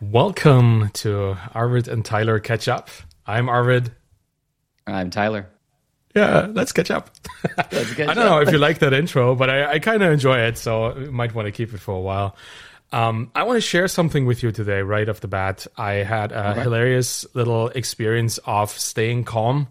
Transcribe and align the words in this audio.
Welcome 0.00 0.90
to 0.94 1.36
Arvid 1.54 1.88
and 1.88 2.04
Tyler 2.04 2.38
Catch 2.38 2.68
Up. 2.68 2.88
I'm 3.26 3.48
Arvid. 3.48 3.90
I'm 4.86 5.10
Tyler. 5.10 5.48
Yeah, 6.14 6.46
let's 6.52 6.72
catch 6.72 6.90
up. 6.90 7.10
Let's 7.72 7.94
catch 7.94 8.08
I 8.08 8.14
don't 8.14 8.24
know 8.24 8.40
if 8.40 8.50
you 8.50 8.58
like 8.58 8.78
that 8.78 8.92
intro, 8.92 9.34
but 9.34 9.50
I, 9.50 9.72
I 9.72 9.78
kind 9.80 10.02
of 10.02 10.12
enjoy 10.12 10.38
it, 10.38 10.56
so 10.56 10.96
you 10.96 11.10
might 11.12 11.34
want 11.34 11.46
to 11.46 11.52
keep 11.52 11.74
it 11.74 11.78
for 11.78 11.94
a 11.94 12.00
while. 12.00 12.36
Um, 12.92 13.30
I 13.34 13.42
want 13.42 13.56
to 13.58 13.60
share 13.60 13.86
something 13.88 14.24
with 14.24 14.42
you 14.42 14.50
today, 14.52 14.80
right 14.82 15.08
off 15.08 15.20
the 15.20 15.28
bat. 15.28 15.66
I 15.76 15.94
had 15.94 16.32
a 16.32 16.52
Okay. 16.52 16.62
hilarious 16.62 17.26
little 17.34 17.68
experience 17.68 18.38
of 18.46 18.70
staying 18.70 19.24
calm 19.24 19.68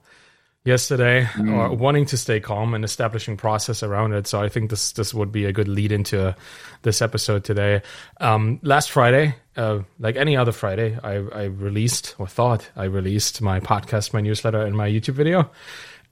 yesterday, 0.68 1.27
or 1.39 1.73
wanting 1.73 2.05
to 2.07 2.18
stay 2.18 2.39
calm 2.39 2.73
and 2.73 2.83
establishing 2.83 3.38
process 3.38 3.81
around 3.81 4.13
it. 4.13 4.27
So 4.27 4.41
I 4.41 4.50
think 4.50 4.70
this 4.70 4.91
this 4.91 5.13
would 5.13 5.32
be 5.32 5.45
a 5.45 5.54
good 5.54 5.68
lead 5.68 5.91
into 5.91 6.36
this 6.82 7.01
episode 7.01 7.43
today. 7.43 7.82
Um, 8.20 8.59
last 8.61 8.91
Friday, 8.91 9.36
uh, 9.55 9.79
like 9.97 10.18
any 10.18 10.36
other 10.36 10.51
Friday, 10.51 11.00
I, 11.01 11.14
I 11.14 11.43
released 11.46 12.15
or 12.19 12.27
thought 12.27 12.69
I 12.75 12.83
released 12.83 13.41
my 13.41 13.60
podcast, 13.61 14.14
my 14.14 14.21
newsletter, 14.21 14.61
and 14.61 14.75
my 14.75 14.89
YouTube 14.89 15.15
video. 15.15 15.50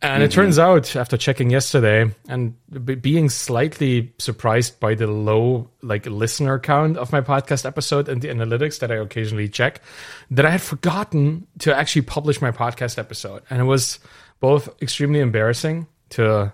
And 0.02 0.22
it 0.22 0.30
turns 0.30 0.60
out, 0.60 0.96
after 0.96 1.18
checking 1.18 1.50
yesterday 1.50 2.12
and 2.28 2.54
b- 2.70 2.96
being 2.96 3.30
slightly 3.30 4.14
surprised 4.20 4.80
by 4.80 4.94
the 4.94 5.08
low 5.08 5.70
like 5.82 6.06
listener 6.06 6.60
count 6.60 6.98
of 6.98 7.12
my 7.12 7.22
podcast 7.22 7.66
episode 7.66 8.08
and 8.08 8.22
the 8.22 8.28
analytics 8.28 8.80
that 8.80 8.92
I 8.92 8.96
occasionally 8.96 9.50
check, 9.50 9.82
that 10.30 10.46
I 10.46 10.52
had 10.52 10.62
forgotten 10.62 11.48
to 11.60 11.76
actually 11.76 12.04
publish 12.04 12.42
my 12.42 12.52
podcast 12.52 13.00
episode, 13.00 13.42
and 13.50 13.60
it 13.62 13.66
was 13.66 14.00
both 14.40 14.70
extremely 14.82 15.20
embarrassing 15.20 15.88
to 16.10 16.54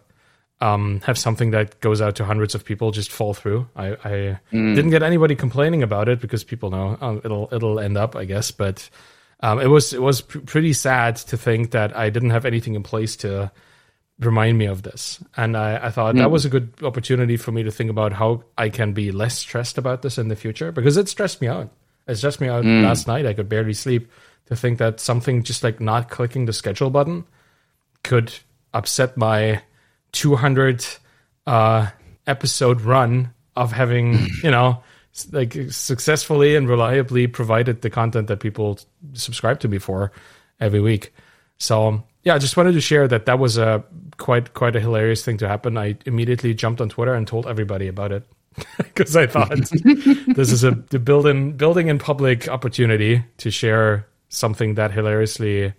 um, 0.62 1.02
have 1.06 1.18
something 1.18 1.52
that 1.52 1.80
goes 1.80 2.02
out 2.02 2.16
to 2.18 2.26
hundreds 2.26 2.54
of 2.54 2.64
people 2.64 2.92
just 2.92 3.12
fall 3.12 3.34
through. 3.34 3.68
I, 3.76 3.98
I 4.04 4.40
didn't 4.76 4.92
get 4.92 5.02
anybody 5.02 5.36
complaining 5.36 5.82
about 5.82 6.08
it 6.08 6.22
because 6.22 6.44
people 6.44 6.70
know 6.70 6.98
um, 7.02 7.22
it'll 7.26 7.50
it'll 7.52 7.80
end 7.80 7.98
up, 7.98 8.16
I 8.16 8.26
guess. 8.26 8.52
But 8.52 8.90
um, 9.40 9.60
it 9.60 9.68
was 9.68 9.92
it 9.92 10.02
was 10.02 10.22
pr- 10.22 10.40
pretty 10.40 10.74
sad 10.74 11.16
to 11.18 11.38
think 11.38 11.72
that 11.72 11.98
I 11.98 12.12
didn't 12.12 12.30
have 12.30 12.46
anything 12.46 12.76
in 12.76 12.84
place 12.84 13.16
to 13.18 13.52
remind 14.20 14.60
me 14.60 14.66
of 14.68 14.84
this, 14.84 15.24
and 15.36 15.58
I, 15.58 15.88
I 15.88 15.90
thought 15.90 16.16
that 16.16 16.30
was 16.30 16.46
a 16.46 16.50
good 16.50 16.72
opportunity 16.84 17.38
for 17.38 17.52
me 17.52 17.64
to 17.64 17.72
think 17.72 17.90
about 17.90 18.14
how 18.14 18.44
I 18.56 18.70
can 18.70 18.94
be 18.94 19.12
less 19.12 19.40
stressed 19.40 19.80
about 19.80 20.04
this 20.04 20.20
in 20.20 20.28
the 20.28 20.36
future 20.36 20.72
because 20.72 20.96
it 20.96 21.10
stressed 21.10 21.42
me 21.42 21.48
out. 21.48 21.72
It 22.08 22.16
stressed 22.16 22.40
me 22.40 22.50
out 22.50 22.64
last 22.84 23.08
night. 23.08 23.26
I 23.26 23.34
could 23.34 23.50
barely 23.50 23.74
sleep 23.74 24.12
to 24.46 24.56
think 24.56 24.78
that 24.78 25.00
something 25.00 25.42
just 25.42 25.64
like 25.64 25.80
not 25.80 26.10
clicking 26.12 26.46
the 26.46 26.54
schedule 26.54 26.92
button 26.92 27.26
could 28.04 28.34
upset 28.74 29.18
my 29.18 29.62
200 30.12 30.86
uh, 31.48 31.88
episode 32.28 32.82
run 32.82 33.34
of 33.56 33.72
having, 33.72 34.28
you 34.44 34.52
know, 34.52 34.84
like 35.32 35.58
successfully 35.70 36.56
and 36.56 36.70
reliably 36.70 37.28
provided 37.28 37.82
the 37.82 37.90
content 37.90 38.28
that 38.28 38.40
people 38.40 38.80
subscribe 39.14 39.60
to 39.60 39.68
me 39.68 39.78
for 39.78 40.12
every 40.60 40.80
week. 40.80 41.14
So 41.58 42.04
yeah, 42.24 42.36
I 42.36 42.38
just 42.38 42.56
wanted 42.56 42.74
to 42.74 42.82
share 42.82 43.08
that 43.08 43.26
that 43.26 43.40
was 43.40 43.58
a 43.58 43.84
quite 44.18 44.54
quite 44.54 44.76
a 44.76 44.80
hilarious 44.80 45.26
thing 45.26 45.38
to 45.38 45.48
happen. 45.48 45.78
I 45.78 45.98
immediately 46.06 46.54
jumped 46.54 46.82
on 46.82 46.90
Twitter 46.90 47.14
and 47.14 47.28
told 47.28 47.48
everybody 47.48 47.88
about 47.88 48.12
it 48.12 48.28
because 48.78 49.16
I 49.16 49.28
thought 49.28 49.50
this 50.36 50.52
is 50.52 50.64
a 50.64 50.72
the 50.72 51.00
building 51.00 51.54
building 51.54 51.88
in 51.88 52.00
public 52.00 52.48
opportunity 52.48 53.24
to 53.38 53.52
share 53.52 54.08
something 54.30 54.76
that 54.76 54.92
hilariously 54.92 55.74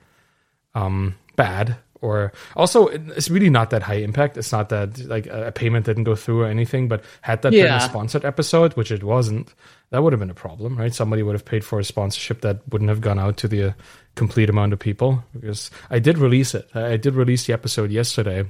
um, 0.74 1.14
bad 1.36 1.76
or 2.02 2.32
also 2.56 2.88
it's 2.88 3.30
really 3.30 3.48
not 3.48 3.70
that 3.70 3.82
high 3.82 3.94
impact. 3.94 4.36
It's 4.36 4.52
not 4.52 4.68
that 4.68 4.98
like 5.06 5.26
a 5.26 5.52
payment 5.52 5.86
didn't 5.86 6.04
go 6.04 6.14
through 6.14 6.42
or 6.42 6.46
anything 6.46 6.88
but 6.88 7.04
had 7.22 7.42
that 7.42 7.52
been 7.52 7.72
a 7.72 7.80
sponsored 7.80 8.24
episode 8.24 8.74
which 8.74 8.90
it 8.90 9.02
wasn't 9.02 9.54
that 9.90 10.02
would 10.02 10.12
have 10.12 10.20
been 10.20 10.30
a 10.30 10.34
problem 10.34 10.76
right? 10.76 10.94
Somebody 10.94 11.22
would 11.22 11.34
have 11.34 11.44
paid 11.44 11.64
for 11.64 11.78
a 11.78 11.84
sponsorship 11.84 12.42
that 12.42 12.60
wouldn't 12.68 12.90
have 12.90 13.00
gone 13.00 13.18
out 13.18 13.36
to 13.38 13.48
the 13.48 13.68
uh, 13.68 13.72
complete 14.14 14.50
amount 14.50 14.72
of 14.72 14.78
people. 14.78 15.24
Because 15.32 15.70
i 15.88 15.98
did 15.98 16.18
release 16.18 16.54
it. 16.54 16.68
I 16.74 16.96
did 16.96 17.14
release 17.14 17.46
the 17.46 17.52
episode 17.52 17.90
yesterday 17.90 18.44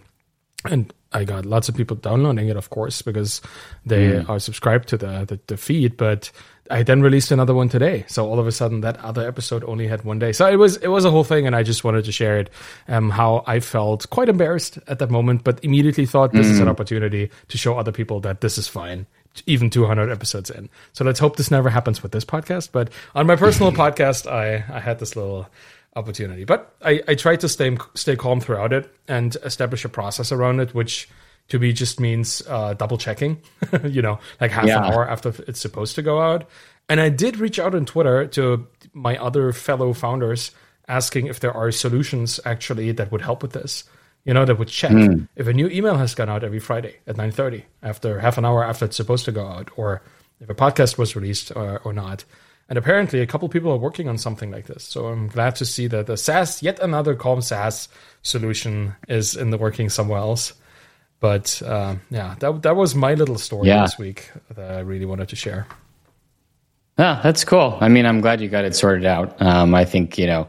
and 0.64 0.92
I 1.12 1.24
got 1.24 1.44
lots 1.44 1.68
of 1.68 1.76
people 1.76 1.96
downloading 1.96 2.48
it, 2.48 2.56
of 2.56 2.70
course, 2.70 3.02
because 3.02 3.40
they 3.84 4.18
are 4.28 4.38
subscribed 4.38 4.88
to 4.88 4.96
the, 4.96 5.24
the 5.26 5.40
the 5.46 5.56
feed. 5.56 5.96
But 5.96 6.30
I 6.72 6.82
then 6.82 7.02
released 7.02 7.30
another 7.30 7.54
one 7.54 7.68
today, 7.68 8.06
so 8.08 8.26
all 8.26 8.40
of 8.40 8.46
a 8.46 8.52
sudden 8.52 8.80
that 8.80 8.96
other 9.04 9.28
episode 9.28 9.62
only 9.64 9.86
had 9.86 10.04
one 10.04 10.18
day. 10.18 10.32
So 10.32 10.48
it 10.48 10.56
was 10.56 10.78
it 10.78 10.88
was 10.88 11.04
a 11.04 11.10
whole 11.10 11.22
thing, 11.22 11.46
and 11.46 11.54
I 11.54 11.62
just 11.62 11.84
wanted 11.84 12.06
to 12.06 12.12
share 12.12 12.38
it. 12.38 12.48
Um, 12.88 13.10
how 13.10 13.44
I 13.46 13.60
felt 13.60 14.08
quite 14.08 14.30
embarrassed 14.30 14.78
at 14.88 14.98
that 14.98 15.10
moment, 15.10 15.44
but 15.44 15.62
immediately 15.62 16.06
thought 16.06 16.32
this 16.32 16.46
is 16.46 16.60
an 16.60 16.68
opportunity 16.68 17.30
to 17.48 17.58
show 17.58 17.78
other 17.78 17.92
people 17.92 18.20
that 18.20 18.40
this 18.40 18.56
is 18.56 18.68
fine. 18.68 19.06
Even 19.46 19.70
200 19.70 20.10
episodes 20.10 20.50
in. 20.50 20.68
So 20.92 21.04
let's 21.04 21.18
hope 21.18 21.36
this 21.36 21.50
never 21.50 21.70
happens 21.70 22.02
with 22.02 22.12
this 22.12 22.24
podcast. 22.24 22.70
But 22.72 22.90
on 23.14 23.26
my 23.26 23.36
personal 23.36 23.72
podcast, 23.84 24.30
I 24.30 24.64
I 24.74 24.80
had 24.80 24.98
this 24.98 25.14
little 25.14 25.48
opportunity. 25.94 26.44
But 26.44 26.74
I, 26.82 27.02
I 27.06 27.14
tried 27.16 27.40
to 27.40 27.50
stay 27.50 27.76
stay 27.94 28.16
calm 28.16 28.40
throughout 28.40 28.72
it 28.72 28.90
and 29.08 29.36
establish 29.44 29.84
a 29.84 29.90
process 29.90 30.32
around 30.32 30.60
it, 30.60 30.74
which 30.74 31.08
to 31.52 31.58
me 31.58 31.70
just 31.70 32.00
means 32.00 32.42
uh, 32.48 32.72
double 32.72 32.96
checking. 32.96 33.38
you 33.84 34.00
know, 34.00 34.18
like 34.40 34.50
half 34.50 34.64
an 34.64 34.70
hour 34.70 35.06
after 35.06 35.34
it's 35.46 35.60
supposed 35.60 35.94
to 35.96 36.02
go 36.02 36.18
out. 36.18 36.48
And 36.88 36.98
I 36.98 37.10
did 37.10 37.36
reach 37.36 37.58
out 37.58 37.74
on 37.74 37.84
Twitter 37.84 38.26
to 38.28 38.66
my 38.94 39.18
other 39.18 39.52
fellow 39.52 39.92
founders, 39.92 40.52
asking 40.88 41.26
if 41.26 41.40
there 41.40 41.52
are 41.52 41.70
solutions 41.70 42.40
actually 42.46 42.92
that 42.92 43.12
would 43.12 43.20
help 43.20 43.42
with 43.42 43.52
this. 43.52 43.84
You 44.24 44.32
know, 44.32 44.46
that 44.46 44.58
would 44.58 44.68
check 44.68 44.92
if 45.36 45.46
a 45.46 45.52
new 45.52 45.68
email 45.68 45.96
has 45.96 46.14
gone 46.14 46.30
out 46.30 46.42
every 46.42 46.58
Friday 46.58 46.96
at 47.06 47.18
nine 47.18 47.32
thirty, 47.32 47.66
after 47.82 48.20
half 48.20 48.38
an 48.38 48.46
hour 48.46 48.64
after 48.64 48.86
it's 48.86 48.96
supposed 48.96 49.26
to 49.26 49.32
go 49.32 49.46
out, 49.46 49.68
or 49.76 50.00
if 50.40 50.48
a 50.48 50.54
podcast 50.54 50.96
was 50.96 51.14
released 51.14 51.52
or, 51.54 51.80
or 51.80 51.92
not. 51.92 52.24
And 52.70 52.78
apparently, 52.78 53.20
a 53.20 53.26
couple 53.26 53.48
people 53.50 53.72
are 53.72 53.76
working 53.76 54.08
on 54.08 54.16
something 54.16 54.50
like 54.50 54.66
this. 54.68 54.84
So 54.84 55.08
I'm 55.08 55.28
glad 55.28 55.56
to 55.56 55.66
see 55.66 55.86
that 55.88 56.06
the 56.06 56.16
SaaS, 56.16 56.62
yet 56.62 56.78
another 56.80 57.14
Calm 57.14 57.42
SaaS 57.42 57.88
solution, 58.22 58.94
is 59.06 59.36
in 59.36 59.50
the 59.50 59.58
working 59.58 59.90
somewhere 59.90 60.20
else. 60.20 60.54
But 61.22 61.62
uh, 61.64 61.94
yeah, 62.10 62.34
that 62.40 62.62
that 62.62 62.74
was 62.74 62.96
my 62.96 63.14
little 63.14 63.38
story 63.38 63.68
Yeah. 63.68 63.82
this 63.82 63.96
week 63.96 64.28
that 64.56 64.72
I 64.72 64.80
really 64.80 65.06
wanted 65.06 65.28
to 65.28 65.36
share. 65.36 65.68
Yeah, 66.98 67.20
that's 67.22 67.44
cool. 67.44 67.78
I 67.80 67.88
mean, 67.88 68.06
I'm 68.06 68.20
glad 68.20 68.40
you 68.40 68.48
got 68.48 68.64
it 68.64 68.74
sorted 68.74 69.06
out. 69.06 69.40
Um, 69.40 69.72
I 69.72 69.84
think 69.84 70.18
you 70.18 70.26
know, 70.26 70.48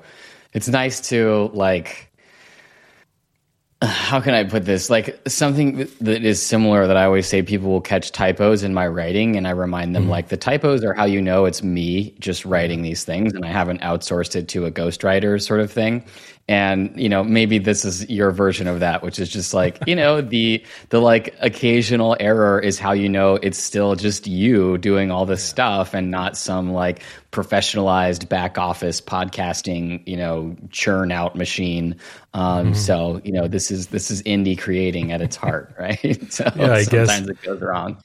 it's 0.52 0.68
nice 0.68 1.00
to 1.10 1.52
like. 1.54 2.10
How 3.84 4.20
can 4.20 4.34
I 4.34 4.44
put 4.46 4.66
this? 4.66 4.90
Like 4.90 5.20
something 5.28 5.88
that 6.02 6.24
is 6.26 6.42
similar 6.42 6.88
that 6.88 6.98
I 6.98 7.06
always 7.06 7.28
say 7.28 7.44
people 7.44 7.70
will 7.70 7.82
catch 7.82 8.12
typos 8.12 8.64
in 8.64 8.74
my 8.74 8.88
writing, 8.88 9.36
and 9.36 9.48
I 9.48 9.52
remind 9.52 9.96
them 9.96 10.10
like 10.10 10.30
the 10.30 10.38
typos 10.38 10.84
are 10.84 10.94
how 10.96 11.06
you 11.06 11.22
know 11.22 11.46
it's 11.46 11.62
me 11.62 12.16
just 12.20 12.46
writing 12.46 12.82
these 12.82 13.04
things, 13.04 13.34
and 13.34 13.46
I 13.46 13.50
haven't 13.50 13.82
outsourced 13.82 14.36
it 14.36 14.48
to 14.50 14.66
a 14.66 14.72
ghostwriter 14.72 15.40
sort 15.40 15.60
of 15.60 15.72
thing. 15.72 16.04
And 16.50 17.00
you 17.00 17.08
know, 17.08 17.24
maybe 17.24 17.58
this 17.58 17.86
is 17.86 18.10
your 18.10 18.32
version 18.32 18.68
of 18.68 18.82
that, 18.82 19.02
which 19.02 19.18
is 19.18 19.30
just 19.30 19.54
like 19.54 19.80
you 19.88 19.96
know 19.96 20.20
the 20.20 20.62
the 20.90 21.00
like 21.00 21.34
occasional 21.40 22.18
error 22.20 22.60
is 22.60 22.78
how 22.78 22.92
you 22.92 23.08
know 23.08 23.36
it's 23.36 23.58
still 23.58 23.96
just 23.96 24.28
you 24.28 24.78
doing 24.78 25.10
all 25.10 25.26
this 25.26 25.42
stuff 25.42 25.94
and 25.94 26.12
not 26.12 26.36
some 26.36 26.74
like 26.74 27.02
professionalized 27.32 28.28
back 28.30 28.58
office 28.58 29.00
podcasting 29.02 30.06
you 30.06 30.18
know 30.18 30.56
churn 30.70 31.12
out 31.14 31.36
machine. 31.36 31.96
Um, 32.34 32.74
So 32.74 33.22
you 33.24 33.32
know 33.32 33.48
this 33.48 33.72
is 33.72 33.88
this 33.88 34.12
is 34.12 34.22
indie 34.24 34.58
creating 34.60 35.12
at 35.14 35.22
its 35.22 35.38
heart, 35.38 35.74
right? 35.80 36.32
So 36.32 36.52
Yeah, 36.56 36.74
I 36.74 36.84
guess. 36.86 37.16
sometimes 37.16 37.30
it 37.30 37.42
goes 37.42 37.62
wrong. 37.62 37.98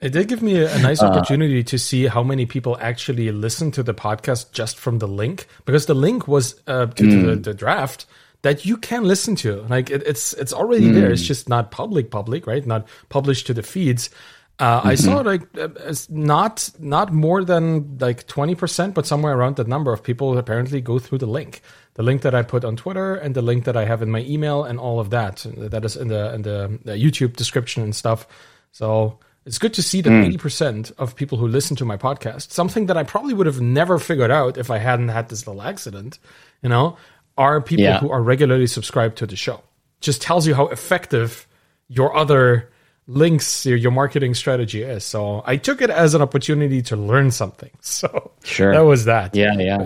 It 0.00 0.12
did 0.12 0.28
give 0.28 0.40
me 0.40 0.62
a, 0.62 0.78
nice 0.78 1.02
opportunity 1.02 1.62
to 1.64 1.78
see 1.78 2.06
how 2.06 2.22
many 2.22 2.46
people 2.46 2.78
actually 2.80 3.30
listen 3.32 3.70
to 3.72 3.82
the 3.82 3.92
podcast 3.92 4.52
just 4.52 4.78
from 4.78 4.98
the 4.98 5.08
link, 5.08 5.46
because 5.66 5.86
the 5.86 5.94
link 5.94 6.26
was 6.26 6.60
uh, 6.66 6.86
to, 6.86 7.10
to 7.10 7.22
the, 7.22 7.36
the 7.36 7.54
draft 7.54 8.06
that 8.42 8.64
you 8.64 8.78
can 8.78 9.04
listen 9.04 9.36
to. 9.36 9.62
Like 9.68 9.90
it, 9.90 10.02
it's 10.06 10.32
it's 10.34 10.52
already 10.52 10.90
there. 10.90 11.10
It's 11.10 11.22
just 11.22 11.48
not 11.48 11.70
public, 11.70 12.10
public, 12.10 12.46
right? 12.46 12.64
Not 12.64 12.88
published 13.08 13.46
to 13.48 13.54
the 13.54 13.62
feeds. 13.62 14.10
Uh, 14.58 14.80
I 14.84 14.94
saw 14.94 15.20
like 15.20 15.42
uh, 15.58 15.68
not 16.08 16.70
not 16.78 17.12
more 17.12 17.44
than 17.44 17.98
like 17.98 18.26
twenty 18.26 18.54
percent, 18.54 18.94
but 18.94 19.06
somewhere 19.06 19.34
around 19.36 19.56
that 19.56 19.68
number 19.68 19.92
of 19.92 20.02
people 20.02 20.38
apparently 20.38 20.80
go 20.80 20.98
through 20.98 21.18
the 21.18 21.26
link, 21.26 21.62
the 21.94 22.02
link 22.02 22.22
that 22.22 22.34
I 22.34 22.42
put 22.42 22.64
on 22.64 22.76
Twitter 22.76 23.14
and 23.14 23.34
the 23.34 23.42
link 23.42 23.64
that 23.64 23.76
I 23.76 23.84
have 23.84 24.02
in 24.02 24.10
my 24.10 24.20
email 24.20 24.64
and 24.64 24.78
all 24.78 25.00
of 25.00 25.10
that. 25.10 25.46
That 25.56 25.84
is 25.84 25.96
in 25.96 26.08
the 26.08 26.34
in 26.34 26.42
the, 26.42 26.78
the 26.84 26.92
YouTube 26.92 27.36
description 27.36 27.82
and 27.82 27.94
stuff. 27.94 28.26
So 28.72 29.18
it's 29.50 29.58
good 29.58 29.74
to 29.74 29.82
see 29.82 30.00
that 30.00 30.10
hmm. 30.10 30.22
eighty 30.22 30.38
percent 30.38 30.92
of 30.96 31.16
people 31.16 31.36
who 31.36 31.48
listen 31.48 31.74
to 31.78 31.84
my 31.84 31.96
podcast, 31.96 32.52
something 32.52 32.86
that 32.86 32.96
I 32.96 33.02
probably 33.02 33.34
would 33.34 33.46
have 33.46 33.60
never 33.60 33.98
figured 33.98 34.30
out 34.30 34.56
if 34.56 34.70
I 34.70 34.78
hadn't 34.78 35.08
had 35.08 35.28
this 35.28 35.44
little 35.44 35.60
accident, 35.62 36.20
you 36.62 36.68
know, 36.68 36.96
are 37.36 37.60
people 37.60 37.82
Yeah. 37.82 37.98
who 37.98 38.10
are 38.12 38.22
regularly 38.22 38.68
subscribed 38.68 39.18
to 39.18 39.26
the 39.26 39.34
show. 39.34 39.58
Just 40.00 40.22
tells 40.22 40.46
you 40.46 40.54
how 40.54 40.68
effective 40.68 41.48
your 41.88 42.14
other 42.14 42.70
links, 43.08 43.66
your, 43.66 43.76
your 43.76 43.90
marketing 43.90 44.34
strategy 44.34 44.84
is. 44.84 45.02
So 45.04 45.42
I 45.44 45.56
took 45.56 45.82
it 45.82 45.90
as 45.90 46.14
an 46.14 46.22
opportunity 46.22 46.80
to 46.82 46.94
learn 46.96 47.32
something. 47.32 47.70
So 47.80 48.30
Sure. 48.44 48.72
that 48.72 48.84
was 48.86 49.06
that. 49.06 49.34
Yeah, 49.34 49.54
yeah. 49.58 49.84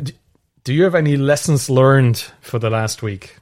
Do 0.65 0.75
you 0.75 0.85
have 0.85 0.95
any 0.95 1.17
lessons 1.17 1.71
learned 1.71 2.19
for 2.43 2.59
the 2.59 2.69
last 2.69 3.03
week? 3.03 3.37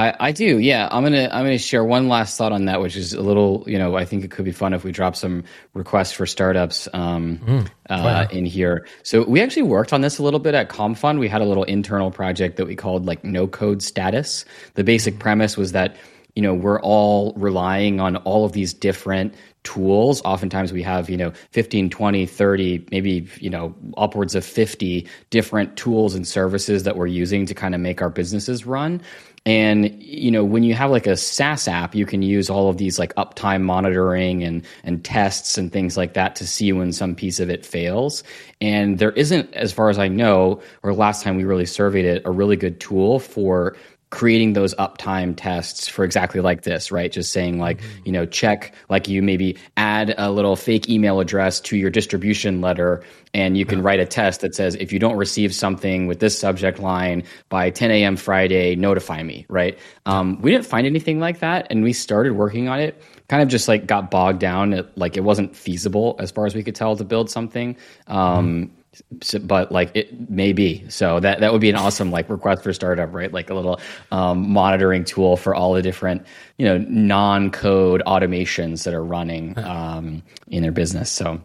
I, 0.00 0.28
I 0.28 0.32
do, 0.32 0.58
yeah. 0.58 0.88
I'm 0.90 1.02
gonna 1.02 1.28
I'm 1.30 1.44
gonna 1.44 1.58
share 1.58 1.84
one 1.84 2.08
last 2.08 2.38
thought 2.38 2.52
on 2.52 2.64
that, 2.64 2.80
which 2.80 2.96
is 2.96 3.12
a 3.12 3.20
little, 3.20 3.64
you 3.66 3.76
know, 3.76 3.96
I 3.96 4.06
think 4.06 4.24
it 4.24 4.30
could 4.30 4.46
be 4.46 4.52
fun 4.52 4.72
if 4.72 4.82
we 4.82 4.92
drop 4.92 5.14
some 5.14 5.44
requests 5.74 6.12
for 6.12 6.24
startups 6.24 6.88
um, 6.94 7.36
mm. 7.38 7.70
uh, 7.90 8.26
in 8.30 8.46
here. 8.46 8.86
So 9.02 9.24
we 9.24 9.42
actually 9.42 9.64
worked 9.64 9.92
on 9.92 10.00
this 10.00 10.18
a 10.18 10.22
little 10.22 10.40
bit 10.40 10.54
at 10.54 10.70
Calm 10.70 10.94
Fund. 10.94 11.18
We 11.18 11.28
had 11.28 11.42
a 11.42 11.44
little 11.44 11.64
internal 11.64 12.10
project 12.10 12.56
that 12.56 12.66
we 12.66 12.76
called 12.76 13.04
like 13.04 13.24
No 13.24 13.46
Code 13.46 13.82
Status. 13.82 14.46
The 14.72 14.84
basic 14.84 15.18
premise 15.18 15.58
was 15.58 15.72
that 15.72 15.96
you 16.34 16.42
know 16.42 16.54
we're 16.54 16.80
all 16.80 17.34
relying 17.36 18.00
on 18.00 18.16
all 18.16 18.46
of 18.46 18.52
these 18.52 18.72
different 18.72 19.34
tools 19.62 20.22
oftentimes 20.24 20.72
we 20.72 20.82
have 20.82 21.10
you 21.10 21.16
know 21.16 21.32
15 21.50 21.90
20 21.90 22.24
30 22.24 22.86
maybe 22.90 23.28
you 23.40 23.50
know 23.50 23.74
upwards 23.98 24.34
of 24.34 24.44
50 24.44 25.06
different 25.28 25.76
tools 25.76 26.14
and 26.14 26.26
services 26.26 26.84
that 26.84 26.96
we're 26.96 27.06
using 27.06 27.44
to 27.44 27.54
kind 27.54 27.74
of 27.74 27.80
make 27.80 28.00
our 28.00 28.08
businesses 28.08 28.64
run 28.64 29.02
and 29.46 30.02
you 30.02 30.30
know, 30.30 30.44
when 30.44 30.62
you 30.62 30.74
have 30.74 30.90
like 30.90 31.06
a 31.06 31.16
SaaS 31.16 31.66
app, 31.66 31.94
you 31.94 32.04
can 32.04 32.20
use 32.20 32.50
all 32.50 32.68
of 32.68 32.76
these 32.76 32.98
like 32.98 33.14
uptime 33.14 33.62
monitoring 33.62 34.42
and 34.42 34.62
and 34.84 35.02
tests 35.02 35.56
and 35.56 35.72
things 35.72 35.96
like 35.96 36.14
that 36.14 36.36
to 36.36 36.46
see 36.46 36.72
when 36.72 36.92
some 36.92 37.14
piece 37.14 37.40
of 37.40 37.48
it 37.48 37.64
fails. 37.64 38.22
And 38.60 38.98
there 38.98 39.12
isn't, 39.12 39.52
as 39.54 39.72
far 39.72 39.88
as 39.88 39.98
I 39.98 40.08
know, 40.08 40.60
or 40.82 40.92
last 40.92 41.22
time 41.22 41.36
we 41.36 41.44
really 41.44 41.66
surveyed 41.66 42.04
it, 42.04 42.22
a 42.26 42.30
really 42.30 42.56
good 42.56 42.80
tool 42.80 43.18
for 43.18 43.76
creating 44.10 44.54
those 44.54 44.74
uptime 44.74 45.34
tests 45.36 45.88
for 45.88 46.04
exactly 46.04 46.40
like 46.40 46.62
this, 46.62 46.90
right? 46.90 47.12
Just 47.12 47.32
saying 47.32 47.60
like, 47.60 47.78
mm-hmm. 47.78 48.02
you 48.04 48.12
know, 48.12 48.26
check 48.26 48.74
like 48.88 49.06
you 49.08 49.22
maybe 49.22 49.56
add 49.76 50.14
a 50.18 50.32
little 50.32 50.56
fake 50.56 50.88
email 50.88 51.20
address 51.20 51.60
to 51.60 51.76
your 51.76 51.90
distribution 51.90 52.60
letter 52.60 53.04
and 53.32 53.56
you 53.56 53.64
can 53.64 53.82
write 53.82 54.00
a 54.00 54.06
test 54.06 54.40
that 54.40 54.56
says 54.56 54.74
if 54.74 54.92
you 54.92 54.98
don't 54.98 55.16
receive 55.16 55.54
something 55.54 56.08
with 56.08 56.18
this 56.18 56.36
subject 56.36 56.80
line 56.80 57.22
by 57.48 57.70
10 57.70 57.92
a.m. 57.92 58.16
Friday, 58.16 58.74
notify 58.74 59.22
me, 59.22 59.46
right? 59.48 59.78
Um, 60.06 60.40
we 60.42 60.50
didn't 60.50 60.66
find 60.66 60.88
anything 60.88 61.20
like 61.20 61.38
that 61.38 61.68
and 61.70 61.84
we 61.84 61.92
started 61.92 62.32
working 62.32 62.68
on 62.68 62.80
it. 62.80 63.00
Kind 63.28 63.44
of 63.44 63.48
just 63.48 63.68
like 63.68 63.86
got 63.86 64.10
bogged 64.10 64.40
down. 64.40 64.72
It, 64.72 64.98
like 64.98 65.16
it 65.16 65.20
wasn't 65.20 65.54
feasible 65.54 66.16
as 66.18 66.32
far 66.32 66.46
as 66.46 66.54
we 66.56 66.64
could 66.64 66.74
tell 66.74 66.96
to 66.96 67.04
build 67.04 67.30
something. 67.30 67.76
Um, 68.08 68.64
mm-hmm 68.64 68.79
so, 69.22 69.38
but 69.38 69.70
like 69.70 69.90
it 69.94 70.28
may 70.28 70.52
be 70.52 70.84
so 70.88 71.20
that 71.20 71.40
that 71.40 71.52
would 71.52 71.60
be 71.60 71.70
an 71.70 71.76
awesome 71.76 72.10
like 72.10 72.28
request 72.28 72.62
for 72.62 72.72
startup 72.72 73.12
right? 73.14 73.32
Like 73.32 73.50
a 73.50 73.54
little 73.54 73.80
um, 74.10 74.50
monitoring 74.50 75.04
tool 75.04 75.36
for 75.36 75.54
all 75.54 75.72
the 75.74 75.82
different 75.82 76.26
you 76.58 76.66
know 76.66 76.78
non-code 76.78 78.02
automations 78.06 78.84
that 78.84 78.94
are 78.94 79.04
running 79.04 79.56
um, 79.58 80.22
in 80.48 80.62
their 80.62 80.72
business. 80.72 81.10
So 81.10 81.40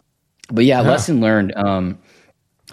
but 0.49 0.65
yeah, 0.65 0.81
yeah. 0.81 0.89
lesson 0.89 1.21
learned. 1.21 1.55
Um, 1.55 1.99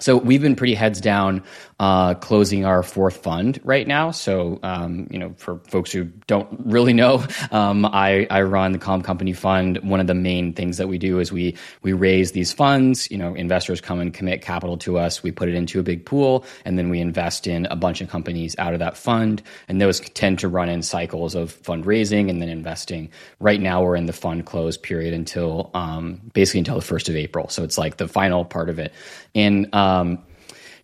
so 0.01 0.17
we've 0.17 0.43
been 0.43 0.57
pretty 0.57 0.75
heads 0.75 1.01
down 1.01 1.43
uh, 1.81 2.15
closing 2.15 2.65
our 2.65 2.83
fourth 2.83 3.17
fund 3.19 3.61
right 3.65 3.87
now. 3.87 4.11
So 4.11 4.59
um, 4.63 5.09
you 5.11 5.19
know, 5.19 5.35
for 5.37 5.59
folks 5.69 5.93
who 5.93 6.05
don't 6.27 6.49
really 6.65 6.93
know, 6.93 7.25
um, 7.51 7.87
I, 7.87 8.27
I 8.31 8.43
run 8.43 8.73
the 8.73 8.79
Calm 8.79 9.03
Company 9.03 9.33
Fund. 9.33 9.79
One 9.79 10.01
of 10.01 10.07
the 10.07 10.15
main 10.15 10.53
things 10.53 10.79
that 10.79 10.89
we 10.89 10.99
do 10.99 11.19
is 11.19 11.33
we 11.33 11.57
we 11.83 11.93
raise 11.93 12.33
these 12.33 12.53
funds. 12.53 13.11
You 13.11 13.19
know, 13.19 13.35
investors 13.35 13.81
come 13.81 14.01
and 14.01 14.13
commit 14.13 14.43
capital 14.43 14.77
to 14.79 14.99
us. 14.99 15.23
We 15.23 15.33
put 15.33 15.49
it 15.49 15.55
into 15.55 15.81
a 15.81 15.83
big 15.83 16.05
pool, 16.05 16.45
and 16.65 16.79
then 16.79 16.91
we 16.91 17.01
invest 17.01 17.47
in 17.47 17.67
a 17.67 17.77
bunch 17.77 18.01
of 18.01 18.09
companies 18.09 18.55
out 18.59 18.73
of 18.73 18.79
that 18.79 18.97
fund. 18.97 19.43
And 19.69 19.81
those 19.81 20.01
tend 20.01 20.39
to 20.41 20.49
run 20.49 20.69
in 20.69 20.83
cycles 20.83 21.35
of 21.35 21.61
fundraising 21.63 22.31
and 22.31 22.41
then 22.41 22.49
investing. 22.49 23.11
Right 23.41 23.61
now, 23.61 23.83
we're 23.83 23.97
in 23.97 24.07
the 24.07 24.13
fund 24.13 24.47
close 24.47 24.77
period 24.77 25.15
until 25.15 25.71
um, 25.75 26.21
basically 26.33 26.61
until 26.61 26.77
the 26.77 26.83
first 26.83 27.09
of 27.09 27.17
April. 27.17 27.49
So 27.49 27.65
it's 27.65 27.79
like 27.79 27.97
the 27.97 28.09
final 28.09 28.45
part 28.45 28.69
of 28.69 28.79
it, 28.79 28.93
and 29.35 29.75
um, 29.75 30.19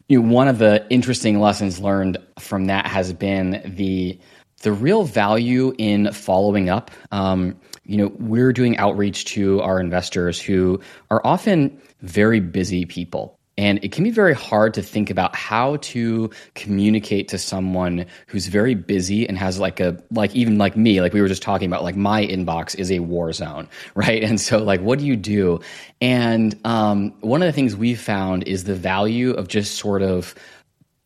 you 0.08 0.20
know, 0.20 0.28
one 0.28 0.49
of 0.49 0.58
the 0.58 0.87
interesting 0.90 1.38
lessons 1.38 1.78
learned 1.78 2.19
from 2.38 2.66
that 2.66 2.87
has 2.87 3.12
been 3.12 3.62
the 3.64 4.19
the 4.62 4.72
real 4.72 5.05
value 5.05 5.72
in 5.78 6.12
following 6.12 6.69
up. 6.69 6.90
Um, 7.12 7.56
you 7.84 7.96
know, 7.96 8.12
we're 8.19 8.52
doing 8.52 8.76
outreach 8.76 9.25
to 9.26 9.60
our 9.60 9.78
investors 9.78 10.40
who 10.40 10.81
are 11.10 11.25
often 11.25 11.81
very 12.00 12.40
busy 12.40 12.84
people. 12.84 13.38
And 13.58 13.81
it 13.82 13.90
can 13.90 14.05
be 14.05 14.10
very 14.10 14.34
hard 14.34 14.72
to 14.75 14.82
think 14.82 15.10
about 15.10 15.34
how 15.34 15.78
to 15.78 16.31
communicate 16.55 17.26
to 17.28 17.38
someone 17.38 18.06
who's 18.28 18.46
very 18.46 18.76
busy 18.76 19.28
and 19.28 19.37
has 19.37 19.58
like 19.58 19.81
a, 19.81 20.00
like 20.12 20.34
even 20.37 20.58
like 20.58 20.76
me, 20.76 21.00
like 21.00 21.12
we 21.12 21.20
were 21.20 21.26
just 21.26 21.43
talking 21.43 21.66
about, 21.66 21.82
like 21.82 21.96
my 21.96 22.25
inbox 22.25 22.78
is 22.78 22.93
a 22.93 23.00
war 23.00 23.32
zone, 23.32 23.69
right? 23.96 24.22
And 24.22 24.40
so, 24.40 24.58
like, 24.58 24.81
what 24.81 25.00
do 25.00 25.06
you 25.06 25.16
do? 25.16 25.60
And 26.00 26.56
um, 26.64 27.12
one 27.20 27.43
of 27.43 27.46
the 27.46 27.52
things 27.52 27.75
we 27.75 27.96
found 27.96 28.46
is 28.46 28.62
the 28.62 28.76
value 28.76 29.32
of 29.32 29.49
just 29.49 29.75
sort 29.75 30.02
of 30.02 30.37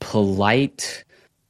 polite, 0.00 1.04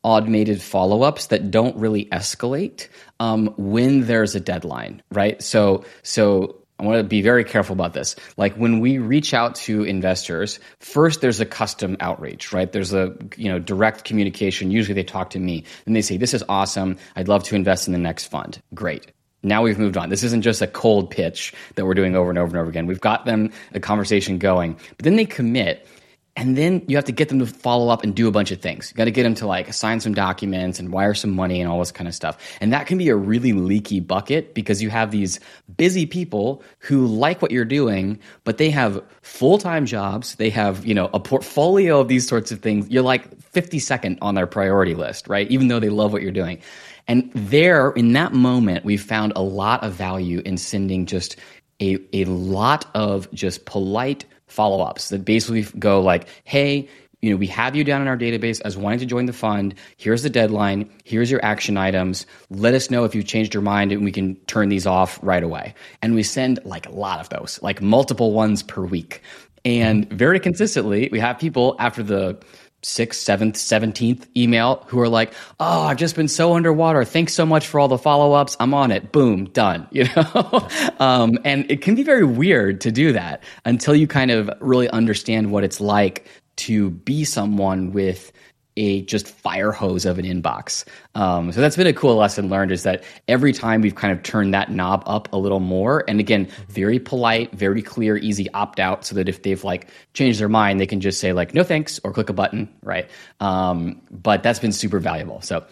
automated 0.05 0.63
follow 0.63 1.03
ups 1.03 1.27
that 1.29 1.51
don't 1.51 1.77
really 1.77 2.05
escalate 2.07 2.87
um, 3.19 3.53
when 3.57 4.07
there's 4.07 4.37
a 4.37 4.41
deadline, 4.41 5.03
right? 5.11 5.43
So, 5.43 5.85
so 6.05 6.62
I 6.83 6.85
want 6.85 6.99
to 6.99 7.05
be 7.05 7.23
very 7.23 7.45
careful 7.45 7.75
about 7.75 7.93
this. 7.93 8.17
Like 8.37 8.57
when 8.57 8.81
we 8.81 8.99
reach 8.99 9.33
out 9.35 9.55
to 9.67 9.85
investors, 9.85 10.59
first 10.81 11.21
there's 11.21 11.39
a 11.39 11.47
custom 11.47 11.97
outreach, 12.01 12.53
right? 12.53 12.71
There's 12.71 12.93
a 12.93 13.15
you 13.37 13.49
know 13.49 13.61
direct 13.61 14.03
communication. 14.03 14.73
Usually 14.73 14.95
they 14.95 15.05
talk 15.05 15.31
to 15.31 15.39
me 15.39 15.65
and 15.87 15.95
they 15.95 16.03
say, 16.03 16.17
"This 16.17 16.35
is 16.35 16.43
awesome. 16.49 16.97
I'd 17.15 17.29
love 17.29 17.45
to 17.45 17.55
invest 17.55 17.87
in 17.87 17.93
the 17.93 18.01
next 18.01 18.27
fund." 18.27 18.61
Great. 18.75 19.13
Now 19.45 19.63
we've 19.63 19.79
moved 19.79 19.97
on. 19.97 20.09
This 20.09 20.25
isn't 20.25 20.43
just 20.43 20.61
a 20.61 20.67
cold 20.67 21.11
pitch 21.11 21.55
that 21.77 21.87
we're 21.87 21.95
doing 21.95 22.17
over 22.17 22.31
and 22.31 22.39
over 22.39 22.49
and 22.49 22.57
over 22.57 22.69
again. 22.69 22.87
We've 22.87 23.01
got 23.01 23.27
them 23.27 23.53
a 23.75 23.81
conversation 23.81 24.39
going, 24.39 24.75
but 24.97 25.05
then 25.05 25.15
they 25.15 25.25
commit 25.25 25.87
and 26.35 26.57
then 26.57 26.83
you 26.89 26.97
have 26.97 27.05
to 27.05 27.13
get 27.13 27.29
them 27.29 27.41
to 27.41 27.47
follow 27.47 27.91
up 27.91 28.03
and 28.03 28.15
do 28.15 28.27
a 28.27 28.31
bunch 28.31 28.51
of 28.51 28.61
things. 28.61 28.91
You 28.91 28.97
got 28.97 29.05
to 29.05 29.11
get 29.11 29.25
them 29.25 29.35
to 29.35 29.47
like 29.47 29.73
sign 29.75 30.01
some 30.01 30.15
documents 30.15 30.79
and 30.79 30.91
wire 30.91 31.13
some 31.13 31.31
money 31.31 31.61
and 31.61 31.71
all 31.71 31.79
this 31.79 31.93
kind 31.93 32.09
of 32.09 32.15
stuff. 32.15 32.39
And 32.61 32.73
that 32.73 32.87
can 32.87 32.97
be 32.97 33.11
a 33.11 33.17
really 33.17 33.53
leaky 33.53 34.01
bucket 34.01 34.55
because 34.55 34.83
you 34.83 34.89
have 34.89 35.11
these 35.11 35.41
busy 35.77 36.07
people 36.07 36.63
who 36.79 37.07
like 37.07 37.43
what 37.43 37.51
you're 37.51 37.67
doing, 37.67 38.19
but 38.45 38.57
they 38.57 38.71
have 38.71 39.03
full-time 39.21 39.85
jobs. 39.85 40.37
They 40.37 40.49
have, 40.51 40.87
you 40.87 40.95
know, 40.95 41.11
a 41.13 41.21
portfolio 41.21 42.01
of 42.01 42.09
these 42.09 42.27
sorts 42.27 42.51
of 42.51 42.61
things. 42.61 42.89
You're 42.89 43.03
like 43.03 43.39
52nd 43.53 44.17
on 44.23 44.35
their 44.35 44.47
priority 44.47 44.95
list, 44.95 45.29
right? 45.29 45.51
Even 45.51 45.69
though 45.69 45.81
they 45.81 45.91
love 45.91 46.15
what 46.15 46.23
you're 46.23 46.33
doing. 46.33 46.63
And 47.09 47.31
there, 47.35 47.91
in 47.91 48.15
that 48.15 48.33
moment, 48.33 48.87
we 48.87 48.97
found 48.97 49.35
a 49.37 49.43
lot 49.43 49.83
of 49.83 49.93
value 49.93 50.41
in 50.47 50.57
sending 50.57 51.05
just 51.05 51.37
a, 51.81 51.99
a 52.15 52.25
lot 52.25 52.87
of 52.95 53.31
just 53.33 53.67
polite 53.67 54.25
follow 54.53 54.83
ups 54.83 55.09
that 55.09 55.25
basically 55.25 55.63
go 55.79 56.01
like, 56.01 56.29
hey, 56.45 56.89
you 57.23 57.31
know, 57.31 57.37
we 57.37 57.47
have 57.47 57.77
you 57.77 57.85
down 57.85 58.03
in 58.03 58.09
our 58.09 58.17
database 58.17 58.61
as 58.65 58.77
wanting 58.77 58.99
to 58.99 59.07
join 59.07 59.27
the 59.27 59.33
fund. 59.33 59.77
Here's 59.97 60.25
the 60.25 60.31
deadline. 60.31 60.91
Here's 61.05 61.31
your 61.31 61.43
action 61.45 61.77
items. 61.77 62.27
Let 62.51 62.75
us 62.75 62.91
know 62.91 63.05
if 63.05 63.15
you've 63.15 63.27
changed 63.27 63.55
your 63.55 63.63
mind 63.63 63.93
and 63.93 64.05
we 64.05 64.11
can 64.11 64.35
turn 64.47 64.71
these 64.71 64.89
off 64.89 65.21
right 65.23 65.43
away. 65.43 65.73
And 66.03 66.17
we 66.17 66.25
send 66.25 66.59
like 66.65 66.87
a 66.87 66.93
lot 66.93 67.21
of 67.21 67.29
those, 67.29 67.61
like 67.63 67.81
multiple 67.81 68.33
ones 68.33 68.65
per 68.65 68.85
week. 68.85 69.23
And 69.65 70.11
very 70.13 70.41
consistently, 70.41 71.09
we 71.13 71.21
have 71.21 71.39
people 71.39 71.77
after 71.79 72.03
the 72.03 72.37
sixth, 72.83 73.21
seventh, 73.21 73.57
seventeenth 73.57 74.27
email 74.37 74.85
who 74.89 75.01
are 75.01 75.09
like, 75.09 75.33
"Oh, 75.61 75.83
I've 75.83 75.97
just 75.97 76.17
been 76.17 76.29
so 76.29 76.55
underwater. 76.55 77.05
Thanks 77.05 77.35
so 77.35 77.47
much 77.47 77.67
for 77.67 77.81
all 77.81 77.89
the 77.89 77.99
follow 77.99 78.33
ups. 78.33 78.57
I'm 78.61 78.75
on 78.75 78.91
it. 78.91 79.13
Boom, 79.13 79.47
done." 79.47 79.87
You 79.93 80.09
know, 80.17 80.69
um, 80.99 81.39
and 81.45 81.71
it 81.71 81.81
can 81.81 81.95
be 81.95 82.03
very 82.03 82.25
weird 82.25 82.81
to 82.81 82.91
do 82.91 83.13
that 83.13 83.43
until 83.65 83.95
you 83.95 84.07
kind 84.09 84.31
of 84.31 84.51
really 84.61 84.89
understand 84.91 85.53
what 85.53 85.63
it's 85.65 85.81
like 85.81 86.27
to 86.57 86.91
be 86.91 87.25
someone 87.25 87.93
with 87.93 88.33
a 88.77 89.03
just 89.03 89.29
fire 89.29 89.73
hose 89.73 90.07
of 90.07 90.19
an 90.19 90.25
inbox. 90.25 90.85
Um, 91.15 91.53
so 91.53 91.61
that's 91.61 91.77
been 91.77 91.87
a 91.87 91.93
cool 91.93 92.17
lesson 92.17 92.49
learned 92.49 92.73
is 92.73 92.85
that 92.85 93.05
every 93.29 93.53
time 93.53 93.83
we've 93.83 93.95
kind 93.95 94.13
of 94.13 94.23
turned 94.23 94.55
that 94.55 94.71
knob 94.71 95.03
up 95.07 95.29
a 95.33 95.37
little 95.37 95.61
more, 95.61 96.05
and 96.09 96.21
again, 96.21 96.49
very 96.69 96.99
polite, 96.99 97.53
very 97.53 97.83
clear, 97.83 98.17
easy 98.17 98.51
opt 98.53 98.81
out, 98.81 99.05
so 99.05 99.15
that 99.15 99.29
if 99.29 99.43
they've 99.43 99.63
like 99.63 99.89
changed 100.15 100.41
their 100.41 100.49
mind, 100.49 100.81
they 100.81 100.87
can 100.87 101.01
just 101.01 101.21
say 101.21 101.33
like 101.33 101.55
no 101.55 101.63
thanks 101.63 102.01
or 102.05 102.13
click 102.13 102.31
a 102.31 102.33
button, 102.33 102.69
right? 102.83 103.09
Um, 103.41 104.01
but 104.11 104.43
that's 104.43 104.59
been 104.59 104.73
super 104.73 104.99
valuable. 104.99 105.41
So 105.43 105.65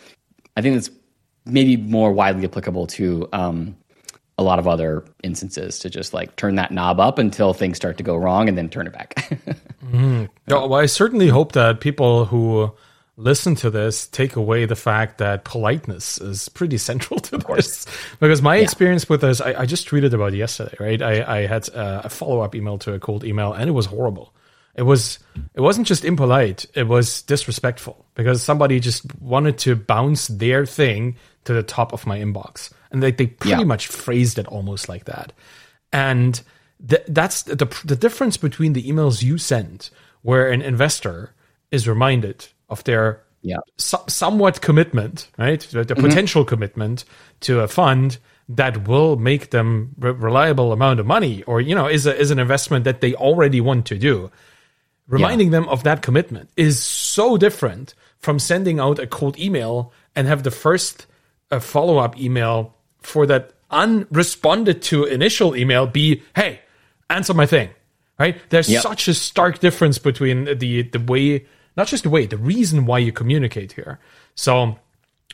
I 0.56 0.62
think 0.62 0.74
that's 0.74 0.90
maybe 1.46 1.76
more 1.76 2.12
widely 2.12 2.44
applicable 2.44 2.86
to 2.86 3.28
um, 3.32 3.76
a 4.36 4.42
lot 4.42 4.58
of 4.58 4.66
other 4.66 5.04
instances 5.22 5.78
to 5.80 5.90
just 5.90 6.14
like 6.14 6.36
turn 6.36 6.56
that 6.56 6.70
knob 6.70 7.00
up 7.00 7.18
until 7.18 7.52
things 7.52 7.76
start 7.76 7.98
to 7.98 8.02
go 8.02 8.16
wrong 8.16 8.48
and 8.48 8.56
then 8.56 8.68
turn 8.68 8.86
it 8.86 8.92
back. 8.92 9.14
mm. 9.84 10.28
well, 10.48 10.74
I 10.74 10.86
certainly 10.86 11.28
hope 11.28 11.52
that 11.52 11.80
people 11.80 12.24
who 12.24 12.72
listen 13.20 13.54
to 13.54 13.70
this 13.70 14.06
take 14.08 14.34
away 14.34 14.64
the 14.64 14.76
fact 14.76 15.18
that 15.18 15.44
politeness 15.44 16.18
is 16.18 16.48
pretty 16.48 16.78
central 16.90 17.20
to 17.20 17.38
this. 17.38 17.86
Because 18.18 18.42
my 18.42 18.56
yeah. 18.56 18.62
experience 18.62 19.08
with 19.08 19.20
this, 19.20 19.40
I, 19.40 19.60
I, 19.60 19.66
just 19.66 19.88
tweeted 19.88 20.12
about 20.12 20.32
yesterday, 20.32 20.74
right? 20.80 21.02
I, 21.02 21.40
I 21.40 21.46
had 21.46 21.68
uh, 21.74 22.00
a, 22.04 22.06
a 22.06 22.08
follow 22.08 22.40
up 22.40 22.54
email 22.54 22.78
to 22.78 22.94
a 22.94 22.98
cold 22.98 23.24
email, 23.24 23.52
and 23.52 23.68
it 23.68 23.72
was 23.72 23.86
horrible. 23.86 24.34
It 24.74 24.82
was 24.82 25.18
it 25.54 25.60
wasn't 25.60 25.86
just 25.86 26.04
impolite; 26.04 26.64
it 26.74 26.88
was 26.88 27.22
disrespectful 27.22 28.06
because 28.14 28.42
somebody 28.42 28.80
just 28.80 29.14
wanted 29.20 29.58
to 29.58 29.76
bounce 29.76 30.28
their 30.28 30.64
thing 30.64 31.16
to 31.44 31.52
the 31.52 31.62
top 31.62 31.92
of 31.92 32.06
my 32.06 32.18
inbox, 32.18 32.72
and 32.90 33.02
they 33.02 33.10
they 33.10 33.26
pretty 33.26 33.58
yeah. 33.58 33.64
much 33.64 33.88
phrased 33.88 34.38
it 34.38 34.46
almost 34.46 34.88
like 34.88 35.04
that. 35.04 35.32
And 35.92 36.40
th- 36.88 37.04
that's 37.08 37.42
the 37.42 37.66
the 37.84 37.96
difference 37.96 38.36
between 38.36 38.72
the 38.72 38.84
emails 38.84 39.22
you 39.22 39.38
send, 39.38 39.90
where 40.22 40.50
an 40.50 40.62
investor 40.62 41.34
is 41.70 41.88
reminded 41.88 42.46
of 42.70 42.84
their 42.84 43.22
yeah. 43.42 43.58
so- 43.76 44.04
somewhat 44.08 44.60
commitment, 44.60 45.28
right? 45.38 45.60
The, 45.60 45.84
the 45.84 45.94
potential 45.96 46.44
commitment 46.44 47.04
to 47.40 47.60
a 47.60 47.68
fund 47.68 48.18
that 48.48 48.88
will 48.88 49.16
make 49.16 49.50
them 49.50 49.90
re- 49.98 50.10
reliable 50.10 50.72
amount 50.72 51.00
of 51.00 51.06
money, 51.06 51.42
or 51.44 51.60
you 51.60 51.74
know, 51.74 51.86
is 51.86 52.06
a, 52.06 52.16
is 52.16 52.30
an 52.30 52.38
investment 52.38 52.84
that 52.84 53.00
they 53.00 53.14
already 53.14 53.60
want 53.60 53.86
to 53.86 53.98
do. 53.98 54.30
Reminding 55.08 55.50
them 55.50 55.68
of 55.68 55.82
that 55.82 56.02
commitment 56.02 56.50
is 56.56 56.80
so 56.82 57.36
different 57.36 57.94
from 58.18 58.38
sending 58.38 58.78
out 58.78 58.98
a 59.00 59.06
cold 59.06 59.38
email 59.38 59.92
and 60.14 60.28
have 60.28 60.44
the 60.44 60.50
first 60.52 61.06
uh, 61.50 61.58
follow 61.58 61.98
up 61.98 62.16
email 62.20 62.74
for 63.00 63.26
that 63.26 63.52
unresponded 63.70 64.82
to 64.82 65.04
initial 65.04 65.56
email 65.56 65.86
be, 65.86 66.22
"Hey, 66.36 66.60
answer 67.08 67.34
my 67.34 67.46
thing." 67.46 67.70
Right? 68.18 68.36
There's 68.50 68.68
Yep. 68.68 68.82
such 68.82 69.08
a 69.08 69.14
stark 69.14 69.60
difference 69.60 69.98
between 69.98 70.44
the 70.58 70.82
the 70.82 71.00
way, 71.00 71.46
not 71.80 71.88
just 71.88 72.04
the 72.04 72.10
way, 72.10 72.26
the 72.26 72.36
reason 72.54 72.84
why 72.86 72.98
you 73.06 73.12
communicate 73.12 73.72
here. 73.72 73.98
So 74.34 74.78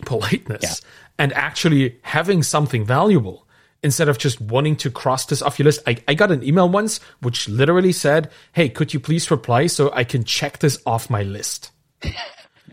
politeness 0.04 0.62
Yeah. 0.62 0.74
and 1.22 1.32
actually 1.32 1.98
having 2.02 2.42
something 2.42 2.84
valuable 2.84 3.38
instead 3.82 4.08
of 4.08 4.16
just 4.18 4.40
wanting 4.40 4.76
to 4.76 4.90
cross 4.90 5.26
this 5.26 5.42
off 5.42 5.58
your 5.58 5.64
list. 5.64 5.80
I, 5.86 5.96
I 6.08 6.14
got 6.14 6.30
an 6.32 6.42
email 6.42 6.68
once 6.68 7.00
which 7.24 7.48
literally 7.48 7.92
said, 7.92 8.30
Hey, 8.52 8.68
could 8.68 8.92
you 8.94 9.00
please 9.00 9.30
reply 9.30 9.68
so 9.68 9.90
I 9.92 10.04
can 10.04 10.24
check 10.24 10.58
this 10.58 10.76
off 10.86 11.10
my 11.10 11.22
list? 11.22 11.70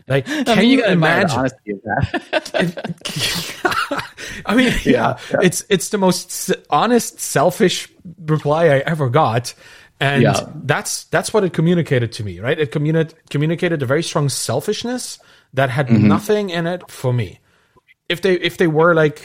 Like, 0.06 0.26
can 0.26 0.48
I 0.48 0.54
mean, 0.60 0.70
you, 0.70 0.82
the 0.82 0.92
imagine? 0.92 1.38
honesty 1.38 1.70
of 1.72 1.80
that. 1.84 2.92
I 4.46 4.54
mean, 4.54 4.66
yeah, 4.66 4.76
Yeah, 4.84 5.18
yeah. 5.30 5.38
it's 5.42 5.64
it's 5.70 5.88
the 5.88 5.96
most 5.98 6.52
honest, 6.68 7.20
selfish 7.20 7.88
reply 8.26 8.64
I 8.66 8.78
ever 8.80 9.08
got, 9.08 9.54
and 10.04 10.22
Yeah. 10.22 10.40
that's 10.70 11.04
that's 11.14 11.30
what 11.32 11.42
it 11.44 11.52
communicated 11.52 12.10
to 12.16 12.22
me, 12.28 12.34
right? 12.46 12.58
It 12.64 12.70
communi- 12.72 13.14
communicated 13.30 13.82
a 13.82 13.86
very 13.86 14.02
strong 14.10 14.28
selfishness 14.28 15.18
that 15.58 15.70
had 15.70 15.86
Mm-hmm. 15.88 16.08
nothing 16.14 16.50
in 16.58 16.66
it 16.74 16.82
for 16.90 17.12
me. 17.20 17.28
If 18.08 18.18
they 18.24 18.34
if 18.48 18.54
they 18.60 18.66
were 18.78 18.92
like 19.04 19.18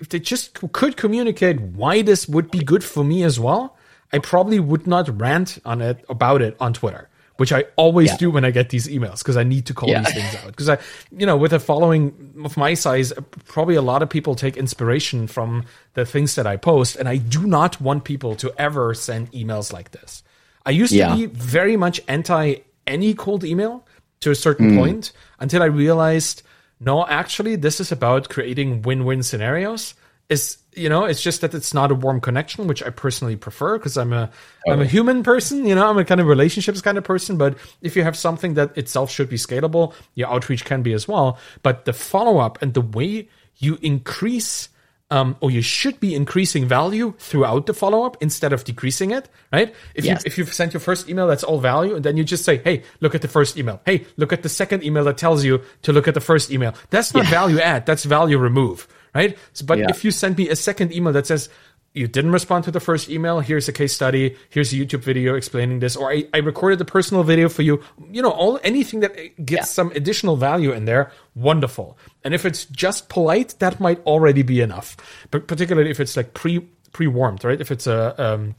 if 0.00 0.08
they 0.08 0.18
just 0.18 0.58
could 0.72 0.96
communicate 0.96 1.60
why 1.60 2.02
this 2.02 2.26
would 2.34 2.50
be 2.50 2.58
good 2.72 2.82
for 2.82 3.04
me 3.04 3.22
as 3.30 3.38
well, 3.38 3.76
I 4.12 4.18
probably 4.18 4.58
would 4.58 4.84
not 4.86 5.06
rant 5.20 5.58
on 5.64 5.78
it 5.80 6.04
about 6.08 6.42
it 6.42 6.56
on 6.58 6.72
Twitter. 6.72 7.08
Which 7.38 7.52
I 7.52 7.64
always 7.76 8.10
Yeah. 8.12 8.16
do 8.16 8.30
when 8.30 8.44
I 8.46 8.50
get 8.50 8.70
these 8.70 8.88
emails 8.88 9.18
because 9.18 9.36
I 9.36 9.42
need 9.44 9.66
to 9.66 9.74
call 9.74 9.90
Yeah. 9.90 10.02
these 10.02 10.14
things 10.14 10.34
out. 10.36 10.46
Because 10.46 10.68
I, 10.70 10.78
you 11.16 11.26
know, 11.26 11.36
with 11.36 11.52
a 11.52 11.58
following 11.58 12.14
of 12.44 12.56
my 12.56 12.72
size, 12.74 13.12
probably 13.46 13.74
a 13.74 13.82
lot 13.82 14.02
of 14.02 14.08
people 14.08 14.34
take 14.34 14.56
inspiration 14.56 15.26
from 15.26 15.64
the 15.94 16.06
things 16.06 16.34
that 16.36 16.46
I 16.46 16.56
post, 16.56 16.96
and 16.96 17.08
I 17.08 17.16
do 17.18 17.46
not 17.46 17.78
want 17.80 18.04
people 18.04 18.36
to 18.36 18.52
ever 18.58 18.94
send 18.94 19.30
emails 19.32 19.72
like 19.72 19.90
this. 19.90 20.22
I 20.64 20.70
used 20.70 20.92
Yeah. 20.92 21.10
to 21.10 21.16
be 21.16 21.26
very 21.26 21.76
much 21.76 22.00
anti 22.08 22.56
any 22.86 23.12
cold 23.14 23.44
email 23.44 23.84
to 24.20 24.30
a 24.30 24.34
certain 24.34 24.70
Mm. 24.72 24.78
point 24.78 25.12
until 25.38 25.62
I 25.62 25.66
realized, 25.66 26.42
no, 26.80 27.06
actually, 27.06 27.56
this 27.56 27.80
is 27.80 27.92
about 27.92 28.28
creating 28.30 28.82
win-win 28.82 29.22
scenarios. 29.22 29.94
Is 30.28 30.58
you 30.72 30.88
know, 30.88 31.04
it's 31.04 31.22
just 31.22 31.40
that 31.40 31.54
it's 31.54 31.72
not 31.72 31.90
a 31.90 31.94
warm 31.94 32.20
connection, 32.20 32.66
which 32.66 32.82
I 32.82 32.90
personally 32.90 33.36
prefer 33.36 33.78
because 33.78 33.96
I'm 33.96 34.12
a 34.12 34.30
am 34.68 34.80
a 34.80 34.86
human 34.86 35.22
person. 35.22 35.66
You 35.66 35.74
know, 35.74 35.88
I'm 35.88 35.98
a 35.98 36.04
kind 36.04 36.20
of 36.20 36.26
relationships 36.26 36.82
kind 36.82 36.98
of 36.98 37.04
person. 37.04 37.38
But 37.38 37.56
if 37.80 37.96
you 37.96 38.02
have 38.02 38.16
something 38.16 38.54
that 38.54 38.76
itself 38.76 39.10
should 39.10 39.30
be 39.30 39.36
scalable, 39.36 39.94
your 40.14 40.28
outreach 40.28 40.64
can 40.64 40.82
be 40.82 40.92
as 40.92 41.08
well. 41.08 41.38
But 41.62 41.86
the 41.86 41.92
follow 41.92 42.38
up 42.38 42.60
and 42.60 42.74
the 42.74 42.82
way 42.82 43.28
you 43.56 43.78
increase 43.80 44.68
um, 45.10 45.36
or 45.40 45.50
you 45.50 45.62
should 45.62 46.00
be 46.00 46.14
increasing 46.14 46.66
value 46.66 47.14
throughout 47.18 47.66
the 47.66 47.74
follow 47.74 48.02
up 48.02 48.16
instead 48.20 48.52
of 48.52 48.64
decreasing 48.64 49.12
it, 49.12 49.28
right? 49.52 49.72
If 49.94 50.04
Yes. 50.04 50.22
you 50.24 50.26
if 50.26 50.38
you've 50.38 50.52
sent 50.52 50.74
your 50.74 50.80
first 50.80 51.08
email, 51.08 51.28
that's 51.28 51.44
all 51.44 51.60
value, 51.60 51.94
and 51.94 52.04
then 52.04 52.16
you 52.16 52.24
just 52.24 52.44
say, 52.44 52.58
"Hey, 52.58 52.82
look 53.00 53.14
at 53.14 53.22
the 53.22 53.28
first 53.28 53.56
email. 53.56 53.80
Hey, 53.86 54.04
look 54.16 54.32
at 54.32 54.42
the 54.42 54.48
second 54.48 54.82
email 54.82 55.04
that 55.04 55.16
tells 55.16 55.44
you 55.44 55.60
to 55.82 55.92
look 55.92 56.08
at 56.08 56.14
the 56.14 56.20
first 56.20 56.50
email." 56.50 56.74
That's 56.90 57.14
not 57.14 57.26
value 57.26 57.60
add. 57.60 57.86
That's 57.86 58.04
value 58.04 58.36
remove, 58.38 58.88
right? 59.16 59.32
So, 59.52 59.64
but 59.64 59.78
Yeah. 59.78 59.90
if 59.90 60.04
you 60.04 60.10
send 60.12 60.36
me 60.36 60.48
a 60.52 60.56
second 60.56 60.92
email 60.92 61.12
that 61.14 61.26
says 61.26 61.48
you 61.96 62.06
didn't 62.06 62.32
respond 62.32 62.60
to 62.64 62.70
the 62.70 62.80
first 62.80 63.08
email, 63.08 63.40
here's 63.40 63.68
a 63.68 63.72
case 63.72 63.94
study, 63.94 64.36
here's 64.50 64.70
a 64.72 64.76
YouTube 64.76 65.00
video 65.00 65.34
explaining 65.34 65.80
this, 65.80 65.96
or 65.96 66.12
I, 66.12 66.28
I 66.34 66.38
recorded 66.44 66.78
a 66.80 66.84
personal 66.84 67.22
video 67.24 67.48
for 67.48 67.62
you, 67.62 67.80
you 68.12 68.20
know, 68.20 68.30
all 68.30 68.60
anything 68.62 69.00
that 69.00 69.12
gets 69.40 69.68
Yeah. 69.68 69.76
some 69.78 69.88
additional 69.96 70.36
value 70.36 70.72
in 70.72 70.84
there, 70.84 71.10
wonderful. 71.34 71.96
And 72.22 72.34
if 72.34 72.44
it's 72.44 72.66
just 72.66 73.08
polite, 73.08 73.54
that 73.60 73.80
might 73.80 74.04
already 74.04 74.42
be 74.42 74.60
enough. 74.60 74.96
But 75.30 75.48
particularly 75.48 75.90
if 75.90 75.98
it's 75.98 76.16
like 76.16 76.34
pre 76.34 76.60
pre 76.92 77.06
warmed, 77.06 77.44
right? 77.44 77.60
If 77.60 77.70
it's 77.70 77.86
a 77.86 78.12
um, 78.22 78.54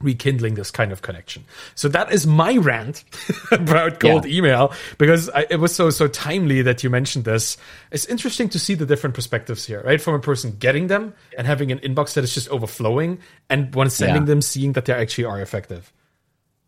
rekindling 0.00 0.54
this 0.54 0.70
kind 0.70 0.92
of 0.92 1.02
connection. 1.02 1.44
So 1.74 1.88
that 1.88 2.12
is 2.12 2.26
my 2.26 2.56
rant 2.56 3.04
about 3.50 3.98
cold 4.00 4.24
Yeah. 4.26 4.36
email 4.38 4.72
because 4.98 5.30
I, 5.30 5.46
it 5.50 5.58
was 5.60 5.74
so 5.74 5.90
so 5.90 6.06
timely 6.08 6.62
that 6.62 6.84
you 6.84 6.90
mentioned 6.90 7.24
this. 7.24 7.56
It's 7.90 8.04
interesting 8.06 8.48
to 8.50 8.58
see 8.58 8.74
the 8.74 8.86
different 8.86 9.14
perspectives 9.14 9.64
here, 9.64 9.82
right? 9.84 10.00
From 10.00 10.14
a 10.14 10.20
person 10.20 10.56
getting 10.58 10.88
them 10.88 11.14
and 11.38 11.46
having 11.46 11.72
an 11.72 11.78
inbox 11.78 12.14
that 12.14 12.24
is 12.24 12.34
just 12.34 12.48
overflowing, 12.50 13.18
and 13.48 13.74
when 13.74 13.88
sending 13.90 14.22
Yeah. 14.22 14.26
them, 14.26 14.42
seeing 14.42 14.72
that 14.72 14.84
they 14.84 14.92
actually 14.92 15.24
are 15.24 15.40
effective. 15.40 15.92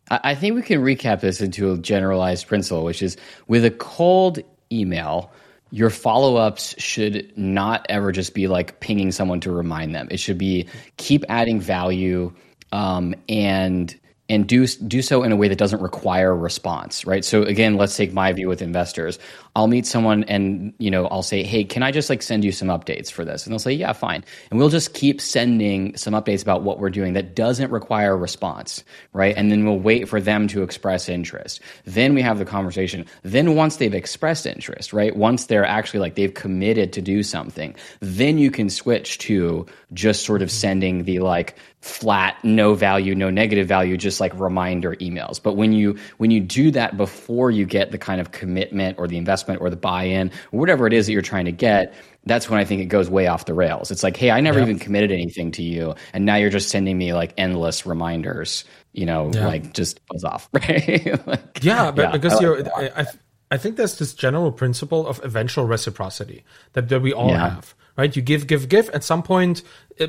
I 0.09 0.19
I 0.31 0.35
think 0.35 0.55
we 0.55 0.61
can 0.63 0.81
recap 0.81 1.19
this 1.21 1.39
into 1.41 1.71
a 1.71 1.77
generalized 1.77 2.47
principle, 2.47 2.83
which 2.83 3.01
is 3.03 3.15
with 3.47 3.63
a 3.63 3.71
cold 3.71 4.39
email, 4.71 5.31
your 5.71 5.91
follow 5.91 6.35
ups 6.37 6.73
should 6.79 7.31
not 7.37 7.85
ever 7.89 8.11
just 8.11 8.33
be 8.33 8.47
like 8.47 8.79
pinging 8.79 9.11
someone 9.11 9.39
to 9.41 9.51
remind 9.51 9.93
them. 9.93 10.07
It 10.09 10.19
should 10.19 10.37
be 10.39 10.67
keep 10.97 11.23
adding 11.29 11.59
value 11.61 12.33
um, 12.71 13.15
and 13.27 13.97
and 14.29 14.47
do 14.47 14.67
do 14.67 15.01
so 15.01 15.23
in 15.23 15.31
a 15.31 15.35
way 15.35 15.47
that 15.47 15.57
doesn't 15.57 15.81
require 15.81 16.35
response, 16.35 17.05
right? 17.05 17.25
So 17.25 17.43
again, 17.43 17.77
let's 17.77 17.97
take 17.97 18.13
my 18.13 18.31
view 18.31 18.47
with 18.47 18.61
investors. 18.61 19.17
I'll 19.55 19.67
meet 19.67 19.85
someone 19.85 20.23
and 20.25 20.73
you 20.77 20.91
know 20.91 21.07
I'll 21.07 21.23
say, 21.23 21.43
"Hey, 21.43 21.63
can 21.63 21.83
I 21.83 21.91
just 21.91 22.09
like 22.09 22.21
send 22.21 22.43
you 22.43 22.51
some 22.51 22.67
updates 22.67 23.11
for 23.11 23.25
this?" 23.25 23.45
And 23.45 23.51
they'll 23.51 23.59
say, 23.59 23.73
"Yeah, 23.73 23.93
fine." 23.93 24.23
And 24.49 24.59
we'll 24.59 24.69
just 24.69 24.93
keep 24.93 25.19
sending 25.21 25.95
some 25.97 26.13
updates 26.13 26.41
about 26.41 26.63
what 26.63 26.79
we're 26.79 26.89
doing 26.89 27.13
that 27.13 27.35
doesn't 27.35 27.71
require 27.71 28.13
a 28.13 28.17
response, 28.17 28.83
right? 29.13 29.35
And 29.35 29.51
then 29.51 29.65
we'll 29.65 29.79
wait 29.79 30.07
for 30.07 30.21
them 30.21 30.47
to 30.49 30.63
express 30.63 31.09
interest. 31.09 31.61
Then 31.85 32.13
we 32.13 32.21
have 32.21 32.37
the 32.37 32.45
conversation. 32.45 33.05
Then 33.23 33.55
once 33.55 33.77
they've 33.77 33.93
expressed 33.93 34.45
interest, 34.45 34.93
right? 34.93 35.15
Once 35.15 35.45
they're 35.45 35.65
actually 35.65 35.99
like 35.99 36.15
they've 36.15 36.33
committed 36.33 36.93
to 36.93 37.01
do 37.01 37.23
something, 37.23 37.75
then 37.99 38.37
you 38.37 38.51
can 38.51 38.69
switch 38.69 39.17
to 39.19 39.65
just 39.93 40.25
sort 40.25 40.41
of 40.41 40.51
sending 40.51 41.03
the 41.03 41.19
like 41.19 41.55
flat 41.81 42.37
no 42.43 42.73
value 42.73 43.15
no 43.15 43.29
negative 43.29 43.65
value 43.65 43.95
just 43.95 44.19
like 44.19 44.37
reminder 44.37 44.95
emails 44.95 45.41
but 45.41 45.53
when 45.53 45.71
you 45.71 45.97
when 46.17 46.29
you 46.29 46.41
do 46.41 46.71
that 46.71 46.97
before 46.97 47.49
you 47.49 47.65
get 47.65 47.91
the 47.91 47.97
kind 47.97 48.19
of 48.19 48.31
commitment 48.31 48.99
or 48.99 49.07
the 49.07 49.15
investment 49.15 49.38
or 49.47 49.69
the 49.69 49.75
buy-in 49.77 50.31
or 50.51 50.59
whatever 50.59 50.87
it 50.87 50.93
is 50.93 51.05
that 51.05 51.13
you're 51.13 51.21
trying 51.21 51.45
to 51.45 51.51
get 51.51 51.93
that's 52.25 52.49
when 52.49 52.59
i 52.59 52.65
think 52.65 52.81
it 52.81 52.85
goes 52.85 53.09
way 53.09 53.27
off 53.27 53.45
the 53.45 53.53
rails 53.53 53.91
it's 53.91 54.03
like 54.03 54.17
hey 54.17 54.31
i 54.31 54.41
never 54.41 54.59
even 54.59 54.77
committed 54.79 55.11
anything 55.11 55.51
to 55.51 55.63
you 55.63 55.95
and 56.13 56.25
now 56.25 56.35
you're 56.35 56.49
just 56.49 56.69
sending 56.69 56.97
me 56.97 57.13
like 57.13 57.33
endless 57.37 57.85
reminders 57.85 58.65
you 58.93 59.05
know 59.05 59.27
like 59.27 59.73
just 59.73 59.99
buzz 60.07 60.23
off 60.23 60.49
right 60.53 61.27
Like, 61.27 61.63
Yeah, 61.63 61.91
but 61.91 62.01
yeah, 62.01 62.11
because 62.11 62.33
I 62.35 62.41
you're. 62.41 62.67
I, 62.75 63.05
I, 63.51 63.57
think 63.57 63.75
there's 63.77 63.97
this 63.97 64.13
general 64.13 64.51
principle 64.51 65.07
of 65.07 65.19
eventual 65.23 65.65
reciprocity 65.65 66.43
that, 66.73 66.89
that 66.89 67.01
we 67.01 67.13
all 67.13 67.29
Yeah. 67.29 67.49
have, 67.49 67.73
right? 67.97 68.15
You 68.15 68.21
give, 68.21 68.45
give, 68.47 68.69
give. 68.69 68.89
At 68.91 69.03
some 69.03 69.23
point, 69.23 69.63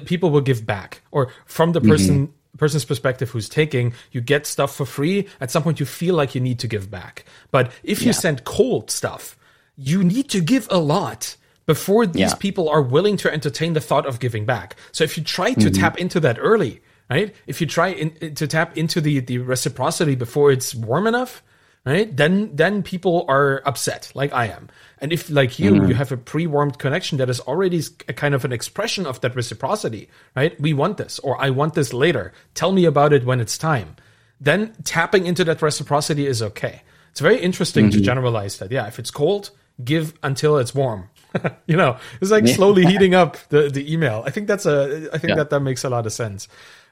people 0.05 0.31
will 0.31 0.41
give 0.43 0.67
back, 0.67 1.03
or 1.11 1.31
from 1.47 1.73
Mm-hmm. 1.73 1.87
the 1.87 1.89
person 1.93 2.35
person's 2.61 2.85
perspective 2.85 3.31
who's 3.31 3.49
taking, 3.49 3.93
you 4.13 4.21
get 4.21 4.47
stuff 4.47 4.71
for 4.77 4.87
free. 4.87 5.27
At 5.41 5.51
some 5.51 5.63
point, 5.65 5.81
you 5.81 5.87
feel 5.87 6.15
like 6.15 6.35
you 6.37 6.41
need 6.49 6.59
to 6.61 6.69
give 6.69 6.87
back. 6.91 7.25
But 7.51 7.73
if 7.83 8.03
you 8.05 8.13
send 8.13 8.45
cold 8.45 8.91
stuff, 8.91 9.37
you 9.77 10.05
need 10.05 10.29
to 10.31 10.41
give 10.41 10.69
a 10.71 10.79
lot 10.79 11.37
before 11.67 12.07
these 12.07 12.33
Yeah. 12.33 12.35
people 12.47 12.69
are 12.69 12.83
willing 12.83 13.17
to 13.19 13.33
entertain 13.33 13.73
the 13.75 13.81
thought 13.81 14.07
of 14.07 14.21
giving 14.21 14.45
back. 14.45 14.77
So 14.93 15.05
if 15.05 15.17
you 15.17 15.25
try 15.25 15.55
to 15.55 15.69
Mm-hmm. 15.71 15.81
tap 15.81 15.99
into 15.99 16.21
that 16.21 16.37
early, 16.41 16.81
right? 17.09 17.35
If 17.47 17.61
you 17.61 17.67
try 17.67 17.89
in, 18.03 18.35
to 18.35 18.47
tap 18.47 18.77
into 18.77 19.01
the 19.01 19.21
the 19.21 19.39
reciprocity 19.39 20.15
before 20.15 20.53
it's 20.53 20.75
warm 20.75 21.07
enough, 21.07 21.43
right? 21.87 22.15
Then 22.17 22.55
then 22.55 22.83
people 22.83 23.25
are 23.29 23.63
upset, 23.67 24.13
like 24.15 24.33
I 24.33 24.47
am. 24.47 24.69
And 24.99 25.13
if 25.13 25.31
like 25.31 25.59
you, 25.59 25.73
Mm-hmm. 25.73 25.89
you 25.89 25.95
have 25.95 26.13
a 26.13 26.17
pre-warmed 26.17 26.79
connection 26.79 27.19
that 27.19 27.31
is 27.31 27.41
already 27.41 27.83
a 28.09 28.13
kind 28.13 28.35
of 28.35 28.45
an 28.45 28.53
expression 28.53 29.07
of 29.07 29.21
that 29.23 29.35
reciprocity, 29.35 30.09
right? 30.37 30.61
We 30.61 30.75
want 30.75 30.97
this, 30.99 31.19
or 31.21 31.41
I 31.41 31.51
want 31.51 31.75
this 31.75 31.93
later. 31.93 32.33
Tell 32.55 32.73
me 32.73 32.85
about 32.85 33.13
it 33.13 33.25
when 33.25 33.41
it's 33.41 33.57
time. 33.59 33.97
Then 34.41 34.75
tapping 34.85 35.27
into 35.27 35.45
that 35.45 35.63
reciprocity 35.63 36.27
is 36.27 36.43
okay. 36.43 36.83
It's 37.11 37.21
very 37.21 37.39
interesting 37.41 37.87
Mm-hmm. 37.87 37.99
to 37.99 38.05
generalize 38.05 38.59
that. 38.59 38.71
Yeah, 38.71 38.87
if 38.87 38.99
it's 38.99 39.11
cold, 39.11 39.51
give 39.83 40.13
until 40.23 40.59
it's 40.59 40.75
warm. 40.75 41.09
you 41.67 41.77
know, 41.77 41.97
it's 42.21 42.31
like 42.33 42.47
slowly 42.49 42.85
heating 42.85 43.15
up 43.15 43.37
the, 43.51 43.69
the 43.71 43.91
email. 43.93 44.23
I 44.27 44.31
think 44.31 44.49
that's 44.49 44.67
a. 44.67 45.09
I 45.13 45.19
think 45.19 45.31
Yeah. 45.31 45.37
that 45.37 45.51
that 45.51 45.61
makes 45.61 45.85
a 45.85 45.89
lot 45.89 46.05
of 46.07 46.13
sense. 46.13 46.49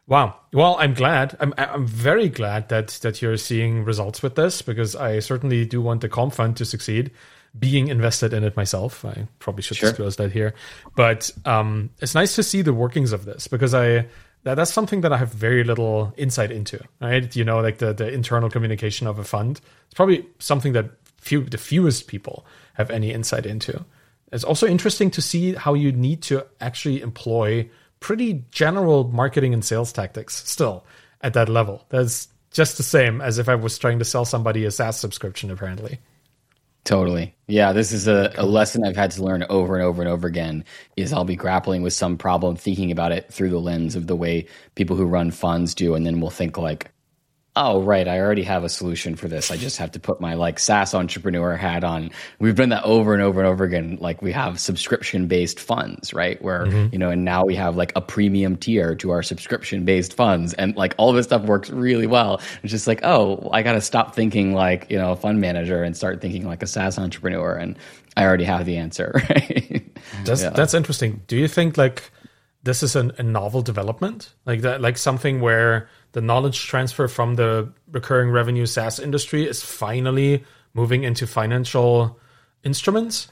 Wow. 0.09 0.37
Well, 0.55 0.77
I'm 0.79 0.95
glad. 0.95 1.37
I'm 1.39 1.53
I'm 1.59 1.87
very 1.87 2.31
glad 2.31 2.71
that 2.71 2.89
that 3.03 3.21
you're 3.21 3.37
seeing 3.37 3.85
results 3.85 4.23
with 4.23 4.35
this 4.37 4.63
because 4.63 4.97
I 4.97 5.19
certainly 5.21 5.67
do 5.67 5.83
want 5.83 6.01
the 6.01 6.09
Calm 6.09 6.31
Fund 6.31 6.57
to 6.57 6.65
succeed. 6.65 7.11
Being 7.59 7.89
invested 7.89 8.33
in 8.33 8.43
it 8.45 8.57
myself, 8.57 9.05
I 9.05 9.27
probably 9.39 9.63
should 9.63 9.77
Sure. 9.77 9.91
disclose 9.91 10.17
that 10.17 10.33
here. 10.33 10.55
But 10.97 11.31
um, 11.45 11.91
it's 12.01 12.15
nice 12.15 12.35
to 12.37 12.43
see 12.43 12.63
the 12.63 12.73
workings 12.73 13.13
of 13.13 13.25
this 13.27 13.49
because 13.49 13.75
I 13.75 14.07
that, 14.45 14.55
that's 14.55 14.73
something 14.73 15.03
that 15.03 15.13
I 15.13 15.19
have 15.19 15.33
very 15.33 15.63
little 15.65 16.15
insight 16.17 16.53
into. 16.53 16.83
Right? 17.03 17.35
You 17.37 17.45
know, 17.45 17.61
like 17.61 17.79
the 17.79 17.93
the 17.93 18.09
internal 18.11 18.49
communication 18.49 19.07
of 19.07 19.19
a 19.19 19.25
fund. 19.25 19.61
It's 19.87 19.95
probably 19.95 20.27
something 20.39 20.73
that 20.73 20.87
few 21.19 21.43
the 21.45 21.59
fewest 21.59 22.07
people 22.07 22.47
have 22.75 22.91
any 22.91 23.13
insight 23.13 23.45
into. 23.45 23.85
It's 24.33 24.45
also 24.45 24.67
interesting 24.67 25.11
to 25.13 25.23
see 25.23 25.55
how 25.55 25.75
you 25.75 25.93
need 25.93 26.23
to 26.23 26.47
actually 26.61 27.03
employ 27.03 27.69
pretty 28.01 28.45
general 28.51 29.05
marketing 29.05 29.55
and 29.55 29.65
sales 29.65 29.93
tactics 29.93 30.37
still 30.49 30.85
at 31.21 31.35
that 31.35 31.49
level. 31.49 31.85
That's 31.89 32.29
just 32.51 32.77
the 32.77 32.83
same 32.83 33.21
as 33.21 33.39
if 33.39 33.49
I 33.49 33.55
was 33.55 33.79
trying 33.79 33.99
to 33.99 34.05
sell 34.05 34.25
somebody 34.25 34.65
a 34.65 34.71
SaaS 34.71 34.99
subscription, 34.99 35.51
apparently. 35.51 35.99
Totally. 36.85 37.35
Yeah, 37.49 37.73
this 37.73 37.93
is 37.93 38.09
a, 38.09 38.33
a 38.39 38.47
lesson 38.47 38.83
I've 38.83 38.97
had 38.97 39.11
to 39.11 39.23
learn 39.23 39.45
over 39.51 39.75
and 39.75 39.85
over 39.85 40.01
and 40.01 40.11
over 40.11 40.27
again 40.27 40.65
is 40.97 41.13
I'll 41.13 41.25
be 41.25 41.37
grappling 41.37 41.83
with 41.83 41.93
some 41.93 42.17
problem 42.17 42.57
thinking 42.57 42.91
about 42.91 43.13
it 43.13 43.31
through 43.31 43.51
the 43.51 43.61
lens 43.61 43.95
of 43.95 44.07
the 44.07 44.17
way 44.17 44.47
people 44.75 44.97
who 44.97 45.05
run 45.05 45.31
funds 45.31 45.75
do 45.75 45.95
and 45.95 46.07
then 46.07 46.21
we'll 46.21 46.31
think 46.31 46.57
like 46.57 46.91
oh 47.59 47.83
right. 47.83 48.07
I 48.07 48.21
already 48.21 48.45
have 48.45 48.63
a 48.63 48.69
solution 48.69 49.17
for 49.17 49.27
this. 49.27 49.51
I 49.51 49.57
just 49.57 49.77
have 49.79 49.91
to 49.93 50.01
put 50.01 50.21
my 50.21 50.35
like 50.35 50.59
saas 50.59 50.95
entrepreneur 50.95 51.57
hat 51.57 51.83
on. 51.83 52.11
We've 52.39 52.55
done 52.55 52.69
that 52.69 52.85
over 52.85 53.13
and 53.13 53.23
over 53.23 53.41
and 53.41 53.49
over 53.49 53.65
again. 53.65 53.99
Like 54.01 54.23
we 54.23 54.33
have 54.33 54.61
subscription 54.61 55.27
based 55.27 55.59
funds 55.59 56.15
right? 56.15 56.41
Where 56.41 56.67
mm-hmm. 56.67 56.93
you 56.93 56.99
know 56.99 57.11
and 57.11 57.25
now 57.25 57.45
we 57.45 57.57
have 57.57 57.77
like 57.77 57.93
a 57.97 58.01
premium 58.01 58.57
tier 58.57 58.95
to 58.97 59.11
our 59.11 59.23
subscription 59.23 59.85
based 59.85 60.15
funds. 60.15 60.55
And 60.55 60.77
like 60.77 60.95
all 60.99 61.13
this 61.13 61.27
stuff 61.27 61.43
works 61.43 61.69
really 61.69 62.07
well. 62.07 62.41
It's 62.63 62.71
just 62.71 62.87
like 62.87 63.01
oh 63.03 63.51
i 63.53 63.63
gotta 63.63 63.81
stop 63.81 64.15
thinking 64.15 64.55
like 64.55 64.87
you 64.89 64.97
know 64.97 65.13
a 65.13 65.17
fund 65.17 65.41
manager 65.41 65.83
and 65.83 65.97
start 65.97 66.21
thinking 66.21 66.47
like 66.47 66.63
a 66.63 66.67
saas 66.67 66.99
entrepreneur. 66.99 67.55
And 67.55 67.77
i 68.17 68.25
already 68.25 68.45
have 68.45 68.67
the 68.67 68.77
answer 68.77 69.13
right? 69.31 69.85
That's 70.25 70.43
yeah. 70.43 70.51
that's 70.51 70.75
interesting. 70.75 71.23
Do 71.27 71.37
you 71.37 71.49
think 71.49 71.77
like 71.77 72.11
this 72.69 72.83
is 72.83 72.95
an, 72.95 73.13
a 73.19 73.23
novel 73.23 73.63
development 73.63 74.35
like 74.47 74.61
that 74.61 74.81
like 74.81 74.99
something 74.99 75.41
where 75.41 75.89
the 76.13 76.21
knowledge 76.21 76.67
transfer 76.67 77.09
from 77.09 77.35
the 77.35 77.73
recurring 77.91 78.31
revenue 78.31 78.67
SaaS 78.67 78.99
industry 78.99 79.47
is 79.47 79.63
finally 79.63 80.45
moving 80.75 81.05
into 81.05 81.27
financial 81.27 82.19
instruments? 82.65 83.29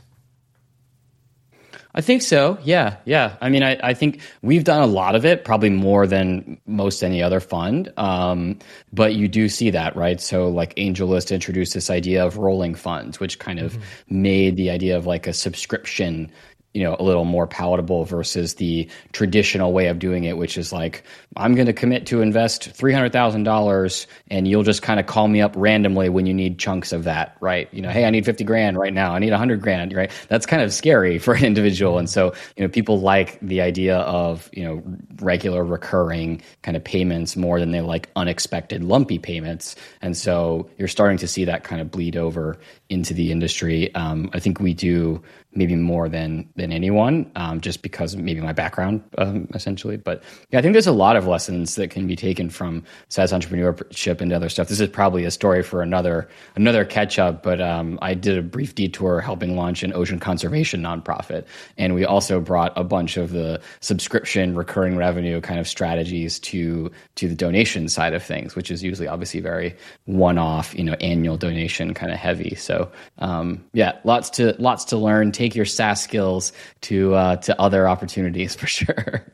I 1.95 2.03
think 2.03 2.21
so. 2.21 2.59
Yeah. 2.63 2.97
Yeah. 3.07 3.37
I 3.41 3.49
mean, 3.49 3.63
I, 3.63 3.79
I 3.83 3.95
think 3.95 4.21
we've 4.43 4.65
done 4.65 4.83
a 4.83 4.87
lot 4.87 5.15
of 5.15 5.25
it, 5.25 5.47
probably 5.47 5.71
more 5.71 6.07
than 6.07 6.61
most 6.67 7.03
any 7.03 7.23
other 7.23 7.41
fund. 7.41 7.91
Um, 7.97 8.59
but 8.93 9.15
you 9.15 9.29
do 9.29 9.49
see 9.49 9.71
that, 9.71 9.97
right? 9.97 10.21
So, 10.21 10.49
like 10.49 10.75
AngelList 10.75 11.33
introduced 11.33 11.73
this 11.73 11.89
idea 11.89 12.27
of 12.27 12.37
rolling 12.37 12.75
funds, 12.75 13.19
which 13.19 13.39
kind 13.39 13.59
of 13.59 13.73
mm-hmm. 13.73 14.23
made 14.23 14.57
the 14.57 14.69
idea 14.71 14.99
of 14.99 15.07
like 15.07 15.27
a 15.27 15.33
subscription 15.33 16.31
you 16.77 16.83
know 16.83 16.95
a 16.99 17.03
little 17.03 17.25
more 17.25 17.47
palatable 17.47 18.05
versus 18.05 18.55
the 18.57 18.87
traditional 19.13 19.73
way 19.73 19.87
of 19.87 19.99
doing 19.99 20.25
it 20.25 20.37
which 20.37 20.59
is 20.59 20.75
like 20.75 21.03
i'm 21.37 21.55
going 21.55 21.67
to 21.67 21.73
commit 21.73 22.05
to 22.05 22.21
invest 22.21 22.71
$300000 22.77 24.07
and 24.31 24.47
you'll 24.47 24.63
just 24.63 24.83
kind 24.83 25.01
of 25.01 25.07
call 25.07 25.27
me 25.27 25.41
up 25.41 25.55
randomly 25.57 26.11
when 26.11 26.27
you 26.27 26.35
need 26.35 26.59
chunks 26.59 26.93
of 26.93 27.05
that 27.05 27.35
right? 27.41 27.73
You 27.73 27.81
know 27.81 27.89
hey 27.89 28.05
i 28.05 28.11
need 28.11 28.27
50 28.27 28.45
grand 28.45 28.77
right 28.77 28.93
now. 28.93 29.15
I 29.15 29.19
need 29.19 29.31
100 29.31 29.63
grand 29.63 29.95
right? 29.95 30.11
That's 30.29 30.45
kind 30.45 30.61
of 30.61 30.73
scary 30.73 31.19
for 31.25 31.33
an 31.33 31.45
individual. 31.45 31.97
And 31.97 32.11
so 32.11 32.35
you 32.57 32.63
know 32.63 32.69
people 32.69 33.01
like 33.01 33.41
the 33.41 33.63
idea 33.63 33.99
of 34.01 34.51
you 34.53 34.63
know 34.63 34.83
regular 35.21 35.65
recurring 35.65 36.43
kind 36.61 36.77
of 36.77 36.85
payments 36.85 37.37
more 37.37 37.59
than 37.59 37.71
they 37.71 37.81
like 37.81 38.11
unexpected 38.17 38.85
lumpy 38.85 39.19
payments. 39.19 39.77
And 40.03 40.15
so 40.15 40.69
you're 40.77 40.89
starting 40.89 41.17
to 41.19 41.29
see 41.29 41.47
that 41.47 41.65
kind 41.65 41.81
of 41.81 41.91
bleed 41.91 42.17
over 42.17 42.59
into 42.91 43.15
the 43.15 43.33
industry. 43.33 43.95
Um, 43.95 44.29
i 44.35 44.41
think 44.41 44.61
we 44.61 44.75
do 44.75 45.23
maybe 45.53 45.75
more 45.75 46.09
than 46.09 46.49
than 46.57 46.73
anyone, 46.73 47.31
um, 47.37 47.61
just 47.61 47.83
because 47.83 48.15
maybe 48.17 48.41
my 48.41 48.53
background, 48.53 49.03
um, 49.19 49.49
essentially. 49.55 49.97
But 49.97 50.23
yeah, 50.51 50.59
I 50.59 50.63
think 50.63 50.73
there's 50.73 50.87
a 50.87 50.93
lot 50.93 51.17
of 51.17 51.27
lessons 51.27 51.75
that 51.77 51.91
can 51.91 52.07
be 52.07 52.17
taken 52.17 52.51
from 52.51 52.85
SaaS 53.09 53.33
entrepreneurship 53.33 54.21
and 54.21 54.33
other 54.33 54.49
stuff. 54.49 54.69
This 54.69 54.81
is 54.81 54.89
probably 54.89 55.25
a 55.25 55.31
story 55.31 55.63
for 55.63 55.83
another 55.83 56.29
another 56.55 56.85
catch 56.85 57.19
up. 57.19 57.43
But 57.43 57.61
um, 57.61 57.99
I 58.03 58.15
did 58.15 58.39
a 58.39 58.43
brief 58.43 58.75
detour 58.75 59.21
helping 59.21 59.57
launch 59.57 59.83
an 59.83 59.93
ocean 59.93 60.21
conservation 60.21 60.83
nonprofit, 60.83 61.47
and 61.79 61.95
we 61.95 62.05
also 62.05 62.41
brought 62.41 62.73
a 62.77 62.85
bunch 62.85 63.17
of 63.17 63.31
the 63.31 63.61
subscription 63.81 64.55
recurring 64.55 64.97
revenue 64.97 65.41
kind 65.41 65.59
of 65.59 65.67
strategies 65.67 66.39
to 66.41 66.91
to 67.17 67.29
the 67.29 67.35
donation 67.35 67.89
side 67.89 68.15
of 68.15 68.23
things, 68.23 68.55
which 68.55 68.71
is 68.71 68.83
usually 68.83 69.09
obviously 69.09 69.41
very 69.41 69.75
one 70.05 70.39
off, 70.39 70.75
you 70.75 70.85
know, 70.85 70.95
annual 71.01 71.37
donation 71.37 71.95
kind 71.95 72.13
of 72.13 72.19
heavy. 72.19 72.55
So 72.55 72.91
um, 73.19 73.65
yeah, 73.73 73.99
lots 74.05 74.31
to 74.31 74.55
lots 74.59 74.85
to 74.87 74.97
learn. 74.97 75.33
Take 75.33 75.46
take 75.47 75.55
your 75.55 75.65
SaaS 75.65 76.03
skills 76.03 76.53
to 76.83 77.15
uh, 77.15 77.37
to 77.37 77.61
other 77.61 77.89
opportunities 77.89 78.55
for 78.61 78.67
sure. 78.67 79.25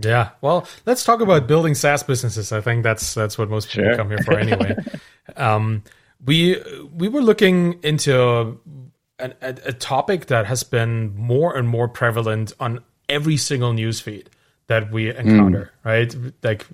Yeah, 0.00 0.30
well, 0.40 0.66
let's 0.86 1.04
talk 1.04 1.20
about 1.20 1.48
building 1.48 1.74
SaaS 1.74 2.02
businesses. 2.02 2.52
I 2.52 2.60
think 2.60 2.84
that's 2.84 3.14
that's 3.14 3.36
what 3.36 3.50
most 3.50 3.68
people 3.68 3.90
sure. 3.90 3.96
come 3.96 4.08
here 4.08 4.18
for 4.18 4.38
anyway. 4.38 4.76
um, 5.36 5.82
we 6.24 6.62
we 6.94 7.08
were 7.08 7.22
looking 7.22 7.80
into 7.82 8.16
a, 8.20 8.54
a, 9.18 9.34
a, 9.42 9.72
topic 9.72 10.26
that 10.26 10.46
has 10.46 10.62
been 10.62 11.14
more 11.16 11.56
and 11.56 11.68
more 11.68 11.88
prevalent 11.88 12.52
on 12.60 12.80
every 13.08 13.36
single 13.36 13.72
newsfeed 13.72 14.26
that 14.68 14.92
we 14.92 15.10
encounter. 15.10 15.72
Mm. 15.84 15.90
Right, 15.90 16.16
like 16.44 16.66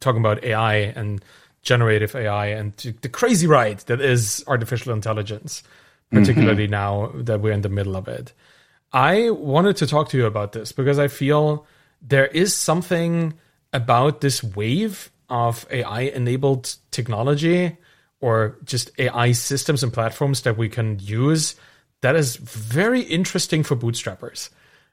talking 0.00 0.20
about 0.20 0.42
AI 0.42 0.74
and 0.74 1.24
generative 1.62 2.16
AI 2.16 2.46
and 2.46 2.74
the 3.02 3.08
crazy 3.08 3.46
ride 3.46 3.78
that 3.86 4.00
is 4.00 4.42
artificial 4.48 4.92
intelligence 4.92 5.62
particularly 6.12 6.64
mm-hmm. 6.64 6.72
now 6.72 7.10
that 7.14 7.40
we're 7.40 7.52
in 7.52 7.62
the 7.62 7.68
middle 7.68 7.96
of 7.96 8.08
it. 8.08 8.32
I 8.92 9.30
wanted 9.30 9.76
to 9.78 9.86
talk 9.86 10.10
to 10.10 10.16
you 10.18 10.26
about 10.26 10.52
this 10.52 10.72
because 10.72 10.98
I 10.98 11.08
feel 11.08 11.66
there 12.02 12.26
is 12.26 12.54
something 12.54 13.34
about 13.72 14.20
this 14.20 14.44
wave 14.44 15.10
of 15.30 15.66
AI 15.70 16.02
enabled 16.02 16.76
technology 16.90 17.76
or 18.20 18.58
just 18.64 18.90
AI 18.98 19.32
systems 19.32 19.82
and 19.82 19.92
platforms 19.92 20.42
that 20.42 20.58
we 20.58 20.68
can 20.68 20.98
use 21.00 21.56
that 22.02 22.16
is 22.16 22.36
very 22.36 23.00
interesting 23.00 23.62
for 23.62 23.76
bootstrappers, 23.76 24.50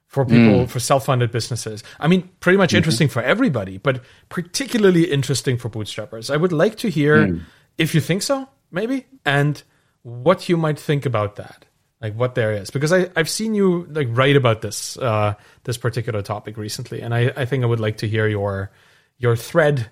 for 0.08 0.26
people, 0.26 0.66
mm. 0.66 0.70
for 0.70 0.80
self 0.80 1.06
funded 1.06 1.32
businesses. 1.32 1.84
I 2.00 2.08
mean, 2.08 2.30
pretty 2.40 2.58
much 2.58 2.70
mm-hmm. 2.70 2.78
interesting 2.78 3.10
for 3.10 3.22
everybody, 3.22 3.78
but 3.78 4.02
particularly 4.30 5.12
interesting 5.12 5.58
for 5.58 5.70
bootstrappers. 5.70 6.34
I 6.34 6.38
would 6.38 6.54
like 6.54 6.78
to 6.78 6.90
hear 6.90 7.28
mm. 7.28 7.42
if 7.78 7.94
you 7.94 8.02
think 8.02 8.22
so, 8.22 8.48
maybe, 8.72 9.06
and 9.26 9.62
what 10.10 10.50
you 10.50 10.58
might 10.58 10.80
think 10.80 11.06
about 11.06 11.36
that 11.38 11.66
like 12.02 12.14
what 12.16 12.36
there 12.36 12.54
is. 12.54 12.70
Because 12.70 12.94
I, 12.94 13.10
i've 13.16 13.30
seen 13.30 13.54
you 13.54 13.86
like 13.92 14.08
write 14.12 14.36
about 14.36 14.62
this 14.62 14.98
uh, 14.98 15.34
this 15.64 15.78
particular 15.78 16.22
topic 16.22 16.58
recently 16.58 17.02
and 17.02 17.14
I, 17.14 17.32
I 17.36 17.46
think 17.46 17.64
i 17.64 17.68
would 17.68 17.80
like 17.80 17.98
to 17.98 18.08
hear 18.08 18.28
your 18.28 18.72
your 19.18 19.36
thread 19.36 19.90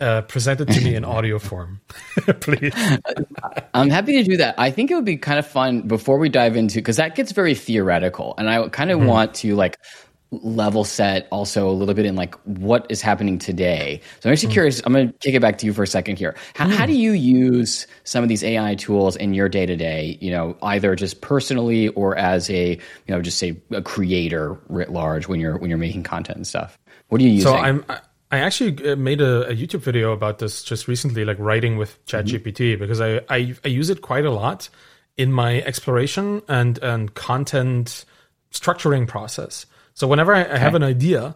uh, 0.00 0.22
presented 0.22 0.68
to 0.68 0.80
me 0.80 0.94
in 0.94 1.04
audio 1.16 1.40
form 1.40 1.80
please. 2.40 2.72
I'm 3.74 3.90
happy 3.90 4.22
to 4.22 4.22
do 4.22 4.36
that. 4.36 4.54
I 4.56 4.70
think 4.70 4.92
it 4.92 4.94
would 4.94 5.04
be 5.04 5.16
kind 5.16 5.40
of 5.40 5.46
fun 5.46 5.88
before 5.88 6.18
we 6.18 6.28
dive 6.28 6.56
into 6.56 6.76
because 6.76 6.98
that 6.98 7.16
gets 7.16 7.32
very 7.32 7.54
theoretical 7.54 8.34
and 8.38 8.48
i 8.48 8.68
kind 8.68 8.90
of 8.90 9.00
mm-hmm. 9.00 9.08
want 9.08 9.34
to 9.34 9.56
like 9.56 9.78
level 10.30 10.84
set 10.84 11.26
also 11.30 11.68
a 11.68 11.72
little 11.72 11.94
bit 11.94 12.04
in 12.04 12.14
like 12.14 12.34
what 12.44 12.86
is 12.90 13.00
happening 13.00 13.38
today. 13.38 14.00
So 14.20 14.28
I'm 14.28 14.32
actually 14.32 14.50
mm. 14.50 14.52
curious. 14.52 14.82
I'm 14.84 14.92
going 14.92 15.08
to 15.08 15.18
kick 15.18 15.34
it 15.34 15.40
back 15.40 15.58
to 15.58 15.66
you 15.66 15.72
for 15.72 15.82
a 15.82 15.86
second 15.86 16.18
here. 16.18 16.36
How, 16.54 16.66
mm. 16.66 16.72
how 16.72 16.86
do 16.86 16.92
you 16.92 17.12
use 17.12 17.86
some 18.04 18.22
of 18.22 18.28
these 18.28 18.44
AI 18.44 18.74
tools 18.74 19.16
in 19.16 19.32
your 19.32 19.48
day 19.48 19.64
to 19.64 19.76
day? 19.76 20.18
You 20.20 20.30
know, 20.30 20.56
either 20.62 20.94
just 20.94 21.20
personally 21.22 21.88
or 21.88 22.16
as 22.16 22.50
a 22.50 22.70
you 22.72 23.14
know 23.14 23.22
just 23.22 23.38
say 23.38 23.56
a 23.70 23.82
creator 23.82 24.58
writ 24.68 24.90
large 24.90 25.28
when 25.28 25.40
you're 25.40 25.56
when 25.58 25.70
you're 25.70 25.78
making 25.78 26.02
content 26.02 26.36
and 26.36 26.46
stuff. 26.46 26.78
What 27.08 27.20
are 27.20 27.24
you 27.24 27.30
using? 27.30 27.52
So 27.52 27.56
I'm. 27.56 27.84
I 28.30 28.40
actually 28.40 28.92
uh, 28.92 28.94
made 28.94 29.22
a, 29.22 29.48
a 29.48 29.54
YouTube 29.54 29.80
video 29.80 30.12
about 30.12 30.38
this 30.38 30.62
just 30.62 30.86
recently, 30.86 31.24
like 31.24 31.38
writing 31.38 31.78
with 31.78 32.04
ChatGPT, 32.04 32.72
mm-hmm. 32.72 32.80
because 32.80 33.00
I, 33.00 33.22
I 33.30 33.54
I 33.64 33.68
use 33.68 33.88
it 33.88 34.02
quite 34.02 34.26
a 34.26 34.30
lot 34.30 34.68
in 35.16 35.32
my 35.32 35.62
exploration 35.62 36.42
and 36.46 36.78
and 36.78 37.14
content 37.14 38.04
structuring 38.52 39.08
process. 39.08 39.64
So 39.98 40.06
whenever 40.06 40.32
I, 40.32 40.44
I 40.44 40.58
have 40.58 40.76
an 40.76 40.84
idea, 40.84 41.34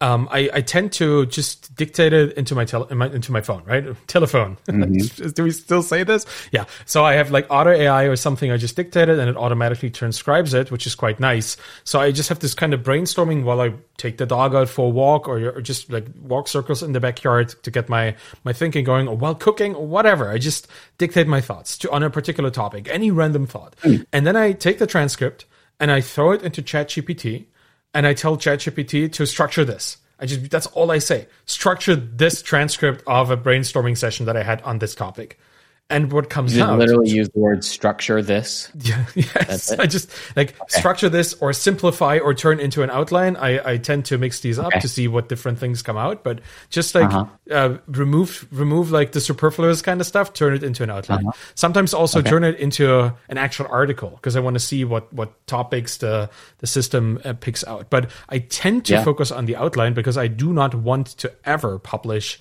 um, 0.00 0.28
I, 0.32 0.50
I, 0.52 0.60
tend 0.60 0.90
to 0.94 1.24
just 1.26 1.72
dictate 1.76 2.12
it 2.12 2.36
into 2.36 2.56
my, 2.56 2.64
tele- 2.64 2.92
my 2.92 3.06
into 3.06 3.30
my 3.30 3.40
phone, 3.40 3.62
right? 3.64 3.84
Telephone. 4.08 4.58
Mm-hmm. 4.72 5.28
Do 5.28 5.44
we 5.44 5.52
still 5.52 5.82
say 5.82 6.02
this? 6.02 6.26
Yeah. 6.50 6.64
So 6.86 7.04
I 7.04 7.12
have 7.12 7.30
like 7.30 7.46
Otter 7.50 7.72
AI 7.72 8.04
or 8.04 8.16
something. 8.16 8.50
I 8.50 8.56
just 8.56 8.74
dictate 8.74 9.08
it 9.08 9.18
and 9.18 9.28
it 9.28 9.36
automatically 9.36 9.90
transcribes 9.90 10.54
it, 10.54 10.72
which 10.72 10.86
is 10.86 10.94
quite 10.94 11.20
nice. 11.20 11.56
So 11.84 12.00
I 12.00 12.10
just 12.10 12.30
have 12.30 12.40
this 12.40 12.54
kind 12.54 12.74
of 12.74 12.82
brainstorming 12.82 13.44
while 13.44 13.60
I 13.60 13.74
take 13.98 14.18
the 14.18 14.26
dog 14.26 14.54
out 14.54 14.68
for 14.68 14.86
a 14.86 14.88
walk 14.88 15.28
or, 15.28 15.50
or 15.50 15.60
just 15.60 15.92
like 15.92 16.06
walk 16.20 16.48
circles 16.48 16.82
in 16.82 16.92
the 16.92 17.00
backyard 17.00 17.50
to 17.62 17.70
get 17.70 17.88
my 17.88 18.16
my 18.42 18.52
thinking 18.52 18.84
going, 18.84 19.06
or 19.06 19.16
while 19.16 19.36
cooking 19.36 19.74
or 19.76 19.86
whatever. 19.86 20.30
I 20.30 20.38
just 20.38 20.66
dictate 20.98 21.28
my 21.28 21.40
thoughts 21.40 21.78
to 21.78 21.90
on 21.92 22.02
a 22.02 22.10
particular 22.10 22.50
topic, 22.50 22.88
any 22.90 23.12
random 23.12 23.46
thought, 23.46 23.76
mm. 23.82 24.04
and 24.12 24.26
then 24.26 24.34
I 24.34 24.52
take 24.52 24.78
the 24.78 24.86
transcript 24.86 25.44
and 25.78 25.92
I 25.92 26.00
throw 26.00 26.32
it 26.32 26.42
into 26.42 26.62
ChatGPT 26.62 27.46
and 27.94 28.06
I 28.06 28.14
tell 28.14 28.36
ChatGPT 28.36 29.12
to 29.12 29.26
structure 29.26 29.64
this. 29.64 29.98
I 30.18 30.26
just 30.26 30.50
that's 30.50 30.66
all 30.68 30.90
I 30.90 30.98
say. 30.98 31.26
Structure 31.46 31.96
this 31.96 32.42
transcript 32.42 33.02
of 33.06 33.30
a 33.30 33.36
brainstorming 33.36 33.98
session 33.98 34.26
that 34.26 34.36
I 34.36 34.42
had 34.42 34.62
on 34.62 34.78
this 34.78 34.94
topic. 34.94 35.38
And 35.90 36.10
what 36.10 36.30
comes 36.30 36.56
you 36.56 36.62
out 36.62 36.78
literally 36.78 37.10
use 37.10 37.28
the 37.30 37.38
word 37.38 37.62
structure 37.62 38.22
this 38.22 38.70
yeah 38.80 39.04
yes 39.14 39.70
i 39.72 39.86
just 39.86 40.10
like 40.36 40.58
okay. 40.60 40.78
structure 40.78 41.08
this 41.08 41.34
or 41.34 41.52
simplify 41.52 42.18
or 42.18 42.32
turn 42.32 42.58
into 42.58 42.82
an 42.82 42.90
outline 42.90 43.36
i 43.36 43.72
i 43.72 43.76
tend 43.76 44.04
to 44.04 44.16
mix 44.16 44.40
these 44.40 44.58
up 44.58 44.68
okay. 44.68 44.80
to 44.80 44.88
see 44.88 45.06
what 45.06 45.28
different 45.28 45.58
things 45.58 45.82
come 45.82 45.96
out 45.96 46.24
but 46.24 46.40
just 46.70 46.94
like 46.94 47.12
uh-huh. 47.12 47.26
uh, 47.50 47.78
remove 47.86 48.46
remove 48.50 48.90
like 48.90 49.12
the 49.12 49.20
superfluous 49.20 49.82
kind 49.82 50.00
of 50.00 50.06
stuff 50.06 50.32
turn 50.32 50.54
it 50.54 50.62
into 50.62 50.82
an 50.82 50.90
outline 50.90 51.26
uh-huh. 51.26 51.38
sometimes 51.54 51.92
also 51.92 52.20
okay. 52.20 52.30
turn 52.30 52.44
it 52.44 52.58
into 52.58 53.14
an 53.28 53.38
actual 53.38 53.66
article 53.70 54.10
because 54.10 54.34
i 54.34 54.40
want 54.40 54.54
to 54.54 54.60
see 54.60 54.84
what 54.84 55.12
what 55.12 55.46
topics 55.46 55.98
the 55.98 56.28
the 56.58 56.66
system 56.66 57.20
uh, 57.24 57.34
picks 57.34 57.64
out 57.64 57.90
but 57.90 58.10
i 58.30 58.38
tend 58.38 58.84
to 58.84 58.94
yeah. 58.94 59.04
focus 59.04 59.30
on 59.30 59.44
the 59.44 59.56
outline 59.56 59.92
because 59.92 60.16
i 60.16 60.26
do 60.26 60.52
not 60.52 60.74
want 60.74 61.08
to 61.08 61.30
ever 61.44 61.78
publish 61.78 62.40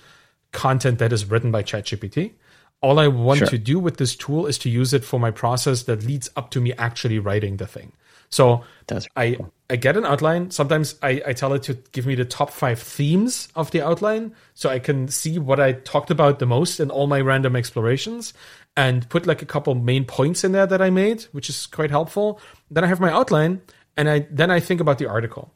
content 0.51 0.99
that 0.99 1.13
is 1.13 1.25
written 1.25 1.51
by 1.51 1.63
ChatGPT 1.63 2.33
all 2.81 2.99
I 2.99 3.07
want 3.07 3.39
sure. 3.39 3.47
to 3.47 3.57
do 3.57 3.79
with 3.79 3.97
this 3.97 4.15
tool 4.15 4.47
is 4.47 4.57
to 4.59 4.69
use 4.69 4.93
it 4.93 5.03
for 5.03 5.19
my 5.19 5.31
process 5.31 5.83
that 5.83 6.03
leads 6.03 6.29
up 6.35 6.49
to 6.51 6.61
me 6.61 6.73
actually 6.73 7.19
writing 7.19 7.57
the 7.57 7.67
thing. 7.67 7.93
So 8.29 8.63
That's 8.87 9.07
I 9.15 9.33
cool. 9.33 9.53
I 9.69 9.75
get 9.75 9.97
an 9.97 10.05
outline. 10.05 10.51
Sometimes 10.51 10.95
I, 11.03 11.21
I 11.27 11.33
tell 11.33 11.53
it 11.53 11.63
to 11.63 11.75
give 11.91 12.05
me 12.05 12.15
the 12.15 12.25
top 12.25 12.49
five 12.49 12.79
themes 12.79 13.49
of 13.55 13.71
the 13.71 13.81
outline 13.81 14.33
so 14.53 14.69
I 14.69 14.79
can 14.79 15.09
see 15.09 15.37
what 15.37 15.59
I 15.59 15.73
talked 15.73 16.11
about 16.11 16.39
the 16.39 16.45
most 16.45 16.79
in 16.79 16.89
all 16.89 17.07
my 17.07 17.21
random 17.21 17.55
explorations 17.55 18.33
and 18.75 19.07
put 19.09 19.27
like 19.27 19.41
a 19.41 19.45
couple 19.45 19.75
main 19.75 20.05
points 20.05 20.43
in 20.43 20.53
there 20.53 20.65
that 20.65 20.81
I 20.81 20.89
made, 20.89 21.23
which 21.33 21.49
is 21.49 21.67
quite 21.67 21.91
helpful. 21.91 22.39
Then 22.69 22.83
I 22.83 22.87
have 22.87 22.99
my 22.99 23.11
outline 23.11 23.61
and 23.97 24.09
I 24.09 24.27
then 24.31 24.49
I 24.49 24.59
think 24.59 24.79
about 24.81 24.97
the 24.97 25.07
article. 25.07 25.53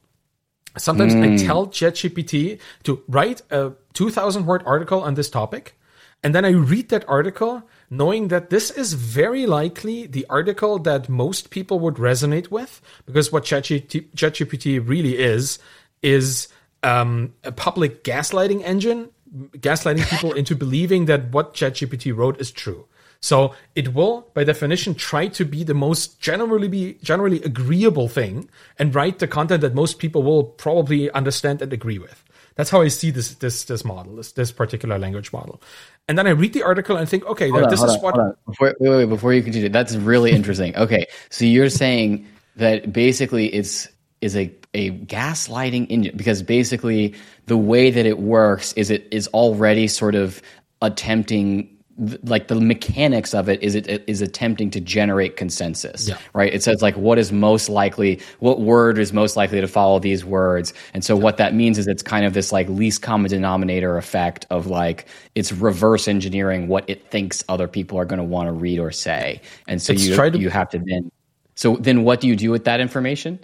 Sometimes 0.77 1.15
mm. 1.15 1.41
I 1.41 1.45
tell 1.45 1.67
ChatGPT 1.67 2.59
to 2.83 3.01
write 3.07 3.41
a 3.49 3.71
2000 3.93 4.45
word 4.45 4.63
article 4.65 5.01
on 5.01 5.13
this 5.13 5.29
topic 5.29 5.77
and 6.23 6.34
then 6.34 6.45
I 6.45 6.49
read 6.49 6.89
that 6.89 7.08
article 7.08 7.63
knowing 7.89 8.30
that 8.30 8.49
this 8.49 8.71
is 8.71 8.93
very 8.93 9.45
likely 9.45 10.08
the 10.08 10.25
article 10.30 10.80
that 10.80 11.08
most 11.08 11.51
people 11.51 11.80
would 11.80 11.95
resonate 11.95 12.49
with 12.49 12.82
because 13.06 13.32
what 13.32 13.43
ChatGPT 13.43 14.88
really 14.88 15.17
is, 15.19 15.60
is 16.01 16.47
um, 16.82 17.34
a 17.43 17.51
public 17.51 18.04
gaslighting 18.04 18.63
engine, 18.63 19.10
gaslighting 19.58 20.10
people 20.10 20.34
into 20.39 20.56
believing 20.56 21.06
that 21.06 21.32
what 21.32 21.54
ChatGPT 21.54 22.15
wrote 22.15 22.39
is 22.39 22.51
true. 22.51 22.88
So 23.19 23.56
it 23.75 23.93
will, 23.93 24.30
by 24.34 24.43
definition, 24.43 24.93
try 24.93 25.28
to 25.30 25.45
be 25.45 25.63
the 25.63 25.73
most 25.73 26.19
generally 26.19 26.67
be 26.67 26.97
generally 27.01 27.41
agreeable 27.41 28.08
thing 28.08 28.49
and 28.78 28.93
write 28.93 29.19
the 29.19 29.28
content 29.28 29.62
that 29.62 29.73
most 29.73 29.97
people 29.99 30.21
will 30.21 30.43
probably 30.43 31.10
understand 31.12 31.62
and 31.62 31.73
agree 31.73 31.97
with. 31.97 32.23
That's 32.56 32.69
how 32.69 32.82
I 32.82 32.88
see 32.88 33.12
this 33.12 33.36
this 33.36 33.65
this 33.65 33.84
model, 33.84 34.15
this 34.15 34.32
this 34.32 34.51
particular 34.51 34.97
language 34.97 35.34
model. 35.34 35.62
And 36.07 36.17
then 36.17 36.27
I 36.27 36.31
read 36.31 36.53
the 36.53 36.63
article 36.63 36.97
and 36.97 37.09
think, 37.09 37.25
okay, 37.25 37.49
hold 37.49 37.69
this 37.69 37.81
on, 37.81 37.89
is 37.89 37.97
what. 38.01 38.15
Before, 38.45 38.75
wait, 38.79 38.89
wait, 38.89 39.05
before 39.05 39.33
you 39.33 39.41
continue, 39.41 39.69
that's 39.69 39.95
really 39.95 40.31
interesting. 40.31 40.75
okay, 40.75 41.07
so 41.29 41.45
you're 41.45 41.69
saying 41.69 42.27
that 42.55 42.93
basically 42.93 43.47
it's 43.47 43.87
is 44.21 44.35
a 44.35 44.51
a 44.73 44.91
gaslighting 44.91 45.87
engine 45.89 46.15
because 46.15 46.41
basically 46.43 47.13
the 47.47 47.57
way 47.57 47.89
that 47.89 48.05
it 48.05 48.19
works 48.19 48.73
is 48.73 48.89
it 48.89 49.07
is 49.11 49.27
already 49.29 49.87
sort 49.87 50.15
of 50.15 50.41
attempting 50.81 51.74
like 52.23 52.49
the 52.49 52.55
mechanics 52.55 53.34
of 53.34 53.47
it 53.47 53.62
is 53.63 53.73
it 53.73 54.03
is 54.05 54.21
attempting 54.21 54.69
to 54.69 54.81
generate 54.81 55.38
consensus 55.38 56.10
yeah. 56.10 56.17
right 56.34 56.53
it 56.53 56.62
says 56.62 56.81
like 56.81 56.95
what 56.97 57.17
is 57.17 57.31
most 57.31 57.69
likely 57.69 58.19
what 58.39 58.60
word 58.60 58.97
is 58.97 59.13
most 59.13 59.38
likely 59.38 59.62
to 59.62 59.67
follow 59.67 59.97
these 59.97 60.25
words 60.25 60.73
and 60.93 61.05
so 61.05 61.15
yeah. 61.15 61.23
what 61.23 61.38
that 61.38 61.53
means 61.53 61.77
is 61.77 61.88
it's 61.88 62.03
kind 62.03 62.25
of 62.25 62.34
this 62.34 62.51
like 62.51 62.67
least 62.67 63.01
common 63.01 63.29
denominator 63.29 63.97
effect 63.97 64.45
of 64.49 64.67
like 64.67 65.08
it's 65.36 65.53
reverse 65.53 66.10
engineering 66.10 66.67
what 66.67 66.84
it 66.89 67.10
thinks 67.10 67.45
other 67.47 67.67
people 67.67 67.97
are 67.97 68.05
going 68.05 68.19
to 68.19 68.25
want 68.25 68.47
to 68.47 68.51
read 68.51 68.77
or 68.77 68.91
say 68.91 69.39
and 69.69 69.81
so 69.81 69.93
it's 69.93 70.05
you 70.05 70.15
to- 70.15 70.38
you 70.38 70.49
have 70.49 70.69
to 70.69 70.79
then 70.79 71.10
so 71.55 71.77
then 71.77 72.03
what 72.03 72.19
do 72.19 72.27
you 72.27 72.36
do 72.36 72.51
with 72.51 72.65
that 72.65 72.81
information 72.81 73.39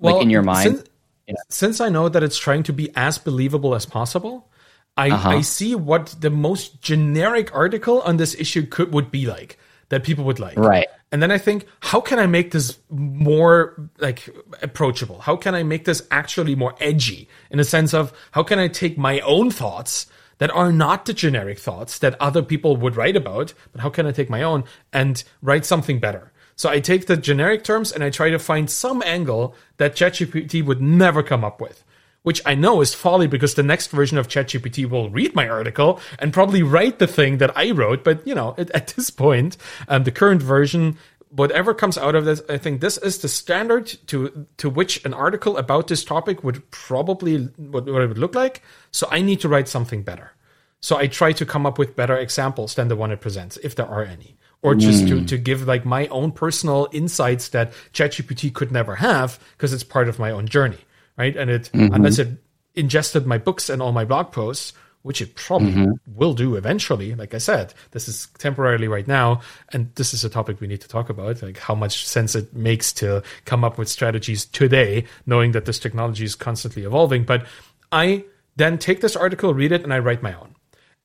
well, 0.00 0.16
like 0.16 0.22
in 0.22 0.28
your 0.28 0.42
mind 0.42 0.76
since, 0.76 0.88
yeah. 1.28 1.34
since 1.48 1.80
i 1.80 1.88
know 1.88 2.10
that 2.10 2.22
it's 2.22 2.36
trying 2.36 2.62
to 2.62 2.74
be 2.74 2.90
as 2.94 3.16
believable 3.16 3.74
as 3.74 3.86
possible 3.86 4.50
I, 4.96 5.10
uh-huh. 5.10 5.28
I 5.28 5.40
see 5.42 5.74
what 5.74 6.16
the 6.20 6.30
most 6.30 6.80
generic 6.80 7.54
article 7.54 8.00
on 8.02 8.16
this 8.16 8.34
issue 8.34 8.66
could 8.66 8.92
would 8.92 9.10
be 9.10 9.26
like 9.26 9.58
that 9.88 10.04
people 10.04 10.24
would 10.24 10.40
like. 10.40 10.56
Right. 10.56 10.86
And 11.12 11.22
then 11.22 11.30
I 11.30 11.38
think, 11.38 11.66
how 11.80 12.00
can 12.00 12.18
I 12.18 12.26
make 12.26 12.50
this 12.50 12.78
more 12.90 13.90
like 13.98 14.28
approachable? 14.62 15.20
How 15.20 15.36
can 15.36 15.54
I 15.54 15.62
make 15.62 15.84
this 15.84 16.02
actually 16.10 16.54
more 16.54 16.74
edgy 16.80 17.28
in 17.50 17.58
the 17.58 17.64
sense 17.64 17.94
of 17.94 18.12
how 18.32 18.42
can 18.42 18.58
I 18.58 18.68
take 18.68 18.98
my 18.98 19.20
own 19.20 19.50
thoughts 19.50 20.06
that 20.38 20.50
are 20.50 20.72
not 20.72 21.06
the 21.06 21.14
generic 21.14 21.58
thoughts 21.58 21.98
that 22.00 22.20
other 22.20 22.42
people 22.42 22.76
would 22.76 22.96
write 22.96 23.16
about, 23.16 23.54
but 23.72 23.80
how 23.80 23.88
can 23.88 24.06
I 24.06 24.12
take 24.12 24.28
my 24.28 24.42
own 24.42 24.64
and 24.92 25.22
write 25.40 25.64
something 25.64 26.00
better? 26.00 26.32
So 26.56 26.68
I 26.68 26.80
take 26.80 27.06
the 27.06 27.16
generic 27.16 27.64
terms 27.64 27.92
and 27.92 28.02
I 28.02 28.10
try 28.10 28.30
to 28.30 28.38
find 28.38 28.68
some 28.68 29.02
angle 29.04 29.54
that 29.76 29.94
ChatGPT 29.94 30.64
would 30.64 30.80
never 30.80 31.22
come 31.22 31.44
up 31.44 31.60
with 31.60 31.84
which 32.26 32.42
I 32.44 32.56
know 32.56 32.80
is 32.80 32.92
folly 32.92 33.28
because 33.28 33.54
the 33.54 33.62
next 33.62 33.92
version 33.92 34.18
of 34.18 34.26
ChatGPT 34.26 34.90
will 34.90 35.10
read 35.10 35.36
my 35.36 35.48
article 35.48 36.00
and 36.18 36.32
probably 36.32 36.60
write 36.60 36.98
the 36.98 37.06
thing 37.06 37.38
that 37.38 37.56
I 37.56 37.70
wrote. 37.70 38.02
But 38.02 38.26
you 38.26 38.34
know, 38.34 38.56
at, 38.58 38.68
at 38.74 38.88
this 38.88 39.10
point, 39.10 39.56
um, 39.86 40.02
the 40.02 40.10
current 40.10 40.42
version, 40.42 40.98
whatever 41.28 41.72
comes 41.72 41.96
out 41.96 42.16
of 42.16 42.24
this, 42.24 42.42
I 42.48 42.58
think 42.58 42.80
this 42.80 42.98
is 42.98 43.18
the 43.18 43.28
standard 43.28 43.86
to 44.08 44.44
to 44.56 44.68
which 44.68 45.04
an 45.04 45.14
article 45.14 45.56
about 45.56 45.86
this 45.86 46.04
topic 46.04 46.42
would 46.42 46.68
probably 46.72 47.44
what, 47.58 47.86
what 47.86 48.02
it 48.02 48.08
would 48.08 48.18
look 48.18 48.34
like. 48.34 48.60
So 48.90 49.06
I 49.08 49.22
need 49.22 49.40
to 49.42 49.48
write 49.48 49.68
something 49.68 50.02
better. 50.02 50.32
So 50.80 50.96
I 50.96 51.06
try 51.06 51.30
to 51.30 51.46
come 51.46 51.64
up 51.64 51.78
with 51.78 51.94
better 51.94 52.16
examples 52.16 52.74
than 52.74 52.88
the 52.88 52.96
one 52.96 53.12
it 53.12 53.20
presents, 53.20 53.56
if 53.58 53.76
there 53.76 53.86
are 53.86 54.02
any 54.02 54.36
or 54.62 54.74
just 54.74 55.04
mm. 55.04 55.08
to, 55.10 55.24
to 55.26 55.38
give 55.38 55.64
like 55.68 55.84
my 55.84 56.08
own 56.08 56.32
personal 56.32 56.88
insights 56.90 57.50
that 57.50 57.72
ChatGPT 57.92 58.52
could 58.52 58.72
never 58.72 58.96
have 58.96 59.38
because 59.52 59.72
it's 59.72 59.84
part 59.84 60.08
of 60.08 60.18
my 60.18 60.32
own 60.32 60.48
journey 60.48 60.78
right? 61.16 61.36
And 61.36 61.50
it 61.50 61.70
mm-hmm. 61.72 61.94
unless 61.94 62.18
it 62.18 62.28
ingested 62.74 63.26
my 63.26 63.38
books 63.38 63.68
and 63.70 63.80
all 63.80 63.92
my 63.92 64.04
blog 64.04 64.32
posts, 64.32 64.72
which 65.06 65.22
it 65.22 65.36
probably 65.36 65.72
mm-hmm. 65.72 65.92
will 66.06 66.34
do 66.34 66.56
eventually. 66.56 67.14
Like 67.14 67.32
I 67.32 67.38
said, 67.38 67.72
this 67.92 68.08
is 68.08 68.26
temporarily 68.38 68.88
right 68.88 69.06
now, 69.06 69.40
and 69.72 69.94
this 69.94 70.12
is 70.12 70.24
a 70.24 70.28
topic 70.28 70.60
we 70.60 70.66
need 70.66 70.80
to 70.80 70.88
talk 70.88 71.08
about, 71.08 71.42
like 71.42 71.58
how 71.58 71.76
much 71.76 72.04
sense 72.04 72.34
it 72.34 72.52
makes 72.54 72.92
to 72.94 73.22
come 73.44 73.62
up 73.62 73.78
with 73.78 73.88
strategies 73.88 74.44
today, 74.46 75.04
knowing 75.24 75.52
that 75.52 75.64
this 75.64 75.78
technology 75.78 76.24
is 76.24 76.34
constantly 76.34 76.82
evolving. 76.82 77.22
But 77.22 77.46
I 77.92 78.24
then 78.56 78.78
take 78.78 79.00
this 79.00 79.14
article, 79.14 79.54
read 79.54 79.70
it, 79.70 79.84
and 79.84 79.94
I 79.94 80.00
write 80.00 80.24
my 80.24 80.34
own. 80.34 80.55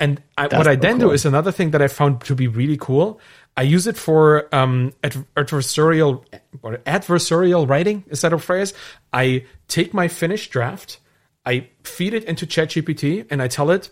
And 0.01 0.19
I, 0.35 0.47
what 0.47 0.67
I 0.67 0.75
then 0.75 0.97
cool. 0.97 1.09
do 1.09 1.11
is 1.11 1.25
another 1.25 1.51
thing 1.51 1.71
that 1.71 1.81
I 1.81 1.87
found 1.87 2.21
to 2.21 2.33
be 2.33 2.47
really 2.47 2.75
cool. 2.75 3.21
I 3.55 3.61
use 3.61 3.85
it 3.85 3.95
for 3.95 4.49
um, 4.53 4.93
adversarial 5.03 6.25
adversarial 6.63 7.69
writing. 7.69 8.03
Is 8.07 8.21
that 8.21 8.33
a 8.33 8.39
phrase? 8.39 8.73
I 9.13 9.45
take 9.67 9.93
my 9.93 10.07
finished 10.07 10.49
draft, 10.49 10.97
I 11.45 11.67
feed 11.83 12.15
it 12.15 12.23
into 12.23 12.47
ChatGPT, 12.47 13.27
and 13.29 13.43
I 13.43 13.47
tell 13.47 13.69
it, 13.69 13.91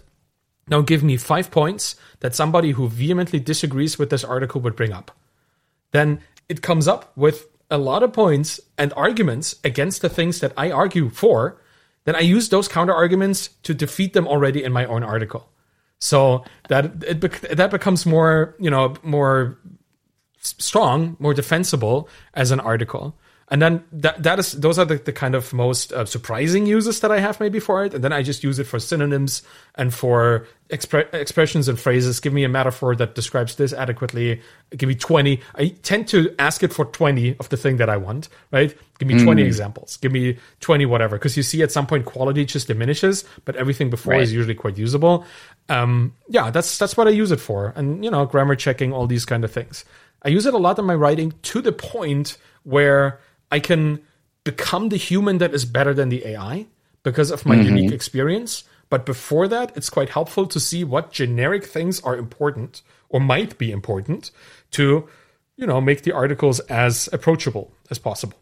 now 0.67 0.81
give 0.81 1.03
me 1.03 1.15
five 1.15 1.51
points 1.51 1.95
that 2.21 2.33
somebody 2.33 2.71
who 2.71 2.89
vehemently 2.89 3.39
disagrees 3.39 3.99
with 3.99 4.09
this 4.09 4.23
article 4.23 4.61
would 4.61 4.75
bring 4.75 4.91
up. 4.91 5.11
Then 5.91 6.21
it 6.47 6.63
comes 6.63 6.87
up 6.87 7.15
with 7.15 7.47
a 7.69 7.77
lot 7.77 8.01
of 8.01 8.13
points 8.13 8.59
and 8.79 8.91
arguments 8.97 9.55
against 9.63 10.01
the 10.01 10.09
things 10.09 10.39
that 10.39 10.53
I 10.57 10.71
argue 10.71 11.09
for. 11.09 11.61
Then 12.05 12.15
I 12.15 12.21
use 12.21 12.49
those 12.49 12.67
counter 12.67 12.95
arguments 12.95 13.49
to 13.61 13.75
defeat 13.75 14.13
them 14.13 14.27
already 14.27 14.63
in 14.63 14.73
my 14.73 14.85
own 14.85 15.03
article. 15.03 15.49
So 15.99 16.45
that 16.69 17.03
it 17.03 17.21
that 17.55 17.71
becomes 17.71 18.05
more, 18.05 18.55
you 18.59 18.69
know, 18.69 18.95
more 19.03 19.57
strong, 20.39 21.17
more 21.19 21.33
defensible 21.33 22.07
as 22.33 22.51
an 22.51 22.59
article. 22.59 23.17
And 23.51 23.61
then 23.61 23.83
that 23.91 24.21
that 24.21 24.37
is 24.37 24.51
those 24.51 24.77
are 24.77 24.85
the, 24.85 24.97
the 24.97 25.11
kind 25.11 25.33
of 25.33 25.51
most 25.53 25.91
uh, 25.91 26.05
surprising 26.05 26.67
uses 26.67 26.99
that 26.99 27.11
I 27.11 27.19
have 27.19 27.39
maybe 27.39 27.59
for 27.59 27.83
it. 27.83 27.95
And 27.95 28.03
then 28.03 28.13
I 28.13 28.21
just 28.21 28.43
use 28.43 28.59
it 28.59 28.65
for 28.65 28.79
synonyms 28.79 29.41
and 29.73 29.91
for 29.91 30.45
expre- 30.69 31.11
expressions 31.13 31.67
and 31.67 31.79
phrases. 31.79 32.19
Give 32.19 32.31
me 32.31 32.43
a 32.43 32.49
metaphor 32.49 32.95
that 32.97 33.15
describes 33.15 33.55
this 33.55 33.73
adequately. 33.73 34.41
Give 34.77 34.87
me 34.87 34.93
twenty. 34.93 35.41
I 35.55 35.69
tend 35.81 36.07
to 36.09 36.33
ask 36.37 36.61
it 36.61 36.71
for 36.71 36.85
twenty 36.85 37.35
of 37.39 37.49
the 37.49 37.57
thing 37.57 37.77
that 37.77 37.89
I 37.89 37.97
want. 37.97 38.29
Right? 38.51 38.77
Give 38.99 39.07
me 39.07 39.23
twenty 39.23 39.41
mm. 39.41 39.47
examples. 39.47 39.97
Give 39.97 40.11
me 40.11 40.37
twenty 40.59 40.85
whatever. 40.85 41.17
Because 41.17 41.35
you 41.35 41.41
see, 41.41 41.63
at 41.63 41.71
some 41.71 41.87
point, 41.87 42.05
quality 42.05 42.45
just 42.45 42.67
diminishes, 42.67 43.25
but 43.45 43.55
everything 43.55 43.89
before 43.89 44.13
right. 44.13 44.21
is 44.21 44.31
usually 44.31 44.53
quite 44.53 44.77
usable. 44.77 45.25
Um, 45.69 46.13
yeah, 46.27 46.51
that's 46.51 46.77
that's 46.77 46.95
what 46.95 47.07
I 47.07 47.11
use 47.11 47.31
it 47.31 47.39
for. 47.39 47.73
And 47.75 48.05
you 48.05 48.11
know, 48.11 48.27
grammar 48.27 48.55
checking, 48.55 48.93
all 48.93 49.07
these 49.07 49.25
kind 49.25 49.43
of 49.43 49.51
things. 49.51 49.85
I 50.21 50.29
use 50.29 50.45
it 50.45 50.53
a 50.53 50.57
lot 50.57 50.77
in 50.77 50.85
my 50.85 50.95
writing 50.95 51.33
to 51.43 51.61
the 51.61 51.71
point 51.71 52.37
where 52.63 53.19
I 53.51 53.59
can 53.59 54.01
become 54.43 54.89
the 54.89 54.97
human 54.97 55.37
that 55.39 55.53
is 55.53 55.65
better 55.65 55.93
than 55.93 56.09
the 56.09 56.25
AI 56.25 56.65
because 57.03 57.31
of 57.31 57.45
my 57.45 57.55
mm-hmm. 57.55 57.75
unique 57.75 57.91
experience. 57.91 58.63
But 58.89 59.05
before 59.05 59.47
that, 59.47 59.75
it's 59.75 59.89
quite 59.89 60.09
helpful 60.09 60.47
to 60.47 60.59
see 60.59 60.83
what 60.83 61.11
generic 61.11 61.65
things 61.65 62.01
are 62.01 62.17
important 62.17 62.81
or 63.09 63.19
might 63.19 63.57
be 63.57 63.71
important 63.71 64.31
to, 64.71 65.07
you 65.57 65.67
know, 65.67 65.79
make 65.79 66.03
the 66.03 66.11
articles 66.11 66.59
as 66.61 67.09
approachable 67.13 67.71
as 67.91 67.99
possible. 67.99 68.37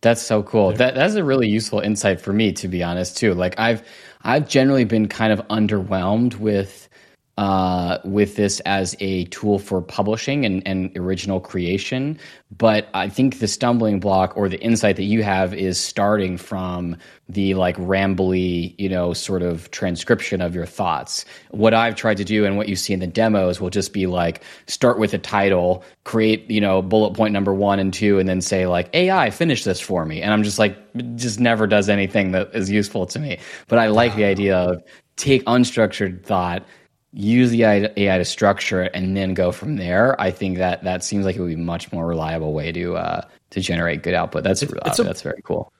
That's 0.00 0.22
so 0.22 0.42
cool. 0.42 0.72
Yeah. 0.72 0.78
That 0.78 0.94
that's 0.96 1.14
a 1.14 1.24
really 1.24 1.48
useful 1.48 1.78
insight 1.80 2.20
for 2.20 2.32
me, 2.32 2.52
to 2.54 2.68
be 2.68 2.82
honest, 2.82 3.16
too. 3.16 3.34
Like 3.34 3.58
I've 3.58 3.86
I've 4.22 4.48
generally 4.48 4.84
been 4.84 5.08
kind 5.08 5.32
of 5.32 5.46
underwhelmed 5.48 6.36
with 6.36 6.88
uh, 7.38 7.98
with 8.04 8.36
this 8.36 8.60
as 8.60 8.94
a 9.00 9.24
tool 9.26 9.58
for 9.58 9.80
publishing 9.80 10.44
and, 10.44 10.66
and 10.66 10.94
original 10.96 11.40
creation. 11.40 12.18
But 12.58 12.88
I 12.92 13.08
think 13.08 13.38
the 13.38 13.48
stumbling 13.48 14.00
block 14.00 14.36
or 14.36 14.50
the 14.50 14.60
insight 14.60 14.96
that 14.96 15.04
you 15.04 15.22
have 15.22 15.54
is 15.54 15.80
starting 15.80 16.36
from 16.36 16.96
the 17.30 17.54
like 17.54 17.76
rambly, 17.78 18.74
you 18.78 18.90
know, 18.90 19.14
sort 19.14 19.40
of 19.40 19.70
transcription 19.70 20.42
of 20.42 20.54
your 20.54 20.66
thoughts. 20.66 21.24
What 21.50 21.72
I've 21.72 21.94
tried 21.94 22.18
to 22.18 22.24
do 22.24 22.44
and 22.44 22.58
what 22.58 22.68
you 22.68 22.76
see 22.76 22.92
in 22.92 23.00
the 23.00 23.06
demos 23.06 23.62
will 23.62 23.70
just 23.70 23.94
be 23.94 24.06
like 24.06 24.44
start 24.66 24.98
with 24.98 25.14
a 25.14 25.18
title, 25.18 25.82
create, 26.04 26.50
you 26.50 26.60
know, 26.60 26.82
bullet 26.82 27.14
point 27.14 27.32
number 27.32 27.54
one 27.54 27.78
and 27.78 27.94
two, 27.94 28.18
and 28.18 28.28
then 28.28 28.42
say 28.42 28.66
like 28.66 28.90
AI, 28.92 29.30
finish 29.30 29.64
this 29.64 29.80
for 29.80 30.04
me. 30.04 30.20
And 30.20 30.34
I'm 30.34 30.42
just 30.42 30.58
like, 30.58 30.76
just 31.16 31.40
never 31.40 31.66
does 31.66 31.88
anything 31.88 32.32
that 32.32 32.54
is 32.54 32.70
useful 32.70 33.06
to 33.06 33.18
me. 33.18 33.38
But 33.68 33.78
I 33.78 33.86
like 33.86 34.14
the 34.16 34.24
idea 34.24 34.58
of 34.58 34.82
take 35.16 35.44
unstructured 35.46 36.24
thought 36.24 36.66
use 37.12 37.50
the 37.50 37.62
AI 37.64 38.18
to 38.18 38.24
structure 38.24 38.82
it 38.82 38.92
and 38.94 39.16
then 39.16 39.34
go 39.34 39.52
from 39.52 39.76
there. 39.76 40.18
I 40.20 40.30
think 40.30 40.58
that 40.58 40.84
that 40.84 41.04
seems 41.04 41.24
like 41.24 41.36
it 41.36 41.40
would 41.40 41.48
be 41.48 41.54
a 41.54 41.58
much 41.58 41.92
more 41.92 42.06
reliable 42.06 42.52
way 42.52 42.72
to 42.72 42.96
uh, 42.96 43.22
to 43.50 43.60
generate 43.60 44.02
good 44.02 44.14
output. 44.14 44.44
That's 44.44 44.62
it's, 44.62 44.72
it's 44.72 44.98
a, 44.98 45.02
that's 45.02 45.22
very 45.22 45.42
cool. 45.42 45.72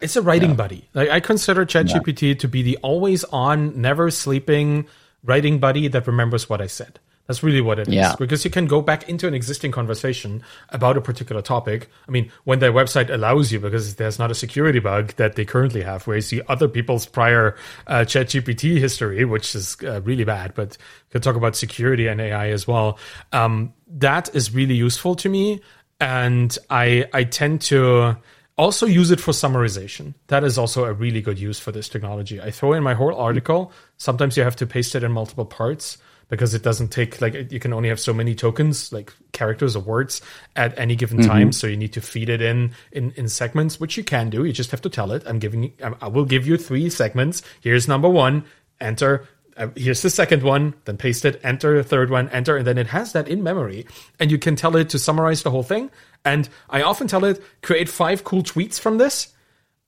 It's 0.00 0.16
a 0.16 0.22
writing 0.22 0.50
yeah. 0.50 0.56
buddy. 0.56 0.88
Like 0.94 1.10
I 1.10 1.20
consider 1.20 1.66
ChatGPT 1.66 2.28
yeah. 2.28 2.34
to 2.34 2.48
be 2.48 2.62
the 2.62 2.78
always 2.78 3.24
on, 3.24 3.80
never 3.80 4.10
sleeping 4.10 4.86
writing 5.24 5.58
buddy 5.58 5.88
that 5.88 6.06
remembers 6.06 6.48
what 6.48 6.60
I 6.60 6.66
said. 6.66 7.00
That's 7.28 7.42
really 7.42 7.60
what 7.60 7.78
it 7.78 7.88
is. 7.88 7.94
Yeah. 7.94 8.16
Because 8.18 8.42
you 8.42 8.50
can 8.50 8.66
go 8.66 8.80
back 8.80 9.06
into 9.06 9.28
an 9.28 9.34
existing 9.34 9.70
conversation 9.70 10.42
about 10.70 10.96
a 10.96 11.02
particular 11.02 11.42
topic. 11.42 11.90
I 12.08 12.10
mean, 12.10 12.32
when 12.44 12.58
their 12.58 12.72
website 12.72 13.10
allows 13.10 13.52
you, 13.52 13.60
because 13.60 13.96
there's 13.96 14.18
not 14.18 14.30
a 14.30 14.34
security 14.34 14.78
bug 14.78 15.12
that 15.16 15.36
they 15.36 15.44
currently 15.44 15.82
have, 15.82 16.06
where 16.06 16.16
you 16.16 16.22
see 16.22 16.40
other 16.48 16.68
people's 16.68 17.04
prior 17.04 17.54
uh, 17.86 18.00
ChatGPT 18.00 18.78
history, 18.78 19.26
which 19.26 19.54
is 19.54 19.76
uh, 19.84 20.00
really 20.00 20.24
bad, 20.24 20.54
but 20.54 20.78
you 20.78 21.12
can 21.12 21.20
talk 21.20 21.36
about 21.36 21.54
security 21.54 22.06
and 22.06 22.18
AI 22.18 22.48
as 22.48 22.66
well. 22.66 22.98
Um, 23.32 23.74
that 23.88 24.34
is 24.34 24.54
really 24.54 24.74
useful 24.74 25.14
to 25.16 25.28
me. 25.28 25.60
And 26.00 26.56
I, 26.70 27.10
I 27.12 27.24
tend 27.24 27.60
to 27.62 28.16
also 28.56 28.86
use 28.86 29.10
it 29.10 29.20
for 29.20 29.32
summarization. 29.32 30.14
That 30.28 30.44
is 30.44 30.56
also 30.56 30.84
a 30.84 30.94
really 30.94 31.20
good 31.20 31.38
use 31.38 31.60
for 31.60 31.72
this 31.72 31.90
technology. 31.90 32.40
I 32.40 32.50
throw 32.50 32.72
in 32.72 32.82
my 32.82 32.94
whole 32.94 33.14
article. 33.14 33.70
Sometimes 33.98 34.38
you 34.38 34.44
have 34.44 34.56
to 34.56 34.66
paste 34.66 34.94
it 34.94 35.04
in 35.04 35.12
multiple 35.12 35.44
parts 35.44 35.98
because 36.28 36.54
it 36.54 36.62
doesn't 36.62 36.88
take 36.88 37.20
like 37.20 37.50
you 37.50 37.58
can 37.58 37.72
only 37.72 37.88
have 37.88 37.98
so 37.98 38.12
many 38.12 38.34
tokens 38.34 38.92
like 38.92 39.12
characters 39.32 39.74
or 39.74 39.80
words 39.80 40.20
at 40.56 40.78
any 40.78 40.94
given 40.94 41.18
mm-hmm. 41.18 41.28
time. 41.28 41.52
So 41.52 41.66
you 41.66 41.76
need 41.76 41.92
to 41.94 42.00
feed 42.00 42.28
it 42.28 42.40
in, 42.40 42.72
in 42.92 43.12
in 43.12 43.28
segments 43.28 43.80
which 43.80 43.96
you 43.96 44.04
can 44.04 44.30
do. 44.30 44.44
You 44.44 44.52
just 44.52 44.70
have 44.70 44.82
to 44.82 44.90
tell 44.90 45.12
it 45.12 45.22
i'm 45.26 45.38
giving 45.38 45.72
i 46.00 46.08
will 46.08 46.24
give 46.24 46.46
you 46.46 46.56
three 46.56 46.90
segments. 46.90 47.42
Here's 47.60 47.88
number 47.88 48.08
one 48.08 48.44
enter 48.80 49.26
uh, 49.56 49.68
here's 49.74 50.02
the 50.02 50.10
second 50.10 50.42
one 50.42 50.74
then 50.84 50.96
paste 50.96 51.24
it 51.24 51.40
enter 51.42 51.76
the 51.76 51.82
third 51.82 52.10
one 52.10 52.28
enter 52.28 52.56
and 52.56 52.66
then 52.66 52.78
it 52.78 52.86
has 52.86 53.12
that 53.12 53.26
in 53.26 53.42
memory 53.42 53.86
and 54.20 54.30
you 54.30 54.38
can 54.38 54.54
tell 54.54 54.76
it 54.76 54.90
to 54.90 54.98
summarize 54.98 55.42
the 55.42 55.50
whole 55.50 55.62
thing. 55.62 55.90
And 56.24 56.48
i 56.68 56.82
often 56.82 57.06
tell 57.08 57.24
it 57.24 57.42
create 57.62 57.88
five 57.88 58.24
cool 58.24 58.42
tweets 58.42 58.78
from 58.78 58.98
this 58.98 59.34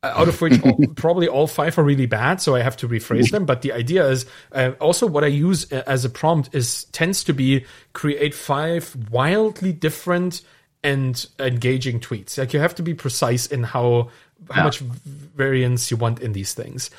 out 0.03 0.29
of 0.29 0.41
which 0.41 0.63
all, 0.63 0.79
probably 0.97 1.29
all 1.29 1.47
five 1.47 1.79
are 1.79 1.83
really 1.83 2.07
bad 2.07 2.41
so 2.41 2.55
i 2.55 2.61
have 2.61 2.77
to 2.77 2.89
rephrase 2.89 3.31
them 3.31 3.45
but 3.45 3.63
the 3.63 3.73
idea 3.73 4.07
is 4.07 4.27
uh, 4.53 4.73
also 4.81 5.07
what 5.07 5.25
i 5.25 5.27
use 5.27 5.71
uh, 5.73 5.83
as 5.87 6.05
a 6.05 6.11
prompt 6.11 6.55
is 6.55 6.85
tends 6.85 7.23
to 7.25 7.33
be 7.33 7.65
create 7.93 8.35
five 8.35 8.97
wildly 9.11 9.73
different 9.73 10.43
and 10.83 11.27
engaging 11.39 12.01
tweets 12.01 12.39
like 12.39 12.55
you 12.55 12.61
have 12.61 12.75
to 12.75 12.83
be 12.83 12.95
precise 12.95 13.47
in 13.47 13.63
how 13.63 14.09
how 14.51 14.61
yeah. 14.61 14.65
much 14.65 14.79
variance 14.79 15.91
you 15.91 15.97
want 15.97 16.21
in 16.21 16.33
these 16.33 16.55
things 16.55 16.91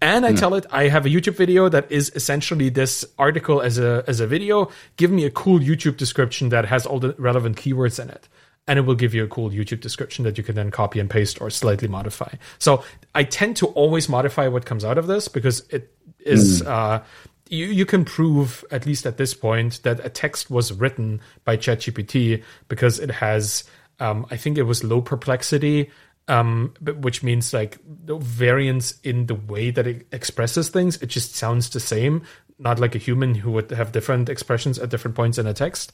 and 0.00 0.26
I 0.26 0.32
mm. 0.32 0.38
tell 0.40 0.54
it 0.54 0.66
I 0.72 0.88
have 0.88 1.06
a 1.06 1.08
YouTube 1.08 1.36
video 1.36 1.68
that 1.68 1.90
is 1.92 2.10
essentially 2.16 2.70
this 2.70 3.04
article 3.20 3.60
as 3.60 3.78
a 3.78 4.02
as 4.08 4.18
a 4.18 4.26
video. 4.26 4.68
Give 4.96 5.12
me 5.12 5.24
a 5.24 5.30
cool 5.30 5.60
YouTube 5.60 5.96
description 5.96 6.48
that 6.48 6.64
has 6.64 6.86
all 6.86 6.98
the 6.98 7.14
relevant 7.18 7.56
keywords 7.56 8.02
in 8.02 8.10
it 8.10 8.28
and 8.66 8.78
it 8.78 8.82
will 8.82 8.94
give 8.94 9.14
you 9.14 9.24
a 9.24 9.28
cool 9.28 9.50
YouTube 9.50 9.80
description 9.80 10.24
that 10.24 10.38
you 10.38 10.44
can 10.44 10.54
then 10.54 10.70
copy 10.70 11.00
and 11.00 11.10
paste 11.10 11.40
or 11.40 11.50
slightly 11.50 11.88
modify. 11.88 12.32
So 12.58 12.84
I 13.14 13.24
tend 13.24 13.56
to 13.56 13.66
always 13.66 14.08
modify 14.08 14.48
what 14.48 14.66
comes 14.66 14.84
out 14.84 14.98
of 14.98 15.06
this 15.06 15.28
because 15.28 15.60
it 15.70 15.92
is. 16.20 16.62
Mm. 16.62 16.66
Uh, 16.66 17.02
you, 17.48 17.66
you 17.66 17.84
can 17.84 18.06
prove, 18.06 18.64
at 18.70 18.86
least 18.86 19.04
at 19.04 19.18
this 19.18 19.34
point, 19.34 19.82
that 19.82 20.00
a 20.04 20.08
text 20.08 20.50
was 20.50 20.72
written 20.72 21.20
by 21.44 21.58
ChatGPT 21.58 22.42
because 22.68 22.98
it 22.98 23.10
has, 23.10 23.64
um, 24.00 24.24
I 24.30 24.38
think 24.38 24.56
it 24.56 24.62
was 24.62 24.82
low 24.82 25.02
perplexity, 25.02 25.90
um, 26.28 26.72
which 26.80 27.22
means 27.22 27.52
like 27.52 27.78
the 27.84 28.16
variance 28.16 28.98
in 29.02 29.26
the 29.26 29.34
way 29.34 29.70
that 29.70 29.86
it 29.86 30.06
expresses 30.12 30.70
things. 30.70 30.96
It 31.02 31.08
just 31.08 31.34
sounds 31.34 31.68
the 31.68 31.80
same, 31.80 32.22
not 32.58 32.78
like 32.78 32.94
a 32.94 32.98
human 32.98 33.34
who 33.34 33.50
would 33.50 33.70
have 33.70 33.92
different 33.92 34.30
expressions 34.30 34.78
at 34.78 34.88
different 34.88 35.14
points 35.14 35.36
in 35.36 35.46
a 35.46 35.52
text 35.52 35.92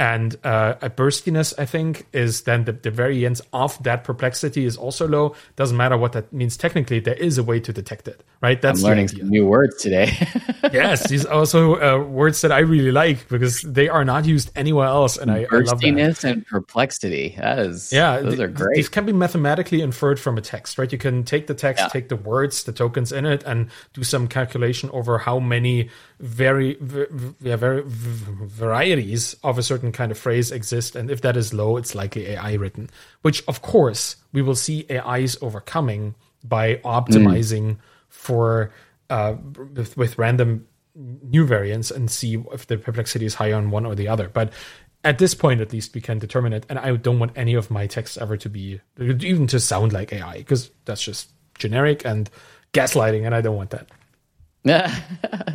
and 0.00 0.36
uh, 0.44 0.74
a 0.80 0.88
burstiness 0.88 1.52
i 1.58 1.66
think 1.66 2.06
is 2.12 2.42
then 2.42 2.64
the, 2.64 2.72
the 2.72 2.90
variance 2.90 3.42
of 3.52 3.80
that 3.82 4.02
perplexity 4.02 4.64
is 4.64 4.76
also 4.76 5.06
low. 5.06 5.34
Doesn't 5.56 5.76
matter 5.76 5.98
what 5.98 6.12
that 6.12 6.32
means 6.32 6.56
technically 6.56 7.00
there 7.00 7.14
is 7.14 7.36
a 7.36 7.42
way 7.42 7.60
to 7.60 7.72
detect 7.72 8.08
it 8.08 8.24
right? 8.40 8.60
That's 8.62 8.82
I'm 8.82 8.88
learning 8.88 9.08
some 9.08 9.28
new 9.28 9.46
words 9.46 9.76
today. 9.76 10.12
Yes 10.72 11.08
these 11.08 11.26
are 11.26 11.34
also 11.34 11.80
uh, 11.80 12.04
words 12.04 12.40
that 12.42 12.52
i 12.52 12.60
really 12.60 12.92
like 12.92 13.28
because 13.28 13.60
they 13.62 13.88
are 13.88 14.04
not 14.04 14.24
used 14.24 14.50
anywhere 14.54 14.86
else 14.86 15.16
and 15.16 15.30
I, 15.30 15.44
burstiness 15.44 16.24
I 16.24 16.30
and 16.30 16.46
perplexity. 16.46 17.34
That 17.38 17.58
is 17.58 17.92
yeah 17.92 18.20
those 18.20 18.36
th- 18.36 18.40
are 18.40 18.48
great. 18.48 18.76
these 18.76 18.88
can 18.88 19.04
be 19.04 19.12
mathematically 19.12 19.82
inferred 19.82 20.18
from 20.18 20.38
a 20.38 20.40
text 20.40 20.78
right? 20.78 20.90
You 20.90 20.98
can 20.98 21.24
take 21.24 21.46
the 21.46 21.54
text 21.54 21.84
yeah. 21.84 21.88
take 21.88 22.08
the 22.08 22.16
words 22.16 22.64
the 22.64 22.72
tokens 22.72 23.12
in 23.12 23.26
it 23.26 23.42
and 23.44 23.68
do 23.92 24.02
some 24.04 24.28
calculation 24.28 24.88
over 24.92 25.18
how 25.18 25.40
many 25.40 25.90
very, 26.20 26.76
yeah, 27.40 27.56
very 27.56 27.82
varieties 27.86 29.34
of 29.42 29.58
a 29.58 29.62
certain 29.62 29.90
kind 29.90 30.12
of 30.12 30.18
phrase 30.18 30.52
exist, 30.52 30.94
and 30.94 31.10
if 31.10 31.22
that 31.22 31.36
is 31.36 31.54
low, 31.54 31.76
it's 31.76 31.94
likely 31.94 32.28
AI 32.28 32.54
written. 32.54 32.90
Which, 33.22 33.42
of 33.48 33.62
course, 33.62 34.16
we 34.32 34.42
will 34.42 34.54
see 34.54 34.86
AIs 34.90 35.36
overcoming 35.40 36.14
by 36.44 36.76
optimizing 36.76 37.62
mm. 37.62 37.78
for 38.08 38.72
uh, 39.08 39.36
with, 39.74 39.96
with 39.96 40.18
random 40.18 40.66
new 40.94 41.46
variants 41.46 41.90
and 41.90 42.10
see 42.10 42.42
if 42.52 42.66
the 42.66 42.76
perplexity 42.76 43.24
is 43.24 43.34
higher 43.34 43.54
on 43.54 43.70
one 43.70 43.86
or 43.86 43.94
the 43.94 44.08
other. 44.08 44.28
But 44.28 44.52
at 45.02 45.18
this 45.18 45.34
point, 45.34 45.62
at 45.62 45.72
least, 45.72 45.94
we 45.94 46.02
can 46.02 46.18
determine 46.18 46.52
it. 46.52 46.66
And 46.68 46.78
I 46.78 46.94
don't 46.96 47.18
want 47.18 47.32
any 47.34 47.54
of 47.54 47.70
my 47.70 47.86
texts 47.86 48.18
ever 48.18 48.36
to 48.36 48.48
be 48.50 48.80
even 48.98 49.46
to 49.48 49.60
sound 49.60 49.94
like 49.94 50.12
AI 50.12 50.38
because 50.38 50.70
that's 50.84 51.02
just 51.02 51.32
generic 51.58 52.04
and 52.04 52.28
gaslighting, 52.74 53.24
and 53.24 53.34
I 53.34 53.40
don't 53.40 53.56
want 53.56 53.70
that. 53.70 53.86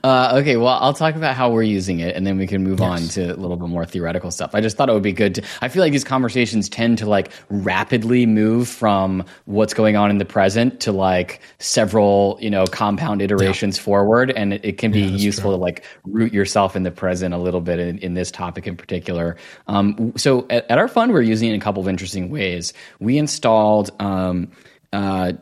Uh, 0.03 0.37
okay, 0.41 0.57
well, 0.57 0.79
I'll 0.81 0.95
talk 0.95 1.15
about 1.15 1.35
how 1.35 1.51
we're 1.51 1.63
using 1.63 2.01
it, 2.01 2.15
and 2.15 2.27
then 2.27 2.39
we 2.39 2.47
can 2.47 2.63
move 2.63 2.81
yes. 2.81 2.89
on 2.89 3.09
to 3.09 3.35
a 3.35 3.39
little 3.39 3.57
bit 3.57 3.69
more 3.69 3.85
theoretical 3.85 4.31
stuff. 4.31 4.55
I 4.55 4.61
just 4.61 4.77
thought 4.77 4.89
it 4.89 4.93
would 4.93 5.03
be 5.03 5.13
good 5.13 5.37
to. 5.37 5.43
I 5.61 5.69
feel 5.69 5.83
like 5.83 5.93
these 5.93 6.05
conversations 6.05 6.69
tend 6.69 6.99
to 6.99 7.07
like 7.07 7.31
rapidly 7.49 8.27
move 8.27 8.69
from 8.69 9.25
what's 9.47 9.75
going 9.75 9.97
on 9.97 10.11
in 10.11 10.19
the 10.19 10.25
present 10.25 10.81
to 10.81 10.93
like 10.93 11.41
several, 11.59 12.39
you 12.41 12.51
know, 12.51 12.67
compound 12.67 13.23
iterations 13.23 13.77
yeah. 13.77 13.83
forward, 13.83 14.31
and 14.31 14.55
it, 14.55 14.65
it 14.65 14.79
can 14.79 14.93
be 14.93 15.01
yeah, 15.01 15.17
useful 15.17 15.51
true. 15.51 15.57
to 15.59 15.63
like 15.63 15.85
root 16.05 16.33
yourself 16.33 16.77
in 16.77 16.83
the 16.83 16.91
present 16.91 17.35
a 17.35 17.39
little 17.39 17.61
bit 17.61 17.79
in, 17.79 17.99
in 17.99 18.15
this 18.15 18.31
topic 18.31 18.67
in 18.67 18.77
particular. 18.77 19.37
Um, 19.67 20.13
so 20.17 20.47
at, 20.51 20.71
at, 20.71 20.79
our 20.79 20.89
fund, 20.89 21.13
we're 21.13 21.23
using 21.23 21.49
it 21.51 21.55
in 21.55 21.61
a 21.61 21.65
couple 21.65 21.83
of 21.83 21.89
interesting 21.89 22.31
ways. 22.31 22.73
We 23.01 23.19
installed. 23.19 23.91
Um, 24.01 24.51
uh, 24.95 25.33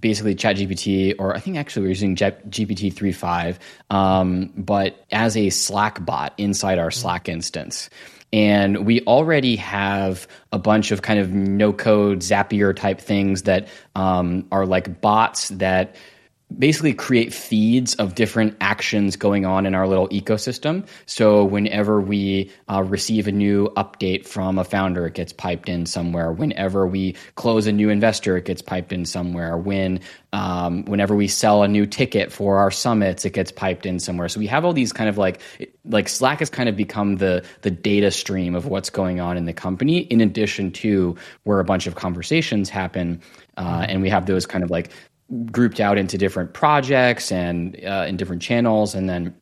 basically 0.00 0.34
ChatGPT, 0.34 1.14
or 1.18 1.36
I 1.36 1.38
think 1.38 1.58
actually 1.58 1.82
we're 1.82 1.90
using 1.90 2.16
GPT 2.16 2.92
3.5, 2.92 3.58
um, 3.94 4.52
but 4.56 5.04
as 5.12 5.36
a 5.36 5.50
Slack 5.50 6.04
bot 6.04 6.32
inside 6.38 6.78
our 6.78 6.90
Slack 6.90 7.28
instance. 7.28 7.90
And 8.32 8.86
we 8.86 9.02
already 9.02 9.56
have 9.56 10.26
a 10.52 10.58
bunch 10.58 10.90
of 10.90 11.02
kind 11.02 11.20
of 11.20 11.30
no 11.30 11.74
code 11.74 12.20
Zapier 12.20 12.74
type 12.74 12.98
things 12.98 13.42
that 13.42 13.68
um, 13.94 14.48
are 14.50 14.64
like 14.64 15.02
bots 15.02 15.50
that 15.50 15.94
basically 16.58 16.94
create 16.94 17.32
feeds 17.32 17.94
of 17.96 18.14
different 18.14 18.56
actions 18.60 19.16
going 19.16 19.44
on 19.46 19.66
in 19.66 19.74
our 19.74 19.86
little 19.86 20.08
ecosystem. 20.08 20.86
So 21.06 21.44
whenever 21.44 22.00
we 22.00 22.50
uh, 22.68 22.82
receive 22.82 23.26
a 23.28 23.32
new 23.32 23.68
update 23.76 24.26
from 24.26 24.58
a 24.58 24.64
founder, 24.64 25.06
it 25.06 25.14
gets 25.14 25.32
piped 25.32 25.68
in 25.68 25.86
somewhere. 25.86 26.32
Whenever 26.32 26.86
we 26.86 27.16
close 27.34 27.66
a 27.66 27.72
new 27.72 27.90
investor, 27.90 28.36
it 28.36 28.44
gets 28.44 28.62
piped 28.62 28.92
in 28.92 29.04
somewhere. 29.04 29.56
When 29.56 30.00
um, 30.34 30.84
whenever 30.86 31.14
we 31.14 31.28
sell 31.28 31.62
a 31.62 31.68
new 31.68 31.84
ticket 31.84 32.32
for 32.32 32.58
our 32.58 32.70
summits, 32.70 33.24
it 33.24 33.34
gets 33.34 33.52
piped 33.52 33.84
in 33.84 33.98
somewhere. 33.98 34.28
So 34.28 34.40
we 34.40 34.46
have 34.46 34.64
all 34.64 34.72
these 34.72 34.92
kind 34.92 35.10
of 35.10 35.18
like 35.18 35.40
like 35.84 36.08
Slack 36.08 36.38
has 36.38 36.48
kind 36.48 36.68
of 36.68 36.76
become 36.76 37.16
the 37.16 37.44
the 37.62 37.70
data 37.70 38.10
stream 38.10 38.54
of 38.54 38.66
what's 38.66 38.90
going 38.90 39.20
on 39.20 39.36
in 39.36 39.44
the 39.44 39.52
company. 39.52 39.98
In 39.98 40.20
addition 40.20 40.70
to 40.72 41.16
where 41.44 41.60
a 41.60 41.64
bunch 41.64 41.86
of 41.86 41.94
conversations 41.94 42.70
happen. 42.70 43.20
Uh, 43.56 43.84
and 43.86 44.00
we 44.00 44.08
have 44.08 44.24
those 44.24 44.46
kind 44.46 44.64
of 44.64 44.70
like 44.70 44.90
grouped 45.50 45.80
out 45.80 45.98
into 45.98 46.18
different 46.18 46.52
projects 46.52 47.32
and 47.32 47.78
uh, 47.84 48.04
in 48.08 48.16
different 48.16 48.42
channels 48.42 48.94
and 48.94 49.08
then 49.08 49.34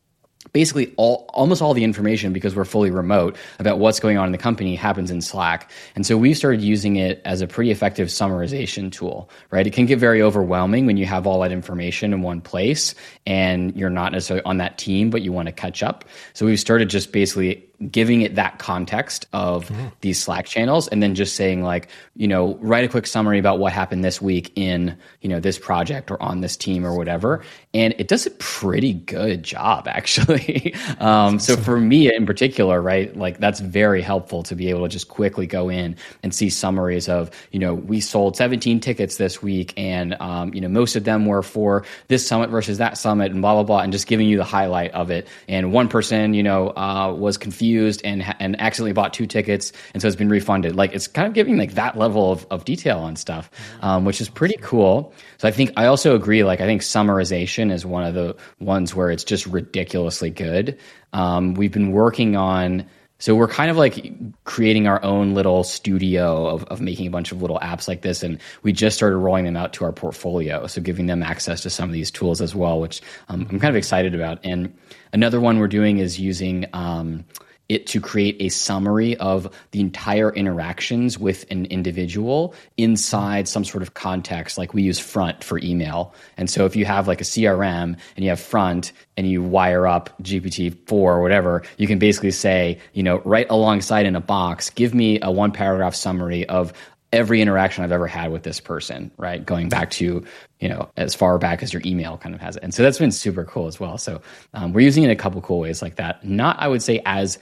basically 0.52 0.92
all 0.96 1.28
almost 1.34 1.60
all 1.60 1.74
the 1.74 1.84
information 1.84 2.32
because 2.32 2.56
we're 2.56 2.64
fully 2.64 2.90
remote 2.90 3.36
about 3.58 3.78
what's 3.78 4.00
going 4.00 4.16
on 4.16 4.26
in 4.26 4.32
the 4.32 4.38
company 4.38 4.74
happens 4.74 5.10
in 5.10 5.20
Slack. 5.20 5.70
And 5.94 6.06
so 6.06 6.16
we've 6.16 6.36
started 6.36 6.60
using 6.62 6.96
it 6.96 7.20
as 7.24 7.40
a 7.40 7.46
pretty 7.46 7.70
effective 7.70 8.08
summarization 8.08 8.90
tool, 8.90 9.30
right? 9.50 9.66
It 9.66 9.72
can 9.72 9.86
get 9.86 9.98
very 9.98 10.22
overwhelming 10.22 10.86
when 10.86 10.96
you 10.96 11.06
have 11.06 11.26
all 11.26 11.40
that 11.40 11.52
information 11.52 12.12
in 12.12 12.22
one 12.22 12.40
place 12.40 12.94
and 13.26 13.76
you're 13.76 13.90
not 13.90 14.12
necessarily 14.12 14.44
on 14.44 14.58
that 14.58 14.78
team 14.78 15.10
but 15.10 15.22
you 15.22 15.32
want 15.32 15.46
to 15.46 15.52
catch 15.52 15.82
up. 15.82 16.04
So 16.32 16.46
we've 16.46 16.60
started 16.60 16.88
just 16.88 17.12
basically 17.12 17.69
giving 17.88 18.20
it 18.20 18.34
that 18.34 18.58
context 18.58 19.26
of 19.32 19.68
mm. 19.68 19.90
these 20.02 20.22
Slack 20.22 20.44
channels 20.44 20.86
and 20.88 21.02
then 21.02 21.14
just 21.14 21.34
saying 21.34 21.62
like, 21.62 21.88
you 22.14 22.28
know, 22.28 22.56
write 22.60 22.84
a 22.84 22.88
quick 22.88 23.06
summary 23.06 23.38
about 23.38 23.58
what 23.58 23.72
happened 23.72 24.04
this 24.04 24.20
week 24.20 24.52
in, 24.54 24.96
you 25.22 25.30
know, 25.30 25.40
this 25.40 25.58
project 25.58 26.10
or 26.10 26.22
on 26.22 26.42
this 26.42 26.58
team 26.58 26.84
or 26.84 26.94
whatever. 26.94 27.42
And 27.72 27.94
it 27.96 28.08
does 28.08 28.26
a 28.26 28.30
pretty 28.32 28.92
good 28.92 29.42
job 29.42 29.88
actually. 29.88 30.74
um, 30.98 31.38
so 31.38 31.56
for 31.56 31.80
me 31.80 32.14
in 32.14 32.26
particular, 32.26 32.82
right, 32.82 33.16
like 33.16 33.38
that's 33.38 33.60
very 33.60 34.02
helpful 34.02 34.42
to 34.42 34.54
be 34.54 34.68
able 34.68 34.82
to 34.82 34.88
just 34.88 35.08
quickly 35.08 35.46
go 35.46 35.70
in 35.70 35.96
and 36.22 36.34
see 36.34 36.50
summaries 36.50 37.08
of, 37.08 37.30
you 37.50 37.58
know, 37.58 37.72
we 37.72 38.00
sold 38.00 38.36
17 38.36 38.80
tickets 38.80 39.16
this 39.16 39.40
week 39.40 39.72
and, 39.78 40.20
um, 40.20 40.52
you 40.52 40.60
know, 40.60 40.68
most 40.68 40.96
of 40.96 41.04
them 41.04 41.24
were 41.24 41.42
for 41.42 41.86
this 42.08 42.26
summit 42.26 42.50
versus 42.50 42.76
that 42.76 42.98
summit 42.98 43.32
and 43.32 43.40
blah, 43.40 43.54
blah, 43.54 43.62
blah, 43.62 43.80
and 43.80 43.90
just 43.90 44.06
giving 44.06 44.28
you 44.28 44.36
the 44.36 44.44
highlight 44.44 44.90
of 44.92 45.10
it. 45.10 45.26
And 45.48 45.72
one 45.72 45.88
person, 45.88 46.34
you 46.34 46.42
know, 46.42 46.76
uh, 46.76 47.14
was 47.16 47.38
confused 47.38 47.69
confused 47.70 48.00
and 48.04 48.22
and 48.40 48.60
accidentally 48.60 48.92
bought 48.92 49.12
two 49.14 49.26
tickets, 49.26 49.72
and 49.94 50.02
so 50.02 50.08
it's 50.08 50.16
been 50.16 50.28
refunded. 50.28 50.74
Like 50.74 50.92
it's 50.94 51.06
kind 51.06 51.26
of 51.26 51.34
giving 51.34 51.56
like 51.56 51.74
that 51.74 51.96
level 51.96 52.32
of, 52.32 52.46
of 52.50 52.64
detail 52.64 52.98
on 52.98 53.16
stuff, 53.16 53.50
um, 53.80 54.04
which 54.04 54.20
is 54.20 54.28
pretty 54.28 54.56
cool. 54.60 55.12
So 55.38 55.48
I 55.48 55.50
think 55.50 55.72
I 55.76 55.86
also 55.86 56.14
agree. 56.16 56.44
Like 56.44 56.60
I 56.60 56.66
think 56.66 56.82
summarization 56.82 57.72
is 57.72 57.86
one 57.86 58.04
of 58.04 58.14
the 58.14 58.36
ones 58.58 58.94
where 58.94 59.10
it's 59.10 59.24
just 59.24 59.46
ridiculously 59.46 60.30
good. 60.30 60.78
Um, 61.12 61.54
we've 61.54 61.72
been 61.72 61.92
working 61.92 62.36
on. 62.36 62.86
So 63.22 63.34
we're 63.34 63.48
kind 63.48 63.70
of 63.70 63.76
like 63.76 64.10
creating 64.44 64.86
our 64.86 65.04
own 65.04 65.34
little 65.34 65.62
studio 65.62 66.46
of, 66.46 66.64
of 66.64 66.80
making 66.80 67.06
a 67.06 67.10
bunch 67.10 67.32
of 67.32 67.42
little 67.42 67.58
apps 67.58 67.86
like 67.86 68.00
this. 68.00 68.22
And 68.22 68.40
we 68.62 68.72
just 68.72 68.96
started 68.96 69.18
rolling 69.18 69.44
them 69.44 69.58
out 69.58 69.74
to 69.74 69.84
our 69.84 69.92
portfolio. 69.92 70.66
So 70.66 70.80
giving 70.80 71.04
them 71.04 71.22
access 71.22 71.60
to 71.64 71.68
some 71.68 71.90
of 71.90 71.92
these 71.92 72.10
tools 72.10 72.40
as 72.40 72.54
well, 72.54 72.80
which 72.80 73.02
um, 73.28 73.46
I'm 73.50 73.60
kind 73.60 73.68
of 73.68 73.76
excited 73.76 74.14
about. 74.14 74.38
And 74.42 74.74
another 75.12 75.38
one 75.38 75.58
we're 75.58 75.68
doing 75.68 75.98
is 75.98 76.18
using 76.18 76.64
um, 76.72 77.26
it 77.70 77.86
to 77.86 78.00
create 78.00 78.36
a 78.40 78.48
summary 78.48 79.16
of 79.18 79.52
the 79.70 79.80
entire 79.80 80.30
interactions 80.32 81.18
with 81.18 81.44
an 81.50 81.66
individual 81.66 82.54
inside 82.76 83.46
some 83.46 83.64
sort 83.64 83.82
of 83.82 83.94
context 83.94 84.58
like 84.58 84.74
we 84.74 84.82
use 84.82 84.98
front 84.98 85.42
for 85.44 85.58
email 85.60 86.12
and 86.36 86.50
so 86.50 86.66
if 86.66 86.74
you 86.74 86.84
have 86.84 87.06
like 87.06 87.20
a 87.20 87.24
crm 87.24 87.96
and 88.16 88.24
you 88.24 88.28
have 88.28 88.40
front 88.40 88.92
and 89.16 89.30
you 89.30 89.42
wire 89.42 89.86
up 89.86 90.10
gpt-4 90.22 90.92
or 90.92 91.22
whatever 91.22 91.62
you 91.78 91.86
can 91.86 91.98
basically 91.98 92.32
say 92.32 92.78
you 92.92 93.02
know 93.02 93.20
right 93.20 93.46
alongside 93.50 94.04
in 94.04 94.16
a 94.16 94.20
box 94.20 94.68
give 94.70 94.92
me 94.92 95.18
a 95.22 95.30
one 95.30 95.52
paragraph 95.52 95.94
summary 95.94 96.46
of 96.48 96.72
every 97.12 97.40
interaction 97.40 97.82
I've 97.82 97.92
ever 97.92 98.06
had 98.06 98.30
with 98.30 98.44
this 98.44 98.60
person, 98.60 99.10
right? 99.16 99.44
Going 99.44 99.68
back 99.68 99.90
to, 99.92 100.24
you 100.60 100.68
know, 100.68 100.88
as 100.96 101.14
far 101.14 101.38
back 101.38 101.62
as 101.62 101.72
your 101.72 101.82
email 101.84 102.16
kind 102.18 102.34
of 102.34 102.40
has 102.40 102.56
it. 102.56 102.62
And 102.62 102.72
so 102.72 102.82
that's 102.82 102.98
been 102.98 103.10
super 103.10 103.44
cool 103.44 103.66
as 103.66 103.80
well. 103.80 103.98
So 103.98 104.20
um, 104.54 104.72
we're 104.72 104.82
using 104.82 105.02
it 105.04 105.10
a 105.10 105.16
couple 105.16 105.40
cool 105.40 105.58
ways 105.58 105.82
like 105.82 105.96
that. 105.96 106.24
Not, 106.24 106.58
I 106.60 106.68
would 106.68 106.82
say, 106.82 107.02
as 107.04 107.38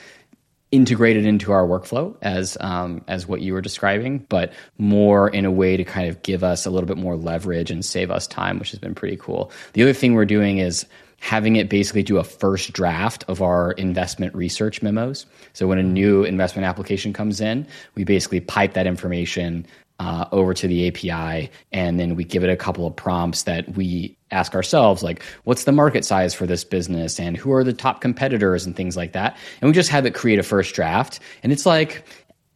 integrated 0.70 1.24
into 1.24 1.52
our 1.52 1.66
workflow 1.66 2.14
as 2.22 2.56
um, 2.60 3.02
as 3.08 3.26
what 3.26 3.40
you 3.40 3.54
were 3.54 3.60
describing, 3.60 4.18
but 4.28 4.52
more 4.76 5.28
in 5.28 5.44
a 5.44 5.50
way 5.50 5.76
to 5.76 5.84
kind 5.84 6.08
of 6.08 6.22
give 6.22 6.44
us 6.44 6.66
a 6.66 6.70
little 6.70 6.86
bit 6.86 6.98
more 6.98 7.16
leverage 7.16 7.70
and 7.70 7.84
save 7.84 8.10
us 8.10 8.26
time, 8.26 8.58
which 8.58 8.70
has 8.70 8.78
been 8.78 8.94
pretty 8.94 9.16
cool. 9.16 9.50
The 9.72 9.82
other 9.82 9.92
thing 9.92 10.14
we're 10.14 10.24
doing 10.26 10.58
is 10.58 10.86
having 11.20 11.56
it 11.56 11.68
basically 11.68 12.02
do 12.02 12.18
a 12.18 12.24
first 12.24 12.72
draft 12.72 13.24
of 13.28 13.42
our 13.42 13.72
investment 13.72 14.34
research 14.34 14.82
memos. 14.82 15.26
So 15.52 15.66
when 15.66 15.78
a 15.78 15.82
new 15.82 16.22
investment 16.22 16.64
application 16.64 17.12
comes 17.12 17.40
in, 17.40 17.66
we 17.96 18.04
basically 18.04 18.40
pipe 18.40 18.74
that 18.74 18.86
information 18.86 19.66
uh, 19.98 20.26
over 20.30 20.54
to 20.54 20.68
the 20.68 20.88
API, 20.88 21.50
and 21.72 21.98
then 21.98 22.14
we 22.14 22.24
give 22.24 22.44
it 22.44 22.50
a 22.50 22.56
couple 22.56 22.86
of 22.86 22.94
prompts 22.94 23.42
that 23.44 23.76
we 23.76 24.16
ask 24.30 24.54
ourselves, 24.54 25.02
like, 25.02 25.22
what's 25.44 25.64
the 25.64 25.72
market 25.72 26.04
size 26.04 26.34
for 26.34 26.46
this 26.46 26.64
business, 26.64 27.18
and 27.18 27.36
who 27.36 27.52
are 27.52 27.64
the 27.64 27.72
top 27.72 28.00
competitors, 28.00 28.64
and 28.64 28.76
things 28.76 28.96
like 28.96 29.12
that. 29.12 29.36
And 29.60 29.68
we 29.68 29.72
just 29.72 29.90
have 29.90 30.06
it 30.06 30.14
create 30.14 30.38
a 30.38 30.44
first 30.44 30.74
draft, 30.74 31.18
and 31.42 31.52
it's 31.52 31.66
like 31.66 32.04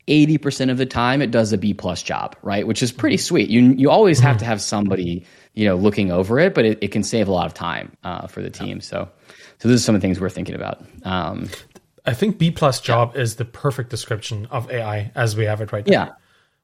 80% 0.07 0.71
of 0.71 0.79
the 0.79 0.87
time 0.87 1.21
it 1.21 1.31
does 1.31 1.53
a 1.53 1.59
B 1.59 1.75
plus 1.75 2.03
job, 2.03 2.37
right? 2.43 2.67
Which 2.67 2.83
is 2.83 2.93
pretty 2.93 3.17
sweet. 3.17 3.49
You 3.49 3.73
you 3.73 3.91
always 3.91 4.21
have 4.21 4.39
to 4.39 4.45
have 4.45 4.61
somebody, 4.61 5.25
you 5.55 5.67
know, 5.67 5.77
looking 5.77 6.13
over 6.13 6.39
it, 6.39 6.55
but 6.55 6.65
it, 6.65 6.79
it 6.81 6.89
can 6.89 7.03
save 7.03 7.29
a 7.29 7.33
lot 7.33 7.47
of 7.47 7.55
time 7.55 7.97
uh, 8.05 8.27
for 8.27 8.43
the 8.43 8.51
team. 8.51 8.81
So 8.81 9.09
so 9.59 9.69
those 9.69 9.81
are 9.81 9.85
some 9.85 9.95
of 9.95 10.01
the 10.01 10.07
things 10.07 10.21
we're 10.21 10.31
thinking 10.31 10.55
about. 10.55 10.85
Um, 11.05 11.49
I 12.05 12.15
think 12.15 12.39
B 12.39 12.51
plus 12.51 12.81
job 12.81 13.13
yeah. 13.15 13.23
is 13.23 13.37
the 13.37 13.45
perfect 13.45 13.91
description 13.91 14.47
of 14.47 14.71
AI 14.71 15.13
as 15.15 15.37
we 15.37 15.45
have 15.45 15.61
it 15.61 15.73
right 15.73 15.87
now. 15.87 15.93
Yeah 15.93 16.13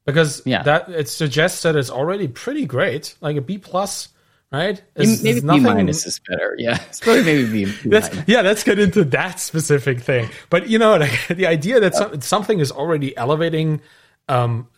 because 0.09 0.41
yeah. 0.47 0.63
that 0.63 0.89
it 0.89 1.07
suggests 1.07 1.61
that 1.65 1.77
it's 1.77 1.91
already 1.91 2.29
pretty 2.29 2.65
great, 2.65 3.15
like 3.21 3.37
a 3.37 3.43
B 3.43 3.59
plus, 3.59 4.09
right? 4.51 4.83
It's, 4.97 5.23
maybe 5.23 5.41
B 5.41 5.61
minus 5.61 6.07
is 6.07 6.19
better. 6.27 6.55
Yeah, 6.57 6.83
it's 6.89 7.01
probably 7.01 7.25
maybe 7.25 7.45
B. 7.45 7.65
B 7.67 7.73
that's, 7.91 8.09
yeah, 8.27 8.41
let's 8.41 8.65
get 8.65 8.79
into 8.79 9.05
that 9.05 9.39
specific 9.39 10.01
thing. 10.01 10.31
But 10.49 10.71
you 10.71 10.79
know, 10.79 10.97
like, 11.05 11.29
the 11.29 11.47
idea 11.47 11.79
that 11.81 11.95
some, 11.95 12.23
something 12.23 12.59
is 12.59 12.73
already 12.73 13.15
elevating 13.19 13.83
um, 14.31 14.69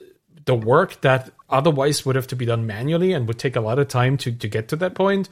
the 0.47 0.57
work 0.57 1.01
that 1.03 1.31
otherwise 1.49 2.05
would 2.05 2.17
have 2.17 2.27
to 2.27 2.35
be 2.35 2.45
done 2.45 2.67
manually 2.67 3.13
and 3.13 3.29
would 3.29 3.39
take 3.39 3.55
a 3.55 3.61
lot 3.61 3.79
of 3.79 3.87
time 3.87 4.17
to 4.17 4.33
to 4.33 4.49
get 4.49 4.67
to 4.71 4.77
that 4.77 4.97
point 4.97 5.29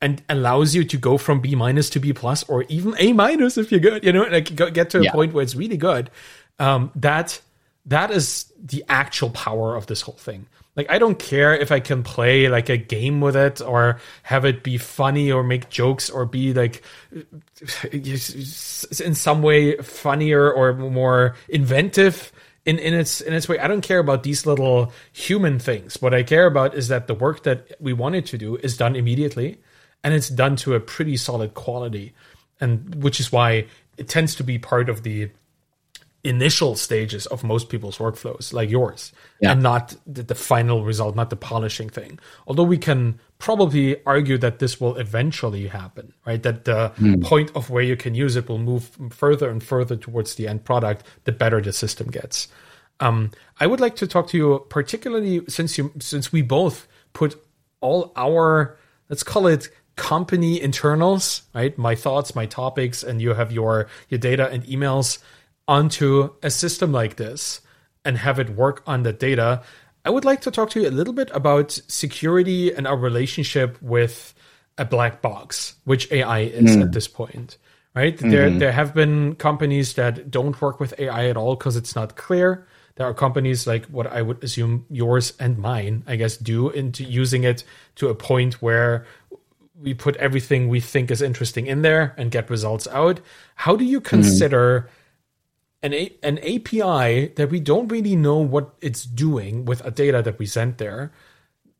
and 0.00 0.24
allows 0.28 0.74
you 0.74 0.82
to 0.82 0.98
go 0.98 1.18
from 1.18 1.40
B 1.40 1.54
minus 1.54 1.88
to 1.90 2.00
B 2.00 2.12
plus 2.12 2.42
or 2.48 2.64
even 2.64 2.96
A 2.98 3.12
minus 3.12 3.56
if 3.56 3.70
you're 3.70 3.78
good, 3.78 4.02
you 4.02 4.12
know, 4.12 4.24
like 4.24 4.56
get 4.56 4.90
to 4.90 4.98
a 4.98 5.04
yeah. 5.04 5.12
point 5.12 5.34
where 5.34 5.44
it's 5.44 5.54
really 5.54 5.76
good. 5.76 6.10
Um, 6.58 6.90
that 6.96 7.40
that 7.86 8.10
is 8.10 8.52
the 8.62 8.84
actual 8.88 9.30
power 9.30 9.76
of 9.76 9.86
this 9.86 10.02
whole 10.02 10.16
thing. 10.16 10.46
Like 10.74 10.90
I 10.90 10.98
don't 10.98 11.18
care 11.18 11.54
if 11.54 11.72
I 11.72 11.80
can 11.80 12.02
play 12.02 12.48
like 12.48 12.68
a 12.68 12.76
game 12.76 13.20
with 13.20 13.34
it 13.34 13.62
or 13.62 13.98
have 14.24 14.44
it 14.44 14.62
be 14.62 14.76
funny 14.76 15.32
or 15.32 15.42
make 15.42 15.70
jokes 15.70 16.10
or 16.10 16.26
be 16.26 16.52
like 16.52 16.82
in 17.92 19.14
some 19.14 19.42
way 19.42 19.76
funnier 19.78 20.52
or 20.52 20.74
more 20.74 21.34
inventive 21.48 22.30
in, 22.66 22.78
in 22.78 22.92
its 22.92 23.22
in 23.22 23.32
its 23.32 23.48
way. 23.48 23.58
I 23.58 23.68
don't 23.68 23.80
care 23.80 24.00
about 24.00 24.22
these 24.22 24.44
little 24.44 24.92
human 25.12 25.58
things. 25.58 26.02
What 26.02 26.12
I 26.12 26.22
care 26.22 26.46
about 26.46 26.74
is 26.74 26.88
that 26.88 27.06
the 27.06 27.14
work 27.14 27.44
that 27.44 27.80
we 27.80 27.94
wanted 27.94 28.26
to 28.26 28.38
do 28.38 28.56
is 28.56 28.76
done 28.76 28.96
immediately 28.96 29.58
and 30.04 30.12
it's 30.12 30.28
done 30.28 30.56
to 30.56 30.74
a 30.74 30.80
pretty 30.80 31.16
solid 31.16 31.54
quality. 31.54 32.12
And 32.60 33.02
which 33.02 33.18
is 33.20 33.32
why 33.32 33.66
it 33.96 34.08
tends 34.08 34.34
to 34.34 34.44
be 34.44 34.58
part 34.58 34.90
of 34.90 35.04
the 35.04 35.30
initial 36.28 36.74
stages 36.74 37.26
of 37.26 37.44
most 37.44 37.68
people's 37.68 37.98
workflows, 37.98 38.52
like 38.52 38.68
yours, 38.68 39.12
yeah. 39.40 39.52
and 39.52 39.62
not 39.62 39.94
the, 40.06 40.22
the, 40.22 40.34
final 40.34 40.84
result, 40.84 41.16
not 41.16 41.30
the 41.30 41.36
polishing 41.36 41.88
thing. 41.88 42.18
Although 42.46 42.64
we 42.64 42.78
can 42.78 43.18
probably 43.38 44.02
argue 44.04 44.38
that 44.38 44.58
this 44.58 44.80
will 44.80 44.96
eventually 44.96 45.66
happen, 45.66 46.12
right? 46.26 46.42
That 46.42 46.64
the 46.64 46.92
mm. 46.98 47.22
point 47.22 47.50
of 47.54 47.70
where 47.70 47.82
you 47.82 47.96
can 47.96 48.14
use 48.14 48.36
it 48.36 48.48
will 48.48 48.58
move 48.58 48.96
further 49.10 49.48
and 49.50 49.62
further 49.62 49.96
towards 49.96 50.34
the 50.34 50.48
end 50.48 50.64
product, 50.64 51.04
the 51.24 51.32
better 51.32 51.60
the 51.60 51.72
system 51.72 52.10
gets. 52.10 52.48
Um, 53.00 53.30
I 53.60 53.66
would 53.66 53.80
like 53.80 53.96
to 53.96 54.06
talk 54.06 54.28
to 54.28 54.36
you, 54.36 54.66
particularly 54.68 55.42
since 55.48 55.76
you 55.76 55.92
since 56.00 56.32
we 56.32 56.42
both 56.42 56.86
put 57.12 57.40
all 57.80 58.12
our 58.16 58.76
let's 59.08 59.22
call 59.22 59.46
it 59.46 59.68
company 59.96 60.60
internals, 60.60 61.42
right? 61.54 61.76
My 61.76 61.94
thoughts, 61.94 62.34
my 62.34 62.46
topics, 62.46 63.02
and 63.02 63.20
you 63.20 63.34
have 63.34 63.50
your 63.52 63.88
your 64.08 64.18
data 64.18 64.48
and 64.48 64.62
emails 64.64 65.18
onto 65.68 66.30
a 66.42 66.50
system 66.50 66.92
like 66.92 67.16
this 67.16 67.60
and 68.04 68.18
have 68.18 68.38
it 68.38 68.50
work 68.50 68.82
on 68.86 69.02
the 69.02 69.12
data, 69.12 69.62
I 70.04 70.10
would 70.10 70.24
like 70.24 70.40
to 70.42 70.50
talk 70.50 70.70
to 70.70 70.82
you 70.82 70.88
a 70.88 70.90
little 70.90 71.12
bit 71.12 71.30
about 71.34 71.72
security 71.88 72.72
and 72.72 72.86
our 72.86 72.96
relationship 72.96 73.80
with 73.82 74.34
a 74.78 74.84
black 74.84 75.20
box, 75.20 75.74
which 75.84 76.10
AI 76.12 76.40
is 76.40 76.76
mm. 76.76 76.82
at 76.82 76.92
this 76.92 77.08
point. 77.08 77.58
Right? 77.94 78.16
Mm-hmm. 78.16 78.30
There 78.30 78.50
there 78.50 78.72
have 78.72 78.94
been 78.94 79.36
companies 79.36 79.94
that 79.94 80.30
don't 80.30 80.60
work 80.60 80.78
with 80.78 80.94
AI 80.98 81.28
at 81.28 81.36
all 81.36 81.56
because 81.56 81.76
it's 81.76 81.96
not 81.96 82.16
clear. 82.16 82.66
There 82.96 83.06
are 83.06 83.14
companies 83.14 83.66
like 83.66 83.86
what 83.86 84.06
I 84.06 84.22
would 84.22 84.44
assume 84.44 84.84
yours 84.90 85.32
and 85.40 85.58
mine, 85.58 86.04
I 86.06 86.16
guess, 86.16 86.36
do 86.36 86.70
into 86.70 87.04
using 87.04 87.44
it 87.44 87.64
to 87.96 88.08
a 88.08 88.14
point 88.14 88.60
where 88.62 89.06
we 89.80 89.94
put 89.94 90.16
everything 90.16 90.68
we 90.68 90.80
think 90.80 91.10
is 91.10 91.20
interesting 91.20 91.66
in 91.66 91.82
there 91.82 92.14
and 92.16 92.30
get 92.30 92.48
results 92.48 92.86
out. 92.88 93.20
How 93.54 93.76
do 93.76 93.84
you 93.84 94.00
mm-hmm. 94.00 94.08
consider 94.08 94.80
mm 94.80 94.88
an, 95.86 95.94
A- 95.94 96.16
an 96.22 96.38
API 96.38 97.28
that 97.36 97.48
we 97.50 97.60
don't 97.60 97.88
really 97.88 98.16
know 98.16 98.38
what 98.38 98.74
it's 98.80 99.04
doing 99.04 99.64
with 99.64 99.84
a 99.86 99.90
data 99.90 100.20
that 100.22 100.38
we 100.38 100.46
sent 100.46 100.78
there, 100.78 101.12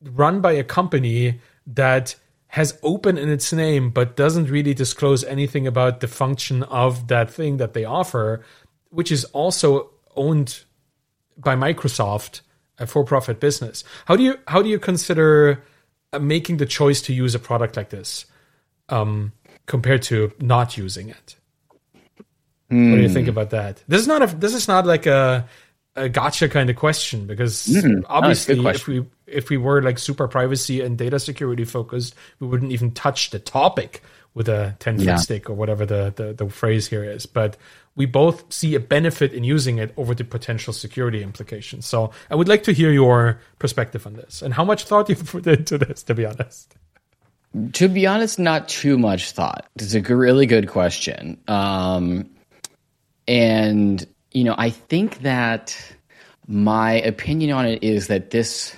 run 0.03 0.41
by 0.41 0.53
a 0.53 0.65
company 0.65 1.41
that 1.67 2.15
has 2.49 2.79
open 2.83 3.19
in 3.19 3.29
its 3.29 3.53
name 3.53 3.91
but 3.91 4.17
doesn't 4.17 4.49
really 4.49 4.73
disclose 4.73 5.25
anything 5.25 5.67
about 5.67 6.01
the 6.01 6.09
function 6.09 6.63
of 6.65 7.09
that 7.09 7.31
thing 7.31 7.57
that 7.57 7.75
they 7.75 7.85
offer, 7.85 8.45
which 8.91 9.11
is 9.11 9.25
also 9.27 9.91
owned 10.15 10.61
by 11.37 11.57
Microsoft, 11.57 12.41
a 12.79 12.87
for-profit 12.87 13.41
business. 13.41 13.83
How 14.07 14.17
do 14.17 14.23
you 14.23 14.39
how 14.47 14.63
do 14.63 14.69
you 14.69 14.79
consider 14.79 15.65
uh, 16.13 16.21
making 16.21 16.59
the 16.59 16.67
choice 16.67 17.03
to 17.03 17.13
use 17.13 17.35
a 17.35 17.39
product 17.39 17.77
like 17.77 17.91
this? 17.91 18.27
Um, 18.89 19.33
compared 19.67 20.03
to 20.03 20.33
not 20.41 20.77
using 20.79 21.09
it. 21.09 21.35
Mm. 22.71 22.91
What 22.91 22.97
do 22.97 23.03
you 23.03 23.09
think 23.09 23.29
about 23.29 23.51
that? 23.51 23.83
This 23.89 24.01
is 24.01 24.09
not 24.09 24.23
a 24.23 24.37
this 24.37 24.55
is 24.55 24.69
not 24.69 24.87
like 24.87 25.07
a 25.07 25.49
a 25.95 26.09
gotcha 26.09 26.49
kind 26.49 26.69
of 26.69 26.77
question 26.77 27.27
because 27.27 27.67
mm, 27.67 28.03
obviously 28.09 28.61
no, 28.61 28.69
if 28.69 28.87
we 28.87 29.05
if 29.27 29.51
we 29.51 29.57
were 29.57 29.83
like 29.83 29.99
super 29.99 30.29
privacy 30.29 30.81
and 30.81 30.99
data 30.99 31.19
security 31.19 31.65
focused, 31.65 32.15
we 32.39 32.47
wouldn't 32.47 32.73
even 32.73 32.91
touch 32.93 33.31
the 33.31 33.39
topic 33.39 34.03
with 34.37 34.51
a 34.51 34.77
10 34.81 34.99
foot 34.99 35.07
yeah. 35.07 35.17
stick 35.17 35.49
or 35.49 35.55
whatever 35.55 35.87
the, 35.87 36.13
the, 36.15 36.35
the 36.35 36.49
phrase 36.51 36.87
here 36.87 37.03
is. 37.03 37.25
But 37.25 37.57
we 37.97 38.05
both 38.05 38.53
see 38.53 38.75
a 38.75 38.81
benefit 38.81 39.33
in 39.33 39.45
using 39.45 39.79
it 39.79 39.95
over 39.97 40.15
the 40.15 40.25
potential 40.25 40.75
security 40.75 41.23
implications. 41.23 41.87
So 41.87 42.11
I 42.31 42.35
would 42.35 42.47
like 42.47 42.63
to 42.65 42.73
hear 42.73 42.93
your 42.93 43.41
perspective 43.59 44.07
on 44.07 44.13
this 44.13 44.43
and 44.43 44.53
how 44.53 44.63
much 44.63 44.85
thought 44.85 45.09
you 45.09 45.17
put 45.17 45.47
into 45.47 45.79
this, 45.79 46.03
to 46.05 46.15
be 46.15 46.27
honest. 46.27 46.77
To 47.73 47.89
be 47.89 48.07
honest, 48.07 48.39
not 48.39 48.69
too 48.69 48.99
much 48.99 49.31
thought. 49.31 49.65
It's 49.77 49.95
a 49.95 50.03
really 50.03 50.45
good 50.45 50.69
question. 50.69 51.41
Um, 51.49 52.29
and 53.29 54.07
you 54.33 54.45
know, 54.45 54.55
I 54.59 54.71
think 54.71 55.21
that 55.21 55.77
my 56.47 56.95
opinion 56.95 57.53
on 57.53 57.67
it 57.67 57.83
is 57.83 58.09
that 58.09 58.31
this 58.31 58.77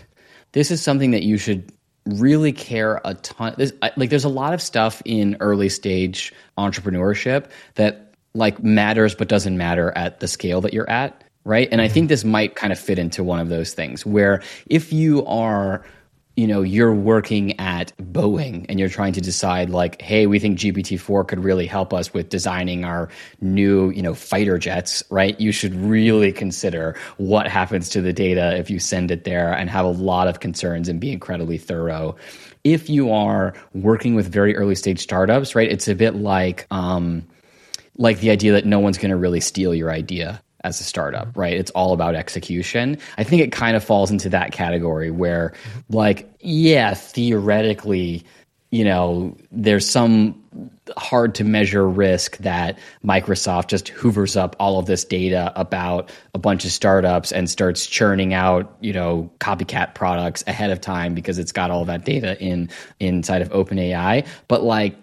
this 0.53 0.71
is 0.71 0.83
something 0.83 1.11
that 1.11 1.23
you 1.23 1.37
should 1.37 1.73
really 2.07 2.53
care 2.53 3.01
a 3.05 3.15
ton. 3.15 3.55
There's, 3.59 3.73
like, 3.97 4.09
there's 4.09 4.25
a 4.25 4.31
lot 4.31 4.55
of 4.55 4.63
stuff 4.63 5.03
in 5.05 5.37
early 5.41 5.69
stage 5.69 6.33
entrepreneurship 6.57 7.51
that 7.75 8.15
like 8.35 8.63
matters 8.63 9.15
but 9.15 9.29
doesn't 9.29 9.59
matter 9.59 9.93
at 9.97 10.21
the 10.21 10.29
scale 10.29 10.61
that 10.63 10.73
you're 10.73 10.89
at, 10.89 11.25
right? 11.45 11.69
And 11.71 11.81
I 11.81 11.87
mm-hmm. 11.87 11.95
think 11.95 12.09
this 12.09 12.25
might 12.25 12.55
kind 12.55 12.73
of 12.73 12.79
fit 12.79 12.99
into 12.99 13.25
one 13.25 13.41
of 13.41 13.49
those 13.49 13.75
things 13.75 14.07
where 14.07 14.43
if 14.67 14.93
you 14.93 15.25
are 15.27 15.85
you 16.39 16.47
know 16.47 16.63
you're 16.63 16.95
working 16.95 17.59
at 17.59 17.93
Boeing 17.97 18.65
and 18.69 18.79
you're 18.79 18.89
trying 18.89 19.13
to 19.13 19.21
decide 19.21 19.71
like 19.71 20.01
hey 20.01 20.29
we 20.29 20.39
think 20.39 20.57
GPT-4 20.57 21.27
could 21.27 21.43
really 21.43 21.67
help 21.67 21.93
us 21.93 22.15
with 22.15 22.29
designing 22.29 22.85
our 22.85 23.09
new 23.41 23.91
you 23.91 24.03
know 24.03 24.15
fighter 24.15 24.57
jets 24.57 25.03
right? 25.11 25.39
You 25.41 25.51
should 25.51 25.75
really 25.75 26.31
consider 26.31 26.97
what 27.17 27.49
happens 27.49 27.89
to 27.89 28.01
the 28.01 28.13
data 28.13 28.57
if 28.57 28.71
you 28.71 28.79
send 28.79 29.11
it 29.11 29.25
there 29.25 29.53
and 29.53 29.69
have 29.69 29.85
a 29.85 29.91
lot 29.91 30.29
of 30.29 30.39
concerns 30.39 30.89
and 30.89 31.01
be 31.01 31.11
incredibly 31.11 31.59
thorough. 31.59 32.15
If 32.63 32.89
you 32.89 33.11
are 33.11 33.53
working 33.75 34.15
with 34.15 34.31
very 34.31 34.55
early 34.55 34.77
stage 34.77 35.01
startups 35.01 35.57
right 35.57 35.69
it's 35.69 35.89
a 35.89 35.95
bit 35.97 36.15
like 36.15 36.69
um 36.71 37.27
like 37.97 38.21
the 38.21 38.31
idea 38.31 38.53
that 38.53 38.65
no 38.65 38.79
one's 38.79 38.97
going 38.97 39.11
to 39.11 39.17
really 39.17 39.41
steal 39.41 39.75
your 39.75 39.91
idea 39.91 40.41
as 40.69 40.81
a 40.81 40.85
startup, 40.85 41.29
mm-hmm. 41.29 41.41
right? 41.41 41.55
It's 41.55 41.71
all 41.73 41.93
about 41.93 42.15
execution. 42.15 42.99
I 43.17 43.25
think 43.25 43.43
it 43.43 43.53
kind 43.53 43.77
of 43.77 43.83
falls 43.83 44.11
into 44.11 44.29
that 44.31 44.53
category 44.53 45.11
where, 45.11 45.51
mm-hmm. 45.51 45.97
like, 45.97 46.31
yeah, 46.41 46.95
theoretically, 46.95 48.25
you 48.71 48.85
know, 48.85 49.37
there's 49.51 49.89
some 49.89 50.41
hard 50.97 51.35
to 51.37 51.45
measure 51.45 51.89
risk 51.89 52.37
that 52.39 52.79
Microsoft 53.05 53.69
just 53.69 53.89
hoovers 53.89 54.37
up 54.37 54.57
all 54.59 54.79
of 54.79 54.87
this 54.87 55.05
data 55.05 55.53
about 55.57 56.11
a 56.35 56.39
bunch 56.39 56.65
of 56.65 56.71
startups 56.71 57.33
and 57.33 57.49
starts 57.49 57.87
churning 57.87 58.35
out, 58.35 58.77
you 58.81 58.93
know, 58.93 59.31
copycat 59.41 59.95
products 59.95 60.45
ahead 60.47 60.71
of 60.71 60.81
time 60.81 61.15
because 61.15 61.39
it's 61.39 61.53
got 61.53 61.71
all 61.71 61.85
that 61.87 62.05
data 62.05 62.39
in 62.43 62.69
inside 63.01 63.41
of 63.41 63.49
OpenAI. 63.51 64.27
But 64.49 64.63
like 64.63 64.97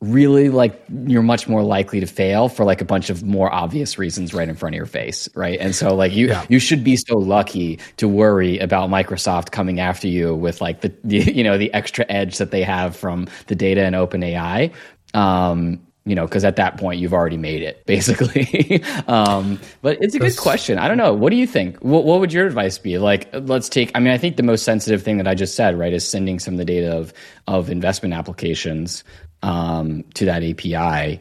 really 0.00 0.48
like 0.48 0.82
you're 1.06 1.22
much 1.22 1.46
more 1.46 1.62
likely 1.62 2.00
to 2.00 2.06
fail 2.06 2.48
for 2.48 2.64
like 2.64 2.80
a 2.80 2.86
bunch 2.86 3.10
of 3.10 3.22
more 3.22 3.52
obvious 3.52 3.98
reasons 3.98 4.32
right 4.32 4.48
in 4.48 4.56
front 4.56 4.74
of 4.74 4.76
your 4.78 4.86
face 4.86 5.28
right? 5.34 5.58
And 5.60 5.74
so 5.74 5.94
like 5.94 6.12
you 6.12 6.28
yeah. 6.28 6.46
you 6.48 6.58
should 6.58 6.82
be 6.82 6.96
so 6.96 7.18
lucky 7.18 7.78
to 7.98 8.08
worry 8.08 8.58
about 8.58 8.88
microsoft 8.88 9.50
coming 9.50 9.78
after 9.78 10.08
you 10.08 10.34
with 10.34 10.62
like 10.62 10.80
the, 10.80 10.94
the 11.04 11.18
you 11.34 11.44
know 11.44 11.58
the 11.58 11.72
extra 11.74 12.06
edge 12.08 12.38
that 12.38 12.50
they 12.50 12.62
have 12.62 12.96
from 12.96 13.28
the 13.48 13.54
data 13.54 13.82
and 13.82 13.94
open 13.94 14.22
ai 14.22 14.70
um 15.12 15.78
you 16.06 16.14
know 16.14 16.24
because 16.24 16.44
at 16.44 16.56
that 16.56 16.78
point 16.78 16.98
you've 16.98 17.12
already 17.12 17.36
made 17.36 17.62
it 17.62 17.84
basically. 17.86 18.82
Um 19.06 19.60
but 19.82 19.98
it's 20.00 20.14
a 20.14 20.18
good 20.18 20.38
question. 20.38 20.78
I 20.78 20.88
don't 20.88 20.96
know. 20.96 21.12
What 21.12 21.28
do 21.28 21.36
you 21.36 21.46
think? 21.46 21.76
What, 21.80 22.04
what 22.04 22.20
would 22.20 22.32
your 22.32 22.46
advice 22.46 22.78
be? 22.78 22.96
Like 22.96 23.28
let's 23.34 23.68
take 23.68 23.90
i 23.94 24.00
mean 24.00 24.14
i 24.14 24.18
think 24.18 24.38
the 24.38 24.42
most 24.42 24.64
sensitive 24.64 25.02
thing 25.02 25.18
that 25.18 25.28
i 25.28 25.34
just 25.34 25.56
said 25.56 25.78
right 25.78 25.92
is 25.92 26.08
sending 26.08 26.38
some 26.38 26.54
of 26.54 26.58
the 26.58 26.64
data 26.64 26.90
of 26.96 27.12
of 27.46 27.68
investment 27.68 28.14
applications 28.14 29.04
um, 29.42 30.04
to 30.14 30.26
that 30.26 30.42
API, 30.42 31.20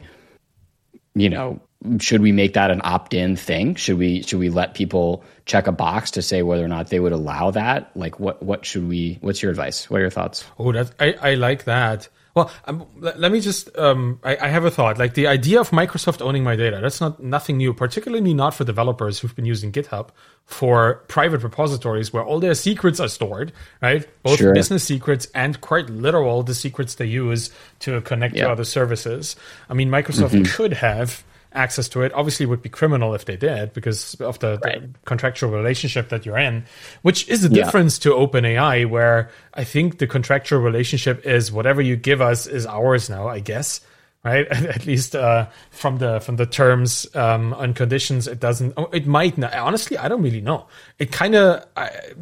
you 1.16 1.30
know, 1.30 1.60
should 2.00 2.22
we 2.22 2.32
make 2.32 2.54
that 2.54 2.72
an 2.72 2.82
opt-in 2.84 3.36
thing? 3.36 3.76
Should 3.76 3.98
we 3.98 4.22
should 4.24 4.40
we 4.40 4.50
let 4.50 4.74
people 4.74 5.24
check 5.46 5.68
a 5.68 5.72
box 5.72 6.12
to 6.12 6.22
say 6.22 6.42
whether 6.42 6.64
or 6.64 6.68
not 6.68 6.90
they 6.90 7.00
would 7.00 7.14
allow 7.14 7.52
that? 7.52 7.92
Like, 7.96 8.20
what 8.20 8.44
what 8.44 8.66
should 8.66 8.88
we? 8.88 9.18
What's 9.22 9.42
your 9.42 9.52
advice? 9.52 9.90
What 9.90 9.98
are 9.98 10.02
your 10.02 10.10
thoughts? 10.10 10.46
Oh, 10.58 10.72
that 10.74 10.92
I, 11.00 11.14
I 11.22 11.34
like 11.36 11.64
that. 11.64 12.10
Well, 12.36 12.52
um, 12.66 12.86
let, 12.98 13.20
let, 13.20 13.32
me 13.32 13.42
just. 13.42 13.76
Um, 13.78 14.20
I, 14.24 14.38
I, 14.38 14.48
have 14.50 14.64
a 14.64 14.72
thought. 14.72 14.98
Like 14.98 15.14
the 15.16 15.28
idea 15.28 15.60
of 15.60 15.72
Microsoft 15.72 16.22
owning 16.22 16.44
my 16.44 16.56
data. 16.56 16.80
That's 16.82 17.02
not 17.02 17.22
nothing 17.22 17.58
new. 17.58 17.74
Particularly 17.74 18.34
not 18.34 18.54
for 18.54 18.64
developers 18.64 19.20
who've 19.20 19.36
been 19.36 19.46
using 19.46 19.72
GitHub 19.72 20.10
for 20.46 21.04
private 21.08 21.44
repositories 21.44 22.14
where 22.14 22.24
all 22.24 22.40
their 22.40 22.54
secrets 22.54 23.00
are 23.00 23.08
stored. 23.08 23.52
Right, 23.82 24.08
both 24.24 24.38
sure. 24.38 24.54
business 24.54 24.84
secrets 24.84 25.28
and 25.34 25.60
quite 25.62 25.90
literal 25.90 26.44
the 26.44 26.56
secrets 26.56 26.96
they 26.96 27.06
use 27.06 27.50
to 27.80 28.02
connect 28.02 28.36
to 28.36 28.50
other 28.50 28.66
services. 28.66 29.36
I 29.70 29.74
mean, 29.74 29.90
Microsoft 29.90 30.32
mm-hmm. 30.32 30.56
could 30.56 30.74
have 30.74 31.24
access 31.54 31.90
to 31.90 32.02
it. 32.02 32.14
Obviously, 32.14 32.46
it 32.46 32.50
would 32.50 32.62
be 32.62 32.70
criminal 32.70 33.14
if 33.14 33.26
they 33.26 33.36
did 33.36 33.74
because 33.74 34.16
of 34.16 34.40
the, 34.40 34.60
right. 34.64 34.82
the 34.82 35.00
contractual 35.06 35.50
relationship 35.52 36.10
that 36.10 36.26
you're 36.26 36.38
in, 36.38 36.66
which 37.02 37.28
is 37.28 37.42
the 37.42 37.56
yeah. 37.56 37.64
difference 37.64 38.00
to 38.00 38.12
OpenAI, 38.12 38.90
where 38.90 39.30
I 39.54 39.64
think 39.64 39.98
the 39.98 40.08
contractual 40.08 40.60
relationship 40.60 41.26
is 41.26 41.52
whatever 41.52 41.82
you 41.82 41.96
give 41.96 42.22
us 42.22 42.48
is 42.48 42.66
ours 42.66 43.10
now, 43.10 43.28
I 43.28 43.40
guess. 43.40 43.82
Right, 44.22 44.46
at 44.52 44.86
least 44.86 45.16
uh, 45.16 45.48
from 45.72 46.00
the 46.00 46.20
from 46.20 46.36
the 46.36 46.46
terms 46.46 47.08
um, 47.16 47.54
and 47.54 47.74
conditions, 47.74 48.28
it 48.28 48.42
doesn't. 48.42 48.74
Oh, 48.76 48.90
it 48.92 49.08
might. 49.08 49.38
Not. 49.38 49.54
Honestly, 49.54 49.98
I 49.98 50.10
don't 50.10 50.22
really 50.22 50.42
know. 50.42 50.68
It 50.98 51.14
kind 51.14 51.36
of 51.36 51.66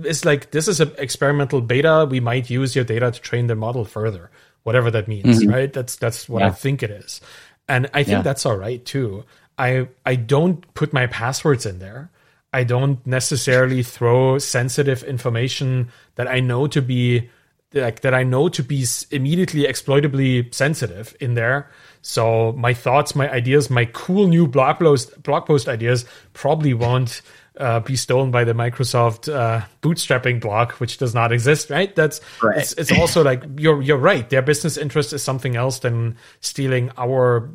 is 0.03 0.23
like 0.23 0.51
this 0.51 0.67
is 0.67 0.79
an 0.79 0.91
experimental 0.99 1.59
beta. 1.59 2.07
We 2.07 2.19
might 2.19 2.51
use 2.51 2.75
your 2.75 2.85
data 2.85 3.09
to 3.09 3.19
train 3.19 3.47
the 3.47 3.55
model 3.55 3.83
further, 3.83 4.29
whatever 4.61 4.91
that 4.91 5.07
means. 5.07 5.39
Mm-hmm. 5.39 5.49
Right. 5.49 5.73
That's 5.73 5.95
that's 5.95 6.29
what 6.29 6.41
yeah. 6.41 6.49
I 6.49 6.51
think 6.51 6.83
it 6.83 6.91
is 6.91 7.19
and 7.67 7.87
I 7.93 8.03
think 8.03 8.17
yeah. 8.17 8.21
that's 8.21 8.45
all 8.45 8.57
right 8.57 8.83
too. 8.83 9.23
I 9.57 9.87
I 10.05 10.15
don't 10.15 10.73
put 10.73 10.93
my 10.93 11.07
passwords 11.07 11.65
in 11.65 11.79
there. 11.79 12.09
I 12.53 12.63
don't 12.63 13.05
necessarily 13.05 13.83
throw 13.83 14.39
sensitive 14.39 15.03
information 15.03 15.89
that 16.15 16.27
I 16.27 16.39
know 16.39 16.67
to 16.67 16.81
be 16.81 17.29
like 17.73 18.01
that 18.01 18.13
I 18.13 18.23
know 18.23 18.49
to 18.49 18.63
be 18.63 18.85
immediately 19.11 19.65
exploitably 19.65 20.49
sensitive 20.51 21.15
in 21.19 21.33
there. 21.33 21.69
So 22.01 22.53
my 22.53 22.73
thoughts, 22.73 23.15
my 23.15 23.29
ideas, 23.29 23.69
my 23.69 23.85
cool 23.85 24.27
new 24.27 24.47
blog 24.47 24.79
post 24.79 25.21
blog 25.23 25.45
post 25.45 25.67
ideas 25.67 26.05
probably 26.33 26.73
won't 26.73 27.21
uh, 27.59 27.79
be 27.79 27.95
stolen 27.95 28.31
by 28.31 28.43
the 28.43 28.53
Microsoft 28.53 29.33
uh, 29.33 29.61
bootstrapping 29.81 30.39
block, 30.39 30.73
which 30.73 30.97
does 30.97 31.13
not 31.13 31.31
exist, 31.31 31.69
right? 31.69 31.95
That's 31.95 32.21
right. 32.41 32.57
It's, 32.57 32.73
it's 32.73 32.91
also 32.91 33.23
like 33.23 33.43
you're 33.57 33.81
you're 33.81 33.97
right. 33.97 34.29
Their 34.29 34.41
business 34.41 34.77
interest 34.77 35.13
is 35.13 35.23
something 35.23 35.55
else 35.55 35.79
than 35.79 36.17
stealing 36.41 36.91
our 36.97 37.49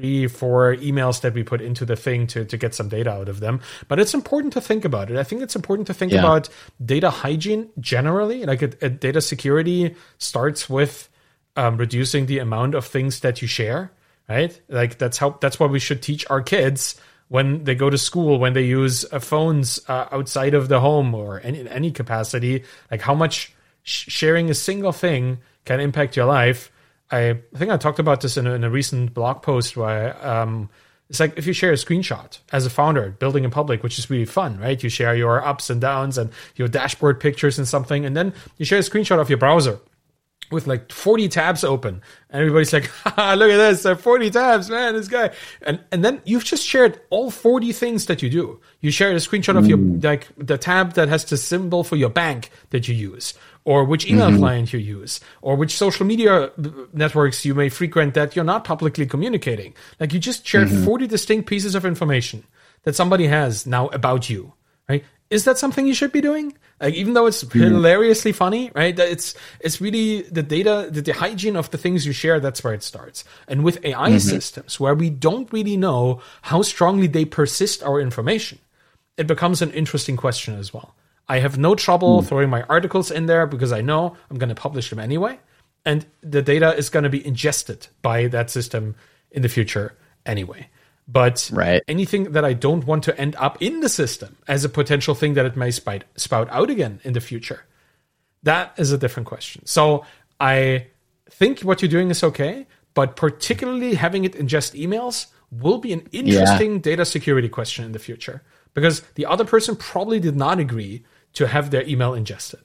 three, 0.00 0.26
four 0.28 0.76
emails 0.76 1.20
that 1.20 1.34
we 1.34 1.42
put 1.42 1.60
into 1.60 1.84
the 1.84 1.96
thing 1.96 2.26
to, 2.28 2.44
to 2.44 2.56
get 2.56 2.74
some 2.74 2.88
data 2.88 3.10
out 3.10 3.28
of 3.28 3.40
them. 3.40 3.60
But 3.88 4.00
it's 4.00 4.14
important 4.14 4.52
to 4.54 4.60
think 4.60 4.84
about 4.84 5.10
it. 5.10 5.16
I 5.16 5.24
think 5.24 5.42
it's 5.42 5.56
important 5.56 5.86
to 5.88 5.94
think 5.94 6.12
yeah. 6.12 6.20
about 6.20 6.48
data 6.84 7.10
hygiene 7.10 7.68
generally. 7.78 8.44
Like 8.44 8.62
a, 8.62 8.70
a 8.82 8.88
data 8.88 9.20
security 9.20 9.94
starts 10.18 10.70
with 10.70 11.08
um, 11.56 11.76
reducing 11.76 12.26
the 12.26 12.38
amount 12.38 12.74
of 12.74 12.86
things 12.86 13.20
that 13.20 13.42
you 13.42 13.48
share, 13.48 13.92
right? 14.28 14.58
Like 14.68 14.98
that's 14.98 15.18
how 15.18 15.38
that's 15.40 15.60
what 15.60 15.70
we 15.70 15.78
should 15.78 16.02
teach 16.02 16.24
our 16.30 16.42
kids 16.42 17.00
when 17.30 17.62
they 17.62 17.76
go 17.76 17.88
to 17.88 17.96
school, 17.96 18.40
when 18.40 18.54
they 18.54 18.64
use 18.64 19.04
uh, 19.12 19.20
phones 19.20 19.78
uh, 19.88 20.08
outside 20.10 20.52
of 20.52 20.68
the 20.68 20.80
home 20.80 21.14
or 21.14 21.38
in 21.38 21.68
any 21.68 21.92
capacity, 21.92 22.64
like 22.90 23.00
how 23.00 23.14
much 23.14 23.54
sh- 23.84 24.10
sharing 24.10 24.50
a 24.50 24.54
single 24.54 24.90
thing 24.90 25.38
can 25.64 25.78
impact 25.78 26.16
your 26.16 26.26
life. 26.26 26.72
I, 27.08 27.30
I 27.30 27.56
think 27.56 27.70
I 27.70 27.76
talked 27.76 28.00
about 28.00 28.20
this 28.20 28.36
in 28.36 28.48
a, 28.48 28.54
in 28.54 28.64
a 28.64 28.70
recent 28.70 29.14
blog 29.14 29.42
post 29.42 29.76
where 29.76 30.16
um, 30.26 30.70
it's 31.08 31.20
like 31.20 31.38
if 31.38 31.46
you 31.46 31.52
share 31.52 31.70
a 31.70 31.76
screenshot 31.76 32.36
as 32.50 32.66
a 32.66 32.70
founder 32.70 33.10
building 33.10 33.44
in 33.44 33.52
public, 33.52 33.84
which 33.84 34.00
is 34.00 34.10
really 34.10 34.24
fun, 34.24 34.58
right? 34.58 34.82
You 34.82 34.88
share 34.88 35.14
your 35.14 35.40
ups 35.46 35.70
and 35.70 35.80
downs 35.80 36.18
and 36.18 36.32
your 36.56 36.66
dashboard 36.66 37.20
pictures 37.20 37.58
and 37.58 37.68
something, 37.68 38.04
and 38.04 38.16
then 38.16 38.34
you 38.58 38.64
share 38.64 38.80
a 38.80 38.82
screenshot 38.82 39.20
of 39.20 39.30
your 39.30 39.38
browser 39.38 39.78
with 40.50 40.66
like 40.66 40.90
40 40.92 41.28
tabs 41.28 41.64
open 41.64 42.02
and 42.30 42.40
everybody's 42.40 42.72
like 42.72 42.90
look 43.04 43.50
at 43.50 43.82
this 43.82 43.86
40 43.86 44.30
tabs 44.30 44.70
man 44.70 44.94
this 44.94 45.08
guy 45.08 45.30
and 45.62 45.80
and 45.92 46.04
then 46.04 46.20
you've 46.24 46.44
just 46.44 46.64
shared 46.64 47.00
all 47.10 47.30
40 47.30 47.72
things 47.72 48.06
that 48.06 48.22
you 48.22 48.30
do 48.30 48.60
you 48.80 48.90
shared 48.90 49.14
a 49.14 49.18
screenshot 49.18 49.56
of 49.56 49.66
your 49.66 49.78
mm. 49.78 50.02
like 50.02 50.28
the 50.36 50.58
tab 50.58 50.94
that 50.94 51.08
has 51.08 51.24
the 51.24 51.36
symbol 51.36 51.84
for 51.84 51.96
your 51.96 52.10
bank 52.10 52.50
that 52.70 52.88
you 52.88 52.94
use 52.94 53.34
or 53.64 53.84
which 53.84 54.06
email 54.06 54.28
mm-hmm. 54.28 54.38
client 54.38 54.72
you 54.72 54.78
use 54.78 55.20
or 55.42 55.54
which 55.56 55.76
social 55.76 56.06
media 56.06 56.50
networks 56.92 57.44
you 57.44 57.54
may 57.54 57.68
frequent 57.68 58.14
that 58.14 58.34
you're 58.34 58.44
not 58.44 58.64
publicly 58.64 59.06
communicating 59.06 59.74
like 59.98 60.12
you 60.12 60.18
just 60.18 60.46
shared 60.46 60.68
mm-hmm. 60.68 60.84
40 60.84 61.06
distinct 61.06 61.48
pieces 61.48 61.74
of 61.74 61.84
information 61.84 62.44
that 62.82 62.96
somebody 62.96 63.26
has 63.26 63.66
now 63.66 63.88
about 63.88 64.30
you 64.30 64.54
right 64.88 65.04
is 65.30 65.44
that 65.44 65.58
something 65.58 65.86
you 65.86 65.94
should 65.94 66.12
be 66.12 66.20
doing? 66.20 66.58
Like 66.80 66.94
even 66.94 67.12
though 67.12 67.26
it's 67.26 67.44
mm-hmm. 67.44 67.60
hilariously 67.60 68.32
funny, 68.32 68.70
right? 68.74 68.98
It's 68.98 69.34
it's 69.60 69.80
really 69.80 70.22
the 70.22 70.42
data, 70.42 70.88
the, 70.90 71.02
the, 71.02 71.12
hygiene 71.12 71.56
of 71.56 71.70
the 71.70 71.78
things 71.78 72.06
you 72.06 72.12
share. 72.12 72.40
That's 72.40 72.64
where 72.64 72.72
it 72.72 72.82
starts. 72.82 73.24
And 73.46 73.62
with 73.62 73.84
AI 73.84 74.10
mm-hmm. 74.10 74.18
systems, 74.18 74.80
where 74.80 74.94
we 74.94 75.10
don't 75.10 75.52
really 75.52 75.76
know 75.76 76.22
how 76.42 76.62
strongly 76.62 77.06
they 77.06 77.26
persist 77.26 77.82
our 77.82 78.00
information, 78.00 78.58
it 79.18 79.26
becomes 79.26 79.60
an 79.60 79.70
interesting 79.72 80.16
question 80.16 80.58
as 80.58 80.72
well. 80.72 80.94
I 81.28 81.40
have 81.40 81.58
no 81.58 81.74
trouble 81.74 82.22
mm. 82.22 82.26
throwing 82.26 82.50
my 82.50 82.62
articles 82.62 83.10
in 83.10 83.26
there 83.26 83.46
because 83.46 83.72
I 83.72 83.82
know 83.82 84.16
I'm 84.30 84.38
going 84.38 84.48
to 84.48 84.54
publish 84.54 84.90
them 84.90 84.98
anyway, 84.98 85.38
and 85.84 86.06
the 86.22 86.42
data 86.42 86.74
is 86.74 86.88
going 86.88 87.04
to 87.04 87.10
be 87.10 87.24
ingested 87.24 87.86
by 88.02 88.26
that 88.28 88.50
system 88.50 88.96
in 89.30 89.42
the 89.42 89.48
future 89.48 89.96
anyway. 90.26 90.68
But 91.12 91.50
right. 91.52 91.82
anything 91.88 92.32
that 92.32 92.44
I 92.44 92.52
don't 92.52 92.86
want 92.86 93.04
to 93.04 93.20
end 93.20 93.34
up 93.36 93.60
in 93.60 93.80
the 93.80 93.88
system 93.88 94.36
as 94.46 94.64
a 94.64 94.68
potential 94.68 95.14
thing 95.14 95.34
that 95.34 95.44
it 95.44 95.56
may 95.56 95.72
spout, 95.72 96.04
spout 96.16 96.48
out 96.50 96.70
again 96.70 97.00
in 97.02 97.14
the 97.14 97.20
future, 97.20 97.64
that 98.44 98.74
is 98.78 98.92
a 98.92 98.98
different 98.98 99.26
question. 99.26 99.66
So 99.66 100.04
I 100.38 100.86
think 101.28 101.60
what 101.62 101.82
you're 101.82 101.90
doing 101.90 102.10
is 102.10 102.22
okay, 102.22 102.66
but 102.94 103.16
particularly 103.16 103.94
having 103.94 104.24
it 104.24 104.34
ingest 104.34 104.80
emails 104.80 105.26
will 105.50 105.78
be 105.78 105.92
an 105.92 106.06
interesting 106.12 106.74
yeah. 106.74 106.78
data 106.78 107.04
security 107.04 107.48
question 107.48 107.84
in 107.84 107.92
the 107.92 107.98
future 107.98 108.42
because 108.74 109.00
the 109.14 109.26
other 109.26 109.44
person 109.44 109.74
probably 109.76 110.20
did 110.20 110.36
not 110.36 110.60
agree 110.60 111.04
to 111.32 111.46
have 111.46 111.70
their 111.70 111.86
email 111.88 112.14
ingested, 112.14 112.60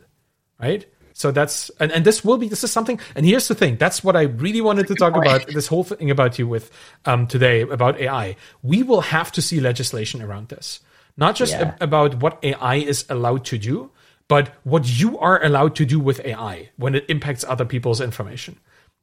right? 0.59 0.85
So 1.18 1.32
that's 1.32 1.72
and, 1.80 1.93
and 1.93 2.03
this 2.03 2.26
will 2.26 2.38
be 2.38 2.49
this 2.49 2.66
is 2.66 2.74
something. 2.74 2.99
And 3.16 3.26
here's 3.26 3.47
the 3.47 3.55
thing: 3.55 3.78
that's 3.78 4.03
what 4.03 4.18
I 4.18 4.24
really 4.24 4.59
wanted 4.59 4.88
to 4.88 4.95
talk 4.95 5.13
point. 5.13 5.26
about. 5.26 5.47
This 5.47 5.66
whole 5.66 5.86
thing 5.86 6.11
about 6.11 6.38
you 6.38 6.45
with 6.45 6.70
um, 7.05 7.26
today 7.26 7.61
about 7.61 7.97
AI. 7.97 8.36
We 8.63 8.84
will 8.84 8.99
have 8.99 9.32
to 9.32 9.41
see 9.41 9.61
legislation 9.61 10.22
around 10.22 10.49
this, 10.49 10.82
not 11.16 11.38
just 11.38 11.53
yeah. 11.53 11.76
about 11.80 12.16
what 12.16 12.38
AI 12.43 12.76
is 12.76 13.05
allowed 13.09 13.45
to 13.45 13.57
do, 13.57 13.91
but 14.28 14.53
what 14.66 14.99
you 14.99 15.18
are 15.20 15.41
allowed 15.41 15.78
to 15.78 15.86
do 15.86 16.01
with 16.01 16.20
AI 16.26 16.70
when 16.76 16.95
it 16.95 17.05
impacts 17.07 17.45
other 17.45 17.63
people's 17.63 18.01
information. 18.01 18.59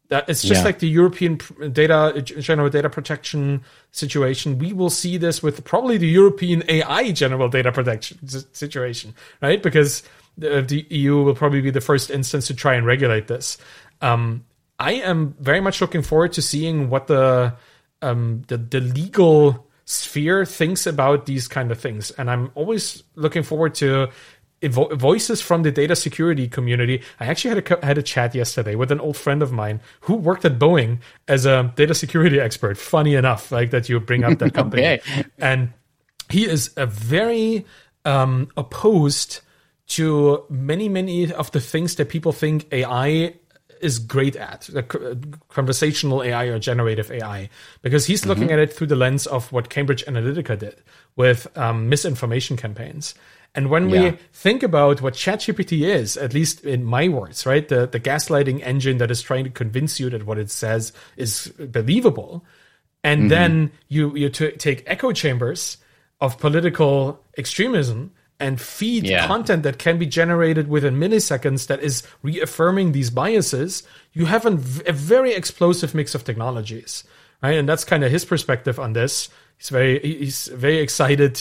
That 0.09 0.29
it's 0.29 0.43
just 0.43 0.61
yeah. 0.61 0.65
like 0.67 0.81
the 0.81 0.91
European 0.91 1.41
data 1.73 2.21
general 2.21 2.69
data 2.69 2.91
protection 2.91 3.65
situation. 3.91 4.59
We 4.59 4.75
will 4.75 4.91
see 4.91 5.17
this 5.17 5.43
with 5.43 5.65
probably 5.65 5.97
the 5.97 6.09
European 6.09 6.63
AI 6.69 7.13
general 7.13 7.49
data 7.49 7.73
protection 7.73 8.19
situation, 8.53 9.15
right? 9.41 9.63
Because 9.63 10.03
the, 10.37 10.63
the 10.63 10.87
EU 10.91 11.23
will 11.23 11.35
probably 11.35 11.61
be 11.61 11.71
the 11.71 11.81
first 11.81 12.11
instance 12.11 12.47
to 12.47 12.55
try 12.55 12.75
and 12.75 12.87
regulate 12.87 13.29
this. 13.29 13.59
Um, 14.01 14.45
I 14.79 14.93
am 14.95 15.35
very 15.39 15.61
much 15.61 15.81
looking 15.81 16.03
forward 16.03 16.33
to 16.35 16.43
seeing 16.43 16.91
what 16.91 17.07
the 17.07 17.55
um, 18.01 18.43
the, 18.49 18.57
the 18.57 18.81
legal 18.81 19.69
sphere 19.85 20.45
thinks 20.45 20.87
about 20.87 21.27
these 21.27 21.47
kind 21.47 21.71
of 21.71 21.79
things, 21.79 22.11
and 22.13 22.31
I'm 22.31 22.51
always 22.55 23.05
looking 23.15 23.45
forward 23.45 23.75
to 23.77 24.09
vo- 24.63 24.95
voices 24.95 25.41
from 25.41 25.63
the 25.63 25.71
data 25.71 25.95
security 25.95 26.49
community. 26.49 27.03
I 27.21 27.27
actually 27.27 27.55
had 27.55 27.71
a 27.71 27.87
had 27.87 27.99
a 27.99 28.03
chat 28.03 28.35
yesterday 28.35 28.75
with 28.75 28.91
an 28.91 29.01
old 29.01 29.17
friend 29.17 29.43
of 29.43 29.53
mine 29.53 29.81
who 30.01 30.15
worked 30.15 30.45
at 30.45 30.59
Boeing 30.59 30.99
as 31.29 31.47
a 31.47 31.73
data 31.77 31.95
security 31.95 32.41
expert. 32.41 32.77
Funny 32.77 33.15
enough, 33.15 33.53
like 33.53 33.71
that 33.71 33.89
you 33.89 34.01
bring 34.01 34.25
up 34.25 34.39
that 34.39 34.55
company, 34.61 34.87
okay. 34.87 35.25
and 35.39 35.73
he 36.29 36.49
is 36.49 36.73
a 36.77 36.87
very 36.87 37.65
um, 38.05 38.49
opposed 38.57 39.41
to 39.93 40.45
many, 40.49 40.89
many 40.89 41.33
of 41.33 41.51
the 41.53 41.61
things 41.61 41.97
that 41.97 42.09
people 42.09 42.33
think 42.33 42.67
AI 42.73 43.35
is 43.81 43.99
great 43.99 44.37
at 44.37 44.71
conversational 45.49 46.23
AI 46.23 46.45
or 46.45 46.59
generative 46.59 47.11
AI 47.11 47.51
because 47.83 48.07
he's 48.07 48.25
looking 48.25 48.45
mm-hmm. 48.45 48.53
at 48.53 48.59
it 48.61 48.73
through 48.73 48.87
the 48.87 48.97
lens 48.97 49.27
of 49.27 49.51
what 49.51 49.69
Cambridge 49.69 50.05
Analytica 50.07 50.59
did 50.59 50.83
with 51.17 51.47
um, 51.59 51.89
misinformation 51.89 52.57
campaigns. 52.57 53.15
And 53.55 53.69
when 53.69 53.91
yeah. 53.91 54.03
we 54.03 54.19
think 54.33 54.63
about 54.63 55.03
what 55.03 55.15
ChatGPT 55.15 55.83
is, 55.83 56.17
at 56.17 56.33
least 56.33 56.65
in 56.65 56.85
my 56.85 57.09
words, 57.09 57.45
right, 57.45 57.69
the, 57.69 57.87
the 57.87 58.01
gaslighting 58.01 58.63
engine 58.63 58.97
that 58.99 59.11
is 59.11 59.21
trying 59.21 59.45
to 59.45 59.51
convince 59.51 60.01
you 60.01 60.09
that 60.11 60.25
what 60.25 60.39
it 60.39 60.51
says 60.51 60.93
is 61.17 61.53
believable, 61.59 62.47
and 63.05 63.23
mm-hmm. 63.23 63.29
then 63.29 63.73
you 63.89 64.17
you 64.17 64.31
t- 64.31 64.53
take 64.53 64.85
echo 64.87 65.13
chambers 65.13 65.77
of 66.21 66.39
political 66.39 67.23
extremism 67.37 68.13
and 68.43 68.61
feed 68.61 69.07
yeah. 69.07 69.27
content 69.29 69.63
that 69.63 69.79
can 69.79 69.99
be 69.99 70.05
generated 70.05 70.67
within 70.69 70.97
milliseconds 70.97 71.69
that 71.69 71.81
is 71.81 72.03
reaffirming 72.23 72.91
these 72.91 73.09
biases, 73.09 73.85
you 74.13 74.27
have 74.27 74.45
a, 74.45 74.55
a 74.89 74.93
very 74.93 75.33
explosive 75.33 75.95
mix 75.95 76.15
of 76.15 76.25
technologies, 76.25 77.05
right? 77.41 77.57
And 77.57 77.69
that's 77.69 77.85
kind 77.85 78.03
of 78.03 78.11
his 78.11 78.25
perspective 78.25 78.81
on 78.81 78.95
this. 78.95 79.29
He's 79.59 79.69
very 79.69 80.01
he's 80.01 80.49
very 80.49 80.79
excited 80.79 81.41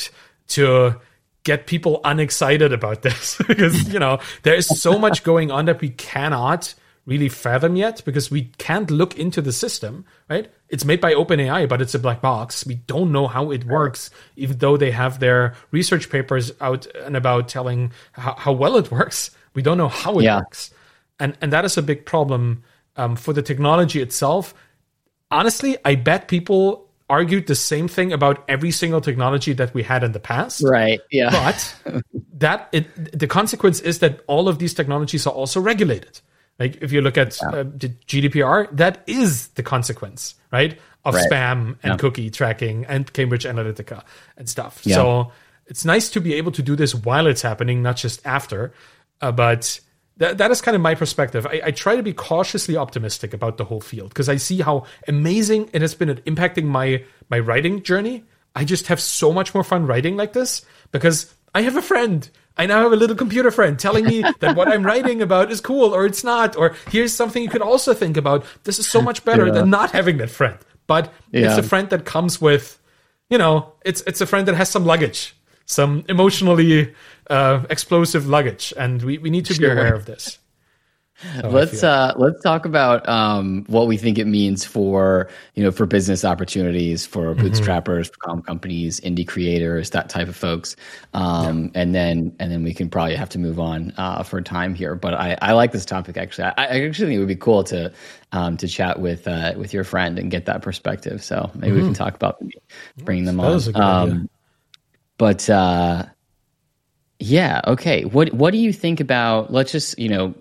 to 0.49 1.01
get 1.43 1.65
people 1.65 2.01
unexcited 2.03 2.71
about 2.71 3.01
this 3.01 3.41
because 3.47 3.91
you 3.91 3.97
know 3.97 4.19
there 4.43 4.53
is 4.53 4.67
so 4.67 4.99
much 4.99 5.23
going 5.23 5.49
on 5.49 5.65
that 5.65 5.81
we 5.81 5.89
cannot 5.89 6.75
really 7.05 7.29
fathom 7.29 7.75
yet 7.75 8.01
because 8.05 8.29
we 8.29 8.43
can't 8.57 8.91
look 8.91 9.17
into 9.17 9.41
the 9.41 9.51
system, 9.51 10.05
right? 10.29 10.51
It's 10.69 10.85
made 10.85 11.01
by 11.01 11.13
OpenAI, 11.13 11.67
but 11.67 11.81
it's 11.81 11.95
a 11.95 11.99
black 11.99 12.21
box. 12.21 12.65
We 12.65 12.75
don't 12.75 13.11
know 13.11 13.27
how 13.27 13.51
it 13.51 13.65
works, 13.65 14.11
even 14.35 14.57
though 14.59 14.77
they 14.77 14.91
have 14.91 15.19
their 15.19 15.55
research 15.71 16.09
papers 16.09 16.51
out 16.61 16.85
and 17.03 17.17
about 17.17 17.47
telling 17.47 17.91
how, 18.13 18.35
how 18.35 18.51
well 18.51 18.77
it 18.77 18.91
works. 18.99 19.31
We 19.53 19.61
don't 19.61 19.77
know 19.77 19.87
how 19.87 20.19
it 20.19 20.23
yeah. 20.23 20.37
works. 20.37 20.71
And, 21.19 21.37
and 21.41 21.51
that 21.53 21.65
is 21.65 21.77
a 21.77 21.81
big 21.81 22.05
problem 22.05 22.63
um, 22.95 23.15
for 23.15 23.33
the 23.33 23.41
technology 23.41 24.01
itself. 24.01 24.53
Honestly, 25.29 25.77
I 25.83 25.95
bet 25.95 26.27
people 26.27 26.87
argued 27.09 27.47
the 27.47 27.55
same 27.55 27.87
thing 27.87 28.13
about 28.13 28.43
every 28.47 28.71
single 28.71 29.01
technology 29.01 29.53
that 29.53 29.73
we 29.73 29.83
had 29.83 30.03
in 30.03 30.13
the 30.13 30.19
past. 30.19 30.63
Right. 30.63 31.01
Yeah. 31.11 31.29
But 31.29 32.03
that 32.37 32.69
it, 32.71 33.19
the 33.19 33.27
consequence 33.27 33.81
is 33.81 33.99
that 33.99 34.21
all 34.27 34.47
of 34.47 34.59
these 34.59 34.73
technologies 34.73 35.27
are 35.27 35.33
also 35.33 35.59
regulated. 35.59 36.21
Like 36.59 36.77
if 36.81 36.91
you 36.91 37.01
look 37.01 37.17
at 37.17 37.37
yeah. 37.41 37.49
uh, 37.49 37.63
GDPR, 37.63 38.75
that 38.77 39.03
is 39.07 39.47
the 39.49 39.63
consequence, 39.63 40.35
right, 40.51 40.79
of 41.03 41.15
right. 41.15 41.31
spam 41.31 41.77
and 41.81 41.93
yeah. 41.93 41.97
cookie 41.97 42.29
tracking 42.29 42.85
and 42.85 43.11
Cambridge 43.11 43.45
Analytica 43.45 44.03
and 44.37 44.47
stuff. 44.47 44.81
Yeah. 44.83 44.95
So 44.95 45.31
it's 45.65 45.85
nice 45.85 46.09
to 46.11 46.21
be 46.21 46.35
able 46.35 46.51
to 46.51 46.61
do 46.61 46.75
this 46.75 46.93
while 46.93 47.27
it's 47.27 47.41
happening, 47.41 47.81
not 47.81 47.95
just 47.95 48.25
after. 48.25 48.73
Uh, 49.21 49.31
but 49.31 49.79
that 50.17 50.37
that 50.37 50.51
is 50.51 50.61
kind 50.61 50.75
of 50.75 50.81
my 50.81 50.95
perspective. 50.95 51.47
I, 51.47 51.61
I 51.65 51.71
try 51.71 51.95
to 51.95 52.03
be 52.03 52.13
cautiously 52.13 52.77
optimistic 52.77 53.33
about 53.33 53.57
the 53.57 53.65
whole 53.65 53.81
field 53.81 54.09
because 54.09 54.29
I 54.29 54.35
see 54.35 54.61
how 54.61 54.85
amazing 55.07 55.69
it 55.73 55.81
has 55.81 55.95
been 55.95 56.09
at 56.09 56.23
impacting 56.25 56.65
my 56.65 57.03
my 57.29 57.39
writing 57.39 57.81
journey. 57.83 58.23
I 58.53 58.65
just 58.65 58.87
have 58.87 58.99
so 58.99 59.31
much 59.31 59.53
more 59.53 59.63
fun 59.63 59.87
writing 59.87 60.17
like 60.17 60.33
this 60.33 60.65
because 60.91 61.33
I 61.55 61.61
have 61.61 61.77
a 61.77 61.81
friend 61.81 62.29
I 62.61 62.67
now 62.67 62.83
have 62.83 62.93
a 62.93 62.95
little 62.95 63.15
computer 63.15 63.49
friend 63.49 63.79
telling 63.79 64.05
me 64.05 64.23
that 64.39 64.55
what 64.55 64.67
I'm 64.67 64.83
writing 64.83 65.19
about 65.19 65.51
is 65.51 65.59
cool 65.59 65.95
or 65.95 66.05
it's 66.05 66.23
not, 66.23 66.55
or 66.55 66.75
here's 66.91 67.11
something 67.11 67.41
you 67.41 67.49
could 67.49 67.63
also 67.63 67.91
think 67.95 68.17
about. 68.17 68.45
This 68.65 68.77
is 68.77 68.87
so 68.87 69.01
much 69.01 69.25
better 69.25 69.47
yeah. 69.47 69.53
than 69.53 69.71
not 69.71 69.89
having 69.89 70.17
that 70.17 70.29
friend. 70.29 70.59
But 70.85 71.11
yeah. 71.31 71.47
it's 71.47 71.57
a 71.57 71.63
friend 71.63 71.89
that 71.89 72.05
comes 72.05 72.39
with, 72.39 72.79
you 73.31 73.39
know, 73.39 73.73
it's 73.83 74.01
it's 74.01 74.21
a 74.21 74.27
friend 74.27 74.47
that 74.47 74.53
has 74.53 74.69
some 74.69 74.85
luggage, 74.85 75.35
some 75.65 76.03
emotionally 76.07 76.93
uh, 77.31 77.65
explosive 77.71 78.27
luggage, 78.27 78.75
and 78.77 79.01
we, 79.01 79.17
we 79.17 79.31
need 79.31 79.45
to 79.47 79.55
sure. 79.55 79.73
be 79.73 79.79
aware 79.79 79.95
of 79.95 80.05
this 80.05 80.37
let's 81.43 81.83
uh, 81.83 82.13
let's 82.17 82.41
talk 82.41 82.65
about 82.65 83.07
um, 83.07 83.63
what 83.67 83.87
we 83.87 83.97
think 83.97 84.17
it 84.17 84.25
means 84.25 84.65
for 84.65 85.29
you 85.55 85.63
know 85.63 85.71
for 85.71 85.85
business 85.85 86.25
opportunities 86.25 87.05
for 87.05 87.33
mm-hmm. 87.33 87.45
bootstrappers, 87.45 88.11
for 88.11 88.17
com 88.17 88.41
companies, 88.41 88.99
indie 89.01 89.27
creators, 89.27 89.91
that 89.91 90.09
type 90.09 90.27
of 90.27 90.35
folks, 90.35 90.75
um, 91.13 91.65
yeah. 91.65 91.81
and 91.81 91.95
then 91.95 92.35
and 92.39 92.51
then 92.51 92.63
we 92.63 92.73
can 92.73 92.89
probably 92.89 93.15
have 93.15 93.29
to 93.29 93.39
move 93.39 93.59
on 93.59 93.93
uh, 93.97 94.23
for 94.23 94.41
time 94.41 94.73
here. 94.73 94.95
But 94.95 95.13
I, 95.13 95.37
I 95.41 95.53
like 95.53 95.71
this 95.71 95.85
topic 95.85 96.17
actually. 96.17 96.45
I, 96.45 96.53
I 96.57 96.81
actually 96.81 97.07
think 97.07 97.17
it 97.17 97.19
would 97.19 97.27
be 97.27 97.35
cool 97.35 97.63
to 97.65 97.93
um, 98.31 98.57
to 98.57 98.67
chat 98.67 98.99
with 98.99 99.27
uh, 99.27 99.53
with 99.57 99.73
your 99.73 99.83
friend 99.83 100.17
and 100.17 100.31
get 100.31 100.45
that 100.47 100.61
perspective. 100.61 101.23
So 101.23 101.51
maybe 101.53 101.73
mm-hmm. 101.73 101.81
we 101.81 101.87
can 101.87 101.93
talk 101.93 102.15
about 102.15 102.43
bringing 102.97 103.25
them 103.25 103.39
on. 103.39 103.61
Um, 103.75 104.29
but 105.17 105.47
uh, 105.49 106.05
yeah, 107.19 107.61
okay. 107.67 108.05
What 108.05 108.33
what 108.33 108.51
do 108.51 108.57
you 108.57 108.73
think 108.73 108.99
about? 108.99 109.53
Let's 109.53 109.71
just 109.71 109.99
you 109.99 110.09
know 110.09 110.33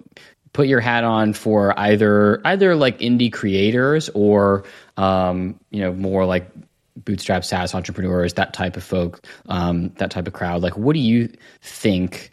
put 0.53 0.67
your 0.67 0.81
hat 0.81 1.05
on 1.05 1.33
for 1.33 1.79
either 1.79 2.41
either 2.45 2.75
like 2.75 2.99
indie 2.99 3.33
creators 3.33 4.09
or 4.11 4.65
um, 4.97 5.59
you 5.71 5.81
know 5.81 5.93
more 5.93 6.25
like 6.25 6.51
bootstrap 6.97 7.45
SaaS 7.45 7.75
entrepreneurs, 7.75 8.35
that 8.35 8.53
type 8.53 8.77
of 8.77 8.85
folk, 8.85 9.27
um, 9.49 9.91
that 9.97 10.11
type 10.11 10.27
of 10.27 10.33
crowd. 10.33 10.63
Like, 10.63 10.77
what 10.77 10.95
do 10.95 11.01
you 11.01 11.33
think? 11.63 12.31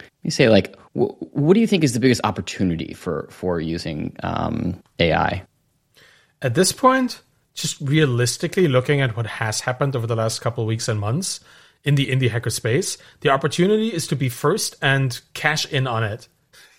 Let 0.00 0.24
me 0.24 0.30
say, 0.30 0.48
like, 0.48 0.76
wh- 0.92 1.20
what 1.34 1.54
do 1.54 1.60
you 1.60 1.66
think 1.66 1.84
is 1.84 1.92
the 1.92 2.00
biggest 2.00 2.20
opportunity 2.24 2.94
for 2.94 3.28
for 3.30 3.60
using 3.60 4.16
um, 4.22 4.82
AI? 4.98 5.44
At 6.42 6.54
this 6.54 6.72
point, 6.72 7.20
just 7.54 7.80
realistically 7.80 8.68
looking 8.68 9.00
at 9.00 9.16
what 9.16 9.26
has 9.26 9.60
happened 9.60 9.96
over 9.96 10.06
the 10.06 10.16
last 10.16 10.40
couple 10.40 10.64
weeks 10.66 10.88
and 10.88 11.00
months, 11.00 11.40
in 11.84 11.94
the 11.94 12.06
indie 12.06 12.30
hacker 12.30 12.50
space, 12.50 12.98
the 13.20 13.30
opportunity 13.30 13.88
is 13.88 14.06
to 14.08 14.16
be 14.16 14.28
first 14.28 14.76
and 14.82 15.20
cash 15.34 15.66
in 15.66 15.86
on 15.86 16.04
it. 16.04 16.28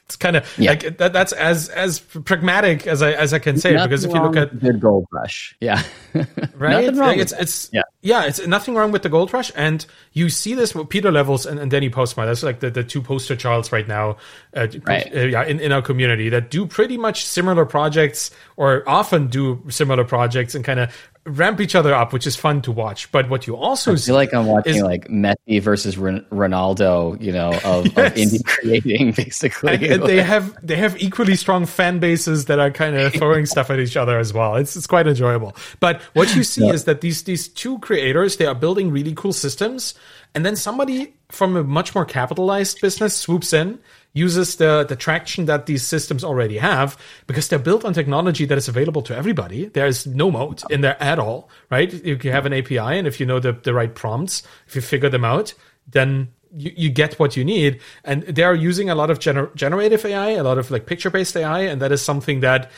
It's 0.10 0.16
kind 0.16 0.36
of 0.36 0.58
yeah. 0.58 0.72
like 0.72 0.98
that, 0.98 1.14
that's 1.14 1.34
as 1.34 1.70
as 1.70 2.00
pragmatic 2.00 2.88
as 2.88 3.04
I 3.04 3.12
as 3.12 3.32
I 3.32 3.38
can 3.38 3.60
say 3.60 3.74
nothing 3.74 3.90
because 3.90 4.06
if 4.06 4.12
you 4.12 4.20
look 4.20 4.36
at 4.36 4.60
the 4.60 4.74
gold 4.74 5.06
rush, 5.12 5.56
yeah, 5.62 5.84
right, 6.56 6.92
wrong 6.96 7.20
it's 7.20 7.32
it's 7.32 7.70
yeah. 7.72 7.84
yeah, 8.02 8.26
it's 8.26 8.44
nothing 8.48 8.74
wrong 8.74 8.92
with 8.92 9.04
the 9.04 9.10
gold 9.10 9.32
rush, 9.32 9.52
and 9.56 9.86
you 10.14 10.30
see 10.30 10.56
this 10.56 10.74
with 10.74 10.90
Pieter 10.90 11.12
Levels 11.12 11.46
and, 11.46 11.60
and 11.60 11.70
Danny 11.70 11.92
Postma. 11.92 12.26
That's 12.26 12.42
like 12.42 12.60
the, 12.60 12.72
the 12.72 12.84
two 12.84 13.04
poster 13.04 13.36
childs 13.36 13.72
right 13.72 13.88
now, 13.88 14.18
uh, 14.56 14.66
right. 14.88 15.16
Uh, 15.16 15.20
yeah, 15.20 15.44
in, 15.44 15.60
in 15.60 15.72
our 15.72 15.84
community 15.84 16.28
that 16.30 16.50
do 16.50 16.66
pretty 16.66 16.98
much 16.98 17.24
similar 17.24 17.68
projects 17.68 18.32
or 18.58 18.82
often 18.90 19.28
do 19.28 19.64
similar 19.70 20.06
projects 20.06 20.56
and 20.56 20.66
kind 20.66 20.80
of 20.80 20.92
ramp 21.26 21.60
each 21.62 21.76
other 21.76 21.94
up, 21.94 22.14
which 22.14 22.26
is 22.26 22.36
fun 22.36 22.62
to 22.64 22.72
watch. 22.72 23.12
But 23.12 23.30
what 23.30 23.48
you 23.48 23.56
also 23.56 23.94
I 23.94 23.96
feel 23.96 24.16
like 24.16 24.34
I'm 24.34 24.46
watching 24.46 24.76
is, 24.76 24.82
like 24.82 25.08
Messi 25.08 25.62
versus 25.62 25.96
Ronaldo, 25.96 27.22
you 27.22 27.32
know, 27.32 27.52
of, 27.64 27.86
yes. 27.98 27.98
of 27.98 28.14
indie 28.14 28.44
creating, 28.46 29.12
basically. 29.12 29.74
And, 29.74 29.84
and, 29.84 30.04
they 30.04 30.22
have 30.22 30.56
they 30.66 30.76
have 30.76 31.02
equally 31.02 31.36
strong 31.36 31.66
fan 31.66 32.00
bases 32.00 32.46
that 32.46 32.60
are 32.60 32.72
kind 32.72 32.96
of 32.96 33.14
throwing 33.16 33.46
stuff 33.46 33.70
at 33.70 33.80
each 33.80 33.98
other 33.98 34.18
as 34.20 34.34
well. 34.34 34.56
It's 34.56 34.76
it's 34.76 34.88
quite 34.88 35.08
enjoyable. 35.08 35.56
But 35.80 36.02
what 36.14 36.36
you 36.36 36.44
see 36.44 36.66
yeah. 36.66 36.74
is 36.74 36.86
that 36.86 37.02
these 37.02 37.24
these 37.24 37.48
two 37.48 37.80
creators 37.80 38.38
they 38.38 38.46
are 38.46 38.56
building 38.56 38.92
really 38.92 39.14
cool 39.14 39.34
systems, 39.34 39.94
and 40.34 40.46
then 40.46 40.56
somebody 40.56 41.14
from 41.30 41.56
a 41.56 41.64
much 41.64 41.94
more 41.94 42.06
capitalized 42.06 42.82
business 42.82 43.16
swoops 43.16 43.54
in 43.54 43.80
uses 44.14 44.56
the, 44.56 44.86
the 44.88 44.96
traction 44.96 45.46
that 45.46 45.66
these 45.66 45.84
systems 45.84 46.24
already 46.24 46.58
have 46.58 46.98
because 47.28 47.48
they're 47.48 47.60
built 47.60 47.86
on 47.86 47.94
technology 47.94 48.46
that 48.46 48.58
is 48.58 48.68
available 48.68 49.02
to 49.04 49.16
everybody. 49.16 49.66
There 49.66 49.88
is 49.88 50.08
no 50.08 50.32
moat 50.32 50.70
in 50.72 50.82
there 50.82 51.02
at 51.02 51.20
all, 51.20 51.50
right? 51.70 51.94
You 52.06 52.18
have 52.32 52.46
an 52.46 52.54
API, 52.54 52.78
and 52.78 53.08
if 53.08 53.20
you 53.20 53.26
know 53.26 53.40
the, 53.40 53.54
the 53.54 53.74
right 53.74 53.94
prompts, 53.94 54.44
if 54.68 54.76
you 54.76 54.82
figure 54.82 55.10
them 55.10 55.26
out, 55.26 55.54
then 55.88 56.30
you, 56.52 56.72
you 56.76 56.90
get 56.90 57.20
what 57.20 57.38
you 57.38 57.46
need. 57.46 57.80
And 58.04 58.24
they 58.24 58.44
are 58.44 58.56
using 58.56 58.90
a 58.90 58.96
lot 58.96 59.10
of 59.10 59.20
gener- 59.20 59.54
generative 59.56 60.06
AI, 60.06 60.32
a 60.32 60.44
lot 60.44 60.58
of 60.58 60.72
like 60.72 60.86
picture 60.86 61.10
based 61.10 61.36
AI. 61.36 61.62
And 61.62 61.82
that 61.82 61.92
is 61.92 62.02
something 62.02 62.40
that, 62.42 62.72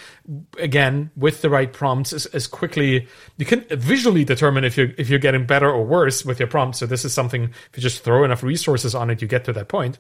again, 0.58 1.12
with 1.16 1.42
the 1.42 1.50
right 1.50 1.72
prompts 1.72 2.14
is, 2.14 2.26
is 2.28 2.48
quickly, 2.48 3.08
you 3.38 3.46
can 3.46 3.66
visually 3.70 4.24
determine 4.24 4.64
if 4.64 4.78
you're, 4.78 4.92
if 4.98 5.10
you're 5.10 5.20
getting 5.20 5.46
better 5.46 5.70
or 5.70 5.86
worse 5.86 6.26
with 6.26 6.40
your 6.40 6.48
prompts. 6.48 6.80
So 6.80 6.86
this 6.86 7.06
is 7.06 7.14
something, 7.14 7.44
if 7.44 7.70
you 7.76 7.82
just 7.82 8.04
throw 8.04 8.24
enough 8.24 8.44
resources 8.44 8.96
on 8.96 9.10
it, 9.10 9.22
you 9.22 9.28
get 9.28 9.46
to 9.46 9.54
that 9.54 9.68
point. 9.68 10.00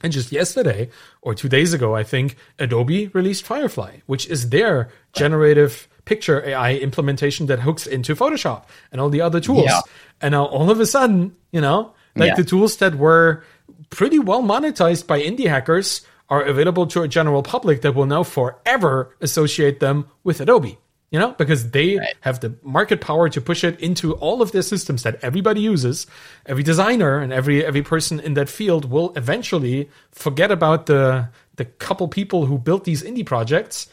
And 0.00 0.12
just 0.12 0.30
yesterday 0.30 0.90
or 1.22 1.34
two 1.34 1.48
days 1.48 1.72
ago, 1.72 1.94
I 1.94 2.04
think 2.04 2.36
Adobe 2.58 3.08
released 3.08 3.44
Firefly, 3.44 3.98
which 4.06 4.26
is 4.28 4.50
their 4.50 4.90
generative 5.12 5.88
picture 6.04 6.44
AI 6.44 6.74
implementation 6.74 7.46
that 7.46 7.60
hooks 7.60 7.86
into 7.86 8.14
Photoshop 8.14 8.64
and 8.92 9.00
all 9.00 9.10
the 9.10 9.20
other 9.20 9.40
tools. 9.40 9.66
Yeah. 9.66 9.80
And 10.20 10.32
now 10.32 10.46
all 10.46 10.70
of 10.70 10.80
a 10.80 10.86
sudden, 10.86 11.36
you 11.52 11.60
know, 11.60 11.94
like 12.16 12.28
yeah. 12.30 12.34
the 12.36 12.44
tools 12.44 12.76
that 12.78 12.94
were 12.94 13.44
pretty 13.90 14.18
well 14.18 14.42
monetized 14.42 15.06
by 15.06 15.20
indie 15.20 15.48
hackers 15.48 16.06
are 16.28 16.42
available 16.42 16.86
to 16.86 17.02
a 17.02 17.08
general 17.08 17.42
public 17.42 17.82
that 17.82 17.94
will 17.94 18.06
now 18.06 18.22
forever 18.22 19.16
associate 19.20 19.80
them 19.80 20.06
with 20.24 20.40
Adobe 20.40 20.78
you 21.10 21.18
know, 21.18 21.32
because 21.32 21.70
they 21.70 21.96
right. 21.96 22.14
have 22.20 22.40
the 22.40 22.54
market 22.62 23.00
power 23.00 23.28
to 23.30 23.40
push 23.40 23.64
it 23.64 23.80
into 23.80 24.14
all 24.14 24.42
of 24.42 24.52
their 24.52 24.62
systems 24.62 25.04
that 25.04 25.18
everybody 25.22 25.60
uses. 25.60 26.06
Every 26.44 26.62
designer 26.62 27.18
and 27.18 27.32
every 27.32 27.64
every 27.64 27.82
person 27.82 28.20
in 28.20 28.34
that 28.34 28.48
field 28.48 28.90
will 28.90 29.12
eventually 29.16 29.88
forget 30.12 30.50
about 30.50 30.86
the 30.86 31.28
the 31.56 31.64
couple 31.64 32.08
people 32.08 32.46
who 32.46 32.58
built 32.58 32.84
these 32.84 33.02
indie 33.02 33.24
projects, 33.24 33.88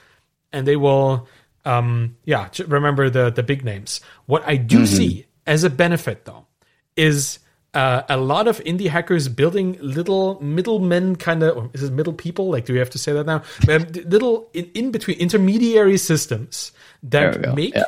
and 0.52 0.68
they 0.68 0.76
will, 0.76 1.28
um, 1.64 2.18
yeah, 2.26 2.50
remember 2.68 3.10
the 3.10 3.30
the 3.30 3.44
big 3.44 3.64
names. 3.64 4.02
What 4.26 4.44
I 4.46 4.58
do 4.58 4.78
mm-hmm. 4.80 4.86
see 4.86 5.26
as 5.48 5.64
a 5.64 5.70
benefit, 5.70 6.26
though, 6.26 6.48
is 6.98 7.40
uh, 7.76 8.04
a 8.10 8.18
lot 8.18 8.48
of 8.48 8.60
indie 8.64 8.88
hackers 8.88 9.28
building 9.28 9.78
little 9.82 10.42
middlemen 10.42 11.16
kind 11.16 11.44
of 11.44 11.70
is 11.76 11.84
it 11.84 11.94
middle 11.94 12.14
people 12.14 12.50
like 12.50 12.66
do 12.66 12.74
we 12.74 12.80
have 12.80 12.90
to 12.90 12.98
say 12.98 13.14
that 13.14 13.26
now 13.26 13.44
um, 13.70 13.86
little 14.06 14.50
in, 14.54 14.70
in 14.74 14.92
between 14.92 15.18
intermediary 15.20 15.98
systems 15.98 16.72
that 17.04 17.54
make 17.54 17.76
yeah. 17.76 17.84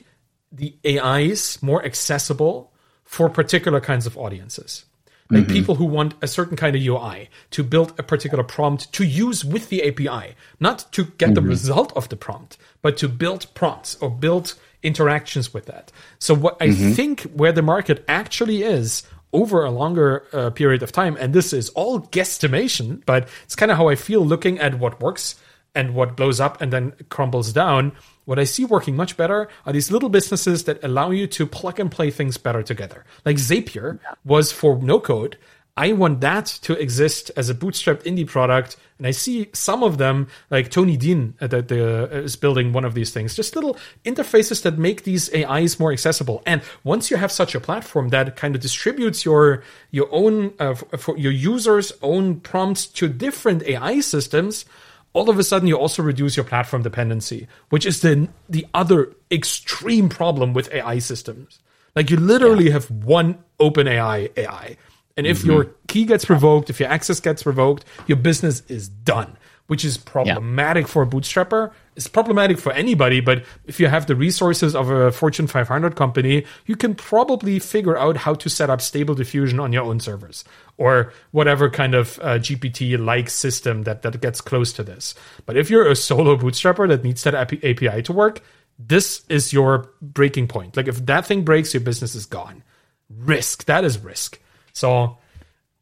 the 0.51 0.75
ais 0.85 1.61
more 1.63 1.83
accessible 1.83 2.71
for 3.03 3.29
particular 3.29 3.79
kinds 3.79 4.05
of 4.05 4.17
audiences 4.17 4.85
like 5.29 5.43
mm-hmm. 5.43 5.53
people 5.53 5.75
who 5.75 5.85
want 5.85 6.13
a 6.21 6.27
certain 6.27 6.55
kind 6.55 6.75
of 6.75 6.81
UI 6.81 7.29
to 7.51 7.63
build 7.63 7.93
a 7.99 8.03
particular 8.03 8.45
prompt 8.45 8.93
to 8.93 9.03
use 9.03 9.43
with 9.43 9.67
the 9.67 9.83
API, 9.83 10.35
not 10.59 10.89
to 10.93 11.03
get 11.03 11.27
mm-hmm. 11.27 11.33
the 11.33 11.41
result 11.41 11.91
of 11.97 12.07
the 12.07 12.15
prompt, 12.15 12.57
but 12.81 12.95
to 12.97 13.09
build 13.09 13.53
prompts 13.53 13.95
or 13.95 14.09
build 14.09 14.55
interactions 14.83 15.53
with 15.53 15.65
that. 15.65 15.91
So 16.19 16.33
what 16.33 16.55
I 16.61 16.67
mm-hmm. 16.69 16.93
think 16.93 17.21
where 17.23 17.51
the 17.51 17.61
market 17.61 18.05
actually 18.07 18.63
is 18.63 19.03
over 19.33 19.63
a 19.63 19.71
longer 19.71 20.25
uh, 20.33 20.49
period 20.51 20.83
of 20.83 20.91
time. 20.91 21.17
And 21.19 21.33
this 21.33 21.53
is 21.53 21.69
all 21.69 22.01
guesstimation, 22.01 23.03
but 23.05 23.27
it's 23.43 23.55
kind 23.55 23.71
of 23.71 23.77
how 23.77 23.89
I 23.89 23.95
feel 23.95 24.25
looking 24.25 24.59
at 24.59 24.79
what 24.79 25.01
works 25.01 25.35
and 25.75 25.93
what 25.93 26.17
blows 26.17 26.39
up 26.39 26.59
and 26.61 26.73
then 26.73 26.93
crumbles 27.09 27.53
down. 27.53 27.91
What 28.25 28.39
I 28.39 28.45
see 28.45 28.65
working 28.65 28.95
much 28.95 29.15
better 29.15 29.47
are 29.65 29.73
these 29.73 29.91
little 29.91 30.09
businesses 30.09 30.63
that 30.63 30.83
allow 30.83 31.11
you 31.11 31.27
to 31.27 31.45
plug 31.45 31.79
and 31.79 31.91
play 31.91 32.09
things 32.09 32.37
better 32.37 32.63
together. 32.63 33.05
Like 33.25 33.37
Zapier 33.37 33.99
was 34.25 34.51
for 34.51 34.81
no 34.81 34.99
code, 34.99 35.37
I 35.77 35.93
want 35.93 36.21
that 36.21 36.47
to 36.63 36.73
exist 36.73 37.29
as 37.37 37.51
a 37.51 37.55
bootstrapped 37.55 38.03
indie 38.03 38.25
product. 38.25 38.77
And 38.97 39.05
I 39.05 39.11
see 39.11 39.47
some 39.53 39.83
of 39.83 39.99
them, 39.99 40.27
like 40.49 40.71
Tony 40.71 40.97
Dinh, 40.97 41.35
uh, 41.39 41.45
that 41.45 41.71
uh, 41.71 42.07
is 42.15 42.35
building 42.35 42.73
one 42.73 42.83
of 42.83 42.95
these 42.95 43.11
things, 43.11 43.35
just 43.35 43.55
little 43.55 43.77
interfaces 44.03 44.63
that 44.63 44.79
make 44.79 45.03
these 45.03 45.31
AIs 45.35 45.79
more 45.79 45.91
accessible. 45.91 46.41
And 46.47 46.63
once 46.83 47.11
you 47.11 47.17
have 47.17 47.31
such 47.31 47.53
a 47.53 47.59
platform 47.59 48.09
that 48.09 48.35
kind 48.35 48.55
of 48.55 48.61
distributes 48.61 49.23
your 49.23 49.63
your 49.91 50.07
own 50.11 50.53
uh, 50.57 50.73
for 50.73 51.15
your 51.15 51.31
users' 51.31 51.93
own 52.01 52.39
prompts 52.39 52.87
to 52.87 53.07
different 53.07 53.61
AI 53.61 53.99
systems, 53.99 54.65
all 55.13 55.29
of 55.29 55.37
a 55.37 55.43
sudden 55.43 55.67
you 55.67 55.77
also 55.77 56.01
reduce 56.01 56.35
your 56.35 56.43
platform 56.43 56.81
dependency, 56.81 57.47
which 57.69 57.85
is 57.85 58.01
the 58.01 58.27
the 58.49 58.65
other 58.73 59.13
extreme 59.29 60.09
problem 60.09 60.53
with 60.53 60.73
AI 60.73 60.97
systems. 60.97 61.59
Like 61.95 62.09
you 62.09 62.17
literally 62.17 62.65
yeah. 62.65 62.73
have 62.73 62.89
one 62.89 63.37
open 63.59 63.87
AI 63.87 64.29
AI 64.35 64.77
and 65.17 65.25
if 65.25 65.39
mm-hmm. 65.39 65.51
your 65.51 65.63
key 65.87 66.05
gets 66.05 66.29
revoked, 66.29 66.69
if 66.69 66.79
your 66.79 66.89
access 66.89 67.19
gets 67.19 67.45
revoked, 67.45 67.83
your 68.05 68.17
business 68.17 68.61
is 68.67 68.87
done, 68.87 69.35
which 69.65 69.83
is 69.83 69.97
problematic 69.97 70.83
yeah. 70.83 70.91
for 70.91 71.01
a 71.01 71.07
bootstrapper. 71.07 71.71
It's 71.95 72.07
problematic 72.07 72.59
for 72.59 72.71
anybody, 72.71 73.19
but 73.19 73.43
if 73.65 73.79
you 73.79 73.87
have 73.87 74.05
the 74.05 74.15
resources 74.15 74.75
of 74.75 74.91
a 74.91 75.11
Fortune 75.11 75.47
500 75.47 75.95
company, 75.95 76.45
you 76.67 76.75
can 76.75 76.93
probably 76.93 77.57
figure 77.57 77.97
out 77.97 78.17
how 78.17 78.35
to 78.35 78.49
set 78.49 78.69
up 78.69 78.79
stable 78.79 79.15
diffusion 79.15 79.59
on 79.59 79.73
your 79.73 79.83
own 79.83 79.99
servers 79.99 80.45
or 80.77 81.11
whatever 81.31 81.69
kind 81.71 81.95
of 81.95 82.19
uh, 82.19 82.37
GPT 82.37 83.03
like 83.03 83.31
system 83.31 83.83
that, 83.83 84.03
that 84.03 84.21
gets 84.21 84.39
close 84.39 84.71
to 84.73 84.83
this. 84.83 85.15
But 85.47 85.57
if 85.57 85.71
you're 85.71 85.89
a 85.89 85.95
solo 85.95 86.37
bootstrapper 86.37 86.87
that 86.89 87.03
needs 87.03 87.23
that 87.23 87.33
API 87.33 88.03
to 88.03 88.13
work, 88.13 88.43
this 88.77 89.25
is 89.27 89.51
your 89.51 89.89
breaking 89.99 90.47
point. 90.47 90.77
Like 90.77 90.87
if 90.87 91.03
that 91.07 91.25
thing 91.25 91.43
breaks, 91.43 91.73
your 91.73 91.81
business 91.81 92.13
is 92.13 92.27
gone. 92.27 92.63
Risk. 93.09 93.65
That 93.65 93.83
is 93.83 93.97
risk. 93.97 94.39
So 94.77 95.17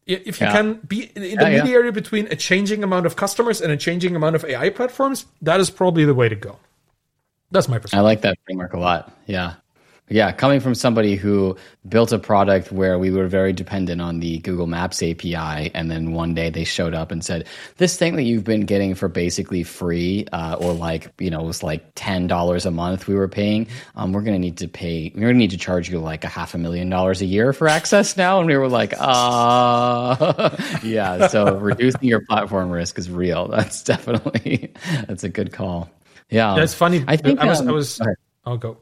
if 0.08 0.40
you 0.40 0.48
yeah. 0.48 0.54
can 0.54 0.74
be 0.88 1.12
in 1.16 1.22
the 1.22 1.28
yeah, 1.28 1.34
intermediary 1.34 1.86
yeah. 1.86 1.92
between 1.92 2.28
a 2.28 2.36
changing 2.36 2.84
amount 2.84 3.06
of 3.06 3.16
customers 3.16 3.62
and 3.62 3.72
a 3.72 3.78
changing 3.78 4.16
amount 4.16 4.36
of 4.36 4.46
AI 4.46 4.70
platforms, 4.70 5.26
that 5.42 5.60
is 5.60 5.70
probably 5.70 6.06
the 6.06 6.14
way 6.14 6.30
to 6.30 6.36
go. 6.36 6.60
That's 7.52 7.68
my 7.68 7.78
perspective. 7.78 8.00
I 8.00 8.04
like 8.04 8.22
that 8.22 8.38
framework 8.46 8.74
a 8.74 8.80
lot. 8.80 9.12
Yeah. 9.26 9.56
Yeah, 10.08 10.32
coming 10.32 10.60
from 10.60 10.76
somebody 10.76 11.16
who 11.16 11.58
built 11.90 12.12
a 12.12 12.20
product 12.20 12.72
where 12.72 13.00
we 13.00 13.10
were 13.10 13.26
very 13.26 13.54
dependent 13.54 14.02
on 14.02 14.20
the 14.20 14.38
Google 14.40 14.68
Maps 14.68 15.02
API, 15.02 15.72
and 15.74 15.90
then 15.90 16.14
one 16.14 16.36
day 16.36 16.52
they 16.52 16.64
showed 16.64 16.94
up 16.94 17.12
and 17.12 17.26
said, 17.26 17.48
"This 17.78 17.98
thing 17.98 18.16
that 18.18 18.22
you've 18.22 18.44
been 18.44 18.66
getting 18.66 18.94
for 18.94 19.08
basically 19.08 19.64
free, 19.64 20.28
uh, 20.32 20.58
or 20.60 20.74
like 20.74 21.12
you 21.18 21.32
know, 21.32 21.42
it 21.42 21.48
was 21.48 21.64
like 21.64 21.92
ten 21.96 22.28
dollars 22.28 22.68
a 22.68 22.72
month 22.72 23.08
we 23.08 23.16
were 23.16 23.28
paying. 23.28 23.66
Um, 23.96 24.14
we're 24.14 24.22
going 24.22 24.36
to 24.36 24.40
need 24.40 24.58
to 24.58 24.68
pay. 24.68 25.12
We're 25.16 25.22
going 25.22 25.34
to 25.34 25.40
need 25.40 25.52
to 25.52 25.58
charge 25.58 25.90
you 25.90 25.98
like 25.98 26.24
a 26.24 26.28
half 26.28 26.54
a 26.54 26.60
million 26.60 26.88
dollars 26.88 27.24
a 27.24 27.26
year 27.26 27.52
for 27.52 27.68
access 27.68 28.16
now." 28.16 28.38
And 28.38 28.48
we 28.48 28.56
were 28.58 28.70
like, 28.70 28.94
"Uh, 29.00 30.56
yeah." 30.84 31.26
So 31.30 31.58
reducing 31.58 32.04
your 32.04 32.22
platform 32.22 32.70
risk 32.70 33.00
is 33.00 33.10
real. 33.10 33.48
That's 33.48 33.82
definitely 33.82 34.72
that's 35.08 35.24
a 35.24 35.30
good 35.30 35.52
call. 35.52 35.90
Yeah, 36.30 36.54
that's 36.54 36.76
funny. 36.76 37.04
I 37.08 37.18
think 37.18 37.40
I 37.40 37.48
was. 37.48 37.62
Um, 37.62 37.70
I 37.70 37.72
was. 37.72 38.02
I'll 38.46 38.58
go. 38.58 38.78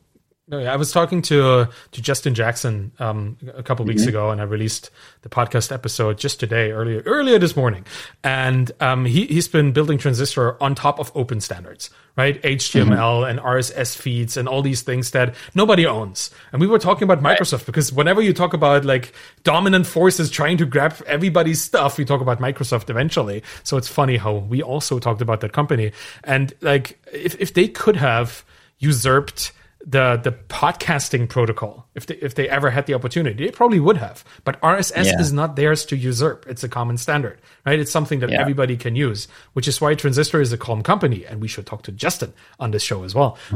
I 0.54 0.76
was 0.76 0.91
talking 0.91 1.22
to 1.24 1.47
uh, 1.47 1.66
to 1.91 2.01
Justin 2.01 2.34
Jackson 2.34 2.91
um, 2.99 3.38
a 3.56 3.64
couple 3.64 3.86
weeks 3.86 4.01
mm-hmm. 4.01 4.10
ago, 4.10 4.30
and 4.32 4.39
I 4.39 4.43
released 4.43 4.89
the 5.22 5.30
podcast 5.30 5.72
episode 5.72 6.18
just 6.18 6.39
today, 6.39 6.72
earlier 6.72 7.01
earlier 7.06 7.39
this 7.39 7.56
morning. 7.56 7.86
And 8.24 8.72
um, 8.80 9.06
he 9.06 9.26
he's 9.26 9.47
been 9.47 9.72
building 9.72 9.97
Transistor 9.97 10.62
on 10.62 10.76
top 10.76 10.99
of 10.99 11.12
open 11.16 11.41
standards, 11.41 11.89
right? 12.16 12.41
HTML 12.41 12.88
mm-hmm. 12.88 13.30
and 13.30 13.39
RSS 13.39 13.97
feeds 13.97 14.38
and 14.38 14.47
all 14.47 14.62
these 14.62 14.82
things 14.82 15.12
that 15.12 15.36
nobody 15.56 15.86
owns. 15.86 16.32
And 16.51 16.62
we 16.62 16.68
were 16.68 16.80
talking 16.80 17.04
about 17.04 17.22
Microsoft 17.22 17.60
right. 17.60 17.66
because 17.66 17.91
whenever 17.91 18.22
you 18.22 18.34
talk 18.34 18.54
about 18.54 18.86
like 18.86 19.14
dominant 19.43 19.88
forces 19.88 20.30
trying 20.30 20.58
to 20.58 20.66
grab 20.66 20.95
everybody's 21.08 21.62
stuff, 21.62 21.97
we 21.97 22.06
talk 22.06 22.22
about 22.22 22.39
Microsoft 22.39 22.89
eventually. 22.89 23.43
So 23.64 23.78
it's 23.78 23.88
funny 23.88 24.18
how 24.18 24.36
we 24.36 24.62
also 24.62 24.99
talked 24.99 25.22
about 25.22 25.41
that 25.41 25.54
company. 25.54 25.91
And 26.24 26.54
like 26.62 26.99
if 27.12 27.39
if 27.39 27.54
they 27.54 27.68
could 27.68 27.95
have 27.95 28.45
usurped 28.80 29.51
the 29.86 30.18
the 30.24 30.32
podcasting 30.32 31.28
protocol 31.28 31.86
if 31.94 32.06
they 32.06 32.16
if 32.16 32.36
they 32.36 32.48
ever 32.48 32.70
had 32.70 32.86
the 32.86 32.94
opportunity 32.94 33.46
they 33.46 33.52
probably 33.52 33.80
would 33.80 33.98
have. 33.98 34.24
But 34.46 34.60
rss 34.62 34.96
yeah. 34.96 35.20
is 35.20 35.34
not 35.34 35.56
theirs 35.56 35.86
to 35.88 35.98
usurp. 35.98 36.46
It's 36.48 36.64
a 36.64 36.70
common 36.70 36.98
standard 36.98 37.42
right? 37.66 37.80
It's 37.80 37.92
something 37.92 38.20
that 38.20 38.30
yeah. 38.30 38.40
everybody 38.40 38.78
can 38.78 38.96
use 38.96 39.28
which 39.54 39.68
is 39.68 39.82
why 39.82 39.94
transistor 39.96 40.40
is 40.40 40.54
a 40.54 40.58
calm 40.58 40.84
company. 40.84 41.26
And 41.26 41.42
we 41.42 41.48
should 41.50 41.66
talk 41.66 41.84
to 41.84 41.92
justin 41.92 42.34
on 42.60 42.72
this 42.72 42.84
show 42.84 43.04
as 43.04 43.14
well. 43.14 43.38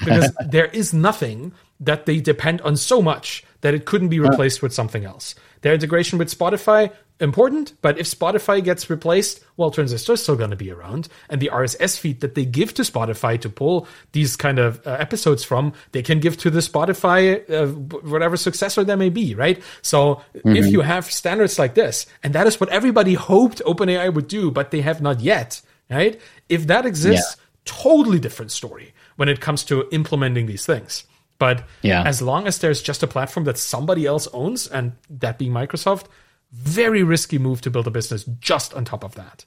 Because 0.00 0.32
there 0.46 0.66
is 0.66 0.92
nothing 0.92 1.52
that 1.80 2.06
they 2.06 2.20
depend 2.20 2.60
on 2.62 2.76
so 2.76 3.00
much 3.00 3.44
that 3.62 3.74
it 3.74 3.86
couldn't 3.86 4.08
be 4.08 4.20
replaced 4.20 4.62
with 4.62 4.72
something 4.74 5.04
else. 5.04 5.34
Their 5.62 5.74
integration 5.74 6.18
with 6.18 6.36
spotify 6.36 6.92
important, 7.20 7.74
but 7.82 7.98
if 7.98 8.06
Spotify 8.06 8.62
gets 8.64 8.88
replaced, 8.88 9.44
well, 9.56 9.70
Transistor 9.70 10.14
is 10.14 10.22
still 10.22 10.36
going 10.36 10.50
to 10.50 10.56
be 10.56 10.70
around. 10.70 11.08
And 11.28 11.40
the 11.40 11.50
RSS 11.52 11.98
feed 11.98 12.20
that 12.20 12.34
they 12.34 12.44
give 12.44 12.74
to 12.74 12.82
Spotify 12.82 13.40
to 13.40 13.48
pull 13.48 13.86
these 14.12 14.36
kind 14.36 14.58
of 14.58 14.84
uh, 14.86 14.92
episodes 14.92 15.44
from, 15.44 15.72
they 15.92 16.02
can 16.02 16.20
give 16.20 16.36
to 16.38 16.50
the 16.50 16.60
Spotify, 16.60 17.48
uh, 17.50 17.66
whatever 18.08 18.36
successor 18.36 18.84
there 18.84 18.96
may 18.96 19.10
be, 19.10 19.34
right? 19.34 19.62
So 19.82 20.22
mm-hmm. 20.34 20.56
if 20.56 20.66
you 20.66 20.80
have 20.80 21.04
standards 21.10 21.58
like 21.58 21.74
this, 21.74 22.06
and 22.22 22.34
that 22.34 22.46
is 22.46 22.58
what 22.58 22.70
everybody 22.70 23.14
hoped 23.14 23.62
OpenAI 23.66 24.12
would 24.12 24.28
do, 24.28 24.50
but 24.50 24.70
they 24.70 24.80
have 24.80 25.00
not 25.00 25.20
yet, 25.20 25.60
right? 25.90 26.20
If 26.48 26.66
that 26.68 26.86
exists, 26.86 27.36
yeah. 27.36 27.44
totally 27.64 28.18
different 28.18 28.50
story 28.50 28.94
when 29.16 29.28
it 29.28 29.40
comes 29.40 29.64
to 29.64 29.88
implementing 29.92 30.46
these 30.46 30.64
things. 30.64 31.04
But 31.38 31.64
yeah. 31.80 32.02
as 32.04 32.20
long 32.20 32.46
as 32.46 32.58
there's 32.58 32.82
just 32.82 33.02
a 33.02 33.06
platform 33.06 33.44
that 33.44 33.56
somebody 33.56 34.04
else 34.06 34.28
owns, 34.32 34.66
and 34.66 34.92
that 35.08 35.38
being 35.38 35.52
Microsoft, 35.52 36.04
very 36.52 37.02
risky 37.02 37.38
move 37.38 37.60
to 37.62 37.70
build 37.70 37.86
a 37.86 37.90
business 37.90 38.24
just 38.40 38.74
on 38.74 38.84
top 38.84 39.04
of 39.04 39.14
that. 39.14 39.44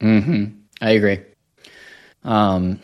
Hmm. 0.00 0.46
I 0.80 0.90
agree. 0.90 1.20
Um. 2.22 2.80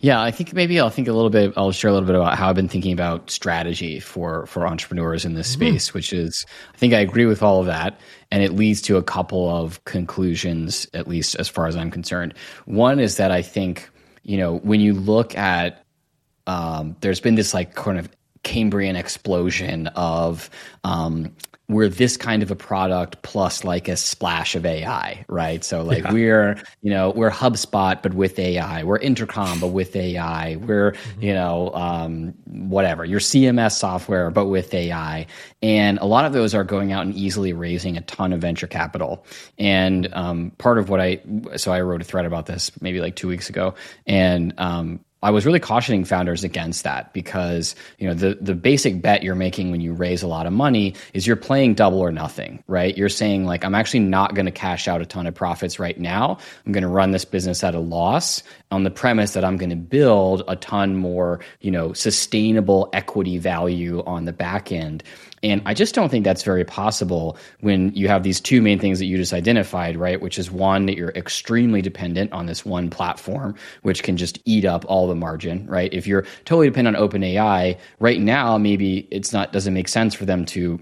Yeah, 0.00 0.20
I 0.20 0.30
think 0.30 0.52
maybe 0.52 0.80
I'll 0.80 0.90
think 0.90 1.08
a 1.08 1.12
little 1.12 1.30
bit. 1.30 1.52
I'll 1.56 1.72
share 1.72 1.90
a 1.90 1.92
little 1.92 2.06
bit 2.06 2.16
about 2.16 2.36
how 2.36 2.48
I've 2.48 2.56
been 2.56 2.68
thinking 2.68 2.92
about 2.92 3.30
strategy 3.30 4.00
for 4.00 4.46
for 4.46 4.66
entrepreneurs 4.66 5.24
in 5.24 5.34
this 5.34 5.50
mm-hmm. 5.54 5.68
space, 5.68 5.94
which 5.94 6.12
is 6.12 6.44
I 6.74 6.76
think 6.76 6.92
I 6.92 6.98
agree 6.98 7.26
with 7.26 7.42
all 7.42 7.60
of 7.60 7.66
that, 7.66 8.00
and 8.30 8.42
it 8.42 8.52
leads 8.52 8.82
to 8.82 8.96
a 8.96 9.02
couple 9.02 9.48
of 9.48 9.82
conclusions, 9.84 10.86
at 10.94 11.08
least 11.08 11.36
as 11.36 11.48
far 11.48 11.66
as 11.66 11.76
I'm 11.76 11.90
concerned. 11.90 12.34
One 12.64 12.98
is 13.00 13.16
that 13.16 13.30
I 13.30 13.42
think 13.42 13.88
you 14.22 14.36
know 14.36 14.58
when 14.58 14.80
you 14.80 14.94
look 14.94 15.36
at 15.36 15.84
um, 16.46 16.96
there's 17.00 17.20
been 17.20 17.34
this 17.34 17.54
like 17.54 17.74
kind 17.74 17.98
of 17.98 18.08
Cambrian 18.42 18.96
explosion 18.96 19.88
of 19.88 20.50
um, 20.84 21.34
we're 21.68 21.88
this 21.88 22.16
kind 22.16 22.42
of 22.42 22.50
a 22.50 22.56
product 22.56 23.20
plus 23.22 23.64
like 23.64 23.88
a 23.88 23.96
splash 23.96 24.54
of 24.54 24.64
AI, 24.64 25.24
right? 25.28 25.64
So 25.64 25.82
like 25.82 26.04
yeah. 26.04 26.12
we're, 26.12 26.62
you 26.82 26.90
know, 26.90 27.10
we're 27.10 27.30
HubSpot 27.30 28.00
but 28.00 28.14
with 28.14 28.38
AI, 28.38 28.84
we're 28.84 28.98
Intercom 28.98 29.58
but 29.58 29.68
with 29.68 29.96
AI, 29.96 30.56
we're, 30.56 30.92
mm-hmm. 30.92 31.22
you 31.22 31.34
know, 31.34 31.72
um, 31.74 32.34
whatever, 32.46 33.04
your 33.04 33.18
CMS 33.18 33.72
software 33.72 34.30
but 34.30 34.46
with 34.46 34.72
AI, 34.72 35.26
and 35.60 35.98
a 35.98 36.06
lot 36.06 36.24
of 36.24 36.32
those 36.32 36.54
are 36.54 36.64
going 36.64 36.92
out 36.92 37.04
and 37.04 37.14
easily 37.14 37.52
raising 37.52 37.96
a 37.96 38.02
ton 38.02 38.32
of 38.32 38.40
venture 38.40 38.68
capital. 38.68 39.26
And 39.58 40.08
um, 40.12 40.52
part 40.58 40.78
of 40.78 40.88
what 40.88 41.00
I, 41.00 41.20
so 41.56 41.72
I 41.72 41.80
wrote 41.80 42.00
a 42.00 42.04
thread 42.04 42.26
about 42.26 42.46
this 42.46 42.70
maybe 42.80 43.00
like 43.00 43.16
two 43.16 43.28
weeks 43.28 43.50
ago, 43.50 43.74
and 44.06 44.54
um, 44.58 45.00
I 45.26 45.30
was 45.30 45.44
really 45.44 45.58
cautioning 45.58 46.04
founders 46.04 46.44
against 46.44 46.84
that 46.84 47.12
because 47.12 47.74
you 47.98 48.06
know 48.06 48.14
the 48.14 48.38
the 48.40 48.54
basic 48.54 49.02
bet 49.02 49.24
you're 49.24 49.34
making 49.34 49.72
when 49.72 49.80
you 49.80 49.92
raise 49.92 50.22
a 50.22 50.28
lot 50.28 50.46
of 50.46 50.52
money 50.52 50.94
is 51.14 51.26
you're 51.26 51.34
playing 51.34 51.74
double 51.74 51.98
or 51.98 52.12
nothing, 52.12 52.62
right? 52.68 52.96
You're 52.96 53.08
saying 53.08 53.44
like 53.44 53.64
I'm 53.64 53.74
actually 53.74 54.00
not 54.00 54.36
going 54.36 54.46
to 54.46 54.52
cash 54.52 54.86
out 54.86 55.02
a 55.02 55.04
ton 55.04 55.26
of 55.26 55.34
profits 55.34 55.80
right 55.80 55.98
now. 55.98 56.38
I'm 56.64 56.70
going 56.70 56.82
to 56.82 56.88
run 56.88 57.10
this 57.10 57.24
business 57.24 57.64
at 57.64 57.74
a 57.74 57.80
loss 57.80 58.44
on 58.70 58.84
the 58.84 58.90
premise 58.92 59.32
that 59.32 59.44
I'm 59.44 59.56
going 59.56 59.70
to 59.70 59.76
build 59.76 60.44
a 60.46 60.54
ton 60.54 60.94
more, 60.94 61.40
you 61.60 61.72
know, 61.72 61.92
sustainable 61.92 62.88
equity 62.92 63.38
value 63.38 64.04
on 64.06 64.26
the 64.26 64.32
back 64.32 64.70
end. 64.70 65.02
And 65.42 65.62
I 65.66 65.74
just 65.74 65.94
don't 65.94 66.08
think 66.08 66.24
that's 66.24 66.42
very 66.42 66.64
possible 66.64 67.36
when 67.60 67.94
you 67.94 68.08
have 68.08 68.22
these 68.22 68.40
two 68.40 68.62
main 68.62 68.78
things 68.78 68.98
that 68.98 69.04
you 69.06 69.16
just 69.16 69.32
identified, 69.32 69.96
right? 69.96 70.20
Which 70.20 70.38
is 70.38 70.50
one, 70.50 70.86
that 70.86 70.96
you're 70.96 71.10
extremely 71.10 71.82
dependent 71.82 72.32
on 72.32 72.46
this 72.46 72.64
one 72.64 72.90
platform, 72.90 73.54
which 73.82 74.02
can 74.02 74.16
just 74.16 74.38
eat 74.44 74.64
up 74.64 74.84
all 74.88 75.06
the 75.08 75.14
margin, 75.18 75.66
right? 75.66 75.92
If 75.92 76.06
you're 76.06 76.22
totally 76.44 76.68
dependent 76.68 76.96
on 76.96 77.08
OpenAI, 77.08 77.78
right 78.00 78.20
now, 78.20 78.58
maybe 78.58 79.08
it's 79.10 79.32
not, 79.32 79.52
doesn't 79.52 79.74
make 79.74 79.88
sense 79.88 80.14
for 80.14 80.24
them 80.24 80.44
to 80.46 80.80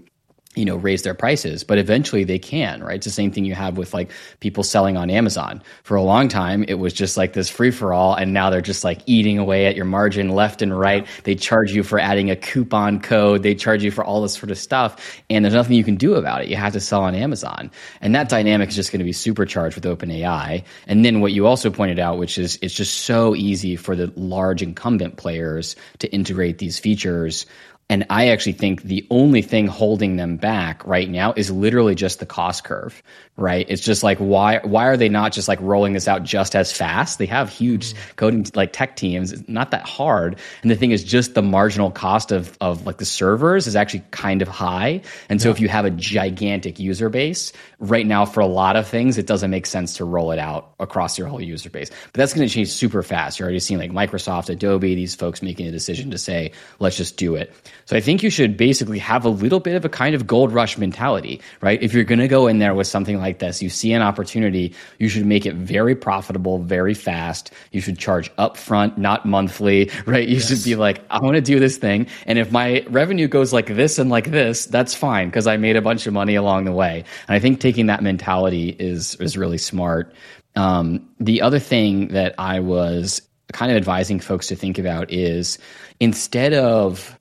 you 0.55 0.65
know 0.65 0.75
raise 0.75 1.03
their 1.03 1.13
prices 1.13 1.63
but 1.63 1.77
eventually 1.77 2.23
they 2.23 2.39
can 2.39 2.83
right? 2.83 2.95
It's 2.95 3.05
the 3.05 3.11
same 3.11 3.31
thing 3.31 3.45
you 3.45 3.55
have 3.55 3.77
with 3.77 3.93
like 3.93 4.11
people 4.39 4.63
selling 4.63 4.97
on 4.97 5.09
amazon. 5.09 5.61
For 5.83 5.95
a 5.95 6.01
long 6.01 6.27
time 6.27 6.63
it 6.67 6.75
was 6.75 6.93
just 6.93 7.17
like 7.17 7.33
this 7.33 7.49
free 7.49 7.71
for 7.71 7.93
all 7.93 8.13
and 8.13 8.33
now 8.33 8.49
they're 8.49 8.61
just 8.61 8.83
like 8.83 9.01
eating 9.05 9.37
away 9.37 9.65
at 9.65 9.75
your 9.75 9.85
margin 9.85 10.29
left 10.29 10.61
and 10.61 10.77
right. 10.77 11.05
They 11.23 11.35
charge 11.35 11.71
you 11.73 11.83
for 11.83 11.99
adding 11.99 12.29
a 12.31 12.35
coupon 12.35 12.99
code. 13.01 13.43
They 13.43 13.55
charge 13.55 13.83
you 13.83 13.91
for 13.91 14.03
all 14.03 14.21
this 14.21 14.33
sort 14.33 14.51
of 14.51 14.57
stuff 14.57 15.21
and 15.29 15.43
there's 15.43 15.53
nothing 15.53 15.75
you 15.75 15.83
can 15.83 15.95
do 15.95 16.15
about 16.15 16.41
it. 16.41 16.47
You 16.47 16.55
have 16.55 16.73
to 16.73 16.79
sell 16.79 17.01
on 17.03 17.15
amazon. 17.15 17.71
And 18.01 18.15
that 18.15 18.29
dynamic 18.29 18.69
is 18.69 18.75
just 18.75 18.91
going 18.91 18.99
to 18.99 19.05
be 19.05 19.13
supercharged 19.13 19.75
with 19.75 19.83
openai. 19.83 20.63
And 20.87 21.03
then 21.03 21.21
what 21.21 21.31
you 21.31 21.47
also 21.47 21.69
pointed 21.69 21.99
out 21.99 22.17
which 22.17 22.37
is 22.37 22.57
it's 22.61 22.73
just 22.73 23.01
so 23.01 23.35
easy 23.35 23.75
for 23.75 23.95
the 23.95 24.11
large 24.15 24.61
incumbent 24.61 25.17
players 25.17 25.75
to 25.99 26.11
integrate 26.11 26.57
these 26.57 26.79
features 26.79 27.45
and 27.87 28.03
I 28.09 28.29
actually 28.29 28.53
think 28.53 28.81
the 28.81 29.05
only 29.11 29.43
thing 29.43 29.67
holding 29.67 30.15
them 30.15 30.37
back 30.37 30.85
right 30.87 31.07
now 31.07 31.33
is 31.35 31.51
literally 31.51 31.93
just 31.93 32.19
the 32.19 32.25
cost 32.25 32.63
curve, 32.63 33.03
right? 33.37 33.63
It's 33.69 33.81
just 33.81 34.01
like 34.01 34.17
why 34.17 34.59
why 34.63 34.85
are 34.87 34.97
they 34.97 35.07
not 35.07 35.33
just 35.33 35.47
like 35.47 35.61
rolling 35.61 35.93
this 35.93 36.07
out 36.07 36.23
just 36.23 36.55
as 36.55 36.71
fast? 36.71 37.19
They 37.19 37.27
have 37.27 37.49
huge 37.49 37.93
mm 37.93 38.15
coding 38.15 38.45
like 38.55 38.71
tech 38.71 38.95
teams. 38.95 39.33
It's 39.33 39.47
not 39.47 39.71
that 39.71 39.87
hard. 39.87 40.39
And 40.61 40.71
the 40.71 40.75
thing 40.75 40.91
is 40.91 41.03
just 41.03 41.33
the 41.33 41.41
marginal 41.41 41.91
cost 41.91 42.31
of 42.31 42.57
of 42.59 42.85
like 42.85 42.97
the 42.97 43.05
servers 43.05 43.67
is 43.67 43.75
actually 43.75 44.03
kind 44.11 44.41
of 44.41 44.47
high. 44.47 45.01
And 45.29 45.41
so 45.41 45.49
yeah. 45.49 45.53
if 45.53 45.59
you 45.59 45.67
have 45.67 45.85
a 45.85 45.91
gigantic 45.91 46.79
user 46.79 47.09
base, 47.09 47.51
right 47.79 48.05
now 48.05 48.25
for 48.25 48.39
a 48.39 48.47
lot 48.47 48.75
of 48.75 48.87
things 48.87 49.17
it 49.17 49.27
doesn't 49.27 49.51
make 49.51 49.65
sense 49.65 49.97
to 49.97 50.05
roll 50.05 50.31
it 50.31 50.39
out 50.39 50.73
across 50.79 51.17
your 51.17 51.27
whole 51.27 51.41
user 51.41 51.69
base. 51.69 51.89
But 51.89 52.13
that's 52.13 52.33
going 52.33 52.47
to 52.47 52.53
change 52.53 52.69
super 52.69 53.03
fast. 53.03 53.39
You're 53.39 53.45
already 53.45 53.59
seeing 53.59 53.79
like 53.79 53.91
Microsoft, 53.91 54.49
Adobe, 54.49 54.95
these 54.95 55.15
folks 55.15 55.41
making 55.41 55.67
a 55.67 55.71
decision 55.71 56.11
to 56.11 56.17
say, 56.17 56.51
let's 56.79 56.97
just 56.97 57.17
do 57.17 57.35
it. 57.35 57.53
So 57.85 57.95
I 57.95 58.01
think 58.01 58.23
you 58.23 58.29
should 58.29 58.57
basically 58.57 58.99
have 58.99 59.25
a 59.25 59.29
little 59.29 59.59
bit 59.59 59.75
of 59.75 59.85
a 59.85 59.89
kind 59.89 60.15
of 60.15 60.27
gold 60.27 60.51
rush 60.51 60.77
mentality, 60.77 61.41
right? 61.61 61.81
If 61.81 61.93
you're 61.93 62.03
going 62.03 62.19
to 62.19 62.27
go 62.27 62.47
in 62.47 62.59
there 62.59 62.73
with 62.73 62.87
something 62.87 63.17
like 63.17 63.39
this, 63.39 63.61
you 63.61 63.69
see 63.69 63.93
an 63.93 64.01
opportunity, 64.01 64.73
you 64.99 65.09
should 65.09 65.25
make 65.25 65.45
it 65.45 65.55
very 65.55 65.95
profitable, 65.95 66.59
very 66.59 66.93
fast. 66.93 67.51
You 67.71 67.81
should 67.81 67.97
charge 67.97 68.33
upfront, 68.35 68.97
not 68.97 69.25
monthly, 69.25 69.91
right? 70.05 70.27
You 70.27 70.35
yes. 70.35 70.47
should 70.47 70.63
be 70.63 70.75
like, 70.75 71.01
I 71.09 71.19
want 71.19 71.35
to 71.35 71.41
do 71.41 71.59
this 71.59 71.77
thing. 71.77 72.07
And 72.25 72.39
if 72.39 72.51
my 72.51 72.85
revenue 72.89 73.27
goes 73.27 73.53
like 73.53 73.67
this 73.67 73.99
and 73.99 74.09
like 74.09 74.31
this, 74.31 74.65
that's 74.65 74.93
fine 74.93 75.29
because 75.29 75.47
I 75.47 75.57
made 75.57 75.75
a 75.75 75.81
bunch 75.81 76.07
of 76.07 76.13
money 76.13 76.35
along 76.35 76.65
the 76.65 76.71
way. 76.71 77.03
And 77.27 77.35
I 77.35 77.39
think 77.39 77.59
taking 77.65 77.87
that 77.87 78.03
mentality 78.03 78.69
is, 78.69 79.15
is 79.15 79.35
really 79.35 79.57
smart. 79.57 80.13
Um, 80.55 81.09
the 81.19 81.41
other 81.41 81.57
thing 81.57 82.09
that 82.09 82.35
I 82.37 82.59
was 82.59 83.23
kind 83.53 83.71
of 83.71 83.75
advising 83.75 84.19
folks 84.19 84.49
to 84.49 84.55
think 84.55 84.77
about 84.77 85.11
is 85.11 85.57
instead 85.99 86.53
of 86.53 87.19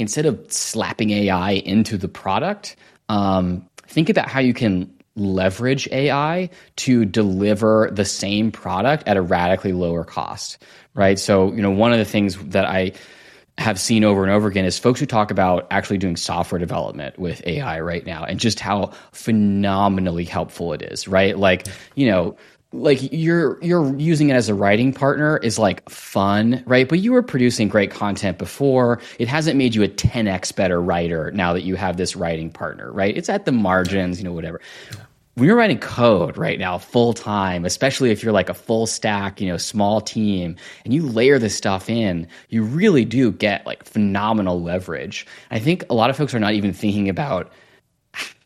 instead 0.00 0.26
of 0.26 0.50
slapping 0.50 1.10
AI 1.10 1.52
into 1.52 1.96
the 1.96 2.08
product, 2.08 2.74
um, 3.08 3.68
think 3.86 4.08
about 4.08 4.28
how 4.28 4.40
you 4.40 4.52
can 4.52 4.92
leverage 5.14 5.86
AI 5.92 6.50
to 6.74 7.04
deliver 7.04 7.88
the 7.92 8.04
same 8.04 8.50
product 8.50 9.06
at 9.06 9.16
a 9.16 9.22
radically 9.22 9.72
lower 9.72 10.02
cost, 10.02 10.58
right? 10.94 11.20
So, 11.20 11.52
you 11.52 11.62
know, 11.62 11.70
one 11.70 11.92
of 11.92 11.98
the 11.98 12.04
things 12.04 12.36
that 12.48 12.64
I 12.64 12.94
have 13.58 13.78
seen 13.78 14.02
over 14.02 14.22
and 14.22 14.32
over 14.32 14.48
again 14.48 14.64
is 14.64 14.78
folks 14.78 14.98
who 14.98 15.06
talk 15.06 15.30
about 15.30 15.66
actually 15.70 15.98
doing 15.98 16.16
software 16.16 16.58
development 16.58 17.18
with 17.18 17.46
AI 17.46 17.80
right 17.80 18.04
now 18.04 18.24
and 18.24 18.40
just 18.40 18.58
how 18.58 18.90
phenomenally 19.12 20.24
helpful 20.24 20.72
it 20.72 20.82
is, 20.82 21.06
right? 21.06 21.38
Like, 21.38 21.68
you 21.94 22.10
know, 22.10 22.36
like 22.72 22.98
you're 23.12 23.62
you're 23.62 23.96
using 23.96 24.30
it 24.30 24.34
as 24.34 24.48
a 24.48 24.54
writing 24.54 24.92
partner 24.92 25.36
is 25.38 25.58
like 25.58 25.88
fun, 25.88 26.64
right? 26.66 26.88
But 26.88 26.98
you 26.98 27.12
were 27.12 27.22
producing 27.22 27.68
great 27.68 27.92
content 27.92 28.36
before. 28.36 29.00
It 29.20 29.28
hasn't 29.28 29.56
made 29.56 29.76
you 29.76 29.84
a 29.84 29.88
10x 29.88 30.54
better 30.56 30.82
writer 30.82 31.30
now 31.30 31.52
that 31.52 31.62
you 31.62 31.76
have 31.76 31.96
this 31.96 32.16
writing 32.16 32.50
partner, 32.50 32.92
right? 32.92 33.16
It's 33.16 33.28
at 33.28 33.44
the 33.44 33.52
margins, 33.52 34.18
you 34.18 34.24
know, 34.24 34.32
whatever. 34.32 34.60
When 35.34 35.48
you're 35.48 35.56
writing 35.56 35.78
code 35.78 36.38
right 36.38 36.60
now 36.60 36.78
full 36.78 37.12
time, 37.12 37.64
especially 37.64 38.12
if 38.12 38.22
you're 38.22 38.32
like 38.32 38.48
a 38.48 38.54
full 38.54 38.86
stack, 38.86 39.40
you 39.40 39.48
know, 39.48 39.56
small 39.56 40.00
team, 40.00 40.54
and 40.84 40.94
you 40.94 41.02
layer 41.02 41.40
this 41.40 41.56
stuff 41.56 41.90
in, 41.90 42.28
you 42.50 42.62
really 42.62 43.04
do 43.04 43.32
get 43.32 43.66
like 43.66 43.84
phenomenal 43.84 44.62
leverage. 44.62 45.26
I 45.50 45.58
think 45.58 45.84
a 45.90 45.94
lot 45.94 46.08
of 46.08 46.16
folks 46.16 46.34
are 46.34 46.40
not 46.40 46.54
even 46.54 46.72
thinking 46.72 47.08
about 47.08 47.52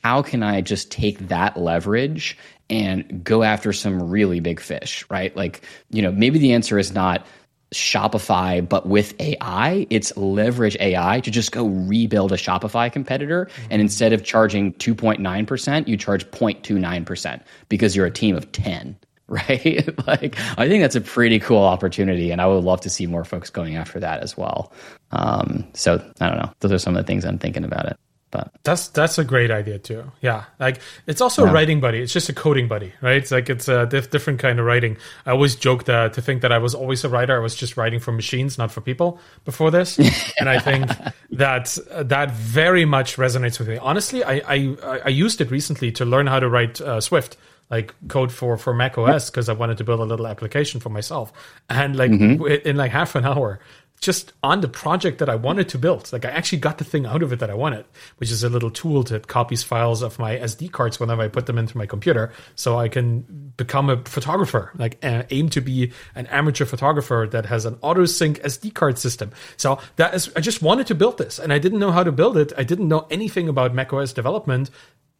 how 0.02 0.22
can 0.22 0.42
I 0.42 0.62
just 0.62 0.90
take 0.90 1.28
that 1.28 1.58
leverage 1.58 2.38
and 2.70 3.22
go 3.22 3.42
after 3.42 3.72
some 3.74 4.10
really 4.10 4.40
big 4.40 4.58
fish, 4.58 5.04
right? 5.10 5.36
Like, 5.36 5.62
you 5.90 6.00
know, 6.00 6.12
maybe 6.12 6.38
the 6.38 6.52
answer 6.52 6.78
is 6.78 6.92
not 6.92 7.26
Shopify, 7.72 8.66
but 8.66 8.86
with 8.86 9.14
AI, 9.20 9.86
it's 9.90 10.16
leverage 10.16 10.76
AI 10.80 11.20
to 11.20 11.30
just 11.30 11.52
go 11.52 11.66
rebuild 11.66 12.32
a 12.32 12.36
Shopify 12.36 12.90
competitor. 12.90 13.46
Mm-hmm. 13.46 13.68
And 13.70 13.82
instead 13.82 14.12
of 14.12 14.24
charging 14.24 14.72
2.9%, 14.74 15.88
you 15.88 15.96
charge 15.96 16.24
0.29% 16.30 17.42
because 17.68 17.94
you're 17.94 18.06
a 18.06 18.10
team 18.10 18.36
of 18.36 18.50
10 18.52 18.96
right? 19.28 20.06
like, 20.06 20.38
I 20.56 20.66
think 20.68 20.82
that's 20.82 20.96
a 20.96 21.02
pretty 21.02 21.38
cool 21.38 21.62
opportunity, 21.62 22.30
and 22.30 22.40
I 22.40 22.46
would 22.46 22.64
love 22.64 22.80
to 22.80 22.90
see 22.90 23.06
more 23.06 23.24
folks 23.24 23.50
going 23.50 23.76
after 23.76 24.00
that 24.00 24.20
as 24.22 24.38
well. 24.38 24.72
Um, 25.10 25.66
so 25.74 26.02
I 26.18 26.28
don't 26.30 26.38
know; 26.38 26.50
those 26.60 26.72
are 26.72 26.78
some 26.78 26.96
of 26.96 27.04
the 27.04 27.06
things 27.06 27.26
I'm 27.26 27.38
thinking 27.38 27.62
about 27.62 27.84
it. 27.84 27.98
But 28.30 28.52
that's 28.62 28.88
that's 28.88 29.18
a 29.18 29.24
great 29.24 29.50
idea 29.50 29.78
too. 29.78 30.04
Yeah, 30.20 30.44
like 30.60 30.80
it's 31.06 31.22
also 31.22 31.44
yeah. 31.44 31.50
a 31.50 31.52
writing 31.54 31.80
buddy. 31.80 32.00
It's 32.00 32.12
just 32.12 32.28
a 32.28 32.34
coding 32.34 32.68
buddy, 32.68 32.92
right? 33.00 33.16
It's 33.16 33.30
like 33.30 33.48
it's 33.48 33.68
a 33.68 33.86
diff- 33.86 34.10
different 34.10 34.38
kind 34.38 34.60
of 34.60 34.66
writing. 34.66 34.98
I 35.24 35.30
always 35.30 35.56
joke 35.56 35.84
that 35.84 36.12
to 36.12 36.20
think 36.20 36.42
that 36.42 36.52
I 36.52 36.58
was 36.58 36.74
always 36.74 37.02
a 37.04 37.08
writer. 37.08 37.34
I 37.34 37.40
was 37.40 37.54
just 37.54 37.78
writing 37.78 38.00
for 38.00 38.12
machines, 38.12 38.58
not 38.58 38.70
for 38.70 38.82
people 38.82 39.18
before 39.46 39.70
this. 39.70 39.98
and 40.38 40.48
I 40.48 40.58
think 40.58 40.90
that 41.30 41.78
that 41.90 42.32
very 42.32 42.84
much 42.84 43.16
resonates 43.16 43.58
with 43.58 43.68
me. 43.68 43.78
Honestly, 43.78 44.22
I 44.22 44.42
I, 44.46 44.76
I 45.06 45.08
used 45.08 45.40
it 45.40 45.50
recently 45.50 45.90
to 45.92 46.04
learn 46.04 46.26
how 46.26 46.38
to 46.38 46.50
write 46.50 46.82
uh, 46.82 47.00
Swift 47.00 47.38
like 47.70 47.94
code 48.08 48.32
for 48.32 48.56
for 48.56 48.72
Mac 48.72 48.96
OS 48.96 49.30
because 49.30 49.48
I 49.48 49.52
wanted 49.52 49.78
to 49.78 49.84
build 49.84 50.00
a 50.00 50.04
little 50.04 50.26
application 50.26 50.80
for 50.80 50.88
myself, 50.88 51.32
and 51.68 51.96
like 51.96 52.10
mm-hmm. 52.10 52.44
in 52.68 52.76
like 52.76 52.90
half 52.90 53.14
an 53.14 53.24
hour, 53.24 53.60
just 54.00 54.32
on 54.42 54.60
the 54.60 54.68
project 54.68 55.18
that 55.18 55.28
I 55.28 55.34
wanted 55.34 55.68
to 55.70 55.78
build. 55.78 56.12
Like 56.12 56.24
I 56.24 56.30
actually 56.30 56.58
got 56.58 56.78
the 56.78 56.84
thing 56.84 57.06
out 57.06 57.22
of 57.22 57.32
it 57.32 57.40
that 57.40 57.50
I 57.50 57.54
wanted, 57.54 57.84
which 58.18 58.30
is 58.30 58.42
a 58.42 58.48
little 58.48 58.70
tool 58.70 59.02
that 59.04 59.26
copies 59.26 59.62
files 59.62 60.02
of 60.02 60.18
my 60.18 60.36
SD 60.36 60.70
cards 60.70 61.00
whenever 61.00 61.22
I 61.22 61.28
put 61.28 61.46
them 61.46 61.58
into 61.58 61.76
my 61.76 61.86
computer, 61.86 62.32
so 62.54 62.78
I 62.78 62.88
can 62.88 63.52
become 63.56 63.90
a 63.90 63.96
photographer. 64.04 64.72
Like 64.76 65.04
uh, 65.04 65.24
aim 65.30 65.48
to 65.50 65.60
be 65.60 65.92
an 66.14 66.26
amateur 66.28 66.64
photographer 66.64 67.28
that 67.30 67.46
has 67.46 67.64
an 67.64 67.78
auto 67.80 68.04
sync 68.04 68.40
SD 68.40 68.74
card 68.74 68.98
system. 68.98 69.32
So 69.56 69.78
that 69.96 70.14
is, 70.14 70.30
I 70.36 70.40
just 70.40 70.62
wanted 70.62 70.86
to 70.88 70.94
build 70.94 71.18
this, 71.18 71.38
and 71.38 71.52
I 71.52 71.58
didn't 71.58 71.78
know 71.78 71.90
how 71.90 72.04
to 72.04 72.12
build 72.12 72.36
it. 72.36 72.52
I 72.56 72.64
didn't 72.64 72.88
know 72.88 73.06
anything 73.10 73.48
about 73.48 73.74
macOS 73.74 74.12
development. 74.12 74.70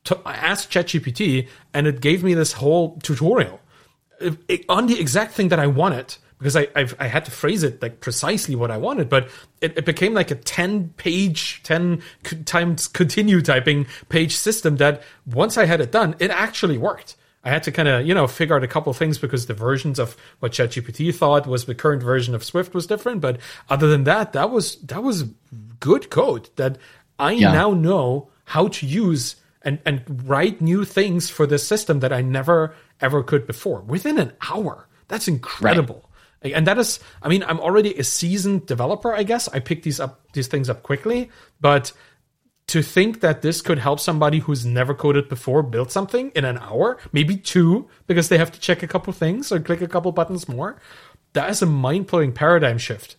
To, 0.04 0.20
I 0.24 0.34
asked 0.34 0.70
ChatGPT, 0.70 1.48
and 1.74 1.86
it 1.86 2.00
gave 2.00 2.22
me 2.22 2.34
this 2.34 2.52
whole 2.52 2.96
tutorial 3.02 3.60
on 4.68 4.86
the 4.86 5.00
exact 5.00 5.32
thing 5.32 5.48
that 5.48 5.58
I 5.58 5.66
wanted 5.66 6.16
because 6.38 6.56
I 6.56 6.68
I've, 6.74 6.94
i 6.98 7.06
had 7.06 7.24
to 7.24 7.30
phrase 7.30 7.62
it 7.62 7.82
like 7.82 8.00
precisely 8.00 8.54
what 8.54 8.70
I 8.70 8.76
wanted, 8.76 9.08
but 9.08 9.28
it, 9.60 9.76
it 9.78 9.84
became 9.84 10.14
like 10.14 10.30
a 10.30 10.36
ten 10.36 10.90
page, 10.90 11.60
ten 11.62 12.02
times 12.44 12.88
continue 12.88 13.42
typing 13.42 13.86
page 14.08 14.36
system 14.36 14.76
that 14.76 15.02
once 15.26 15.58
I 15.58 15.66
had 15.66 15.80
it 15.80 15.92
done, 15.92 16.14
it 16.18 16.30
actually 16.30 16.78
worked. 16.78 17.16
I 17.44 17.50
had 17.50 17.62
to 17.64 17.72
kind 17.72 17.88
of 17.88 18.06
you 18.06 18.14
know 18.14 18.26
figure 18.26 18.56
out 18.56 18.64
a 18.64 18.68
couple 18.68 18.92
things 18.92 19.18
because 19.18 19.46
the 19.46 19.54
versions 19.54 19.98
of 19.98 20.16
what 20.40 20.52
ChatGPT 20.52 21.14
thought 21.14 21.46
was 21.46 21.64
the 21.64 21.74
current 21.74 22.02
version 22.02 22.34
of 22.34 22.44
Swift 22.44 22.74
was 22.74 22.86
different, 22.86 23.20
but 23.20 23.38
other 23.68 23.88
than 23.88 24.04
that, 24.04 24.32
that 24.32 24.50
was 24.50 24.76
that 24.76 25.02
was 25.02 25.24
good 25.80 26.10
code 26.10 26.50
that 26.56 26.78
I 27.18 27.32
yeah. 27.32 27.52
now 27.52 27.72
know 27.72 28.30
how 28.44 28.68
to 28.68 28.86
use 28.86 29.36
and 29.62 29.78
and 29.84 30.02
write 30.28 30.60
new 30.60 30.84
things 30.84 31.30
for 31.30 31.46
this 31.46 31.66
system 31.66 32.00
that 32.00 32.12
I 32.12 32.22
never 32.22 32.74
ever 33.00 33.22
could 33.22 33.46
before 33.46 33.80
within 33.80 34.18
an 34.18 34.32
hour. 34.48 34.86
That's 35.08 35.28
incredible. 35.28 35.94
Right. 35.94 36.07
And 36.42 36.66
that 36.66 36.78
is, 36.78 37.00
I 37.22 37.28
mean, 37.28 37.42
I'm 37.42 37.60
already 37.60 37.94
a 37.94 38.04
seasoned 38.04 38.66
developer, 38.66 39.12
I 39.14 39.24
guess. 39.24 39.48
I 39.48 39.58
pick 39.58 39.82
these 39.82 39.98
up, 39.98 40.32
these 40.32 40.46
things 40.46 40.70
up 40.70 40.82
quickly, 40.82 41.30
but 41.60 41.92
to 42.68 42.82
think 42.82 43.20
that 43.20 43.42
this 43.42 43.62
could 43.62 43.78
help 43.78 43.98
somebody 43.98 44.38
who's 44.40 44.64
never 44.64 44.94
coded 44.94 45.28
before 45.28 45.62
build 45.62 45.90
something 45.90 46.30
in 46.36 46.44
an 46.44 46.58
hour, 46.58 46.98
maybe 47.12 47.36
two, 47.36 47.88
because 48.06 48.28
they 48.28 48.38
have 48.38 48.52
to 48.52 48.60
check 48.60 48.82
a 48.82 48.86
couple 48.86 49.12
things 49.12 49.50
or 49.50 49.58
click 49.58 49.80
a 49.80 49.88
couple 49.88 50.12
buttons 50.12 50.48
more, 50.48 50.78
that 51.32 51.50
is 51.50 51.62
a 51.62 51.66
mind 51.66 52.06
blowing 52.06 52.32
paradigm 52.32 52.78
shift. 52.78 53.16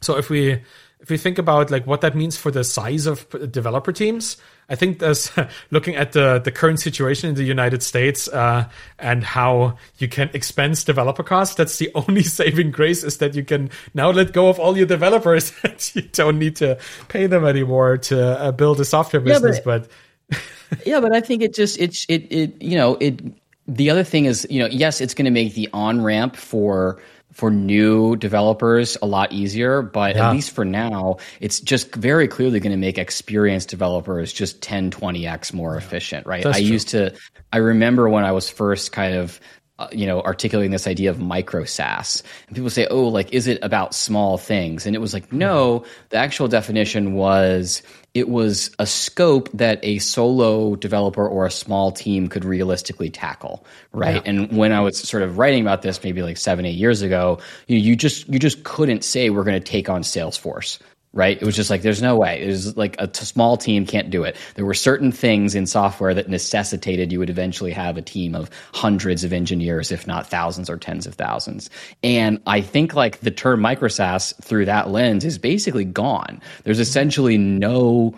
So 0.00 0.16
if 0.16 0.30
we 0.30 0.62
if 1.00 1.10
we 1.10 1.18
think 1.18 1.38
about 1.38 1.70
like 1.70 1.86
what 1.86 2.00
that 2.00 2.16
means 2.16 2.36
for 2.36 2.50
the 2.50 2.64
size 2.64 3.06
of 3.06 3.28
developer 3.50 3.92
teams, 3.92 4.36
I 4.68 4.74
think 4.74 4.98
there's 4.98 5.30
looking 5.70 5.94
at 5.94 6.12
the 6.12 6.40
the 6.42 6.50
current 6.50 6.80
situation 6.80 7.28
in 7.28 7.34
the 7.34 7.44
United 7.44 7.82
States 7.82 8.28
uh, 8.28 8.68
and 8.98 9.22
how 9.22 9.76
you 9.98 10.08
can 10.08 10.30
expense 10.32 10.84
developer 10.84 11.22
costs. 11.22 11.54
That's 11.54 11.78
the 11.78 11.90
only 11.94 12.22
saving 12.22 12.70
grace 12.70 13.04
is 13.04 13.18
that 13.18 13.34
you 13.34 13.44
can 13.44 13.70
now 13.94 14.10
let 14.10 14.32
go 14.32 14.48
of 14.48 14.58
all 14.58 14.76
your 14.76 14.86
developers 14.86 15.52
and 15.64 15.90
you 15.94 16.02
don't 16.02 16.38
need 16.38 16.56
to 16.56 16.78
pay 17.08 17.26
them 17.26 17.44
anymore 17.44 17.98
to 17.98 18.40
uh, 18.40 18.52
build 18.52 18.80
a 18.80 18.84
software 18.84 19.20
business. 19.20 19.56
Yeah, 19.58 19.62
but, 19.64 19.88
but 20.30 20.38
yeah, 20.86 21.00
but 21.00 21.14
I 21.14 21.20
think 21.20 21.42
it 21.42 21.54
just 21.54 21.78
it's 21.78 22.06
it 22.08 22.26
it 22.30 22.62
you 22.62 22.76
know 22.76 22.96
it. 23.00 23.20
The 23.68 23.90
other 23.90 24.04
thing 24.04 24.26
is 24.26 24.46
you 24.48 24.60
know 24.60 24.66
yes, 24.66 25.00
it's 25.00 25.12
going 25.12 25.26
to 25.26 25.30
make 25.30 25.54
the 25.54 25.68
on 25.72 26.02
ramp 26.02 26.36
for 26.36 26.98
for 27.36 27.50
new 27.50 28.16
developers 28.16 28.96
a 29.02 29.06
lot 29.06 29.30
easier, 29.30 29.82
but 29.82 30.16
yeah. 30.16 30.30
at 30.30 30.32
least 30.32 30.52
for 30.52 30.64
now, 30.64 31.18
it's 31.38 31.60
just 31.60 31.94
very 31.94 32.26
clearly 32.26 32.60
going 32.60 32.72
to 32.72 32.78
make 32.78 32.96
experienced 32.96 33.68
developers 33.68 34.32
just 34.32 34.62
10, 34.62 34.90
20x 34.90 35.52
more 35.52 35.72
yeah. 35.72 35.76
efficient, 35.76 36.26
right? 36.26 36.42
That's 36.42 36.56
I 36.56 36.60
true. 36.62 36.70
used 36.70 36.88
to, 36.88 37.14
I 37.52 37.58
remember 37.58 38.08
when 38.08 38.24
I 38.24 38.32
was 38.32 38.48
first 38.48 38.90
kind 38.92 39.16
of 39.16 39.38
uh, 39.78 39.88
you 39.92 40.06
know, 40.06 40.22
articulating 40.22 40.70
this 40.70 40.86
idea 40.86 41.10
of 41.10 41.20
micro 41.20 41.64
SaaS. 41.64 42.22
And 42.46 42.56
people 42.56 42.70
say, 42.70 42.86
oh, 42.86 43.08
like, 43.08 43.34
is 43.34 43.46
it 43.46 43.58
about 43.60 43.94
small 43.94 44.38
things? 44.38 44.86
And 44.86 44.96
it 44.96 45.00
was 45.00 45.12
like, 45.12 45.30
no, 45.34 45.84
the 46.08 46.16
actual 46.16 46.48
definition 46.48 47.12
was 47.12 47.82
it 48.16 48.30
was 48.30 48.70
a 48.78 48.86
scope 48.86 49.50
that 49.52 49.78
a 49.82 49.98
solo 49.98 50.74
developer 50.74 51.28
or 51.28 51.44
a 51.44 51.50
small 51.50 51.92
team 51.92 52.28
could 52.28 52.46
realistically 52.46 53.10
tackle, 53.10 53.62
right? 53.92 54.16
Yeah. 54.16 54.22
And 54.24 54.56
when 54.56 54.72
I 54.72 54.80
was 54.80 54.98
sort 54.98 55.22
of 55.22 55.36
writing 55.36 55.60
about 55.60 55.82
this, 55.82 56.02
maybe 56.02 56.22
like 56.22 56.38
seven, 56.38 56.64
eight 56.64 56.76
years 56.76 57.02
ago, 57.02 57.38
you, 57.66 57.76
you 57.76 57.94
just 57.94 58.26
you 58.26 58.38
just 58.38 58.64
couldn't 58.64 59.04
say 59.04 59.28
we're 59.28 59.44
going 59.44 59.60
to 59.60 59.70
take 59.70 59.90
on 59.90 60.00
Salesforce 60.00 60.78
right? 61.16 61.40
It 61.40 61.44
was 61.44 61.56
just 61.56 61.70
like 61.70 61.82
there's 61.82 62.02
no 62.02 62.14
way. 62.14 62.42
It 62.42 62.46
was 62.46 62.76
like 62.76 62.94
a 62.98 63.06
t- 63.06 63.24
small 63.24 63.56
team 63.56 63.86
can't 63.86 64.10
do 64.10 64.22
it. 64.22 64.36
There 64.54 64.66
were 64.66 64.74
certain 64.74 65.10
things 65.10 65.54
in 65.54 65.66
software 65.66 66.12
that 66.12 66.28
necessitated 66.28 67.10
you 67.10 67.18
would 67.18 67.30
eventually 67.30 67.72
have 67.72 67.96
a 67.96 68.02
team 68.02 68.34
of 68.34 68.50
hundreds 68.74 69.24
of 69.24 69.32
engineers, 69.32 69.90
if 69.90 70.06
not 70.06 70.28
thousands 70.28 70.68
or 70.68 70.76
tens 70.76 71.06
of 71.06 71.14
thousands. 71.14 71.70
And 72.04 72.40
I 72.46 72.60
think 72.60 72.94
like 72.94 73.20
the 73.20 73.30
term 73.30 73.60
micro 73.60 73.88
SaaS 73.88 74.34
through 74.42 74.66
that 74.66 74.90
lens 74.90 75.24
is 75.24 75.38
basically 75.38 75.86
gone. 75.86 76.40
There's 76.64 76.80
essentially 76.80 77.38
no 77.38 78.14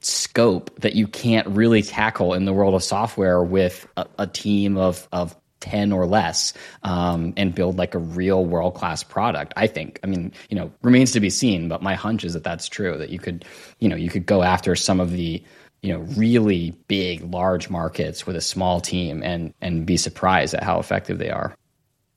scope 0.00 0.78
that 0.80 0.94
you 0.94 1.06
can't 1.06 1.46
really 1.48 1.80
tackle 1.82 2.34
in 2.34 2.44
the 2.44 2.52
world 2.52 2.74
of 2.74 2.82
software 2.82 3.42
with 3.42 3.86
a, 3.96 4.06
a 4.18 4.26
team 4.26 4.76
of 4.76 5.08
of 5.12 5.34
10 5.62 5.92
or 5.92 6.06
less 6.06 6.52
um, 6.82 7.32
and 7.36 7.54
build 7.54 7.78
like 7.78 7.94
a 7.94 7.98
real 7.98 8.44
world 8.44 8.74
class 8.74 9.02
product 9.02 9.52
i 9.56 9.66
think 9.66 9.98
i 10.04 10.06
mean 10.06 10.32
you 10.50 10.56
know 10.56 10.70
remains 10.82 11.12
to 11.12 11.20
be 11.20 11.30
seen 11.30 11.68
but 11.68 11.82
my 11.82 11.94
hunch 11.94 12.24
is 12.24 12.34
that 12.34 12.44
that's 12.44 12.68
true 12.68 12.98
that 12.98 13.08
you 13.08 13.18
could 13.18 13.44
you 13.78 13.88
know 13.88 13.96
you 13.96 14.10
could 14.10 14.26
go 14.26 14.42
after 14.42 14.76
some 14.76 15.00
of 15.00 15.12
the 15.12 15.42
you 15.80 15.92
know 15.92 16.00
really 16.16 16.72
big 16.88 17.22
large 17.32 17.70
markets 17.70 18.26
with 18.26 18.36
a 18.36 18.40
small 18.40 18.80
team 18.80 19.22
and 19.22 19.54
and 19.60 19.86
be 19.86 19.96
surprised 19.96 20.52
at 20.52 20.62
how 20.62 20.78
effective 20.78 21.18
they 21.18 21.30
are 21.30 21.54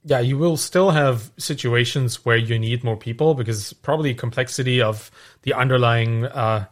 yeah 0.04 0.20
you 0.20 0.38
will 0.38 0.58
still 0.58 0.90
have 0.90 1.32
situations 1.38 2.26
where 2.26 2.38
you 2.38 2.58
need 2.58 2.84
more 2.84 2.98
people 2.98 3.36
because 3.36 3.74
probably 3.74 4.14
complexity 4.14 4.82
of 4.82 5.12
the 5.44 5.54
underlying 5.54 6.26
uh, 6.26 6.66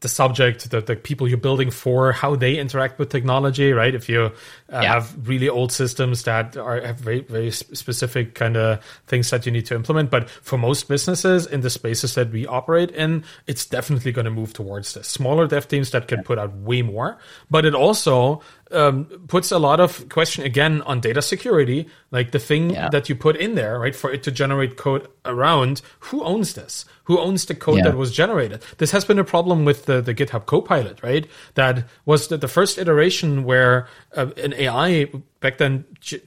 the 0.00 0.08
subject, 0.08 0.70
the, 0.70 0.80
the 0.80 0.96
people 0.96 1.26
you're 1.26 1.38
building 1.38 1.70
for, 1.70 2.12
how 2.12 2.36
they 2.36 2.58
interact 2.58 2.98
with 2.98 3.08
technology, 3.08 3.72
right? 3.72 3.94
If 3.94 4.08
you 4.08 4.32
uh, 4.72 4.80
yeah. 4.82 4.94
have 4.94 5.28
really 5.28 5.48
old 5.48 5.72
systems 5.72 6.24
that 6.24 6.56
are 6.56 6.80
have 6.80 6.98
very 6.98 7.20
very 7.20 7.50
specific 7.50 8.34
kind 8.34 8.56
of 8.56 8.84
things 9.06 9.30
that 9.30 9.46
you 9.46 9.52
need 9.52 9.66
to 9.66 9.74
implement, 9.74 10.10
but 10.10 10.28
for 10.28 10.58
most 10.58 10.88
businesses 10.88 11.46
in 11.46 11.60
the 11.60 11.70
spaces 11.70 12.14
that 12.14 12.30
we 12.30 12.46
operate 12.46 12.90
in, 12.90 13.24
it's 13.46 13.66
definitely 13.66 14.12
going 14.12 14.24
to 14.24 14.30
move 14.30 14.52
towards 14.52 14.94
this 14.94 15.08
smaller 15.08 15.46
dev 15.46 15.68
teams 15.68 15.90
that 15.90 16.08
can 16.08 16.22
put 16.22 16.38
out 16.38 16.54
way 16.56 16.82
more. 16.82 17.18
But 17.50 17.64
it 17.64 17.74
also 17.74 18.42
um, 18.70 19.06
puts 19.28 19.50
a 19.50 19.58
lot 19.58 19.80
of 19.80 20.08
question 20.08 20.44
again 20.44 20.82
on 20.82 21.00
data 21.00 21.22
security, 21.22 21.88
like 22.10 22.32
the 22.32 22.38
thing 22.38 22.70
yeah. 22.70 22.88
that 22.90 23.08
you 23.08 23.14
put 23.14 23.36
in 23.36 23.54
there, 23.54 23.78
right, 23.78 23.96
for 23.96 24.12
it 24.12 24.22
to 24.24 24.30
generate 24.30 24.76
code 24.76 25.08
around. 25.24 25.80
Who 26.00 26.22
owns 26.22 26.54
this? 26.54 26.84
Who 27.04 27.18
owns 27.18 27.46
the 27.46 27.54
code 27.54 27.78
yeah. 27.78 27.84
that 27.84 27.96
was 27.96 28.12
generated? 28.12 28.62
This 28.76 28.90
has 28.90 29.04
been 29.04 29.18
a 29.18 29.24
problem 29.24 29.64
with 29.64 29.86
the, 29.86 30.00
the 30.00 30.14
GitHub 30.14 30.46
Copilot, 30.46 31.02
right? 31.02 31.26
That 31.54 31.84
was 32.04 32.28
the, 32.28 32.36
the 32.36 32.48
first 32.48 32.78
iteration 32.78 33.44
where 33.44 33.88
uh, 34.14 34.30
an 34.36 34.52
AI 34.58 35.10
back 35.40 35.58
then 35.58 35.84
J- 36.00 36.20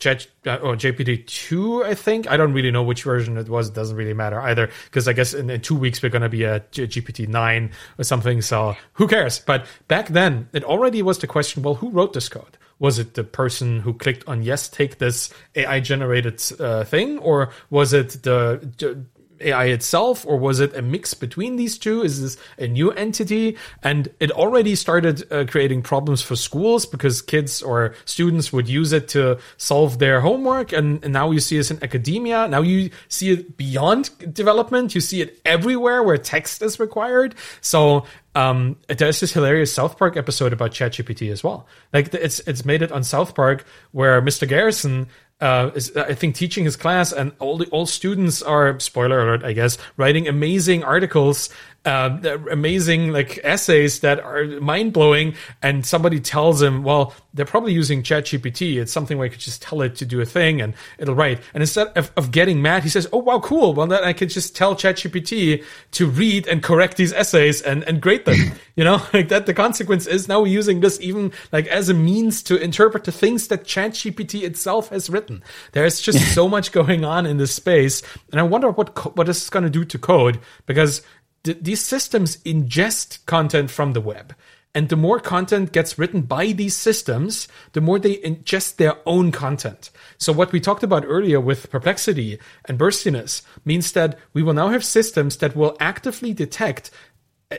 uh, 0.46 0.56
or 0.58 0.76
GPT 0.76 1.26
two, 1.28 1.84
I 1.84 1.94
think. 1.94 2.30
I 2.30 2.38
don't 2.38 2.54
really 2.54 2.72
know 2.72 2.84
which 2.84 3.04
version 3.04 3.38
it 3.38 3.50
was. 3.50 3.70
It 3.70 3.76
doesn't 3.76 3.96
really 3.96 4.14
matter 4.14 4.40
either 4.42 4.70
because 4.86 5.08
I 5.08 5.14
guess 5.14 5.34
in, 5.34 5.50
in, 5.50 5.62
two 5.62 5.76
weeks 5.76 6.02
we're 6.02 6.10
gonna 6.10 6.30
be 6.30 6.44
a 6.44 6.64
G- 6.72 6.88
GPT 6.88 7.28
nine 7.28 7.72
or 7.98 8.04
something. 8.04 8.42
So 8.42 8.76
who 8.94 9.08
cares? 9.08 9.40
But 9.40 9.66
back 9.88 10.10
then 10.10 10.50
it 10.54 10.64
already 10.64 11.02
was 11.02 11.20
the 11.20 11.28
question. 11.28 11.64
Well, 11.64 11.76
who 11.76 11.90
wrote 11.90 12.14
this 12.14 12.30
code? 12.30 12.58
Was 12.80 12.98
it 12.98 13.14
the 13.14 13.24
person 13.24 13.82
who 13.82 13.94
clicked 13.94 14.28
on 14.28 14.42
yes, 14.42 14.68
take 14.68 14.98
this 14.98 15.32
AI 15.56 15.80
generated 15.82 16.42
uh, 16.60 16.84
thing, 16.84 17.20
or 17.20 17.52
was 17.70 17.94
it 17.94 18.24
the 18.24 19.06
AI 19.42 19.66
itself, 19.66 20.26
or 20.26 20.38
was 20.38 20.60
it 20.60 20.76
a 20.76 20.82
mix 20.82 21.14
between 21.14 21.56
these 21.56 21.78
two? 21.78 22.04
Is 22.04 22.22
this 22.22 22.38
a 22.58 22.68
new 22.68 22.92
entity? 22.92 23.58
And 23.84 24.10
it 24.20 24.32
already 24.32 24.76
started 24.76 25.32
uh, 25.32 25.46
creating 25.46 25.82
problems 25.84 26.22
for 26.22 26.36
schools 26.36 26.86
because 26.86 27.22
kids 27.22 27.62
or 27.62 27.94
students 28.06 28.54
would 28.54 28.68
use 28.68 28.94
it 28.94 29.08
to 29.10 29.39
solve 29.58 30.00
their 30.00 30.22
homework. 30.22 30.72
And, 30.72 31.04
and 31.04 31.14
now 31.14 31.32
you 31.32 31.39
see 31.39 31.58
this 31.58 31.72
in 31.72 31.84
academia. 31.84 32.48
Now 32.48 32.62
you 32.62 32.89
see 33.08 33.32
it 33.32 33.58
beyond 33.58 34.10
development. 34.34 34.96
You 34.96 35.02
see 35.02 35.22
it 35.22 35.39
everywhere 35.46 36.04
where 36.04 36.18
text 36.18 36.62
is 36.62 36.80
required. 36.80 37.36
So 37.62 38.06
um, 38.34 38.78
there's 38.88 39.20
this 39.20 39.34
hilarious 39.34 39.74
South 39.74 39.98
Park 39.98 40.16
episode 40.16 40.54
about 40.54 40.72
ChatGPT 40.72 41.32
as 41.32 41.44
well. 41.44 41.68
Like 41.92 42.14
it's 42.14 42.39
it's 42.42 42.64
made 42.64 42.82
it 42.82 42.92
on 42.92 43.04
South 43.04 43.36
Park 43.36 43.66
where 43.92 44.22
Mr. 44.22 44.48
Garrison 44.48 45.08
uh, 45.42 45.72
is, 45.74 45.96
I 45.98 46.14
think, 46.14 46.36
teaching 46.36 46.66
his 46.66 46.76
class, 46.76 47.12
and 47.12 47.32
all 47.39 47.58
the 47.58 47.66
all 47.66 47.86
students 47.86 48.42
are 48.42 48.80
spoiler 48.80 49.22
alert, 49.22 49.44
I 49.44 49.54
guess, 49.54 49.78
writing 49.98 50.28
amazing 50.28 50.84
articles 50.84 51.50
uh, 51.84 52.38
amazing 52.52 53.12
like 53.12 53.40
essays 53.44 54.02
that 54.02 54.20
are 54.20 54.46
mind 54.46 54.94
blowing, 54.94 55.34
and 55.62 55.86
somebody 55.86 56.20
tells 56.20 56.62
him, 56.62 56.84
well, 56.84 57.14
they're 57.34 57.46
probably 57.46 57.74
using 57.74 58.04
ChatGPT. 58.04 58.76
It's 58.80 58.92
something 58.92 59.18
where 59.18 59.26
you 59.26 59.32
could 59.32 59.40
just 59.40 59.62
tell 59.62 59.82
it 59.82 59.96
to 59.96 60.06
do 60.06 60.20
a 60.22 60.26
thing 60.26 60.62
and 60.62 60.74
it'll 60.98 61.16
write. 61.16 61.40
And 61.54 61.64
instead 61.64 61.88
of, 61.98 62.12
of 62.18 62.32
getting 62.32 62.62
mad, 62.62 62.84
he 62.84 62.90
says, 62.90 63.08
oh 63.14 63.20
wow, 63.20 63.40
cool. 63.40 63.74
Well, 63.74 63.88
then 63.88 64.04
I 64.04 64.14
can 64.14 64.30
just 64.30 64.56
tell 64.56 64.76
ChatGPT 64.76 65.64
to 65.92 66.08
read 66.08 66.48
and 66.48 66.62
correct 66.62 66.98
these 66.98 67.14
essays 67.14 67.62
and 67.62 67.84
and 67.84 68.02
grade 68.02 68.26
them. 68.26 68.38
you 68.76 68.84
know, 68.84 69.02
like 69.14 69.30
that. 69.30 69.46
The 69.46 69.54
consequence 69.54 70.08
is 70.08 70.28
now 70.28 70.42
we're 70.42 70.48
using 70.48 70.82
this 70.82 71.00
even 71.02 71.32
like 71.52 71.68
as 71.68 71.90
a 71.90 71.94
means 71.94 72.44
to 72.44 72.58
interpret 72.58 73.06
the 73.06 73.12
things 73.12 73.48
that 73.48 73.64
ChatGPT 73.64 74.44
itself 74.44 74.90
has 74.90 75.10
written. 75.10 75.44
There's 75.72 76.02
just 76.02 76.34
so 76.36 76.48
much 76.48 76.72
going 76.72 77.06
on 77.06 77.26
in 77.26 77.38
this 77.38 77.54
space, 77.54 78.04
and 78.32 78.40
I 78.40 78.44
wonder 78.44 78.70
what 78.70 78.94
co- 78.94 79.12
what 79.12 79.28
this 79.28 79.42
is 79.42 79.50
going 79.50 79.64
to 79.64 79.70
do 79.70 79.86
to 79.86 79.98
code 79.98 80.40
because 80.66 81.02
th- 81.44 81.58
these 81.62 81.82
systems 81.82 82.38
ingest 82.38 83.26
content 83.26 83.72
from 83.72 83.94
the 83.94 84.02
web. 84.02 84.36
And 84.74 84.88
the 84.88 84.96
more 84.96 85.20
content 85.20 85.74
gets 85.74 86.00
written 86.00 86.22
by 86.22 86.54
these 86.54 86.78
systems, 86.78 87.50
the 87.74 87.82
more 87.82 88.00
they 88.00 88.18
ingest 88.18 88.78
their 88.78 88.96
own 89.06 89.32
content. 89.32 89.89
So 90.18 90.32
what 90.32 90.54
we 90.54 90.62
talked 90.62 90.84
about 90.84 91.04
earlier 91.06 91.42
with 91.42 91.70
perplexity 91.70 92.39
and 92.66 92.78
burstiness 92.78 93.42
means 93.66 93.92
that 93.92 94.18
we 94.34 94.42
will 94.42 94.54
now 94.54 94.70
have 94.70 94.86
systems 94.86 95.38
that 95.38 95.58
will 95.58 95.76
actively 95.82 96.34
detect 96.34 96.89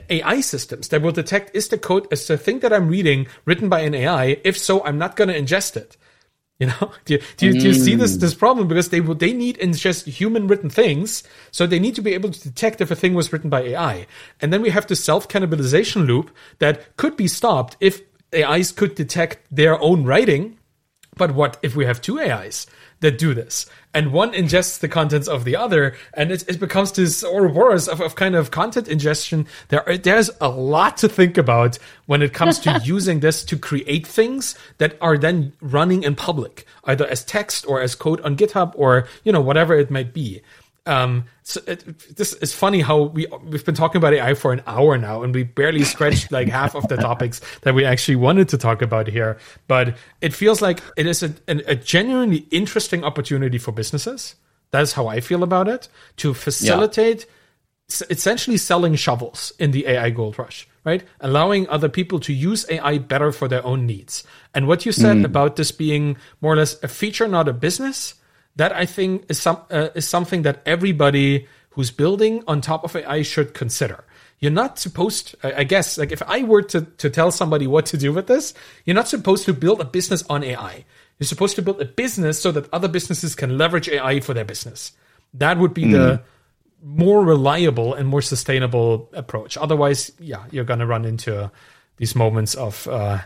AI 0.08 0.40
systems 0.40 0.88
that 0.88 1.02
will 1.02 1.12
detect 1.12 1.54
is 1.54 1.68
the 1.68 1.76
code, 1.76 2.06
is 2.10 2.26
the 2.26 2.38
thing 2.38 2.60
that 2.60 2.72
I'm 2.72 2.88
reading 2.88 3.26
written 3.44 3.68
by 3.68 3.80
an 3.80 3.94
AI? 3.94 4.38
If 4.42 4.56
so, 4.56 4.82
I'm 4.84 4.98
not 4.98 5.16
going 5.16 5.28
to 5.28 5.38
ingest 5.38 5.76
it. 5.76 5.96
You 6.62 6.68
know, 6.68 6.92
do 7.06 7.14
you, 7.14 7.22
do 7.38 7.46
you, 7.46 7.52
do 7.54 7.66
you 7.66 7.74
see 7.74 7.96
this 7.96 8.16
mm. 8.16 8.20
this 8.20 8.34
problem? 8.34 8.68
Because 8.68 8.90
they 8.90 9.00
they 9.00 9.32
need 9.32 9.56
in 9.58 9.72
just 9.72 10.06
human 10.06 10.46
written 10.46 10.70
things, 10.70 11.24
so 11.50 11.66
they 11.66 11.80
need 11.80 11.96
to 11.96 12.02
be 12.02 12.14
able 12.14 12.30
to 12.30 12.40
detect 12.40 12.80
if 12.80 12.92
a 12.92 12.94
thing 12.94 13.14
was 13.14 13.32
written 13.32 13.50
by 13.50 13.62
AI, 13.62 14.06
and 14.40 14.52
then 14.52 14.62
we 14.62 14.70
have 14.70 14.86
the 14.86 14.94
self 14.94 15.26
cannibalization 15.26 16.06
loop 16.06 16.30
that 16.60 16.96
could 16.96 17.16
be 17.16 17.26
stopped 17.26 17.76
if 17.80 18.02
AIs 18.32 18.70
could 18.70 18.94
detect 18.94 19.44
their 19.50 19.80
own 19.82 20.04
writing. 20.04 20.56
But 21.16 21.34
what 21.34 21.58
if 21.62 21.74
we 21.74 21.84
have 21.84 22.00
two 22.00 22.20
AIs 22.20 22.68
that 23.02 23.18
do 23.18 23.34
this? 23.34 23.66
and 23.94 24.12
one 24.12 24.32
ingests 24.32 24.78
the 24.80 24.88
contents 24.88 25.28
of 25.28 25.44
the 25.44 25.56
other, 25.56 25.94
and 26.14 26.32
it, 26.32 26.48
it 26.48 26.58
becomes 26.58 26.92
this 26.92 27.22
Ouroboros 27.22 27.88
of, 27.88 28.00
of 28.00 28.14
kind 28.14 28.34
of 28.34 28.50
content 28.50 28.88
ingestion. 28.88 29.46
There, 29.68 29.84
there's 30.02 30.30
a 30.40 30.48
lot 30.48 30.96
to 30.98 31.08
think 31.08 31.36
about 31.36 31.78
when 32.06 32.22
it 32.22 32.32
comes 32.32 32.58
to 32.60 32.80
using 32.84 33.20
this 33.20 33.44
to 33.44 33.58
create 33.58 34.06
things 34.06 34.56
that 34.78 34.96
are 35.00 35.18
then 35.18 35.52
running 35.60 36.02
in 36.04 36.14
public, 36.14 36.66
either 36.84 37.06
as 37.06 37.24
text 37.24 37.66
or 37.66 37.80
as 37.82 37.94
code 37.94 38.20
on 38.22 38.36
GitHub 38.36 38.72
or 38.76 39.06
you 39.24 39.32
know 39.32 39.40
whatever 39.40 39.74
it 39.74 39.90
might 39.90 40.14
be. 40.14 40.40
Um, 40.84 41.26
so 41.44 41.60
it, 41.66 42.16
this 42.16 42.32
is 42.34 42.52
funny 42.52 42.80
how 42.80 43.02
we 43.02 43.26
we've 43.44 43.64
been 43.64 43.74
talking 43.74 43.98
about 43.98 44.14
AI 44.14 44.34
for 44.34 44.52
an 44.52 44.62
hour 44.66 44.98
now, 44.98 45.22
and 45.22 45.34
we 45.34 45.44
barely 45.44 45.84
scratched 45.84 46.32
like 46.32 46.48
half 46.60 46.74
of 46.74 46.88
the 46.88 46.96
topics 46.96 47.40
that 47.62 47.74
we 47.74 47.84
actually 47.84 48.16
wanted 48.16 48.48
to 48.48 48.58
talk 48.58 48.82
about 48.82 49.06
here. 49.06 49.38
But 49.68 49.96
it 50.20 50.34
feels 50.34 50.60
like 50.60 50.82
it 50.96 51.06
is 51.06 51.22
a, 51.22 51.34
a 51.46 51.76
genuinely 51.76 52.48
interesting 52.50 53.04
opportunity 53.04 53.58
for 53.58 53.70
businesses. 53.70 54.34
That's 54.72 54.92
how 54.92 55.06
I 55.06 55.20
feel 55.20 55.42
about 55.42 55.68
it 55.68 55.88
to 56.16 56.34
facilitate 56.34 57.26
yeah. 57.90 58.06
essentially 58.10 58.56
selling 58.56 58.96
shovels 58.96 59.52
in 59.58 59.70
the 59.70 59.86
AI 59.86 60.10
gold 60.10 60.38
rush, 60.38 60.66
right? 60.82 61.04
Allowing 61.20 61.68
other 61.68 61.90
people 61.90 62.18
to 62.20 62.32
use 62.32 62.66
AI 62.70 62.98
better 62.98 63.30
for 63.32 63.48
their 63.48 63.64
own 63.64 63.86
needs. 63.86 64.24
And 64.54 64.66
what 64.66 64.86
you 64.86 64.92
said 64.92 65.18
mm. 65.18 65.24
about 65.24 65.56
this 65.56 65.70
being 65.70 66.16
more 66.40 66.54
or 66.54 66.56
less 66.56 66.82
a 66.82 66.88
feature, 66.88 67.28
not 67.28 67.48
a 67.48 67.52
business 67.52 68.14
that 68.56 68.72
I 68.72 68.86
think 68.86 69.26
is 69.28 69.40
some 69.40 69.58
uh, 69.70 69.88
is 69.94 70.08
something 70.08 70.42
that 70.42 70.62
everybody 70.66 71.46
who's 71.70 71.90
building 71.90 72.44
on 72.46 72.60
top 72.60 72.84
of 72.84 72.94
AI 72.94 73.22
should 73.22 73.54
consider. 73.54 74.04
You're 74.38 74.50
not 74.50 74.78
supposed, 74.78 75.36
I 75.44 75.62
guess, 75.62 75.96
like 75.96 76.10
if 76.10 76.20
I 76.22 76.42
were 76.42 76.62
to, 76.62 76.80
to 76.82 77.08
tell 77.08 77.30
somebody 77.30 77.68
what 77.68 77.86
to 77.86 77.96
do 77.96 78.12
with 78.12 78.26
this, 78.26 78.54
you're 78.84 78.96
not 78.96 79.06
supposed 79.06 79.44
to 79.44 79.54
build 79.54 79.80
a 79.80 79.84
business 79.84 80.24
on 80.28 80.42
AI. 80.42 80.84
You're 81.18 81.28
supposed 81.28 81.54
to 81.56 81.62
build 81.62 81.80
a 81.80 81.84
business 81.84 82.42
so 82.42 82.50
that 82.50 82.68
other 82.72 82.88
businesses 82.88 83.36
can 83.36 83.56
leverage 83.56 83.88
AI 83.88 84.18
for 84.18 84.34
their 84.34 84.44
business. 84.44 84.92
That 85.32 85.58
would 85.58 85.72
be 85.72 85.84
mm. 85.84 85.92
the 85.92 86.22
more 86.82 87.24
reliable 87.24 87.94
and 87.94 88.08
more 88.08 88.20
sustainable 88.20 89.08
approach. 89.12 89.56
Otherwise, 89.56 90.10
yeah, 90.18 90.44
you're 90.50 90.64
going 90.64 90.80
to 90.80 90.86
run 90.86 91.04
into 91.04 91.50
these 91.98 92.16
moments 92.16 92.56
of 92.56 92.88
uh, 92.88 93.20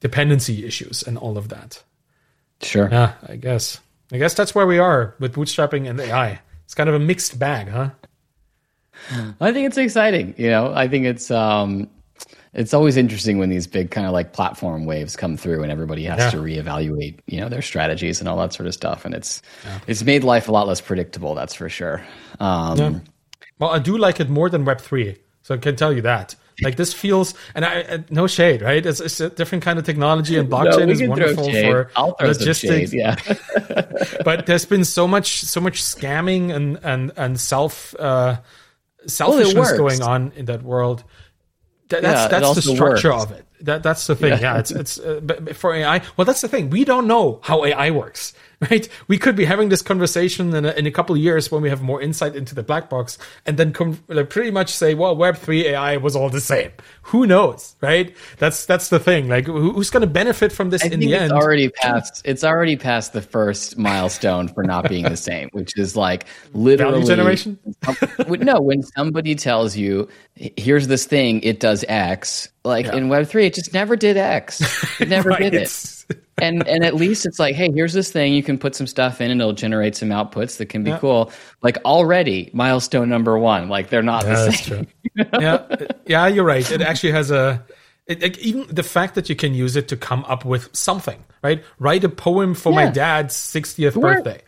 dependency 0.00 0.66
issues 0.66 1.04
and 1.04 1.16
all 1.16 1.38
of 1.38 1.48
that. 1.50 1.82
Sure. 2.60 2.88
Yeah, 2.90 3.12
I 3.26 3.36
guess. 3.36 3.78
I 4.12 4.18
guess 4.18 4.34
that's 4.34 4.54
where 4.54 4.66
we 4.66 4.78
are 4.78 5.14
with 5.18 5.34
bootstrapping 5.34 5.88
and 5.88 6.00
AI. 6.00 6.40
It's 6.64 6.74
kind 6.74 6.88
of 6.88 6.94
a 6.94 6.98
mixed 6.98 7.38
bag, 7.38 7.68
huh? 7.68 7.90
I 9.40 9.52
think 9.52 9.66
it's 9.66 9.78
exciting. 9.78 10.34
You 10.36 10.50
know, 10.50 10.72
I 10.74 10.88
think 10.88 11.06
it's 11.06 11.30
um, 11.30 11.88
it's 12.52 12.74
always 12.74 12.96
interesting 12.96 13.38
when 13.38 13.50
these 13.50 13.66
big 13.66 13.90
kind 13.90 14.06
of 14.06 14.12
like 14.12 14.32
platform 14.32 14.84
waves 14.84 15.16
come 15.16 15.36
through 15.36 15.62
and 15.62 15.70
everybody 15.70 16.04
has 16.04 16.18
yeah. 16.18 16.30
to 16.30 16.38
reevaluate, 16.38 17.20
you 17.26 17.40
know, 17.40 17.48
their 17.48 17.62
strategies 17.62 18.20
and 18.20 18.28
all 18.28 18.36
that 18.38 18.52
sort 18.52 18.66
of 18.66 18.74
stuff. 18.74 19.04
And 19.04 19.14
it's 19.14 19.42
yeah. 19.64 19.78
it's 19.86 20.02
made 20.02 20.24
life 20.24 20.48
a 20.48 20.52
lot 20.52 20.66
less 20.66 20.80
predictable. 20.80 21.34
That's 21.34 21.54
for 21.54 21.68
sure. 21.68 22.04
Um, 22.40 22.78
yeah. 22.78 22.92
Well, 23.58 23.70
I 23.70 23.78
do 23.78 23.96
like 23.96 24.20
it 24.20 24.28
more 24.28 24.48
than 24.48 24.64
Web 24.64 24.80
three, 24.80 25.16
so 25.42 25.54
I 25.54 25.58
can 25.58 25.76
tell 25.76 25.92
you 25.92 26.02
that. 26.02 26.34
Like 26.62 26.76
this 26.76 26.92
feels, 26.92 27.34
and 27.54 27.64
I, 27.64 28.04
no 28.10 28.26
shade, 28.26 28.62
right? 28.62 28.84
It's, 28.84 29.00
it's, 29.00 29.20
a 29.20 29.30
different 29.30 29.62
kind 29.62 29.78
of 29.78 29.84
technology, 29.84 30.36
and 30.36 30.48
blockchain 30.50 30.86
no, 30.86 30.92
is 30.92 31.02
wonderful 31.02 31.52
for 31.52 31.90
logistics. 32.20 32.92
yeah, 32.92 33.16
but 34.24 34.46
there's 34.46 34.64
been 34.64 34.84
so 34.84 35.06
much, 35.06 35.42
so 35.42 35.60
much 35.60 35.82
scamming 35.82 36.52
and 36.52 36.78
and 36.82 37.12
and 37.16 37.40
self 37.40 37.94
uh, 37.98 38.40
selfishness 39.06 39.54
well, 39.54 39.76
going 39.78 40.02
on 40.02 40.32
in 40.34 40.46
that 40.46 40.62
world. 40.62 41.04
That, 41.88 42.02
that's 42.02 42.32
yeah, 42.32 42.40
that's 42.40 42.54
the 42.56 42.62
structure 42.74 43.12
works. 43.12 43.24
of 43.24 43.32
it. 43.32 43.46
That 43.60 43.82
that's 43.82 44.06
the 44.06 44.16
thing. 44.16 44.30
Yeah, 44.30 44.40
yeah 44.40 44.58
it's 44.58 44.70
it's 44.70 44.98
uh, 44.98 45.20
for 45.54 45.74
AI. 45.74 46.02
Well, 46.16 46.24
that's 46.24 46.40
the 46.40 46.48
thing. 46.48 46.70
We 46.70 46.84
don't 46.84 47.06
know 47.06 47.40
how 47.42 47.64
AI 47.64 47.90
works. 47.90 48.34
right? 48.70 48.88
We 49.06 49.18
could 49.18 49.36
be 49.36 49.44
having 49.44 49.68
this 49.68 49.82
conversation 49.82 50.54
in 50.54 50.64
a, 50.64 50.72
in 50.72 50.86
a 50.86 50.90
couple 50.90 51.14
of 51.14 51.20
years 51.20 51.50
when 51.50 51.62
we 51.62 51.68
have 51.68 51.80
more 51.80 52.02
insight 52.02 52.34
into 52.34 52.56
the 52.56 52.62
black 52.62 52.90
box, 52.90 53.16
and 53.46 53.56
then 53.56 53.72
com- 53.72 54.02
like 54.08 54.30
pretty 54.30 54.50
much 54.50 54.70
say, 54.70 54.94
well, 54.94 55.14
Web 55.14 55.36
three 55.36 55.66
AI 55.68 55.96
was 55.96 56.16
all 56.16 56.28
the 56.28 56.40
same. 56.40 56.72
Who 57.02 57.24
knows, 57.24 57.76
right? 57.80 58.16
That's 58.38 58.66
that's 58.66 58.88
the 58.88 58.98
thing. 58.98 59.28
Like, 59.28 59.46
who's 59.46 59.90
going 59.90 60.00
to 60.00 60.08
benefit 60.08 60.50
from 60.50 60.70
this 60.70 60.84
I 60.84 60.88
in 60.88 60.98
the 60.98 61.12
it's 61.12 61.22
end? 61.22 61.32
Already 61.32 61.68
past. 61.68 62.22
It's 62.24 62.42
already 62.42 62.76
past 62.76 63.12
the 63.12 63.22
first 63.22 63.78
milestone 63.78 64.48
for 64.48 64.64
not 64.64 64.88
being 64.88 65.04
the 65.04 65.16
same, 65.16 65.50
which 65.52 65.78
is 65.78 65.94
like 65.94 66.26
literally 66.52 67.02
Value 67.02 67.06
generation. 67.06 67.58
no, 68.28 68.60
when 68.60 68.82
somebody 68.82 69.36
tells 69.36 69.76
you, 69.76 70.08
"Here's 70.34 70.88
this 70.88 71.06
thing, 71.06 71.42
it 71.42 71.60
does 71.60 71.84
X," 71.88 72.48
like 72.68 72.86
yeah. 72.86 72.96
in 72.96 73.08
Web 73.08 73.26
three, 73.26 73.46
it 73.46 73.54
just 73.54 73.74
never 73.74 73.96
did 73.96 74.16
X. 74.16 74.62
It 75.00 75.08
never 75.08 75.30
right. 75.30 75.40
did 75.40 75.54
it 75.54 75.98
and 76.40 76.66
and 76.66 76.84
at 76.84 76.94
least 76.94 77.26
it's 77.26 77.38
like, 77.38 77.54
hey, 77.54 77.70
here's 77.72 77.92
this 77.92 78.10
thing 78.10 78.34
you 78.34 78.42
can 78.42 78.58
put 78.58 78.74
some 78.74 78.86
stuff 78.86 79.20
in 79.20 79.30
and 79.30 79.40
it'll 79.40 79.52
generate 79.52 79.96
some 79.96 80.08
outputs 80.08 80.58
that 80.58 80.66
can 80.66 80.84
be 80.84 80.90
yeah. 80.90 80.98
cool. 80.98 81.32
Like 81.62 81.78
already 81.84 82.50
milestone 82.52 83.08
number 83.08 83.38
one. 83.38 83.68
Like 83.68 83.90
they're 83.90 84.02
not 84.02 84.24
yeah, 84.24 84.44
the 84.44 84.52
same. 84.52 84.86
You 85.14 85.24
know? 85.32 85.40
Yeah, 85.40 85.76
yeah, 86.06 86.26
you're 86.28 86.44
right. 86.44 86.70
It 86.70 86.80
actually 86.80 87.12
has 87.12 87.30
a 87.30 87.64
it, 88.06 88.22
it, 88.22 88.38
even 88.38 88.66
the 88.68 88.82
fact 88.82 89.16
that 89.16 89.28
you 89.28 89.34
can 89.34 89.52
use 89.52 89.74
it 89.74 89.88
to 89.88 89.96
come 89.96 90.24
up 90.26 90.44
with 90.44 90.74
something, 90.74 91.22
right? 91.42 91.62
Write 91.78 92.04
a 92.04 92.08
poem 92.08 92.54
for 92.54 92.70
yeah. 92.70 92.84
my 92.84 92.90
dad's 92.90 93.34
60th 93.34 94.00
birthday. 94.00 94.40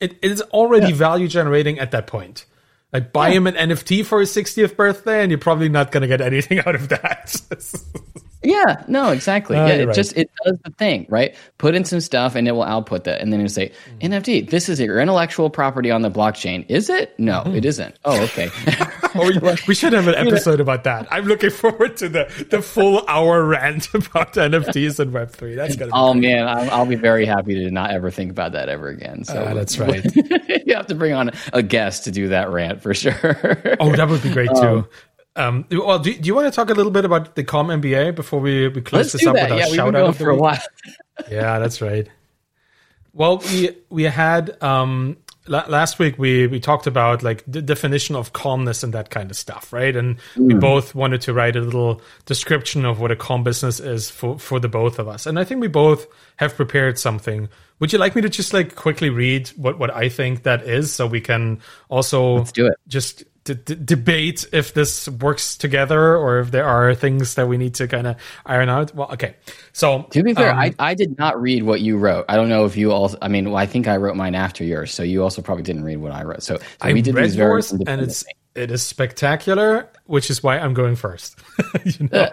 It 0.00 0.18
is 0.22 0.42
already 0.42 0.92
value 0.92 1.28
generating 1.28 1.78
at 1.78 1.92
that 1.92 2.06
point. 2.06 2.46
Like 2.92 3.12
buy 3.12 3.30
him 3.30 3.46
an 3.46 3.54
NFT 3.54 4.04
for 4.04 4.20
his 4.20 4.34
60th 4.34 4.76
birthday, 4.76 5.22
and 5.22 5.30
you're 5.30 5.38
probably 5.38 5.68
not 5.68 5.92
going 5.92 6.02
to 6.02 6.08
get 6.08 6.20
anything 6.20 6.58
out 6.66 6.74
of 6.74 6.88
that. 6.88 7.36
Yeah, 8.42 8.84
no, 8.86 9.10
exactly. 9.10 9.56
Uh, 9.56 9.66
yeah, 9.66 9.74
it 9.74 9.86
right. 9.86 9.94
just 9.94 10.16
it 10.16 10.30
does 10.44 10.58
the 10.64 10.70
thing, 10.70 11.06
right? 11.08 11.34
Put 11.58 11.74
in 11.74 11.84
some 11.84 12.00
stuff 12.00 12.36
and 12.36 12.46
it 12.46 12.52
will 12.52 12.62
output 12.62 13.04
that. 13.04 13.20
And 13.20 13.32
then 13.32 13.40
you 13.40 13.48
say, 13.48 13.70
mm-hmm. 14.00 14.12
NFT, 14.12 14.48
this 14.48 14.68
is 14.68 14.78
your 14.78 15.00
intellectual 15.00 15.50
property 15.50 15.90
on 15.90 16.02
the 16.02 16.10
blockchain. 16.10 16.64
Is 16.68 16.88
it? 16.88 17.18
No, 17.18 17.40
mm-hmm. 17.40 17.56
it 17.56 17.64
isn't. 17.64 17.98
Oh, 18.04 18.22
okay. 18.24 18.48
oh, 19.16 19.56
we 19.68 19.74
should 19.74 19.92
have 19.92 20.06
an 20.06 20.14
episode 20.14 20.60
about 20.60 20.84
that. 20.84 21.08
I'm 21.10 21.24
looking 21.24 21.50
forward 21.50 21.96
to 21.96 22.08
the 22.08 22.46
the 22.48 22.62
full 22.62 23.04
hour 23.08 23.44
rant 23.44 23.88
about 23.94 24.34
NFTs 24.34 25.00
and 25.00 25.12
Web3. 25.12 25.56
That's 25.56 25.74
gonna 25.74 25.90
Oh 25.92 26.12
great. 26.12 26.30
man, 26.30 26.46
I'll, 26.46 26.70
I'll, 26.70 26.86
be 26.86 26.94
very 26.94 27.26
happy 27.26 27.54
to 27.54 27.70
not 27.70 27.90
ever 27.90 28.10
think 28.10 28.30
about 28.30 28.52
that 28.52 28.68
ever 28.68 28.88
again. 28.88 29.24
So 29.24 29.34
uh, 29.34 29.54
that's 29.54 29.78
right. 29.78 30.04
you 30.64 30.76
have 30.76 30.86
to 30.86 30.94
bring 30.94 31.12
on 31.12 31.32
a 31.52 31.62
guest 31.62 32.04
to 32.04 32.12
do 32.12 32.28
that 32.28 32.50
rant 32.50 32.82
for 32.82 32.94
sure. 32.94 33.14
oh, 33.80 33.94
that 33.96 34.08
would 34.08 34.22
be 34.22 34.32
great 34.32 34.50
too. 34.50 34.56
Um, 34.56 34.88
um, 35.38 35.64
well, 35.70 35.98
do, 35.98 36.12
do, 36.12 36.26
you 36.26 36.34
want 36.34 36.46
to 36.46 36.50
talk 36.54 36.68
a 36.70 36.74
little 36.74 36.92
bit 36.92 37.04
about 37.04 37.36
the 37.36 37.44
Calm 37.44 37.68
MBA 37.68 38.14
before 38.14 38.40
we, 38.40 38.68
we 38.68 38.80
close 38.80 39.04
Let's 39.04 39.12
this 39.12 39.26
up 39.26 39.34
that. 39.36 39.44
with 39.44 39.52
our 39.52 39.58
yeah, 39.58 39.74
shout 39.74 39.94
out 39.94 40.16
for 40.16 40.30
a 40.30 40.36
while? 40.36 40.58
yeah, 41.30 41.58
that's 41.58 41.80
right. 41.80 42.08
Well, 43.12 43.38
we 43.38 43.70
we 43.88 44.04
had 44.04 44.62
um, 44.62 45.16
last 45.48 45.98
week 45.98 46.18
we 46.18 46.46
we 46.46 46.60
talked 46.60 46.86
about 46.86 47.22
like 47.22 47.42
the 47.46 47.62
definition 47.62 48.16
of 48.16 48.32
calmness 48.32 48.82
and 48.82 48.92
that 48.94 49.10
kind 49.10 49.30
of 49.30 49.36
stuff, 49.36 49.72
right? 49.72 49.94
And 49.94 50.18
mm. 50.34 50.48
we 50.48 50.54
both 50.54 50.94
wanted 50.94 51.20
to 51.22 51.32
write 51.32 51.56
a 51.56 51.60
little 51.60 52.00
description 52.26 52.84
of 52.84 53.00
what 53.00 53.10
a 53.10 53.16
calm 53.16 53.44
business 53.44 53.80
is 53.80 54.10
for 54.10 54.38
for 54.38 54.60
the 54.60 54.68
both 54.68 54.98
of 54.98 55.08
us. 55.08 55.26
And 55.26 55.38
I 55.38 55.44
think 55.44 55.60
we 55.60 55.68
both 55.68 56.06
have 56.36 56.54
prepared 56.54 56.98
something. 56.98 57.48
Would 57.80 57.92
you 57.92 57.98
like 57.98 58.16
me 58.16 58.22
to 58.22 58.28
just 58.28 58.52
like 58.52 58.74
quickly 58.74 59.10
read 59.10 59.48
what 59.50 59.78
what 59.78 59.94
I 59.94 60.08
think 60.08 60.42
that 60.42 60.62
is, 60.62 60.92
so 60.92 61.06
we 61.06 61.20
can 61.20 61.60
also 61.88 62.36
Let's 62.36 62.52
do 62.52 62.66
it. 62.66 62.74
Just 62.88 63.24
d- 63.54 63.74
d- 63.74 63.84
debate 63.84 64.46
if 64.52 64.74
this 64.74 65.08
works 65.08 65.56
together 65.56 66.16
or 66.16 66.40
if 66.40 66.50
there 66.50 66.66
are 66.66 66.94
things 66.94 67.34
that 67.36 67.48
we 67.48 67.56
need 67.56 67.74
to 67.74 67.88
kind 67.88 68.06
of 68.06 68.16
iron 68.44 68.68
out. 68.68 68.94
Well, 68.94 69.10
okay. 69.12 69.36
So 69.72 70.02
to 70.10 70.22
be 70.22 70.34
fair, 70.34 70.50
um, 70.50 70.58
I, 70.58 70.74
I 70.78 70.94
did 70.94 71.18
not 71.18 71.40
read 71.40 71.62
what 71.62 71.80
you 71.80 71.96
wrote. 71.96 72.26
I 72.28 72.36
don't 72.36 72.48
know 72.48 72.64
if 72.64 72.76
you 72.76 72.92
also. 72.92 73.18
I 73.22 73.28
mean, 73.28 73.46
well, 73.46 73.56
I 73.56 73.66
think 73.66 73.88
I 73.88 73.96
wrote 73.96 74.16
mine 74.16 74.34
after 74.34 74.64
yours, 74.64 74.92
so 74.92 75.02
you 75.02 75.22
also 75.22 75.42
probably 75.42 75.64
didn't 75.64 75.84
read 75.84 75.96
what 75.96 76.12
I 76.12 76.24
wrote. 76.24 76.42
So, 76.42 76.56
so 76.56 76.64
I 76.80 76.92
we 76.92 77.02
did 77.02 77.14
read 77.14 77.32
yours, 77.32 77.72
and 77.72 78.00
it's 78.00 78.24
it 78.54 78.72
is 78.72 78.82
spectacular, 78.82 79.88
which 80.06 80.30
is 80.30 80.42
why 80.42 80.58
I'm 80.58 80.74
going 80.74 80.96
first. 80.96 81.38
you 81.84 82.08
know? 82.10 82.28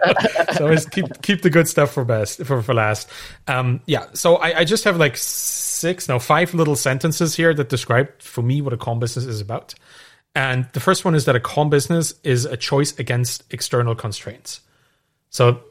so 0.54 0.64
always 0.64 0.86
keep 0.86 1.22
keep 1.22 1.42
the 1.42 1.50
good 1.50 1.68
stuff 1.68 1.92
for 1.92 2.04
best 2.04 2.44
for 2.44 2.62
for 2.62 2.74
last. 2.74 3.08
Um, 3.46 3.80
yeah. 3.86 4.06
So 4.12 4.36
I, 4.36 4.60
I 4.60 4.64
just 4.64 4.84
have 4.84 4.96
like 4.96 5.16
six, 5.16 6.08
no, 6.08 6.18
five 6.18 6.52
little 6.54 6.76
sentences 6.76 7.36
here 7.36 7.54
that 7.54 7.68
describe 7.68 8.20
for 8.20 8.42
me 8.42 8.60
what 8.60 8.72
a 8.72 8.76
calm 8.76 8.98
business 8.98 9.24
is 9.24 9.40
about. 9.40 9.74
And 10.36 10.68
the 10.74 10.80
first 10.80 11.06
one 11.06 11.14
is 11.14 11.24
that 11.24 11.34
a 11.34 11.40
calm 11.40 11.70
business 11.70 12.12
is 12.22 12.44
a 12.44 12.58
choice 12.58 12.96
against 12.98 13.42
external 13.54 13.94
constraints. 13.94 14.60
So 15.30 15.62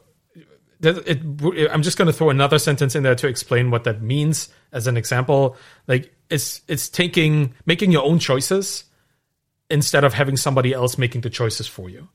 it, 0.82 1.06
it, 1.06 1.70
I'm 1.70 1.82
just 1.82 1.96
going 1.96 2.06
to 2.06 2.12
throw 2.12 2.30
another 2.30 2.58
sentence 2.58 2.96
in 2.96 3.04
there 3.04 3.14
to 3.14 3.28
explain 3.28 3.70
what 3.70 3.84
that 3.84 4.02
means 4.02 4.48
as 4.72 4.88
an 4.88 4.96
example. 4.96 5.56
Like 5.86 6.12
it's 6.30 6.62
it's 6.66 6.88
taking 6.88 7.54
making 7.64 7.92
your 7.92 8.04
own 8.04 8.18
choices 8.18 8.82
instead 9.70 10.02
of 10.02 10.14
having 10.14 10.36
somebody 10.36 10.72
else 10.72 10.98
making 10.98 11.20
the 11.20 11.30
choices 11.30 11.68
for 11.68 11.88
you 11.88 12.08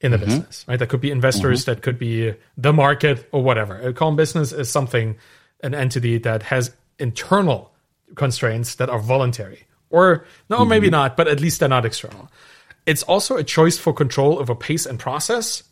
in 0.00 0.10
the 0.10 0.16
mm-hmm. 0.16 0.26
business. 0.26 0.64
Right? 0.66 0.80
That 0.80 0.88
could 0.88 1.00
be 1.00 1.12
investors, 1.12 1.60
mm-hmm. 1.60 1.70
that 1.70 1.82
could 1.82 1.98
be 1.98 2.34
the 2.56 2.72
market 2.72 3.28
or 3.30 3.44
whatever. 3.44 3.78
A 3.78 3.92
calm 3.92 4.16
business 4.16 4.50
is 4.50 4.68
something 4.68 5.16
an 5.62 5.76
entity 5.76 6.18
that 6.18 6.42
has 6.42 6.74
internal 6.98 7.72
constraints 8.16 8.74
that 8.74 8.90
are 8.90 8.98
voluntary 8.98 9.68
or 9.90 10.26
no, 10.48 10.58
mm-hmm. 10.58 10.68
maybe 10.68 10.90
not, 10.90 11.16
but 11.16 11.28
at 11.28 11.40
least 11.40 11.60
they're 11.60 11.68
not 11.68 11.84
external. 11.84 12.30
It's 12.86 13.02
also 13.02 13.36
a 13.36 13.44
choice 13.44 13.78
for 13.78 13.92
control 13.92 14.38
over 14.38 14.54
pace 14.54 14.86
and 14.86 14.98
process 14.98 15.62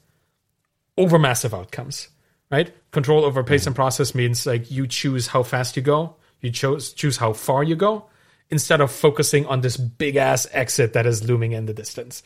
over 0.98 1.18
massive 1.18 1.54
outcomes, 1.54 2.08
right? 2.50 2.72
Control 2.90 3.24
over 3.24 3.42
pace 3.42 3.62
mm-hmm. 3.62 3.70
and 3.70 3.76
process 3.76 4.14
means 4.14 4.46
like 4.46 4.70
you 4.70 4.86
choose 4.86 5.28
how 5.28 5.42
fast 5.42 5.76
you 5.76 5.82
go, 5.82 6.16
you 6.40 6.50
choose 6.50 6.92
choose 6.92 7.16
how 7.16 7.32
far 7.32 7.62
you 7.62 7.76
go, 7.76 8.06
instead 8.50 8.80
of 8.80 8.90
focusing 8.90 9.46
on 9.46 9.60
this 9.60 9.76
big 9.76 10.16
ass 10.16 10.46
exit 10.52 10.92
that 10.92 11.06
is 11.06 11.28
looming 11.28 11.52
in 11.52 11.66
the 11.66 11.74
distance. 11.74 12.22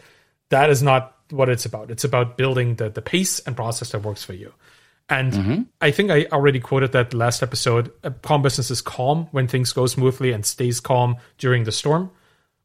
That 0.51 0.71
is 0.71 0.83
not 0.83 1.17
what 1.31 1.49
it's 1.49 1.65
about. 1.65 1.91
It's 1.91 2.05
about 2.05 2.37
building 2.37 2.75
the, 2.75 2.91
the 2.91 3.03
pace 3.03 3.39
and 3.41 3.57
process 3.57 3.91
that 3.93 4.03
works 4.03 4.25
for 4.25 4.33
you. 4.33 4.53
And 5.11 5.33
mm-hmm. 5.33 5.63
I 5.81 5.91
think 5.91 6.13
I 6.13 6.27
already 6.27 6.61
quoted 6.61 6.93
that 6.93 7.13
last 7.13 7.43
episode. 7.43 7.91
A 8.05 8.13
calm 8.13 8.43
business 8.43 8.71
is 8.71 8.81
calm 8.81 9.27
when 9.33 9.49
things 9.49 9.73
go 9.73 9.87
smoothly 9.87 10.31
and 10.31 10.47
stays 10.47 10.79
calm 10.79 11.17
during 11.37 11.65
the 11.65 11.73
storm, 11.73 12.13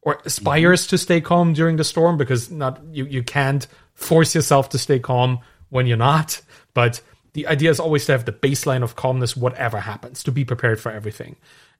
or 0.02 0.22
aspires 0.24 0.82
mm-hmm. 0.82 0.90
to 0.90 0.98
stay 0.98 1.20
calm 1.20 1.52
during 1.52 1.76
the 1.76 1.84
storm 1.84 2.16
because 2.16 2.48
not 2.48 2.80
you 2.92 3.04
you 3.06 3.24
can't 3.24 3.66
force 3.94 4.32
yourself 4.34 4.68
to 4.70 4.78
stay 4.78 5.00
calm 5.00 5.40
when 5.70 5.88
you're 5.88 5.96
not. 5.96 6.40
But 6.72 7.00
the 7.32 7.48
idea 7.48 7.70
is 7.70 7.80
always 7.80 8.06
to 8.06 8.12
have 8.12 8.24
the 8.24 8.32
baseline 8.32 8.84
of 8.84 8.94
calmness, 8.94 9.36
whatever 9.36 9.80
happens, 9.80 10.22
to 10.22 10.30
be 10.30 10.44
prepared 10.44 10.80
for 10.80 10.92
everything, 10.92 11.34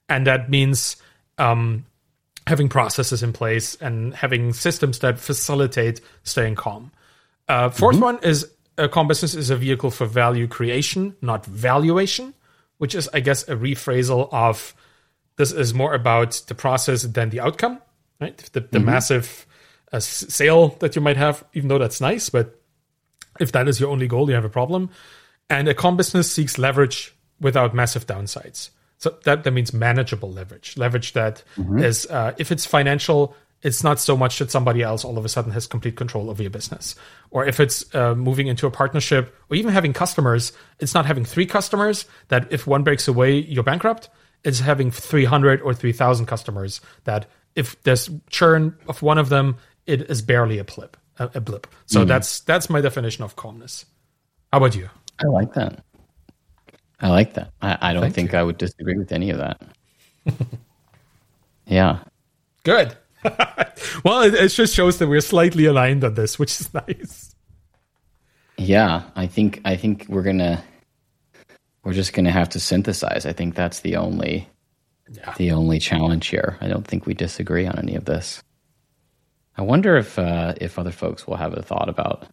and 0.09 0.27
that 0.27 0.51
means 0.51 0.97
um, 1.39 1.87
having 2.49 2.69
processes 2.69 3.23
in 3.23 3.33
place 3.33 3.77
and 3.77 4.14
having 4.14 4.53
systems 4.53 4.99
that 4.99 5.21
facilitate 5.21 6.01
staying 6.25 6.57
calm. 6.57 6.91
Uh, 7.49 7.69
4th 7.69 7.93
mm-hmm. 7.93 8.01
one 8.01 8.19
is 8.25 8.51
a 8.79 8.89
calm 8.89 9.09
business 9.09 9.35
is 9.35 9.51
a 9.51 9.57
vehicle 9.57 9.91
for 9.91 10.07
value 10.07 10.47
creation, 10.47 11.16
not 11.20 11.47
valuation, 11.47 12.35
which 12.79 12.95
is, 12.95 13.09
I 13.12 13.20
guess, 13.20 13.43
a 13.49 13.57
rephrasal 13.57 14.29
of 14.33 14.74
this 15.37 15.53
is 15.53 15.74
more 15.74 15.95
about 15.95 16.43
the 16.49 16.55
process 16.55 17.03
than 17.03 17.31
the 17.31 17.41
outcome, 17.41 17.81
right? 18.20 18.37
The, 18.53 18.61
the 18.61 18.79
mm-hmm. 18.79 18.87
massive 18.87 19.47
uh, 19.93 20.01
sale 20.01 20.68
that 20.81 20.97
you 20.97 21.03
might 21.03 21.16
have, 21.16 21.45
even 21.53 21.68
though 21.68 21.79
that's 21.79 22.01
nice, 22.01 22.29
but 22.31 22.61
if 23.39 23.53
that 23.53 23.68
is 23.68 23.81
your 23.81 23.91
only 23.91 24.09
goal, 24.09 24.29
you 24.29 24.35
have 24.35 24.45
a 24.45 24.51
problem. 24.51 24.91
And 25.49 25.68
a 25.68 25.74
calm 25.74 25.97
business 25.97 26.31
seeks 26.31 26.59
leverage 26.59 27.14
without 27.41 27.74
massive 27.74 28.07
downsides. 28.07 28.70
So 28.99 29.14
that, 29.24 29.45
that 29.45 29.51
means 29.51 29.72
manageable 29.72 30.33
leverage, 30.33 30.77
leverage 30.77 31.12
that 31.12 31.45
mm-hmm. 31.57 31.79
is, 31.79 32.07
uh, 32.07 32.33
if 32.39 32.51
it's 32.51 32.64
financial, 32.64 33.37
it's 33.62 33.82
not 33.82 33.98
so 33.98 34.16
much 34.16 34.38
that 34.38 34.50
somebody 34.50 34.82
else 34.82 35.04
all 35.04 35.18
of 35.18 35.24
a 35.24 35.28
sudden 35.28 35.52
has 35.52 35.66
complete 35.66 35.96
control 35.96 36.30
over 36.30 36.42
your 36.42 36.50
business. 36.50 36.94
Or 37.30 37.46
if 37.46 37.59
it's 37.59 37.94
uh, 37.94 38.14
moving 38.14 38.46
into 38.46 38.66
a 38.66 38.70
partnership 38.70 39.34
or 39.50 39.57
even 39.57 39.72
having 39.72 39.92
customers, 39.92 40.52
it's 40.78 40.94
not 40.94 41.07
having 41.07 41.24
three 41.24 41.46
customers 41.46 42.04
that 42.28 42.52
if 42.52 42.66
one 42.66 42.84
breaks 42.84 43.09
away, 43.09 43.38
you're 43.38 43.64
bankrupt. 43.64 44.09
It's 44.44 44.61
having 44.61 44.90
300 44.90 45.62
or 45.62 45.74
3,000 45.74 46.26
customers 46.26 46.80
that 47.04 47.26
if 47.54 47.82
there's 47.82 48.11
churn 48.30 48.76
of 48.88 49.02
one 49.02 49.18
of 49.18 49.30
them, 49.30 49.57
it 49.86 50.02
is 50.02 50.22
barely 50.22 50.59
a 50.59 50.64
blip. 50.64 50.96
A, 51.18 51.30
a 51.34 51.40
blip. 51.40 51.66
So 51.86 52.04
mm. 52.04 52.09
that's 52.09 52.40
that's 52.40 52.68
my 52.68 52.82
definition 52.82 53.24
of 53.24 53.36
calmness. 53.36 53.86
How 54.52 54.59
about 54.59 54.76
you? 54.76 54.90
I 55.18 55.26
like 55.28 55.54
that. 55.54 55.82
I 57.00 57.09
like 57.09 57.34
that. 57.34 57.52
I, 57.62 57.78
I 57.80 57.92
don't 57.92 58.02
Thank 58.02 58.14
think 58.14 58.32
you. 58.32 58.38
I 58.38 58.42
would 58.42 58.59
disagree 58.59 58.96
with 58.96 59.12
any 59.12 59.30
of 59.30 59.38
that. 59.38 59.62
yeah. 61.66 62.00
Good. 62.64 62.96
well, 64.05 64.23
it, 64.23 64.35
it, 64.35 64.49
just 64.49 64.75
shows 64.75 64.99
that 64.99 65.09
we're 65.09 65.21
slightly 65.21 65.64
aligned 65.67 66.05
on 66.05 66.14
this, 66.14 66.39
which 66.39 66.61
is 66.61 66.73
nice. 66.89 67.35
Yeah, 68.59 69.03
I 69.14 69.27
think 69.27 69.61
I 69.64 69.77
think 69.77 70.07
we're 70.09 70.23
gonna 70.23 70.62
we're 71.85 71.93
just 71.93 72.12
gonna 72.12 72.31
have 72.31 72.49
to 72.51 72.61
synthesize. 72.61 73.27
I 73.27 73.33
think 73.33 73.55
that's 73.55 73.81
the 73.81 73.97
only 73.97 74.49
yeah. 75.11 75.35
the 75.37 75.53
only 75.53 75.79
challenge 75.79 76.29
here. 76.29 76.57
I 76.61 76.69
don't 76.69 76.87
think 76.87 77.07
we 77.07 77.14
disagree 77.14 77.67
on 77.67 77.79
any 77.79 77.95
of 77.95 78.05
this. 78.05 78.43
I 79.57 79.62
wonder 79.62 79.97
if 79.97 80.19
uh, 80.19 80.55
if 80.61 80.79
other 80.79 80.93
folks 80.93 81.27
will 81.27 81.37
have 81.37 81.55
a 81.55 81.62
thought 81.62 81.89
about, 81.89 82.27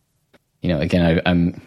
you 0.62 0.70
know, 0.70 0.80
again, 0.80 1.20
I, 1.26 1.30
I'm 1.30 1.62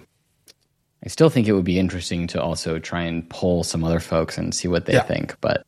I 1.05 1.09
still 1.09 1.31
think 1.31 1.47
it 1.47 1.53
would 1.53 1.65
be 1.65 1.79
interesting 1.79 2.27
to 2.29 2.43
also 2.43 2.79
try 2.79 3.03
and 3.03 3.29
pull 3.29 3.63
some 3.63 3.85
other 3.85 4.01
folks 4.01 4.39
and 4.39 4.55
see 4.55 4.69
what 4.69 4.87
they 4.87 4.95
yeah. 4.95 5.03
think. 5.03 5.37
But 5.41 5.65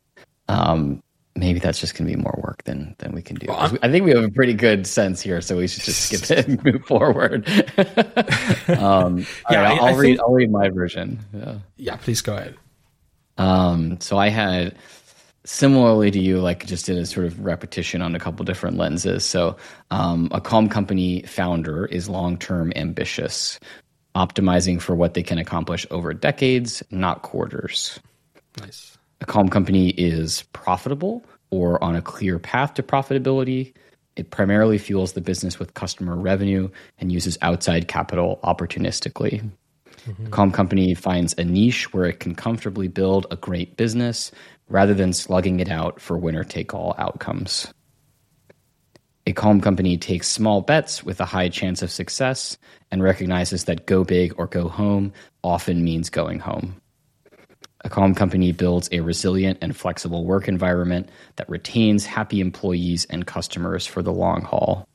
um, 0.47 1.01
maybe 1.39 1.59
that's 1.59 1.79
just 1.79 1.97
going 1.97 2.09
to 2.09 2.15
be 2.15 2.21
more 2.21 2.37
work 2.43 2.63
than 2.65 2.95
than 2.99 3.13
we 3.13 3.21
can 3.21 3.37
do. 3.37 3.47
Well, 3.47 3.77
I 3.81 3.89
think 3.89 4.05
we 4.05 4.11
have 4.11 4.23
a 4.23 4.29
pretty 4.29 4.53
good 4.53 4.85
sense 4.85 5.21
here, 5.21 5.41
so 5.41 5.57
we 5.57 5.67
should 5.67 5.83
just 5.83 6.01
skip 6.01 6.29
it 6.37 6.47
and 6.47 6.63
move 6.63 6.85
forward. 6.85 7.47
um, 8.67 9.25
yeah, 9.49 9.61
right, 9.61 9.79
I'll, 9.79 9.85
I'll 9.85 9.95
read. 9.95 10.09
Think, 10.09 10.19
I'll 10.19 10.33
read 10.33 10.51
my 10.51 10.69
version. 10.69 11.19
Yeah. 11.33 11.55
yeah, 11.77 11.95
please 11.95 12.21
go 12.21 12.35
ahead. 12.35 12.55
Um, 13.37 13.99
so 14.01 14.17
I 14.17 14.27
had 14.27 14.75
similarly 15.45 16.11
to 16.11 16.19
you, 16.19 16.39
like 16.41 16.65
just 16.65 16.85
did 16.85 16.97
a 16.97 17.05
sort 17.05 17.25
of 17.25 17.43
repetition 17.43 18.01
on 18.01 18.13
a 18.15 18.19
couple 18.19 18.43
different 18.43 18.77
lenses. 18.77 19.25
So 19.25 19.55
um, 19.91 20.27
a 20.31 20.41
calm 20.41 20.67
company 20.67 21.23
founder 21.23 21.85
is 21.85 22.09
long 22.09 22.37
term 22.37 22.73
ambitious, 22.75 23.59
optimizing 24.13 24.81
for 24.81 24.93
what 24.93 25.13
they 25.13 25.23
can 25.23 25.37
accomplish 25.37 25.87
over 25.89 26.13
decades, 26.13 26.83
not 26.91 27.21
quarters. 27.21 27.97
Nice 28.59 28.98
a 29.21 29.25
calm 29.25 29.49
company 29.49 29.89
is 29.89 30.43
profitable 30.53 31.23
or 31.51 31.83
on 31.83 31.95
a 31.95 32.01
clear 32.01 32.39
path 32.39 32.75
to 32.75 32.83
profitability. 32.83 33.73
It 34.15 34.31
primarily 34.31 34.77
fuels 34.77 35.13
the 35.13 35.21
business 35.21 35.59
with 35.59 35.73
customer 35.73 36.15
revenue 36.15 36.69
and 36.97 37.11
uses 37.11 37.37
outside 37.41 37.87
capital 37.87 38.39
opportunistically. 38.43 39.49
Mm-hmm. 40.07 40.27
A 40.27 40.29
calm 40.29 40.51
company 40.51 40.93
finds 40.93 41.33
a 41.37 41.43
niche 41.43 41.93
where 41.93 42.05
it 42.05 42.19
can 42.19 42.35
comfortably 42.35 42.87
build 42.87 43.27
a 43.31 43.35
great 43.35 43.75
business 43.75 44.31
rather 44.67 44.93
than 44.93 45.13
slugging 45.13 45.59
it 45.59 45.69
out 45.69 45.99
for 45.99 46.17
winner 46.17 46.43
take 46.43 46.73
all 46.73 46.95
outcomes. 46.97 47.73
A 49.25 49.33
calm 49.33 49.61
company 49.61 49.97
takes 49.97 50.27
small 50.27 50.61
bets 50.61 51.03
with 51.03 51.19
a 51.19 51.25
high 51.25 51.49
chance 51.49 51.81
of 51.81 51.91
success 51.91 52.57
and 52.89 53.03
recognizes 53.03 53.65
that 53.65 53.85
go 53.85 54.03
big 54.03 54.33
or 54.37 54.47
go 54.47 54.67
home 54.67 55.13
often 55.43 55.83
means 55.83 56.09
going 56.09 56.39
home. 56.39 56.78
A 57.81 57.89
calm 57.89 58.13
company 58.13 58.51
builds 58.51 58.89
a 58.91 58.99
resilient 58.99 59.59
and 59.61 59.75
flexible 59.75 60.25
work 60.25 60.47
environment 60.47 61.09
that 61.37 61.49
retains 61.49 62.05
happy 62.05 62.41
employees 62.41 63.05
and 63.05 63.25
customers 63.25 63.85
for 63.85 64.01
the 64.01 64.11
long 64.11 64.41
haul. 64.41 64.85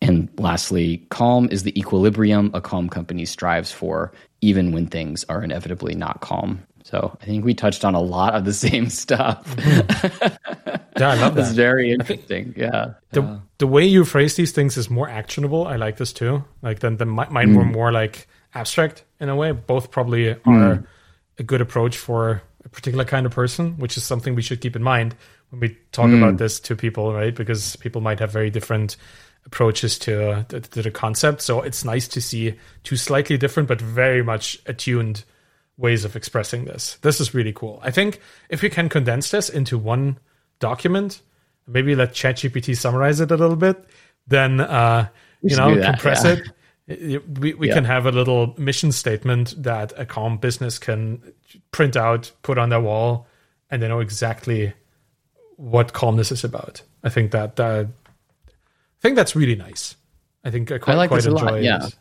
And 0.00 0.28
lastly, 0.38 0.98
calm 1.08 1.48
is 1.50 1.62
the 1.64 1.78
equilibrium 1.78 2.50
a 2.54 2.60
calm 2.60 2.88
company 2.88 3.24
strives 3.24 3.72
for, 3.72 4.12
even 4.40 4.72
when 4.72 4.86
things 4.86 5.24
are 5.28 5.42
inevitably 5.42 5.94
not 5.94 6.20
calm. 6.20 6.62
So 6.84 7.16
I 7.20 7.24
think 7.24 7.44
we 7.44 7.54
touched 7.54 7.84
on 7.84 7.94
a 7.94 8.00
lot 8.00 8.34
of 8.34 8.44
the 8.44 8.52
same 8.66 8.88
stuff. 8.88 9.44
Mm-hmm. 9.56 10.76
Yeah, 10.98 11.10
I 11.10 11.14
love 11.16 11.34
that. 11.36 11.42
it's 11.42 11.52
very 11.52 11.92
interesting. 11.92 12.54
Yeah. 12.56 12.94
The 13.10 13.22
yeah. 13.22 13.38
the 13.58 13.66
way 13.66 13.84
you 13.84 14.04
phrase 14.04 14.36
these 14.36 14.52
things 14.52 14.76
is 14.76 14.88
more 14.88 15.08
actionable. 15.08 15.66
I 15.66 15.76
like 15.76 15.96
this 15.96 16.12
too. 16.12 16.44
Like 16.62 16.80
then 16.80 16.96
the 16.96 17.06
mine 17.06 17.28
mm. 17.30 17.56
were 17.56 17.64
more 17.64 17.92
like 17.92 18.28
abstract 18.54 19.04
in 19.20 19.28
a 19.28 19.36
way. 19.36 19.52
Both 19.52 19.90
probably 19.90 20.34
mm. 20.34 20.86
A 21.38 21.42
good 21.42 21.60
approach 21.60 21.96
for 21.96 22.42
a 22.64 22.68
particular 22.68 23.04
kind 23.04 23.26
of 23.26 23.32
person, 23.32 23.76
which 23.78 23.96
is 23.96 24.04
something 24.04 24.34
we 24.34 24.42
should 24.42 24.60
keep 24.60 24.76
in 24.76 24.82
mind 24.82 25.14
when 25.50 25.60
we 25.60 25.76
talk 25.92 26.06
mm. 26.06 26.18
about 26.18 26.38
this 26.38 26.60
to 26.60 26.76
people, 26.76 27.12
right? 27.14 27.34
Because 27.34 27.76
people 27.76 28.00
might 28.00 28.18
have 28.20 28.30
very 28.32 28.50
different 28.50 28.96
approaches 29.46 29.98
to, 30.00 30.30
uh, 30.30 30.42
to, 30.44 30.60
to 30.60 30.82
the 30.82 30.90
concept. 30.90 31.40
So 31.42 31.62
it's 31.62 31.84
nice 31.84 32.08
to 32.08 32.20
see 32.20 32.54
two 32.82 32.96
slightly 32.96 33.38
different 33.38 33.68
but 33.68 33.80
very 33.80 34.22
much 34.22 34.58
attuned 34.66 35.24
ways 35.76 36.04
of 36.04 36.16
expressing 36.16 36.64
this. 36.64 36.98
This 37.02 37.20
is 37.20 37.34
really 37.34 37.52
cool. 37.52 37.80
I 37.82 37.90
think 37.90 38.20
if 38.50 38.62
we 38.62 38.68
can 38.68 38.88
condense 38.88 39.30
this 39.30 39.48
into 39.48 39.78
one 39.78 40.18
document, 40.58 41.22
maybe 41.66 41.94
let 41.94 42.12
ChatGPT 42.12 42.76
summarize 42.76 43.20
it 43.20 43.30
a 43.30 43.36
little 43.36 43.56
bit, 43.56 43.82
then 44.26 44.60
uh, 44.60 45.08
you 45.40 45.56
know 45.56 45.74
that, 45.76 45.84
compress 45.84 46.24
yeah. 46.24 46.32
it. 46.32 46.50
We 46.88 47.54
we 47.54 47.68
yeah. 47.68 47.74
can 47.74 47.84
have 47.84 48.06
a 48.06 48.12
little 48.12 48.54
mission 48.56 48.92
statement 48.92 49.62
that 49.62 49.92
a 49.96 50.06
calm 50.06 50.38
business 50.38 50.78
can 50.78 51.22
print 51.70 51.96
out, 51.96 52.32
put 52.42 52.56
on 52.56 52.70
their 52.70 52.80
wall, 52.80 53.26
and 53.70 53.82
they 53.82 53.88
know 53.88 54.00
exactly 54.00 54.72
what 55.56 55.92
calmness 55.92 56.32
is 56.32 56.44
about. 56.44 56.80
I 57.04 57.10
think 57.10 57.32
that 57.32 57.56
that 57.56 57.86
I 58.46 59.00
think 59.02 59.16
that's 59.16 59.36
really 59.36 59.56
nice. 59.56 59.96
I 60.44 60.50
think 60.50 60.72
I 60.72 60.78
quite, 60.78 60.94
I 60.94 60.96
like 60.96 61.10
quite 61.10 61.26
enjoy 61.26 61.60
yeah. 61.60 61.86
It. 61.86 61.96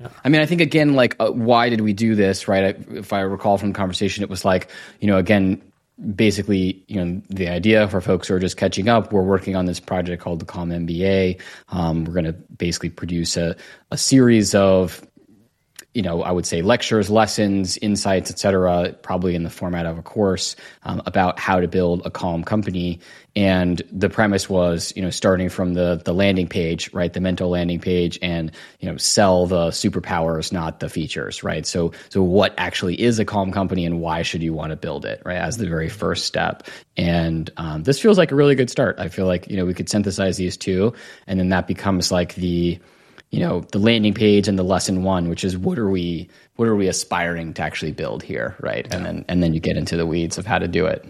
Yeah. 0.00 0.08
I 0.24 0.28
mean, 0.28 0.40
I 0.40 0.46
think 0.46 0.60
again, 0.60 0.94
like, 0.94 1.14
uh, 1.20 1.30
why 1.30 1.68
did 1.68 1.82
we 1.82 1.92
do 1.92 2.14
this? 2.14 2.48
Right? 2.48 2.64
I, 2.64 2.94
if 2.94 3.12
I 3.12 3.20
recall 3.20 3.58
from 3.58 3.68
the 3.68 3.76
conversation, 3.76 4.24
it 4.24 4.30
was 4.30 4.44
like, 4.44 4.70
you 5.00 5.06
know, 5.06 5.18
again, 5.18 5.62
basically, 6.14 6.84
you 6.88 7.04
know, 7.04 7.22
the 7.28 7.48
idea 7.48 7.88
for 7.88 8.00
folks 8.00 8.28
who 8.28 8.34
are 8.34 8.40
just 8.40 8.56
catching 8.56 8.88
up, 8.88 9.12
we're 9.12 9.22
working 9.22 9.56
on 9.56 9.66
this 9.66 9.80
project 9.80 10.22
called 10.22 10.40
the 10.40 10.44
Calm 10.44 10.70
MBA. 10.70 11.40
Um, 11.68 12.04
we're 12.04 12.14
going 12.14 12.24
to 12.24 12.32
basically 12.32 12.90
produce 12.90 13.36
a, 13.36 13.56
a 13.90 13.98
series 13.98 14.54
of 14.54 15.06
you 15.94 16.02
know, 16.02 16.22
I 16.22 16.32
would 16.32 16.44
say 16.44 16.60
lectures, 16.60 17.08
lessons, 17.08 17.78
insights, 17.78 18.30
etc., 18.30 18.94
probably 19.02 19.36
in 19.36 19.44
the 19.44 19.50
format 19.50 19.86
of 19.86 19.96
a 19.96 20.02
course 20.02 20.56
um, 20.82 21.00
about 21.06 21.38
how 21.38 21.60
to 21.60 21.68
build 21.68 22.02
a 22.04 22.10
calm 22.10 22.42
company. 22.42 22.98
And 23.36 23.80
the 23.92 24.08
premise 24.08 24.48
was, 24.48 24.92
you 24.96 25.02
know, 25.02 25.10
starting 25.10 25.48
from 25.48 25.74
the 25.74 26.02
the 26.04 26.12
landing 26.12 26.48
page, 26.48 26.92
right, 26.92 27.12
the 27.12 27.20
mental 27.20 27.48
landing 27.48 27.78
page, 27.78 28.18
and 28.22 28.50
you 28.80 28.90
know, 28.90 28.96
sell 28.96 29.46
the 29.46 29.68
superpowers, 29.68 30.52
not 30.52 30.80
the 30.80 30.88
features, 30.88 31.42
right. 31.42 31.64
So, 31.64 31.92
so 32.08 32.22
what 32.22 32.54
actually 32.58 33.00
is 33.00 33.18
a 33.20 33.24
calm 33.24 33.52
company, 33.52 33.86
and 33.86 34.00
why 34.00 34.22
should 34.22 34.42
you 34.42 34.52
want 34.52 34.70
to 34.70 34.76
build 34.76 35.04
it, 35.04 35.22
right, 35.24 35.38
as 35.38 35.56
the 35.56 35.68
very 35.68 35.88
first 35.88 36.26
step. 36.26 36.64
And 36.96 37.50
um, 37.56 37.84
this 37.84 38.00
feels 38.00 38.18
like 38.18 38.32
a 38.32 38.36
really 38.36 38.54
good 38.56 38.70
start. 38.70 38.98
I 38.98 39.08
feel 39.08 39.26
like 39.26 39.48
you 39.48 39.56
know 39.56 39.64
we 39.64 39.74
could 39.74 39.88
synthesize 39.88 40.36
these 40.36 40.56
two, 40.56 40.92
and 41.28 41.38
then 41.38 41.50
that 41.50 41.68
becomes 41.68 42.10
like 42.10 42.34
the 42.34 42.78
you 43.34 43.40
know 43.40 43.60
the 43.72 43.78
landing 43.78 44.14
page 44.14 44.46
and 44.46 44.58
the 44.58 44.62
lesson 44.62 45.02
one 45.02 45.28
which 45.28 45.44
is 45.44 45.58
what 45.58 45.78
are 45.78 45.90
we 45.90 46.28
what 46.56 46.68
are 46.68 46.76
we 46.76 46.86
aspiring 46.86 47.52
to 47.54 47.62
actually 47.62 47.92
build 47.92 48.22
here 48.22 48.56
right? 48.60 48.86
Yeah. 48.88 48.96
and 48.96 49.06
then 49.06 49.24
and 49.28 49.42
then 49.42 49.54
you 49.54 49.60
get 49.60 49.76
into 49.76 49.96
the 49.96 50.06
weeds 50.06 50.38
of 50.38 50.46
how 50.46 50.58
to 50.58 50.68
do 50.68 50.86
it. 50.86 51.04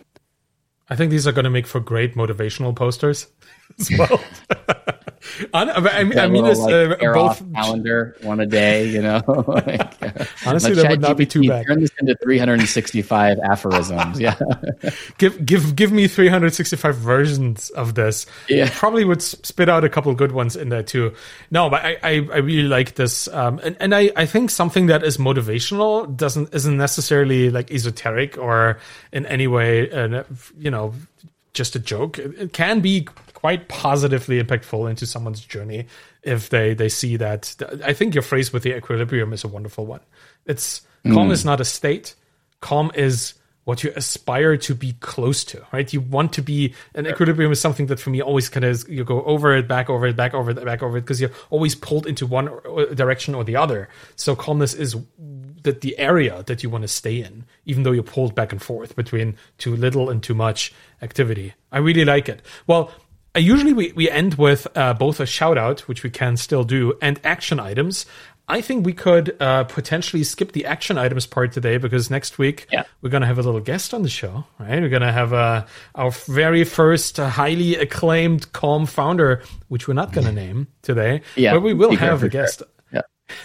I 0.89 0.97
think 0.97 1.11
these 1.11 1.27
are 1.27 1.33
going 1.33 1.45
to 1.45 1.51
make 1.51 1.67
for 1.67 1.81
great 1.81 2.15
motivational 2.15 2.75
posters. 2.75 3.27
As 3.81 3.91
well 3.99 4.21
I 5.53 6.05
mean, 6.05 6.19
I 6.19 6.29
mean 6.29 6.45
like, 6.45 7.03
uh, 7.03 7.13
both 7.13 7.53
calendar 7.53 8.17
one 8.23 8.41
a 8.41 8.47
day. 8.47 8.89
You 8.89 9.03
know, 9.03 9.23
like, 9.47 9.93
honestly, 10.47 10.75
that 10.75 10.91
would 10.91 11.01
not 11.01 11.17
be 11.17 11.27
too 11.27 11.49
bad. 11.49 11.67
Turn 11.67 11.81
this 11.81 11.91
into 11.99 12.15
365 12.23 13.39
aphorisms. 13.41 14.21
Yeah, 14.21 14.39
give 15.19 15.45
give 15.45 15.77
give 15.77 15.93
me 15.93 16.09
365 16.09 16.97
versions 16.97 17.71
of 17.71 17.95
this. 17.95 18.27
Yeah, 18.49 18.71
probably 18.73 19.05
would 19.05 19.23
spit 19.23 19.69
out 19.69 19.85
a 19.85 19.89
couple 19.89 20.15
good 20.15 20.33
ones 20.33 20.57
in 20.57 20.69
there 20.69 20.83
too. 20.83 21.15
No, 21.51 21.71
but 21.71 21.85
I 21.85 21.97
I, 22.03 22.11
I 22.11 22.39
really 22.39 22.69
like 22.69 22.95
this, 22.95 23.29
um, 23.29 23.61
and 23.65 23.77
and 23.81 23.95
I 23.95 24.11
I 24.17 24.27
think 24.27 24.51
something 24.51 24.87
that 24.87 25.03
is 25.03 25.17
motivational 25.17 26.15
doesn't 26.17 26.55
isn't 26.55 26.77
necessarily 26.77 27.51
like 27.51 27.71
esoteric 27.71 28.39
or 28.39 28.79
in 29.13 29.27
any 29.27 29.47
way, 29.47 29.91
uh, 29.91 30.25
you 30.59 30.71
know, 30.71 30.95
just 31.55 31.77
a 31.77 31.79
joke. 31.79 32.19
It 32.19 32.53
can 32.53 32.81
be 32.81 33.09
quite 33.45 33.69
positively 33.69 34.43
impactful 34.43 34.89
into 34.89 35.05
someone's 35.05 35.43
journey 35.43 35.87
if 36.23 36.49
they 36.49 36.73
they 36.73 36.89
see 36.89 37.19
that. 37.19 37.55
I 37.85 37.93
think 37.93 38.15
your 38.15 38.23
phrase 38.23 38.55
with 38.55 38.63
the 38.63 38.75
equilibrium 38.75 39.35
is 39.35 39.45
a 39.45 39.49
wonderful 39.49 39.85
one. 39.85 40.01
It's 40.47 40.81
mm. 41.05 41.13
calm 41.13 41.31
is 41.31 41.45
not 41.45 41.61
a 41.61 41.65
state. 41.67 42.15
Calm 42.61 42.91
is 42.95 43.35
what 43.65 43.85
you 43.85 43.93
aspire 43.97 44.57
to 44.57 44.75
be 44.75 44.95
close 45.01 45.45
to, 45.45 45.63
right? 45.75 45.93
You 45.93 46.01
want 46.01 46.33
to 46.35 46.43
be 46.43 46.75
an 46.95 47.07
equilibrium 47.07 47.53
is 47.53 47.61
something 47.61 47.87
that 47.89 48.01
for 48.01 48.09
me 48.09 48.23
always 48.23 48.49
kind 48.49 48.65
of 48.65 48.89
you 48.89 49.05
go 49.05 49.23
over 49.25 49.55
it, 49.55 49.69
back 49.69 49.91
over 49.91 50.07
it, 50.07 50.17
back 50.17 50.33
over 50.33 50.51
it, 50.51 50.65
back 50.65 50.83
over 50.83 50.97
it, 50.97 51.03
because 51.03 51.21
you're 51.21 51.33
always 51.51 51.75
pulled 51.75 52.07
into 52.07 52.27
one 52.27 52.47
direction 52.95 53.35
or 53.35 53.45
the 53.45 53.57
other. 53.57 53.91
So 54.17 54.35
calmness 54.35 54.73
is 54.73 54.97
that 55.65 55.81
the 55.81 55.99
area 55.99 56.43
that 56.47 56.63
you 56.63 56.71
want 56.71 56.83
to 56.83 56.89
stay 56.89 57.21
in, 57.21 57.45
even 57.67 57.83
though 57.83 57.93
you're 57.93 58.03
pulled 58.03 58.35
back 58.35 58.53
and 58.53 58.63
forth 58.63 58.97
between 58.97 59.37
too 59.59 59.75
little 59.77 60.09
and 60.09 60.23
too 60.23 60.35
much 60.35 60.73
activity. 61.03 61.55
I 61.73 61.79
really 61.79 62.05
like 62.05 62.29
it. 62.29 62.43
Well, 62.67 62.89
uh, 62.89 62.93
usually 63.37 63.73
we, 63.73 63.93
we 63.93 64.11
end 64.11 64.35
with 64.35 64.67
uh, 64.77 64.95
both 64.95 65.21
a 65.21 65.27
shout 65.27 65.59
out, 65.59 65.81
which 65.81 66.03
we 66.03 66.11
can 66.11 66.37
still 66.37 66.65
do, 66.65 66.95
and 67.03 67.21
action 67.25 67.59
items. 67.59 68.07
I 68.47 68.61
think 68.61 68.85
we 68.85 68.93
could 68.93 69.35
uh, 69.41 69.65
potentially 69.65 70.23
skip 70.23 70.53
the 70.53 70.67
action 70.67 70.99
items 70.99 71.27
part 71.27 71.53
today 71.53 71.79
because 71.79 72.11
next 72.11 72.37
week 72.37 72.67
yeah. 72.71 72.85
we're 73.01 73.09
going 73.09 73.23
to 73.23 73.27
have 73.27 73.39
a 73.39 73.43
little 73.43 73.61
guest 73.61 73.95
on 73.95 74.03
the 74.03 74.11
show, 74.11 74.45
right? 74.59 74.81
We're 74.81 74.91
going 74.91 75.03
to 75.03 75.13
have 75.13 75.33
uh, 75.33 75.65
our 75.95 76.11
very 76.11 76.65
first 76.65 77.19
uh, 77.19 77.29
highly 77.29 77.77
acclaimed 77.77 78.53
Calm 78.53 78.85
founder, 78.85 79.43
which 79.69 79.89
we're 79.89 79.95
not 79.95 80.13
going 80.13 80.27
to 80.27 80.33
name 80.33 80.69
today, 80.83 81.23
yeah, 81.37 81.55
but 81.55 81.61
we 81.61 81.73
will 81.73 81.97
have 81.97 82.23
a 82.23 82.29
guest. 82.29 82.59
Sure. 82.59 82.69
Yeah. 82.93 83.01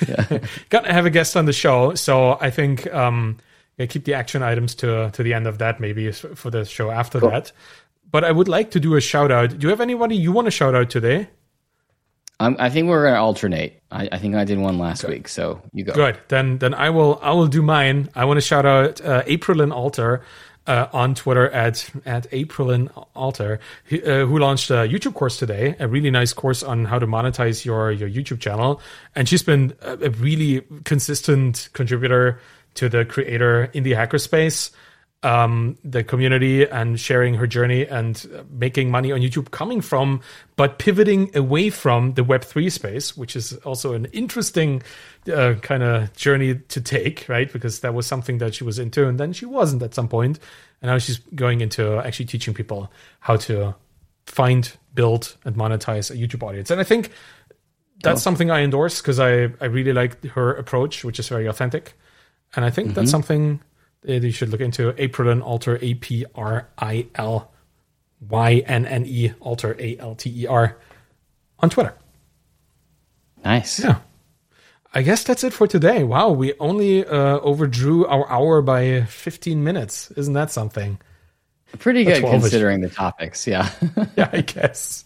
yeah. 0.29 0.39
going 0.69 0.83
to 0.83 0.91
have 0.91 1.05
a 1.05 1.09
guest 1.09 1.37
on 1.37 1.45
the 1.45 1.53
show. 1.53 1.95
So 1.95 2.37
I 2.41 2.49
think 2.49 2.93
um, 2.93 3.37
yeah, 3.77 3.85
keep 3.85 4.03
the 4.03 4.15
action 4.15 4.43
items 4.43 4.75
to 4.75 5.11
to 5.11 5.23
the 5.23 5.33
end 5.33 5.47
of 5.47 5.59
that, 5.59 5.79
maybe 5.79 6.11
for 6.11 6.49
the 6.49 6.65
show 6.65 6.91
after 6.91 7.21
cool. 7.21 7.29
that 7.29 7.53
but 8.11 8.23
I 8.23 8.31
would 8.31 8.47
like 8.47 8.71
to 8.71 8.79
do 8.79 8.95
a 8.95 9.01
shout 9.01 9.31
out. 9.31 9.57
Do 9.57 9.67
you 9.67 9.69
have 9.69 9.81
anybody 9.81 10.15
you 10.15 10.31
want 10.31 10.45
to 10.45 10.51
shout 10.51 10.75
out 10.75 10.89
today? 10.89 11.29
Um, 12.39 12.55
I 12.57 12.69
think 12.69 12.87
we're 12.87 13.05
gonna 13.05 13.21
alternate. 13.21 13.81
I, 13.91 14.07
I, 14.13 14.17
think 14.17 14.35
I 14.35 14.45
did 14.45 14.59
one 14.59 14.77
last 14.77 15.01
Good. 15.01 15.11
week, 15.11 15.27
so 15.27 15.61
you 15.73 15.83
go. 15.83 15.93
Good. 15.93 16.19
Then 16.29 16.57
then 16.57 16.73
I 16.73 16.89
will 16.89 17.19
I 17.21 17.31
will 17.33 17.47
do 17.47 17.61
mine. 17.61 18.09
I 18.15 18.25
want 18.25 18.37
to 18.37 18.41
shout 18.41 18.65
out 18.65 19.01
uh, 19.01 19.23
Aprilynne 19.23 19.73
Alter. 19.73 20.21
Uh, 20.67 20.87
on 20.93 21.15
Twitter 21.15 21.49
at 21.49 21.89
at 22.05 22.29
Aprilynne 22.29 22.91
Alter, 23.15 23.59
who, 23.85 23.97
uh, 24.03 24.25
who 24.27 24.37
launched 24.37 24.69
a 24.69 24.85
YouTube 24.85 25.15
course 25.15 25.39
today, 25.39 25.75
a 25.79 25.87
really 25.87 26.11
nice 26.11 26.31
course 26.31 26.61
on 26.61 26.85
how 26.85 26.99
to 26.99 27.07
monetize 27.07 27.65
your 27.65 27.91
your 27.91 28.07
YouTube 28.07 28.39
channel, 28.39 28.79
and 29.15 29.27
she's 29.27 29.41
been 29.41 29.73
a, 29.81 29.93
a 29.93 30.09
really 30.11 30.61
consistent 30.83 31.69
contributor 31.73 32.39
to 32.75 32.87
the 32.87 33.03
creator 33.03 33.71
in 33.73 33.83
indie 33.83 33.95
hackerspace 33.95 34.69
um, 35.21 35.77
the 35.83 36.03
community 36.03 36.67
and 36.67 36.99
sharing 36.99 37.33
her 37.33 37.45
journey 37.45 37.85
and 37.85 38.25
making 38.49 38.89
money 38.89 39.11
on 39.11 39.19
YouTube 39.19 39.51
coming 39.51 39.81
from, 39.81 40.21
but 40.55 40.79
pivoting 40.79 41.35
away 41.35 41.69
from 41.69 42.13
the 42.13 42.23
Web3 42.23 42.71
space, 42.71 43.17
which 43.17 43.35
is 43.35 43.53
also 43.57 43.93
an 43.93 44.05
interesting 44.05 44.81
uh, 45.31 45.55
kind 45.61 45.83
of 45.83 46.13
journey 46.13 46.55
to 46.55 46.79
take, 46.79 47.27
right? 47.27 47.51
Because 47.51 47.81
that 47.81 47.93
was 47.93 48.07
something 48.07 48.37
that 48.37 48.55
she 48.55 48.63
was 48.63 48.79
into 48.79 49.07
and 49.07 49.19
then 49.19 49.33
she 49.33 49.45
wasn't 49.45 49.83
at 49.83 49.93
some 49.93 50.07
point. 50.07 50.39
And 50.81 50.89
now 50.89 50.97
she's 50.97 51.17
going 51.35 51.59
into 51.59 51.97
actually 51.97 52.27
teaching 52.27 52.53
people 52.53 52.89
how 53.19 53.35
to 53.37 53.75
find, 54.25 54.71
build, 54.93 55.35
and 55.43 55.55
monetize 55.55 56.11
a 56.11 56.15
YouTube 56.15 56.47
audience. 56.47 56.71
And 56.71 56.79
I 56.79 56.85
think 56.85 57.11
that's 58.01 58.21
something 58.21 58.49
I 58.49 58.61
endorse 58.61 59.01
because 59.01 59.19
I, 59.19 59.49
I 59.59 59.65
really 59.65 59.91
like 59.91 60.23
her 60.27 60.53
approach, 60.53 61.03
which 61.03 61.19
is 61.19 61.27
very 61.27 61.47
authentic. 61.47 61.97
And 62.55 62.63
I 62.63 62.69
think 62.69 62.89
mm-hmm. 62.89 62.95
that's 62.95 63.11
something 63.11 63.59
you 64.03 64.31
should 64.31 64.49
look 64.49 64.61
into 64.61 64.91
Aprilynne 64.93 65.41
Alter, 65.43 65.77
A 65.81 65.93
P 65.95 66.25
R 66.35 66.69
I 66.77 67.07
L 67.15 67.51
Y 68.29 68.63
N 68.65 68.85
N 68.85 69.05
E 69.05 69.31
Alter, 69.39 69.75
A 69.79 69.97
L 69.97 70.15
T 70.15 70.43
E 70.43 70.47
R, 70.47 70.77
on 71.59 71.69
Twitter. 71.69 71.95
Nice. 73.43 73.79
Yeah. 73.79 73.99
I 74.93 75.03
guess 75.03 75.23
that's 75.23 75.43
it 75.43 75.53
for 75.53 75.67
today. 75.67 76.03
Wow, 76.03 76.31
we 76.31 76.53
only 76.59 77.05
uh, 77.05 77.39
overdrew 77.39 78.07
our 78.07 78.29
hour 78.29 78.61
by 78.61 79.03
15 79.03 79.63
minutes. 79.63 80.09
Isn't 80.11 80.33
that 80.33 80.51
something? 80.51 80.99
Pretty 81.77 82.03
good 82.03 82.23
considering 82.23 82.81
the 82.81 82.89
topics. 82.89 83.45
Yeah. 83.45 83.69
yeah, 84.17 84.29
I 84.33 84.41
guess. 84.41 85.05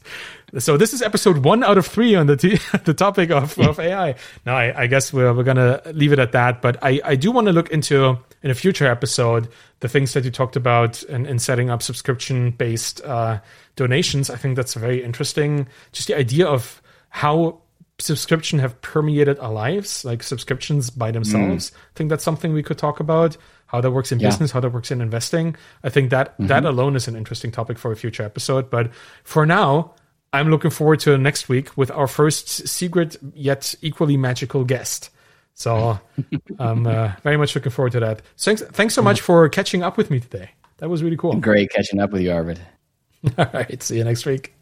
So 0.60 0.78
this 0.78 0.94
is 0.94 1.02
episode 1.02 1.40
one 1.40 1.64
out 1.64 1.80
of 1.80 1.88
three 1.88 2.14
on 2.14 2.28
the 2.28 2.38
t- 2.38 2.60
the 2.86 2.94
topic 2.94 3.32
of, 3.32 3.58
of 3.58 3.80
AI. 3.80 4.16
Now 4.46 4.56
I, 4.56 4.84
I 4.84 4.88
guess 4.88 5.12
we're, 5.12 5.34
we're 5.34 5.44
gonna 5.44 5.82
leave 5.94 6.14
it 6.14 6.20
at 6.20 6.32
that. 6.34 6.62
But 6.62 6.78
I, 6.84 7.02
I 7.04 7.16
do 7.16 7.32
want 7.32 7.48
to 7.48 7.54
look 7.54 7.72
into 7.72 8.20
in 8.44 8.52
a 8.52 8.56
future 8.56 8.86
episode 8.86 9.48
the 9.80 9.90
things 9.90 10.14
that 10.14 10.24
you 10.26 10.32
talked 10.32 10.56
about 10.56 11.02
in, 11.04 11.26
in 11.26 11.40
setting 11.40 11.70
up 11.70 11.82
subscription 11.82 12.52
based 12.52 13.02
uh, 13.04 13.40
donations. 13.76 14.30
I 14.30 14.36
think 14.36 14.56
that's 14.56 14.76
very 14.76 15.04
interesting. 15.04 15.68
Just 15.92 16.08
the 16.08 16.18
idea 16.18 16.46
of 16.46 16.82
how 17.10 17.62
subscription 18.00 18.60
have 18.60 18.80
permeated 18.82 19.40
our 19.40 19.52
lives, 19.52 20.06
like 20.06 20.22
subscriptions 20.22 20.90
by 20.90 21.12
themselves. 21.12 21.72
Mm. 21.72 21.76
I 21.76 21.94
think 21.96 22.10
that's 22.10 22.24
something 22.24 22.54
we 22.54 22.64
could 22.64 22.78
talk 22.78 23.00
about. 23.00 23.38
How 23.68 23.82
that 23.82 23.90
works 23.90 24.12
in 24.12 24.20
yeah. 24.20 24.28
business, 24.28 24.52
how 24.52 24.60
that 24.60 24.70
works 24.70 24.92
in 24.92 25.02
investing. 25.02 25.56
I 25.84 25.90
think 25.90 26.12
that 26.12 26.34
mm-hmm. 26.34 26.46
that 26.48 26.64
alone 26.64 26.96
is 26.96 27.08
an 27.08 27.16
interesting 27.16 27.52
topic 27.52 27.80
for 27.80 27.92
a 27.92 27.96
future 27.96 28.22
episode. 28.22 28.70
But 28.70 28.94
for 29.24 29.48
now, 29.48 29.96
I'm 30.34 30.50
looking 30.50 30.72
forward 30.72 31.00
to 31.02 31.18
next 31.18 31.48
week 31.48 31.76
with 31.78 31.92
our 31.92 32.08
first 32.08 32.68
secret 32.68 33.16
yet 33.36 33.76
equally 33.82 34.18
magical 34.18 34.64
guest. 34.64 35.12
So 35.54 36.00
I'm 36.60 36.88
uh, 36.88 37.12
very 37.22 37.38
much 37.38 37.54
looking 37.54 37.72
forward 37.72 37.92
to 37.94 38.00
that. 38.02 38.22
Thanks, 38.38 38.62
thanks 38.62 38.96
so 38.96 39.02
much 39.02 39.22
for 39.22 39.48
catching 39.48 39.84
up 39.84 39.96
with 39.96 40.10
me 40.10 40.20
today. 40.20 40.50
That 40.78 40.90
was 40.90 41.04
really 41.04 41.18
cool. 41.18 41.36
Great 41.36 41.70
catching 41.70 42.00
up 42.00 42.12
with 42.12 42.24
you, 42.24 42.32
Arvid. 42.32 42.60
All 43.38 43.48
right. 43.54 43.82
See 43.82 43.98
you 43.98 44.04
next 44.04 44.26
week. 44.26 44.54